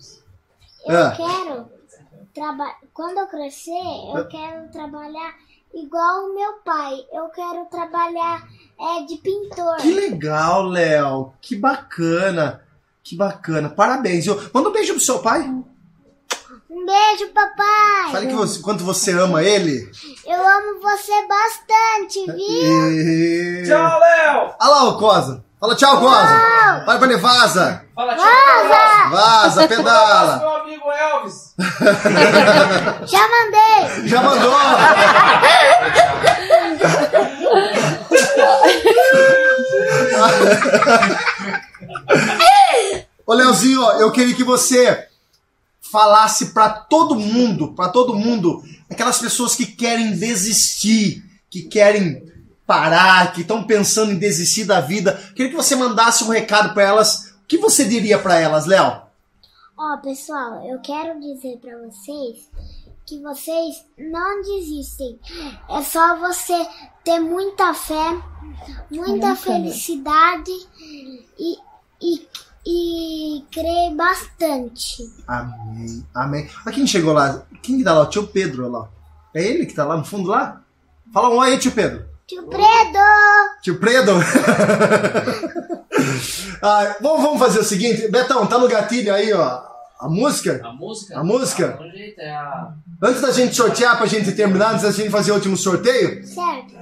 Eu 0.86 0.98
Ah. 1.06 1.14
quero 1.18 1.70
trabalhar. 2.34 2.78
Quando 2.94 3.18
eu 3.18 3.28
crescer, 3.28 3.72
eu 4.16 4.26
quero 4.28 4.70
trabalhar 4.72 5.34
igual 5.74 6.26
o 6.26 6.36
meu 6.36 6.54
pai. 6.66 7.06
Eu 7.12 7.30
quero 7.30 7.66
trabalhar 7.66 8.48
é, 8.80 9.04
de 9.06 9.18
pintor. 9.18 9.78
Que 9.78 9.94
legal, 9.94 10.64
Léo. 10.64 11.34
Que 11.42 11.56
bacana. 11.56 12.64
Que 13.04 13.16
bacana. 13.16 13.70
Parabéns. 13.70 14.26
Eu, 14.28 14.40
manda 14.54 14.70
um 14.70 14.74
beijo 14.74 14.94
pro 14.94 15.02
seu 15.02 15.20
pai. 15.20 15.42
Um 16.70 16.86
beijo, 16.86 17.34
papai. 17.34 18.12
Fale 18.12 18.28
que 18.28 18.34
você, 18.34 18.62
quanto 18.62 18.84
você 18.84 19.12
ama 19.12 19.44
ele. 19.44 19.92
Eu 20.26 20.48
amo 20.48 20.80
você 20.80 21.28
bastante, 21.28 22.26
viu? 22.26 22.92
E... 22.92 23.64
Tchau, 23.66 24.00
Léo! 24.00 24.56
Olha 24.60 24.70
lá 24.70 24.84
o 24.90 24.98
Cosa. 24.98 25.49
Fala 25.60 25.76
tchau, 25.76 26.00
Cosa. 26.00 26.84
Vai 26.86 27.04
ele, 27.04 27.18
vaza. 27.18 27.84
Fala 27.94 28.16
tchau. 28.16 29.10
Vaza, 29.12 29.68
pedala. 29.68 30.38
Meu 30.38 30.56
amigo 30.56 30.90
Elvis! 30.90 31.54
Já 33.06 33.28
mandei. 33.28 34.08
Já 34.08 34.22
mandou. 34.22 34.54
Ô, 43.28 43.34
Leozinho, 43.34 43.82
eu 44.00 44.12
queria 44.14 44.36
que 44.36 44.46
você 44.46 45.08
falasse 45.92 46.54
pra 46.54 46.70
todo 46.70 47.16
mundo, 47.16 47.74
pra 47.74 47.90
todo 47.90 48.16
mundo, 48.16 48.64
aquelas 48.90 49.18
pessoas 49.20 49.56
que 49.56 49.66
querem 49.66 50.12
desistir, 50.12 51.22
que 51.50 51.64
querem 51.64 52.24
parar, 52.70 53.34
que 53.34 53.42
estão 53.42 53.64
pensando 53.64 54.12
em 54.12 54.20
desistir 54.20 54.64
da 54.64 54.80
vida. 54.80 55.14
Queria 55.36 55.50
que 55.50 55.58
você 55.58 55.76
mandasse 55.76 56.24
um 56.24 56.30
recado 56.30 56.72
pra 56.72 56.84
elas. 56.84 57.34
O 57.42 57.48
que 57.48 57.58
você 57.58 57.84
diria 57.84 58.20
pra 58.20 58.36
elas, 58.36 58.68
Léo? 58.68 59.02
Ó, 59.76 59.98
pessoal, 59.98 60.64
eu 60.70 60.80
quero 60.80 61.20
dizer 61.20 61.58
pra 61.58 61.76
vocês 61.80 62.48
que 63.08 63.20
vocês 63.24 63.84
não 63.98 64.44
desistem. 64.44 65.20
É 65.68 65.82
só 65.82 66.18
você 66.20 66.54
ter 67.04 67.20
muita 67.20 67.74
fé, 67.74 68.22
muita 68.92 69.36
felicidade 69.36 70.52
e, 71.40 71.58
e, 72.00 72.28
e 72.68 73.46
crer 73.52 73.96
bastante. 73.96 75.12
Amém, 75.28 76.06
amém. 76.14 76.50
Olha 76.64 76.76
quem 76.76 76.86
chegou 76.86 77.14
lá. 77.14 77.48
Quem 77.64 77.80
que 77.80 77.84
tá 77.84 77.96
lá? 77.96 78.04
O 78.04 78.10
tio 78.12 78.28
Pedro, 78.28 78.66
olha 78.66 78.78
lá. 78.78 78.90
É 79.34 79.44
ele 79.44 79.66
que 79.66 79.74
tá 79.74 79.86
lá 79.86 79.98
no 79.98 80.06
fundo 80.06 80.30
lá? 80.30 80.62
Fala 81.12 81.30
um 81.30 81.40
oi, 81.40 81.58
tio 81.58 81.72
Pedro. 81.72 82.08
Tio 82.30 82.44
Predo! 82.48 83.00
Tio 83.64 83.80
Pedro. 83.80 84.16
Ah, 86.62 86.98
vamos, 87.00 87.22
vamos 87.24 87.40
fazer 87.40 87.60
o 87.60 87.64
seguinte. 87.64 88.10
Betão, 88.10 88.46
tá 88.46 88.58
no 88.58 88.68
gatilho 88.68 89.14
aí, 89.14 89.32
ó. 89.32 89.62
A 90.00 90.10
música? 90.10 90.60
A 90.64 90.74
música? 90.74 91.18
A 91.18 91.24
música? 91.24 91.78
Ah, 91.80 91.84
do 91.84 91.90
jeito, 91.90 92.20
é 92.20 92.32
a... 92.32 92.74
Antes 93.02 93.22
da 93.22 93.32
gente 93.32 93.56
sortear, 93.56 93.98
pra 93.98 94.06
gente 94.08 94.32
terminar, 94.34 94.72
antes 94.72 94.84
da 94.84 94.92
gente 94.92 95.10
fazer 95.10 95.32
o 95.32 95.36
último 95.36 95.56
sorteio, 95.56 96.22
Certo. 96.26 96.74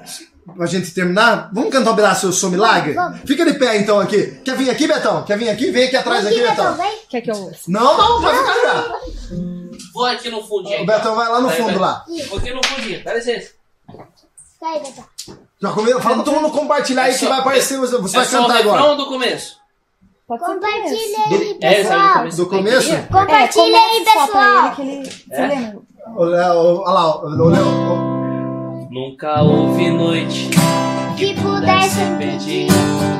pra 0.55 0.65
gente 0.65 0.91
terminar, 0.91 1.51
vamos 1.53 1.71
cantar 1.71 1.91
um 1.91 1.95
pedaço 1.95 2.25
Eu 2.25 2.31
Sou 2.31 2.49
Milagre? 2.49 2.93
Vamos. 2.93 3.19
Fica 3.25 3.45
de 3.45 3.53
pé 3.53 3.77
então 3.77 3.99
aqui. 3.99 4.39
Quer 4.43 4.57
vir 4.57 4.69
aqui, 4.71 4.87
Betão? 4.87 5.23
Quer 5.23 5.37
vir 5.37 5.49
aqui? 5.49 5.69
Vem 5.69 5.85
aqui 5.87 5.95
atrás 5.95 6.25
Aqui, 6.25 6.35
aqui, 6.35 6.47
Betão, 6.49 6.71
Betão. 6.71 6.85
vem. 6.85 6.99
Quer 7.09 7.21
que 7.21 7.31
eu 7.31 7.35
ouça? 7.35 7.61
Não, 7.67 7.97
não, 7.97 8.21
pode 8.21 8.37
ficar 8.39 8.53
já. 8.61 8.95
Vou 9.93 10.05
aqui 10.05 10.29
no 10.31 10.43
fundinho. 10.43 10.81
O 10.81 10.85
Betão 10.87 11.15
vai 11.15 11.29
lá 11.29 11.39
no 11.39 11.49
fundo 11.51 11.77
lá. 11.79 12.03
Vou 12.29 12.39
aqui 12.39 12.51
no 12.51 12.63
fundinho, 12.65 13.03
dá 13.03 13.13
licença. 13.13 13.49
Vai, 14.59 14.79
Betão. 14.79 15.03
Já 15.61 15.71
comeu? 15.71 16.01
Fala 16.01 16.15
pra 16.15 16.23
todo 16.23 16.41
mundo 16.41 16.51
compartilhar 16.51 17.03
aí 17.03 17.11
É 17.11 17.13
que 17.13 17.19
só- 17.19 17.29
vai 17.29 17.39
aparecer, 17.39 17.77
você 17.79 17.97
você 17.97 18.15
é 18.15 18.19
vai 18.19 18.25
só 18.27 18.39
o 18.39 18.41
cantar 18.43 18.55
refrão 18.57 18.75
agora. 18.75 18.95
do 18.95 19.05
começo? 19.05 19.57
Pode 20.27 20.43
Compartilha 20.43 21.23
começo. 21.23 21.43
aí, 21.43 21.57
É, 21.61 21.81
esse 21.81 21.91
aí 21.91 21.97
do 21.97 21.99
pessoal. 21.99 22.13
começo. 22.17 22.37
Do 22.37 22.45
começo? 22.47 22.91
É, 22.93 23.01
Compartilha 23.03 23.77
aí, 23.79 24.05
só 24.05 24.25
pessoal. 24.25 24.75
É? 25.31 25.75
olha 26.15 26.47
lá, 26.47 27.21
Léo. 27.23 27.67
ô. 28.03 28.87
Nunca 28.91 29.41
houve 29.41 29.89
noite 29.91 30.49
que 31.17 31.33
pudesse 31.41 32.01
impedir 32.01 32.67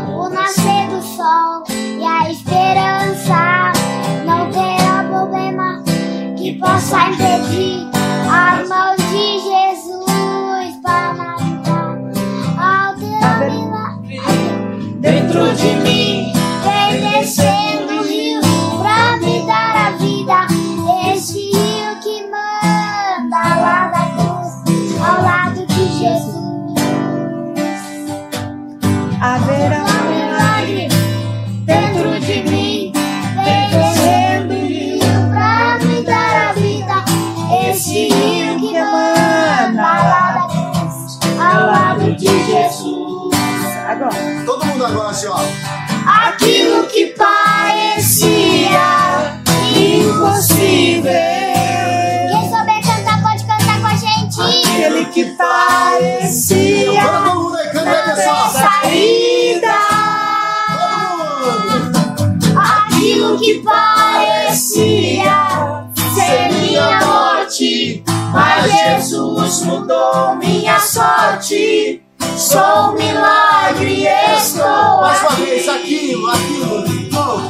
o 0.09 0.29
nascer 0.29 0.87
do 0.89 1.01
sol 1.01 1.63
e 1.69 2.03
a 2.03 2.29
esperança. 2.31 3.71
Não 4.25 4.49
terá 4.51 5.03
problema 5.09 5.83
que 6.37 6.53
possa 6.59 7.09
impedir 7.09 7.86
agora 44.87 45.09
assim, 45.09 45.27
ó. 45.27 45.37
aquilo 46.27 46.87
que 46.87 47.07
parecia 47.07 48.79
impossível. 49.75 51.11
Quem 52.31 52.49
souber 52.49 52.81
cantar 52.81 53.21
pode 53.21 53.43
cantar 53.45 53.81
com 53.81 53.87
a 53.87 53.95
gente. 53.95 54.41
Aquele 54.41 55.05
que 55.05 55.25
parecia 55.35 57.01
Agora 57.01 57.29
todo 57.29 57.41
mundo 57.43 57.57
aí, 57.57 57.69
canta 57.69 57.89
aí, 57.89 58.05
ter 58.05 58.15
pessoal. 58.15 58.49
saída. 58.51 59.77
Aquilo 62.55 63.37
que 63.39 63.61
parecia 63.63 65.35
ser 66.15 66.51
minha 66.53 66.99
morte, 67.05 68.03
mas 68.31 68.71
Jesus 68.71 69.61
mudou 69.63 70.35
minha 70.35 70.79
sorte. 70.79 72.01
Sou 72.47 72.61
um 72.61 72.93
milagre, 72.93 74.07
estou 74.37 75.01
Mais 75.01 75.19
uma 75.21 75.31
vez, 75.31 75.67
aqui. 75.67 76.13
aquilo, 76.15 76.29
aquilo. 76.31 76.85
Oh. 77.13 77.41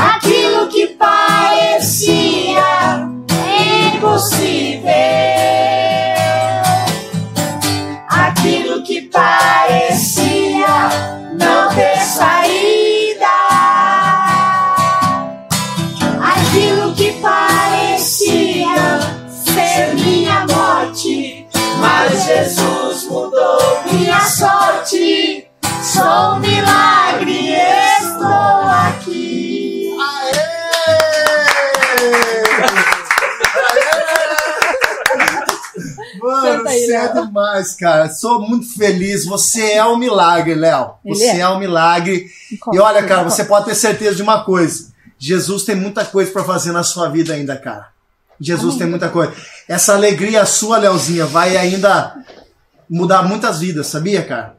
Aquilo 0.00 0.68
que 0.68 0.86
parecia 0.86 2.62
impossível. 3.92 4.92
Aquilo 8.08 8.84
que 8.84 9.02
parecia 9.02 10.88
não 11.36 11.74
ter 11.74 11.98
saída. 12.02 13.26
Aquilo 16.22 16.94
que 16.94 17.10
parecia 17.14 19.00
ser 19.28 19.92
minha 19.96 20.46
morte. 20.46 21.48
Mas 21.80 22.26
Jesus 22.26 22.73
mudou 23.08 23.82
minha 23.90 24.20
sorte. 24.20 25.46
Sou 25.82 26.34
um 26.36 26.40
milagre, 26.40 27.52
estou 27.52 28.26
aqui. 28.88 29.90
Mano, 36.20 36.58
Canta 36.58 36.70
aí, 36.70 36.86
você 36.86 36.94
é 36.94 37.02
Léo. 37.02 37.26
demais, 37.26 37.74
cara. 37.74 38.08
Sou 38.10 38.40
muito 38.40 38.72
feliz. 38.76 39.24
Você 39.26 39.72
é 39.72 39.84
um 39.84 39.98
milagre, 39.98 40.54
Léo. 40.54 40.94
Ele 41.04 41.14
Você 41.14 41.24
é. 41.26 41.40
é 41.40 41.48
um 41.48 41.58
milagre. 41.58 42.26
E 42.72 42.78
olha, 42.78 43.02
cara, 43.02 43.24
você 43.24 43.44
pode 43.44 43.66
ter 43.66 43.74
certeza 43.74 44.16
de 44.16 44.22
uma 44.22 44.44
coisa. 44.44 44.92
Jesus 45.18 45.64
tem 45.64 45.74
muita 45.74 46.04
coisa 46.04 46.30
pra 46.30 46.44
fazer 46.44 46.72
na 46.72 46.82
sua 46.82 47.08
vida 47.08 47.34
ainda, 47.34 47.56
cara. 47.56 47.88
Jesus 48.40 48.76
tem 48.76 48.86
muita 48.86 49.08
coisa. 49.08 49.32
Essa 49.68 49.94
alegria 49.94 50.44
sua, 50.44 50.78
Leozinha, 50.78 51.26
vai 51.26 51.56
ainda 51.56 52.14
mudar 52.88 53.22
muitas 53.22 53.60
vidas, 53.60 53.86
sabia, 53.86 54.22
cara? 54.24 54.56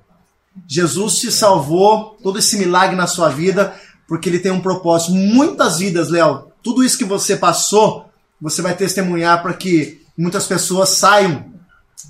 Jesus 0.67 1.19
te 1.19 1.31
salvou, 1.31 2.17
todo 2.23 2.39
esse 2.39 2.57
milagre 2.57 2.95
na 2.95 3.07
sua 3.07 3.29
vida, 3.29 3.75
porque 4.07 4.29
ele 4.29 4.39
tem 4.39 4.51
um 4.51 4.61
propósito. 4.61 5.13
Muitas 5.13 5.79
vidas, 5.79 6.09
Léo. 6.09 6.47
Tudo 6.63 6.83
isso 6.83 6.97
que 6.97 7.03
você 7.03 7.35
passou, 7.35 8.05
você 8.41 8.61
vai 8.61 8.75
testemunhar 8.75 9.41
para 9.41 9.53
que 9.53 10.01
muitas 10.17 10.47
pessoas 10.47 10.89
saiam 10.89 11.53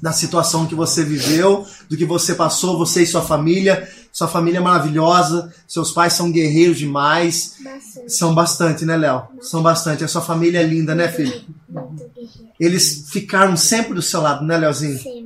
da 0.02 0.12
situação 0.12 0.66
que 0.66 0.76
você 0.76 1.04
viveu, 1.04 1.66
do 1.90 1.98
que 1.98 2.06
você 2.06 2.36
passou, 2.36 2.78
você 2.78 3.04
e 3.04 3.08
sua 3.08 3.22
família. 3.22 3.90
Sua 4.12 4.30
família 4.30 4.60
é 4.60 4.62
maravilhosa, 4.62 5.54
seus 5.68 5.92
pais 5.92 6.14
são 6.14 6.32
guerreiros 6.32 6.78
demais. 6.78 7.56
Bastante. 7.62 8.14
São 8.14 8.34
bastante, 8.34 8.86
né, 8.86 8.96
Léo? 8.96 9.24
São 9.42 9.62
bastante. 9.62 10.06
A 10.06 10.08
sua 10.08 10.22
família 10.22 10.60
é 10.60 10.64
linda, 10.64 10.96
né, 10.96 11.10
filho? 11.10 11.44
Eles 12.58 13.10
ficaram 13.10 13.58
sempre 13.58 13.94
do 13.94 14.02
seu 14.02 14.22
lado, 14.22 14.46
né, 14.46 14.56
Leozinho? 14.56 14.98
Sempre. 14.98 15.25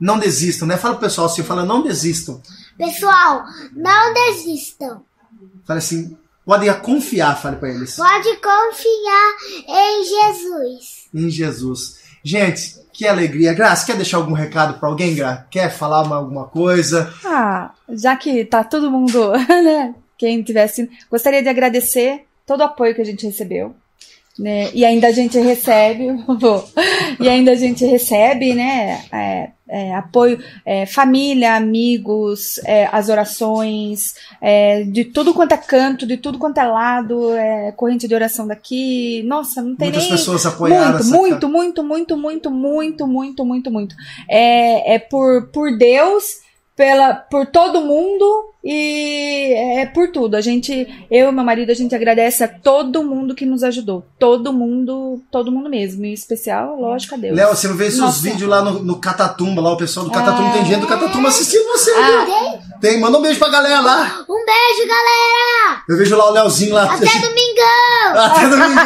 Não 0.00 0.18
desistam, 0.18 0.66
né? 0.66 0.76
Fala 0.76 0.94
pro 0.94 1.04
pessoal 1.06 1.26
assim, 1.26 1.42
fala, 1.42 1.64
não 1.64 1.82
desistam. 1.82 2.40
Pessoal, 2.78 3.44
não 3.74 4.14
desistam. 4.14 5.02
Fala 5.66 5.78
assim, 5.78 6.16
podem 6.44 6.72
confiar, 6.80 7.36
fale 7.40 7.56
pra 7.56 7.68
eles. 7.68 7.96
Pode 7.96 8.36
confiar 8.36 9.36
em 9.68 10.04
Jesus. 10.04 11.08
Em 11.14 11.28
Jesus. 11.30 12.00
Gente, 12.24 12.76
que 12.92 13.06
alegria. 13.06 13.52
Graça, 13.54 13.86
quer 13.86 13.96
deixar 13.96 14.16
algum 14.18 14.32
recado 14.32 14.78
pra 14.78 14.88
alguém, 14.88 15.14
Gra? 15.14 15.46
Quer 15.50 15.70
falar 15.70 16.02
uma- 16.02 16.16
alguma 16.16 16.44
coisa? 16.46 17.12
Ah, 17.24 17.70
já 17.90 18.16
que 18.16 18.44
tá 18.44 18.64
todo 18.64 18.90
mundo, 18.90 19.32
né? 19.48 19.94
Quem 20.18 20.42
tivesse. 20.42 20.90
Gostaria 21.10 21.42
de 21.42 21.48
agradecer 21.48 22.24
todo 22.46 22.60
o 22.60 22.64
apoio 22.64 22.94
que 22.94 23.00
a 23.00 23.04
gente 23.06 23.26
recebeu. 23.26 23.74
Né? 24.40 24.70
E 24.72 24.86
ainda 24.86 25.08
a 25.08 25.12
gente 25.12 25.38
recebe, 25.38 26.06
e 27.20 27.28
ainda 27.28 27.52
a 27.52 27.54
gente 27.54 27.84
recebe, 27.84 28.54
né? 28.54 29.02
é, 29.12 29.50
é, 29.68 29.94
apoio, 29.94 30.42
é, 30.64 30.86
família, 30.86 31.56
amigos, 31.56 32.58
é, 32.64 32.88
as 32.90 33.10
orações, 33.10 34.14
é, 34.40 34.82
de 34.84 35.04
tudo 35.04 35.34
quanto 35.34 35.52
é 35.52 35.58
canto, 35.58 36.06
de 36.06 36.16
tudo 36.16 36.38
quanto 36.38 36.58
é 36.58 36.64
lado, 36.64 37.34
é, 37.34 37.70
corrente 37.72 38.08
de 38.08 38.14
oração 38.14 38.46
daqui. 38.46 39.22
Nossa, 39.24 39.60
não 39.60 39.76
tem 39.76 39.88
Muitas 39.88 40.04
nem. 40.04 40.12
pessoas 40.12 40.46
apoiaram 40.46 40.86
Muito, 40.86 41.00
essa 41.00 41.14
muito, 41.14 41.48
muito, 41.48 41.84
muito, 41.84 42.16
muito, 42.16 42.50
muito, 42.50 43.06
muito, 43.06 43.44
muito, 43.44 43.70
muito. 43.70 43.94
É, 44.26 44.94
é 44.94 44.98
por, 44.98 45.48
por 45.48 45.76
Deus, 45.76 46.24
pela, 46.80 47.12
por 47.12 47.44
todo 47.44 47.82
mundo 47.82 48.24
e 48.64 49.52
é 49.80 49.84
por 49.84 50.10
tudo. 50.10 50.34
A 50.34 50.40
gente, 50.40 50.88
eu 51.10 51.28
e 51.28 51.32
meu 51.32 51.44
marido, 51.44 51.70
a 51.70 51.74
gente 51.74 51.94
agradece 51.94 52.42
a 52.42 52.48
todo 52.48 53.04
mundo 53.04 53.34
que 53.34 53.44
nos 53.44 53.62
ajudou. 53.62 54.06
Todo 54.18 54.50
mundo, 54.50 55.20
todo 55.30 55.52
mundo 55.52 55.68
mesmo. 55.68 56.06
Em 56.06 56.14
especial, 56.14 56.80
lógico, 56.80 57.16
a 57.16 57.18
Deus. 57.18 57.36
Léo, 57.36 57.54
você 57.54 57.68
não 57.68 57.76
vê 57.76 57.90
seus 57.90 58.00
Nossa. 58.00 58.22
vídeos 58.22 58.48
lá 58.48 58.62
no, 58.62 58.82
no 58.82 58.96
Catatumba, 58.96 59.60
lá 59.60 59.72
o 59.72 59.76
pessoal 59.76 60.06
do 60.06 60.10
Catatumba, 60.12 60.48
Ah. 60.48 60.52
tem 60.54 60.64
gente 60.64 60.80
do 60.80 60.86
Catatumba 60.86 61.28
assistindo 61.28 61.64
você, 61.68 61.90
Ah. 61.90 62.58
Tem, 62.80 62.98
manda 62.98 63.18
um 63.18 63.22
beijo 63.22 63.38
pra 63.38 63.50
galera 63.50 63.80
lá. 63.80 64.24
Um 64.28 64.44
beijo, 64.44 64.88
galera! 64.88 65.82
Eu 65.88 65.96
vejo 65.98 66.16
lá 66.16 66.30
o 66.30 66.32
Leozinho 66.32 66.74
lá. 66.74 66.84
Até 66.84 67.06
domingão! 67.18 68.14
Até 68.16 68.48
domingão. 68.48 68.84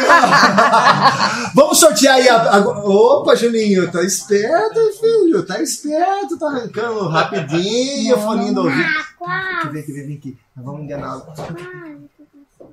Vamos 1.55 1.79
sortear 1.79 2.15
aí. 2.15 2.27
A, 2.27 2.55
a- 2.57 2.59
Opa, 2.85 3.35
Juninho, 3.35 3.89
tá 3.91 4.03
esperto, 4.03 4.79
filho. 4.99 5.45
Tá 5.45 5.61
esperto, 5.61 6.37
tá 6.37 6.47
arrancando 6.47 7.07
rapidinho 7.07 8.15
o 8.17 8.19
foninho 8.21 8.53
do 8.53 8.61
ouvido. 8.63 8.83
Ah, 8.83 9.05
quase. 9.17 9.69
Vem 9.69 9.81
aqui, 9.81 9.91
vem 9.93 10.01
aqui, 10.03 10.07
vem 10.07 10.17
aqui. 10.17 10.37
Nós 10.57 10.65
vamos 10.65 10.81
enganar. 10.81 11.19
quase. 11.21 11.41
Eu 11.41 12.71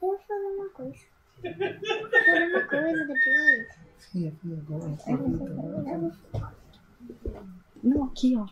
vou 0.00 0.18
fazer 0.28 0.46
uma 0.56 0.68
coisa. 0.68 0.94
Vou 1.42 2.10
fazer 2.10 2.44
uma 2.50 2.60
coisa 2.68 3.00
depois. 3.04 3.84
Não, 7.82 8.04
aqui, 8.04 8.36
ó. 8.36 8.46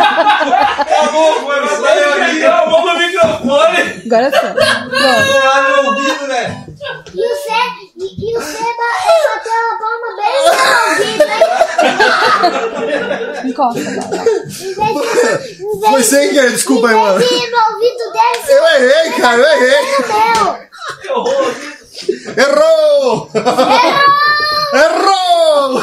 Acabou, 0.00 1.34
foi, 1.42 1.60
mas 1.60 1.78
valeu 1.80 2.12
aqui. 2.22 2.44
a 2.44 2.66
mão 2.66 2.84
no 2.86 2.98
microfone. 2.98 4.02
Agora. 4.06 4.30
Pronto. 4.30 5.26
Tô 5.28 5.38
lá 5.38 5.62
no 5.68 5.88
ouvido, 5.88 6.26
né? 6.26 6.66
E 7.14 7.20
o 7.20 7.36
Cé, 7.36 7.60
e, 7.98 8.30
e 8.30 8.36
o 8.36 8.40
Cé 8.40 8.58
ba- 8.58 9.00
bateu 9.34 9.60
a 9.70 9.78
palma 9.78 10.10
bem 10.16 10.36
no 10.46 10.52
ouvido? 10.90 11.24
Encosta 13.48 13.80
vez 14.76 14.96
Foi 15.90 16.02
sem 16.02 16.30
querer, 16.30 16.50
desculpa 16.52 16.88
aí, 16.88 16.94
mano. 16.94 17.18
no 17.50 17.58
ouvido 17.74 18.04
Eu 18.48 18.64
errei, 18.66 19.12
cara, 19.20 19.38
eu 19.38 19.46
errei. 19.48 19.80
meu. 19.98 20.46
Que 21.02 21.08
horror. 21.10 21.54
Errou! 22.36 23.28
Errou! 24.74 25.80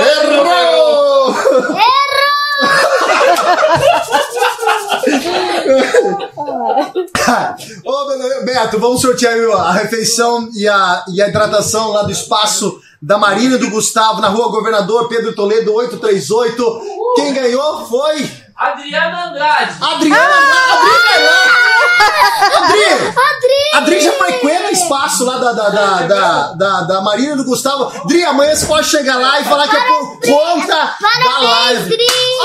Errou! 0.00 1.34
Ô, 7.84 8.06
Be- 8.06 8.44
Beto, 8.44 8.78
vamos 8.78 9.00
sortear 9.00 9.36
a 9.52 9.72
refeição 9.72 10.48
e 10.54 10.66
a, 10.68 11.04
e 11.08 11.22
a 11.22 11.28
hidratação 11.28 11.90
lá 11.90 12.02
do 12.02 12.10
espaço 12.12 12.80
da 13.00 13.18
Marina 13.18 13.56
e 13.56 13.58
do 13.58 13.70
Gustavo, 13.70 14.20
na 14.20 14.28
rua 14.28 14.48
Governador 14.50 15.08
Pedro 15.08 15.34
Toledo 15.34 15.74
838. 15.74 16.80
Quem 17.16 17.34
ganhou 17.34 17.86
foi 17.86 18.30
Adriana 18.56 19.30
Andrade. 19.30 19.74
Adriana. 19.80 20.34
Adri 20.72 20.90
ganhou! 20.90 21.54
Adri! 22.56 23.54
Adri 23.74 24.00
já 24.00 24.12
frequenta 24.12 24.68
o 24.68 24.72
espaço 24.72 25.24
lá 25.24 25.38
da, 25.38 25.52
da, 25.52 25.68
da, 25.70 26.02
da, 26.02 26.52
da, 26.52 26.80
da 26.82 27.00
Marina 27.00 27.34
e 27.34 27.36
do 27.36 27.44
Gustavo. 27.44 27.92
Adri, 28.04 28.24
amanhã 28.24 28.54
você 28.54 28.66
pode 28.66 28.86
chegar 28.88 29.16
lá 29.16 29.40
e 29.40 29.44
falar 29.44 29.68
que 29.68 29.76
é 29.76 29.80
por 29.86 30.20
conta 30.20 30.94
da 31.00 31.38
live. 31.40 31.96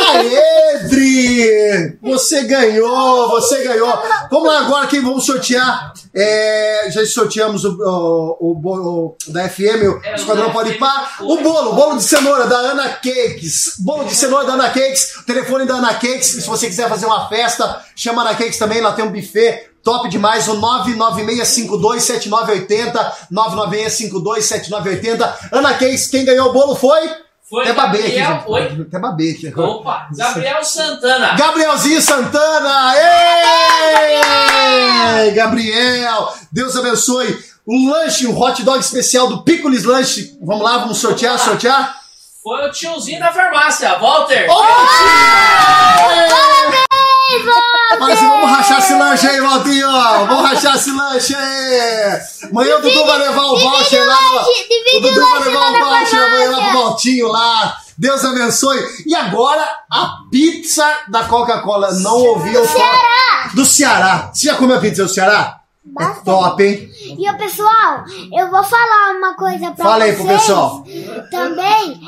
Aê, 0.10 0.80
Dri! 0.90 1.98
Você 2.02 2.44
ganhou, 2.44 3.30
você 3.30 3.64
ganhou. 3.64 4.02
Vamos 4.31 4.48
lá 4.48 4.60
agora, 4.61 4.88
quem 4.88 5.02
vamos 5.02 5.26
sortear? 5.26 5.94
É, 6.14 6.90
já 6.91 7.06
sorteamos 7.06 7.64
o, 7.65 7.77
o, 7.80 8.52
o 8.52 8.56
bolo 8.56 9.15
da 9.27 9.48
FM, 9.48 9.61
o 9.61 10.02
É, 10.03 10.14
o 10.14 10.15
Esquadrão 10.15 10.52
Pode 10.52 10.77
foi. 10.77 11.10
O 11.22 11.38
bolo, 11.38 11.73
bolo 11.73 11.98
de 11.98 12.03
cenoura 12.03 12.48
da 12.48 12.57
Ana 12.57 12.90
Cakes. 12.90 13.76
Bolo 13.80 14.06
de 14.06 14.15
cenoura 14.15 14.45
da 14.45 14.53
Ana 14.53 14.69
Cakes. 14.69 15.23
Telefone 15.26 15.65
da 15.65 15.76
Ana 15.76 15.94
Cakes. 15.94 16.27
Se 16.27 16.48
você 16.48 16.68
quiser 16.68 16.90
fazer 16.90 17.06
uma 17.06 17.30
festa, 17.30 17.84
chama 17.95 18.23
a 18.23 18.30
Ana 18.30 18.36
Cakes 18.36 18.57
também. 18.57 18.81
Lá 18.81 18.94
tem 18.94 19.06
um 19.06 19.11
buffet 19.11 19.69
Top 19.84 20.10
demais, 20.10 20.48
o 20.48 20.60
996527980, 20.60 23.11
996527980. 23.31 25.34
Ana 25.52 25.76
Case, 25.76 26.10
quem 26.10 26.26
ganhou 26.26 26.49
o 26.49 26.53
bolo 26.53 26.76
foi? 26.76 27.07
Foi 27.49 27.63
Até. 27.67 27.73
Gabriel. 27.73 28.34
gente. 28.34 28.43
Oi? 28.47 28.81
Até 28.88 28.99
babei 28.99 29.31
aqui. 29.31 29.59
Opa, 29.59 30.07
Gabriel 30.15 30.63
Santana. 30.63 31.35
Gabrielzinho 31.35 31.99
Santana! 32.01 32.93
Ei! 35.26 35.31
Gabriel! 35.31 36.31
Deus 36.51 36.76
abençoe. 36.76 37.43
O 37.65 37.89
lanche, 37.89 38.27
o 38.27 38.39
hot 38.39 38.61
dog 38.63 38.80
especial 38.80 39.27
do 39.27 39.43
Picolis 39.43 39.84
Lanche. 39.84 40.38
Vamos 40.41 40.63
lá, 40.63 40.77
vamos 40.80 40.97
sortear, 40.99 41.34
lá. 41.34 41.38
sortear? 41.39 41.95
Foi 42.41 42.67
o 42.67 42.71
tiozinho 42.71 43.19
da 43.19 43.31
farmácia, 43.31 43.97
Walter. 43.99 44.47
Fala 47.97 48.14
assim, 48.14 48.27
vamos 48.27 48.49
rachar 48.49 48.80
esse 48.80 48.93
lanche 48.93 49.27
aí, 49.27 49.41
Valtinho! 49.41 49.88
Vamos 49.91 50.43
rachar 50.49 50.76
esse 50.76 50.91
lanche 50.91 51.35
aí! 51.35 52.19
Amanhã 52.49 52.77
o 52.77 52.81
Dudu 52.81 53.06
vai 53.06 53.18
levar 53.19 53.43
o 53.43 53.60
voucher 53.60 54.06
lá 54.06 54.18
no... 54.22 54.97
O 54.97 55.01
Dudu 55.01 55.22
vai 55.22 55.39
levar 55.43 55.72
o 55.72 55.80
voucher 55.80 56.23
amanhã 56.23 56.51
lá 56.51 56.69
pro 56.69 56.84
Valtinho 56.84 57.27
lá. 57.27 57.77
Deus 57.97 58.23
abençoe. 58.23 58.80
E 59.06 59.14
agora, 59.15 59.61
a 59.91 60.19
pizza 60.31 60.85
da 61.10 61.26
Coca-Cola. 61.26 61.91
Não 61.95 62.15
ouvi 62.15 62.53
eu 62.53 62.65
falar. 62.65 63.53
Do 63.53 63.65
Ceará. 63.65 64.31
Você 64.34 64.47
já 64.47 64.56
comeu 64.56 64.77
a 64.77 64.80
pizza 64.80 65.03
do 65.03 65.10
Ceará? 65.10 65.60
É 65.99 66.06
top, 66.23 66.64
hein? 66.64 66.89
E 67.18 67.30
o 67.30 67.38
pessoal, 67.38 68.03
eu 68.31 68.49
vou 68.49 68.64
falar 68.64 69.18
uma 69.18 69.34
coisa 69.35 69.72
pra 69.72 69.84
Fala 69.84 70.03
aí 70.03 70.11
vocês. 70.11 70.27
pro 70.27 70.38
pessoal. 70.38 70.84
Também 71.31 71.99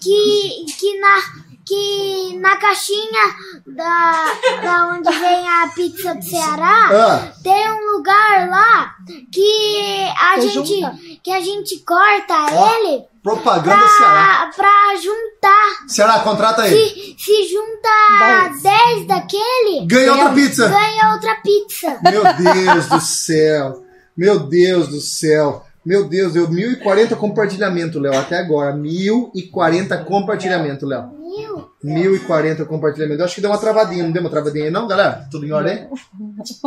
que 0.00 0.64
que 0.78 1.00
na 1.00 1.16
que 1.66 2.36
na 2.40 2.56
caixinha 2.56 3.22
da, 3.66 4.24
da 4.62 4.86
onde 4.88 5.10
vem 5.18 5.48
a 5.48 5.68
pizza 5.74 6.14
do 6.14 6.22
Ceará 6.24 6.88
Ah. 6.92 7.32
tem 7.42 7.70
um 7.72 7.92
lugar 7.96 8.48
lá 8.48 8.94
que 9.32 10.08
a 10.20 10.34
Que 10.34 10.48
gente 10.48 10.80
junta. 10.80 10.98
que 11.22 11.30
a 11.30 11.40
gente 11.40 11.78
corta 11.80 12.34
Ó, 12.52 12.74
ele 12.76 13.04
Propaganda 13.22 13.86
Ceará. 13.86 14.50
pra, 14.56 14.64
pra 14.64 14.96
juntar. 14.96 15.86
Ceará, 15.88 16.20
contrata 16.20 16.62
aí. 16.62 16.70
Se, 16.70 17.16
se 17.18 17.48
junta 17.52 18.48
10 18.62 19.06
daquele, 19.06 19.86
Ganha 19.86 20.12
outra 20.12 20.30
pizza. 20.32 20.68
ganha 20.68 21.12
outra 21.12 21.34
pizza. 21.36 22.00
Meu 22.02 22.22
Deus 22.54 22.86
do 22.86 23.00
céu. 23.00 23.84
Meu 24.16 24.38
Deus 24.40 24.88
do 24.88 25.00
céu. 25.00 25.62
Meu 25.84 26.08
Deus, 26.08 26.34
deu 26.34 26.48
1040 26.48 27.16
compartilhamento, 27.16 27.98
Léo, 27.98 28.18
até 28.18 28.38
agora. 28.38 28.74
1040 28.74 29.96
compartilhamento, 30.04 30.86
Léo. 30.86 31.10
Mil. 31.20 31.70
1040 31.82 32.64
compartilhamento. 32.64 33.20
Eu 33.20 33.24
acho 33.24 33.34
que 33.34 33.40
deu 33.40 33.50
uma 33.50 33.58
travadinha, 33.58 34.04
não 34.04 34.12
deu 34.12 34.20
uma 34.20 34.30
travadinha 34.30 34.66
aí 34.66 34.70
não, 34.70 34.86
galera? 34.86 35.26
Tudo 35.30 35.46
em 35.46 35.52
ordem? 35.52 35.88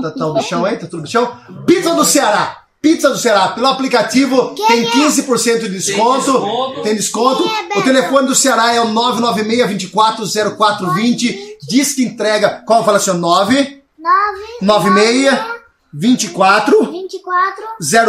Tá, 0.01 0.11
tá 0.11 0.27
o 0.27 0.33
bichão 0.33 0.65
aí? 0.65 0.77
Tá 0.77 0.87
tudo 0.87 1.03
bichão? 1.03 1.31
Pizza 1.65 1.93
do 1.93 2.03
Ceará! 2.03 2.63
Pizza 2.81 3.09
do 3.09 3.17
Ceará, 3.17 3.47
pelo 3.49 3.67
aplicativo 3.67 4.53
tem 4.67 4.85
15% 4.85 5.59
de 5.59 5.69
desconto. 5.69 6.33
desconto. 6.33 6.81
Tem 6.81 6.93
desconto. 6.93 7.43
É? 7.73 7.79
O 7.79 7.81
telefone 7.81 8.27
do 8.27 8.35
Ceará 8.35 8.73
é 8.73 8.81
o 8.81 8.89
996 8.89 9.69
24 9.69 10.25
0420. 10.57 11.59
Diz 11.65 11.93
que 11.93 12.03
entrega. 12.03 12.61
Qual 12.65 12.83
fala 12.83 12.97
assim? 12.97 13.11
ó? 13.11 13.13
9 13.13 13.83
9 13.97 14.41
96 14.61 15.52
24 15.93 16.91
24 16.91 17.63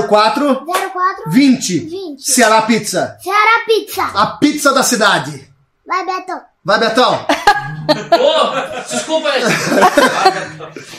04 0.09 0.65
04 0.67 1.31
20. 1.31 1.79
20. 1.81 2.23
Ceará 2.23 2.63
Pizza. 2.63 3.19
Ceará 3.23 3.65
Pizza. 3.67 4.05
A 4.15 4.27
pizza 4.39 4.73
da 4.73 4.83
cidade. 4.83 5.53
Vai, 5.87 6.05
Beto. 6.07 6.33
Vai, 6.65 6.79
Betão. 6.81 7.27
Ô, 7.85 8.81
desculpa 8.91 9.29
aí. 9.29 9.43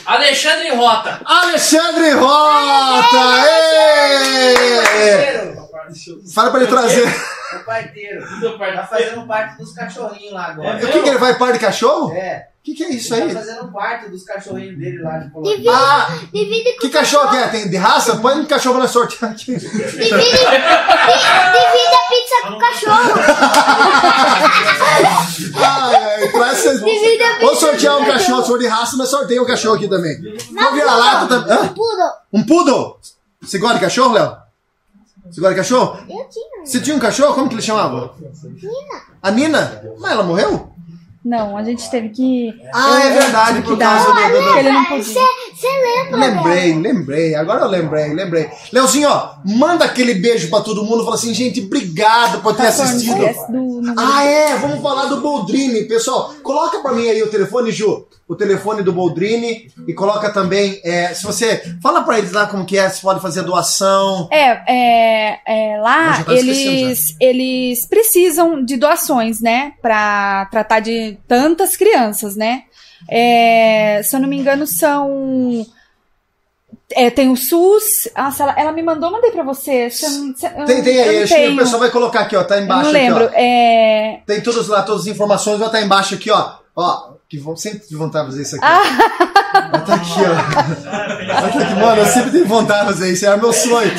Alexandre 0.06 0.72
Rota. 0.76 1.20
Alexandre 1.24 2.10
Rota! 2.12 3.44
Ê! 3.48 5.56
Fala 6.32 6.50
pra 6.50 6.60
ele 6.60 6.70
trazer. 6.70 7.06
O 7.54 7.64
parteiro. 7.64 8.24
Tá 8.58 8.86
fazendo 8.86 9.26
parte 9.26 9.58
dos 9.58 9.72
cachorrinhos 9.72 10.32
lá 10.32 10.46
agora. 10.46 10.76
O 10.76 10.80
que, 10.80 11.02
que 11.02 11.08
ele 11.08 11.18
vai 11.18 11.36
par 11.36 11.52
de 11.52 11.58
cachorro? 11.58 12.12
É. 12.12 12.48
O 12.66 12.68
que, 12.68 12.74
que 12.74 12.82
é 12.82 12.90
isso 12.90 13.14
Ele 13.14 13.22
aí? 13.22 13.32
tá 13.34 13.38
fazendo 13.40 13.70
parte 13.72 14.10
dos 14.10 14.24
cachorrinhos 14.24 14.76
dele 14.76 14.98
lá 15.00 15.18
de 15.18 15.30
Divide, 15.30 15.32
Colônia. 15.32 15.70
Ah, 15.72 16.08
divide 16.32 16.72
com 16.72 16.78
que 16.80 16.88
cachorro 16.88 17.30
que 17.30 17.36
é? 17.36 17.46
Tem 17.46 17.70
de 17.70 17.76
raça? 17.76 18.16
Põe 18.16 18.40
um 18.40 18.44
cachorro 18.44 18.78
na 18.80 18.88
sortear 18.88 19.30
aqui. 19.32 19.54
Divide, 19.56 19.70
di- 19.70 20.10
divide 20.10 20.34
a 21.94 22.08
pizza 22.08 22.42
com 22.42 22.54
o 22.54 22.58
cachorro. 22.58 23.20
Ai, 25.54 25.94
ai, 25.94 26.28
traz 26.32 26.58
vocês. 26.58 26.80
Divide 26.82 27.24
Vou 27.40 27.54
sortear 27.54 27.98
um 27.98 28.04
cachorro, 28.04 28.42
se 28.42 28.48
for 28.48 28.58
de 28.58 28.66
raça, 28.66 28.96
mas 28.96 29.08
sorteia 29.10 29.40
um 29.42 29.46
cachorro 29.46 29.76
aqui 29.76 29.88
também. 29.88 30.20
Vou 30.20 30.72
virar 30.72 30.90
Não, 30.92 30.98
lata 30.98 31.26
também. 31.28 31.52
Hã? 31.56 31.68
Poodle. 31.68 32.10
Um 32.32 32.42
poodle? 32.44 32.98
Você 33.42 33.58
gosta 33.58 33.74
de 33.76 33.80
cachorro, 33.84 34.12
Léo? 34.14 34.36
Você 35.30 35.40
gosta 35.40 35.54
de 35.54 35.60
cachorro? 35.60 35.98
Eu 36.08 36.28
tinha. 36.28 36.64
Você 36.64 36.80
tinha 36.80 36.96
um 36.96 37.00
cachorro? 37.00 37.34
Como 37.34 37.48
que 37.48 37.54
ele 37.54 37.62
chamava? 37.62 38.14
Nina. 38.44 39.02
A 39.22 39.30
Nina? 39.30 39.82
Mas 40.00 40.10
ela 40.12 40.22
morreu? 40.24 40.72
Não, 41.26 41.56
a 41.56 41.64
gente 41.64 41.90
teve 41.90 42.10
que. 42.10 42.54
Ah, 42.72 43.00
é 43.02 43.10
verdade, 43.10 43.62
por 43.62 43.76
causa 43.76 44.04
do- 44.06 44.12
do- 44.14 44.28
do- 44.28 44.44
porque 44.44 44.58
ele 44.60 44.70
não 44.70 44.84
podia. 44.84 45.04
Você 45.56 45.66
lembra, 45.66 46.18
Lembrei, 46.18 46.74
lembrei. 46.74 47.34
Agora 47.34 47.62
eu 47.62 47.68
lembrei, 47.68 48.12
lembrei. 48.12 48.50
Leozinho, 48.72 49.08
ó, 49.08 49.36
manda 49.44 49.86
aquele 49.86 50.14
beijo 50.14 50.50
pra 50.50 50.60
todo 50.60 50.84
mundo. 50.84 51.02
Fala 51.04 51.16
assim, 51.16 51.32
gente, 51.32 51.62
obrigado 51.62 52.42
por 52.42 52.54
ter 52.54 52.64
Tá 52.64 52.68
assistido. 52.68 53.16
do. 53.48 53.94
Ah, 53.96 54.24
é, 54.24 54.56
vamos 54.56 54.82
falar 54.82 55.06
do 55.06 55.20
Boldrini. 55.20 55.84
Pessoal, 55.84 56.34
coloca 56.42 56.80
pra 56.80 56.92
mim 56.92 57.08
aí 57.08 57.22
o 57.22 57.28
telefone, 57.30 57.70
Ju. 57.70 58.06
O 58.28 58.34
telefone 58.34 58.82
do 58.82 58.92
Boldrini. 58.92 59.70
E 59.86 59.94
coloca 59.94 60.28
também, 60.30 60.80
é, 60.84 61.14
se 61.14 61.22
você... 61.24 61.62
Fala 61.80 62.02
pra 62.02 62.18
eles 62.18 62.32
lá 62.32 62.46
como 62.46 62.64
que 62.66 62.76
é, 62.76 62.88
se 62.90 63.00
pode 63.00 63.20
fazer 63.20 63.42
doação. 63.42 64.28
É, 64.32 64.50
é, 64.68 65.38
é, 65.46 65.80
lá 65.80 66.16
tava 66.18 66.36
eles, 66.36 67.14
eles 67.20 67.86
precisam 67.86 68.64
de 68.64 68.76
doações, 68.76 69.40
né? 69.40 69.72
Pra 69.80 70.46
tratar 70.50 70.80
de 70.80 71.16
tantas 71.28 71.76
crianças, 71.76 72.34
né? 72.36 72.64
É, 73.10 74.00
se 74.02 74.14
eu 74.16 74.20
não 74.20 74.28
me 74.28 74.36
engano, 74.38 74.66
são. 74.66 75.64
é, 76.92 77.10
tem 77.10 77.30
o 77.30 77.36
SUS. 77.36 78.08
Nossa, 78.16 78.42
ela, 78.44 78.54
ela 78.58 78.72
me 78.72 78.82
mandou, 78.82 79.10
mandei 79.10 79.30
pra 79.30 79.42
você. 79.42 79.90
Você- 79.90 80.06
eu 80.56 80.64
Tem, 80.64 80.82
tem 80.82 80.96
eu 80.96 81.02
aí, 81.10 81.22
acho 81.22 81.34
que 81.34 81.40
o 81.40 81.44
tenho. 81.46 81.56
pessoal 81.58 81.80
vai 81.80 81.90
colocar 81.90 82.20
aqui, 82.20 82.36
ó. 82.36 82.44
Tá 82.44 82.56
Eu 82.58 82.64
embaixo 82.64 82.84
não 82.84 82.92
lembro. 82.92 83.24
aqui. 83.24 83.36
É, 83.36 84.20
Tem 84.26 84.40
todos 84.42 84.68
lá, 84.68 84.82
todas 84.82 85.02
as 85.02 85.06
informações, 85.08 85.58
vai 85.58 85.68
estar 85.68 85.82
embaixo 85.82 86.14
aqui, 86.14 86.30
ó. 86.30 86.54
Ó, 86.74 87.14
que 87.28 87.38
vou 87.38 87.56
sempre 87.56 87.80
tive 87.80 87.96
vontade 87.96 88.26
de 88.26 88.30
fazer 88.32 88.42
isso 88.42 88.56
aqui. 88.56 88.64
Ah. 88.64 89.35
Tá 89.86 89.94
aqui, 89.94 90.20
ó. 90.20 91.40
Tá 91.40 91.46
aqui, 91.46 91.74
mano, 91.74 92.02
eu 92.02 92.06
sempre 92.06 92.30
tive 92.30 92.44
vontade 92.44 92.80
de 92.80 92.86
fazer 92.86 93.12
isso, 93.12 93.26
era 93.26 93.36
meu 93.36 93.52
sonho. 93.52 93.90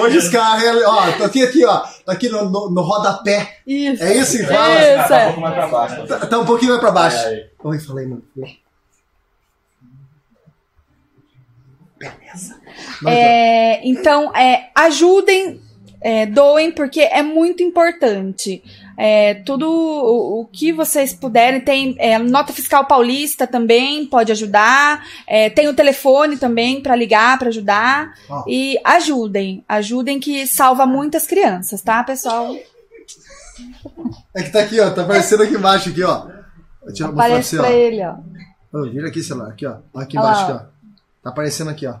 Hoje 0.00 0.18
os 0.18 0.28
carros, 0.28 0.64
ó, 0.86 1.12
tá 1.12 1.26
aqui, 1.26 1.42
aqui, 1.42 1.64
ó. 1.64 1.78
Tá 2.04 2.12
aqui 2.12 2.28
no, 2.28 2.48
no, 2.50 2.70
no 2.70 2.82
rodapé. 2.82 3.58
isso. 3.66 4.02
É 4.02 4.16
isso 4.16 4.38
que 4.38 4.44
fala? 4.44 4.74
Isso, 4.74 5.08
Tá 5.08 5.14
um 5.14 5.18
é. 5.18 5.24
pouco 5.26 5.40
mais 5.40 5.54
pra 5.54 5.66
baixo. 5.68 6.06
Tá, 6.06 6.26
tá 6.26 6.38
um 6.38 6.44
pouquinho 6.44 6.70
mais 6.70 6.80
pra 6.80 6.90
baixo. 6.90 7.18
Oi, 7.64 7.78
falei, 7.80 8.06
mano. 8.06 8.22
É, 13.06 13.86
então, 13.88 14.34
é, 14.34 14.70
ajudem, 14.74 15.60
é, 16.00 16.26
doem, 16.26 16.70
porque 16.70 17.00
é 17.00 17.22
muito 17.22 17.62
importante. 17.62 18.62
É, 18.98 19.34
tudo 19.34 19.68
o, 19.68 20.40
o 20.40 20.46
que 20.46 20.72
vocês 20.72 21.12
puderem, 21.12 21.60
tem 21.60 21.94
é, 21.98 22.18
nota 22.18 22.52
fiscal 22.52 22.86
paulista 22.86 23.46
também 23.46 24.06
pode 24.06 24.32
ajudar, 24.32 25.06
é, 25.26 25.50
tem 25.50 25.68
o 25.68 25.74
telefone 25.74 26.38
também 26.38 26.80
para 26.80 26.96
ligar, 26.96 27.38
para 27.38 27.48
ajudar. 27.48 28.14
Ó. 28.28 28.44
E 28.48 28.78
ajudem, 28.84 29.64
ajudem 29.68 30.18
que 30.18 30.46
salva 30.46 30.86
muitas 30.86 31.26
crianças, 31.26 31.82
tá, 31.82 32.02
pessoal? 32.02 32.56
É 34.34 34.42
que 34.42 34.50
tá 34.50 34.60
aqui, 34.60 34.80
ó. 34.80 34.90
Tá 34.90 35.02
aparecendo 35.02 35.42
aqui 35.42 35.54
embaixo, 35.54 35.90
aqui, 35.90 36.02
ó. 36.02 36.26
Deixa 36.86 37.04
eu 37.04 37.08
mostrar 37.08 37.12
pra 37.12 37.24
Aparece 37.24 37.50
você, 37.50 37.56
pra 37.56 37.68
ó. 37.68 37.72
ele, 37.72 38.04
ó. 38.04 38.14
Ô, 38.72 38.82
vira 38.90 39.08
aqui, 39.08 39.22
celular, 39.22 39.50
aqui, 39.50 39.66
ó. 39.66 39.76
Aqui 39.94 40.16
embaixo, 40.16 40.42
aqui, 40.42 40.52
ó. 40.52 40.58
Tá 41.22 41.30
aparecendo 41.30 41.70
aqui, 41.70 41.86
ó. 41.86 41.96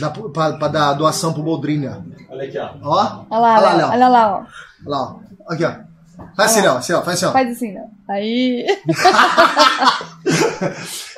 Dá 0.00 0.10
pra, 0.10 0.22
pra, 0.28 0.52
pra 0.54 0.68
dar 0.68 0.92
doação 0.94 1.32
pro 1.32 1.42
Boldrini, 1.42 1.88
ó. 1.88 1.96
Olha 2.30 2.44
aqui, 2.44 2.58
ó. 2.58 2.70
Ó. 2.82 3.24
Olha 3.30 3.40
lá, 3.40 3.40
Olha 3.58 3.60
lá, 3.60 3.72
Léo, 3.74 3.88
olha 3.90 4.08
lá, 4.08 4.28
ó. 4.28 4.36
Olha 4.38 4.46
lá, 4.86 5.02
ó. 5.02 5.16
Aqui, 5.52 5.64
ó. 5.64 5.72
Faz 6.36 6.50
assim, 6.52 6.60
Léo. 6.62 6.76
Assim, 6.76 6.92
ó. 6.92 7.02
Faz 7.02 7.16
assim, 7.16 7.26
ó. 7.26 7.32
Faz 7.32 7.50
assim, 7.50 7.72
não. 7.72 7.90
Aí. 8.08 8.64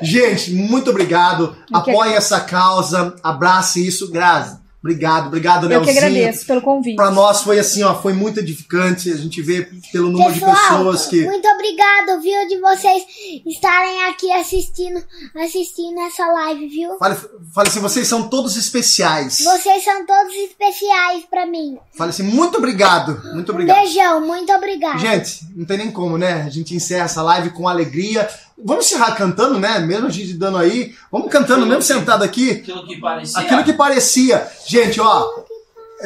Gente, 0.03 0.53
muito 0.55 0.91
obrigado. 0.91 1.55
Que 1.67 1.77
Apoie 1.77 2.15
essa 2.15 2.41
causa. 2.41 3.15
Abrace 3.23 3.87
isso. 3.87 4.11
Grazi. 4.11 4.59
Obrigado, 4.85 5.28
obrigado, 5.28 5.65
Eu 5.65 5.81
que 5.81 5.86
Leozinho. 5.86 5.98
agradeço 5.98 6.44
pelo 6.47 6.61
convite. 6.61 6.97
Pra 6.97 7.11
nós 7.11 7.40
foi 7.40 7.59
assim, 7.59 7.82
ó, 7.82 7.94
foi 7.94 8.12
muito 8.12 8.40
edificante. 8.40 9.11
A 9.11 9.16
gente 9.16 9.40
vê 9.40 9.66
pelo 9.90 10.11
número 10.11 10.31
de 10.31 10.40
Pessoal, 10.40 10.56
pessoas 10.56 11.06
que. 11.06 11.24
muito 11.24 11.48
obrigado, 11.48 12.20
viu, 12.20 12.47
de 12.48 12.61
vocês 12.61 13.02
estarem 13.47 14.02
aqui 14.05 14.31
assistindo, 14.32 15.02
assistindo 15.36 15.98
essa 16.02 16.27
live, 16.27 16.69
viu? 16.69 16.98
Fale, 16.98 17.16
fale 17.55 17.69
assim, 17.69 17.81
vocês 17.81 18.06
são 18.06 18.28
todos 18.28 18.59
especiais. 18.59 19.39
Vocês 19.43 19.82
são 19.82 20.05
todos 20.05 20.35
especiais 20.35 21.24
pra 21.31 21.47
mim. 21.47 21.78
Fale 21.97 22.11
assim, 22.11 22.23
muito 22.23 22.59
obrigado. 22.59 23.23
Muito 23.32 23.52
Um 23.52 23.55
obrigado. 23.55 23.78
beijão, 23.78 24.20
muito 24.20 24.52
obrigado. 24.52 24.98
Gente, 24.98 25.47
não 25.56 25.65
tem 25.65 25.78
nem 25.78 25.90
como, 25.90 26.19
né? 26.19 26.43
A 26.47 26.51
gente 26.51 26.74
encerra 26.74 27.05
essa 27.06 27.23
live 27.23 27.51
com 27.51 27.66
alegria. 27.66 28.28
Vamos 28.63 28.87
encerrar 28.87 29.13
cantando, 29.17 29.59
né? 29.59 29.81
Mesmo 29.81 30.07
a 30.07 30.11
gente 30.11 30.35
dando 30.35 30.59
aí. 30.59 30.95
Vamos 31.11 31.31
cantando, 31.31 31.67
mesmo 31.67 31.83
sentado 31.83 32.23
aqui. 32.23 32.51
Aquilo 32.51 32.87
que 32.87 33.01
parecia. 33.01 33.41
Aquilo 33.41 33.65
que 33.65 33.73
parecia. 33.73 34.49
Gente, 34.67 35.01
ó. 35.01 35.45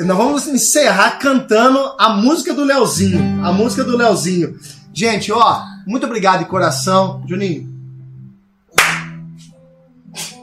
Nós 0.05 0.17
vamos 0.17 0.47
encerrar 0.47 1.19
cantando 1.19 1.95
a 1.99 2.11
música 2.11 2.55
do 2.55 2.65
Leozinho. 2.65 3.45
A 3.45 3.53
música 3.53 3.85
do 3.85 3.97
Leozinho. 3.97 4.59
Gente, 4.95 5.31
ó. 5.31 5.63
Muito 5.87 6.07
obrigado 6.07 6.41
de 6.41 6.47
coração. 6.47 7.23
Juninho. 7.29 7.69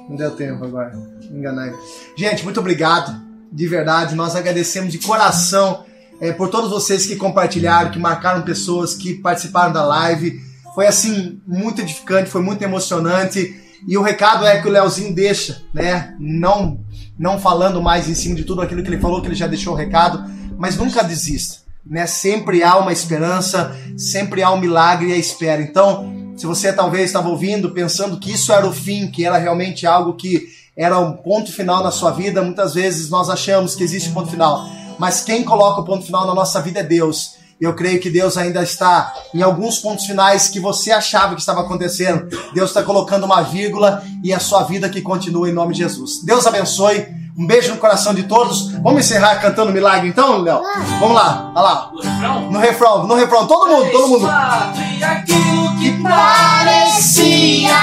Não 0.07 0.15
deu 0.15 0.31
tempo 0.31 0.63
agora. 0.63 0.93
Enganei. 1.23 1.73
Gente, 2.15 2.43
muito 2.43 2.59
obrigado. 2.59 3.19
De 3.51 3.67
verdade. 3.67 4.13
Nós 4.13 4.35
agradecemos 4.35 4.91
de 4.91 4.99
coração 4.99 5.83
é, 6.21 6.31
por 6.31 6.49
todos 6.49 6.69
vocês 6.69 7.05
que 7.05 7.15
compartilharam, 7.15 7.91
que 7.91 7.99
marcaram 7.99 8.43
pessoas, 8.43 8.93
que 8.93 9.15
participaram 9.15 9.73
da 9.73 9.83
live. 9.83 10.39
Foi 10.75 10.85
assim, 10.85 11.39
muito 11.47 11.81
edificante, 11.81 12.29
foi 12.29 12.41
muito 12.41 12.61
emocionante. 12.61 13.61
E 13.87 13.97
o 13.97 14.01
recado 14.01 14.45
é 14.45 14.61
que 14.61 14.67
o 14.67 14.71
Leozinho 14.71 15.15
deixa, 15.15 15.61
né? 15.73 16.13
Não, 16.19 16.81
não 17.17 17.39
falando 17.39 17.81
mais 17.81 18.09
em 18.09 18.13
cima 18.13 18.35
de 18.35 18.43
tudo 18.43 18.61
aquilo 18.61 18.83
que 18.83 18.89
ele 18.89 18.99
falou, 18.99 19.21
que 19.21 19.27
ele 19.29 19.35
já 19.35 19.47
deixou 19.47 19.73
o 19.73 19.77
recado, 19.77 20.29
mas 20.57 20.75
nunca 20.75 21.01
desista, 21.01 21.59
né? 21.85 22.05
Sempre 22.05 22.61
há 22.61 22.75
uma 22.75 22.91
esperança, 22.91 23.73
sempre 23.97 24.43
há 24.43 24.51
um 24.51 24.59
milagre 24.59 25.09
e 25.09 25.13
a 25.13 25.17
espera. 25.17 25.61
Então, 25.61 26.33
se 26.35 26.45
você 26.45 26.73
talvez 26.73 27.05
estava 27.05 27.29
ouvindo, 27.29 27.71
pensando 27.71 28.19
que 28.19 28.33
isso 28.33 28.51
era 28.51 28.67
o 28.67 28.73
fim, 28.73 29.07
que 29.07 29.23
era 29.23 29.37
realmente 29.37 29.87
algo 29.87 30.15
que 30.15 30.43
era 30.75 30.99
um 30.99 31.13
ponto 31.13 31.53
final 31.53 31.81
na 31.81 31.91
sua 31.91 32.11
vida, 32.11 32.41
muitas 32.41 32.73
vezes 32.73 33.09
nós 33.09 33.29
achamos 33.29 33.75
que 33.75 33.83
existe 33.83 34.09
um 34.09 34.13
ponto 34.13 34.29
final. 34.29 34.67
Mas 34.99 35.21
quem 35.21 35.41
coloca 35.43 35.79
o 35.79 35.85
ponto 35.85 36.05
final 36.05 36.27
na 36.27 36.33
nossa 36.33 36.61
vida 36.61 36.81
é 36.81 36.83
Deus. 36.83 37.34
Eu 37.59 37.73
creio 37.73 38.01
que 38.01 38.09
Deus 38.09 38.37
ainda 38.37 38.61
está 38.61 39.13
em 39.33 39.41
alguns 39.41 39.79
pontos 39.79 40.05
finais 40.05 40.49
que 40.49 40.59
você 40.59 40.91
achava 40.91 41.35
que 41.35 41.39
estava 41.39 41.61
acontecendo. 41.61 42.27
Deus 42.53 42.69
está 42.69 42.83
colocando 42.83 43.25
uma 43.25 43.41
vírgula 43.43 44.03
e 44.23 44.33
a 44.33 44.39
sua 44.39 44.63
vida 44.63 44.89
que 44.89 45.01
continua 45.01 45.49
em 45.49 45.53
nome 45.53 45.73
de 45.73 45.79
Jesus. 45.79 46.21
Deus 46.23 46.45
abençoe. 46.45 47.07
Um 47.37 47.45
beijo 47.45 47.73
no 47.73 47.77
coração 47.77 48.13
de 48.13 48.23
todos. 48.23 48.71
Vamos 48.81 49.01
encerrar 49.01 49.35
cantando 49.41 49.71
milagre 49.71 50.07
então, 50.07 50.41
Léo? 50.41 50.61
Vamos 50.99 51.15
lá, 51.15 51.51
vai 51.53 51.63
lá. 51.63 51.91
O 51.91 52.01
refrão? 52.01 52.51
No 52.51 52.59
refrão, 52.59 53.07
no 53.07 53.15
refrão. 53.15 53.47
Todo 53.47 53.67
mundo, 53.67 53.91
todo 53.91 54.07
mundo. 54.07 54.27
Aquilo 54.27 55.77
que 55.79 56.01
Parecia 56.01 57.75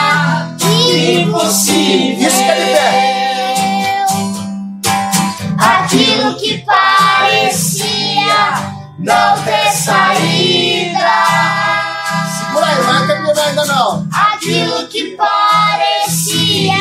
impossível. 1.20 2.28
Isso 2.28 2.36
que 2.36 2.50
é 2.50 2.54
de 2.54 2.64
pé. 2.72 4.06
Aquilo 5.58 6.34
que 6.36 6.58
parecia 6.64 7.92
não 9.02 9.42
ter 9.42 9.70
saída. 9.70 10.98
Segura 12.38 12.66
aí, 12.66 12.82
não 12.82 13.04
é 13.04 13.06
caminhar 13.06 13.48
ainda 13.48 13.64
não. 13.64 14.06
Aquilo 14.12 14.86
que 14.88 15.16
parecia 15.16 16.76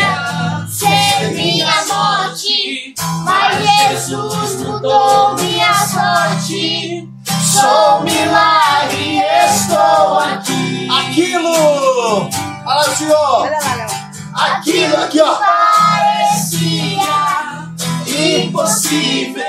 ser 0.69 1.31
minha 1.33 1.73
morte, 1.87 2.93
mas 3.23 3.89
Jesus 3.89 4.61
mudou 4.61 5.35
minha 5.35 5.73
sorte. 5.73 7.07
Sou 7.25 7.99
um 7.99 8.03
milagre, 8.03 9.21
estou 9.45 10.19
aqui. 10.19 10.87
Aquilo! 10.89 12.29
Olha 12.65 12.65
lá, 12.65 12.83
senhor! 12.95 13.41
Olha 13.41 13.59
lá, 13.59 13.75
Léo. 13.75 13.89
Aquilo 14.33 14.95
aqui, 14.97 15.19
ó! 15.19 15.35
Parecia 15.35 17.01
Impossível! 18.07 19.43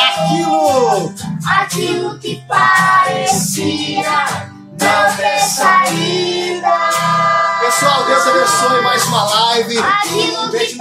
Aquilo! 0.00 1.14
aquilo 1.46 2.18
que 2.18 2.42
parecia 2.48 4.02
não 4.80 5.16
ter 5.16 5.38
saída. 5.40 6.70
Pessoal, 7.60 8.04
Deus 8.04 8.26
abençoe 8.26 8.82
mais 8.82 9.04
uma 9.04 9.24
live. 9.24 9.78
Aquilo 9.78 10.50
que 10.50 10.76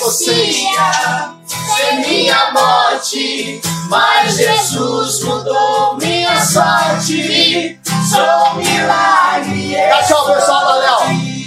vocês. 0.00 0.56
parecia 0.56 1.34
ser 1.76 1.94
minha 2.06 2.52
morte, 2.52 3.60
mas 3.88 4.36
Jesus 4.36 5.22
mudou 5.22 5.96
minha 5.96 6.44
sorte. 6.44 7.78
Sou 8.10 8.50
um 8.50 8.54
milagre. 8.56 9.76
Dá 9.88 10.02
tchau, 10.02 10.26
pessoal. 10.26 10.64
Valeu. 10.64 10.98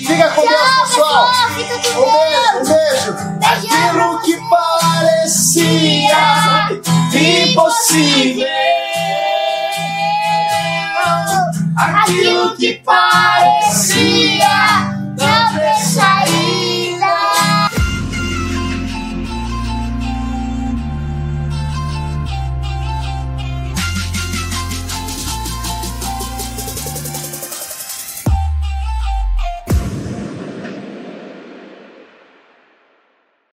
Fica 0.06 0.30
com 0.32 0.48
Deus, 0.48 0.72
pessoal. 0.88 1.30
Fica 1.56 1.94
com 1.94 2.02
Um 2.02 2.12
beijo, 2.14 2.58
um 2.58 2.64
beijo. 2.64 3.12
Aquilo 3.44 4.22
que 4.22 4.38
parecia 4.50 6.47
impossível. 7.52 8.48
Aquilo 11.78 12.56
que 12.58 12.82
parecia 12.84 14.48
não. 15.18 15.97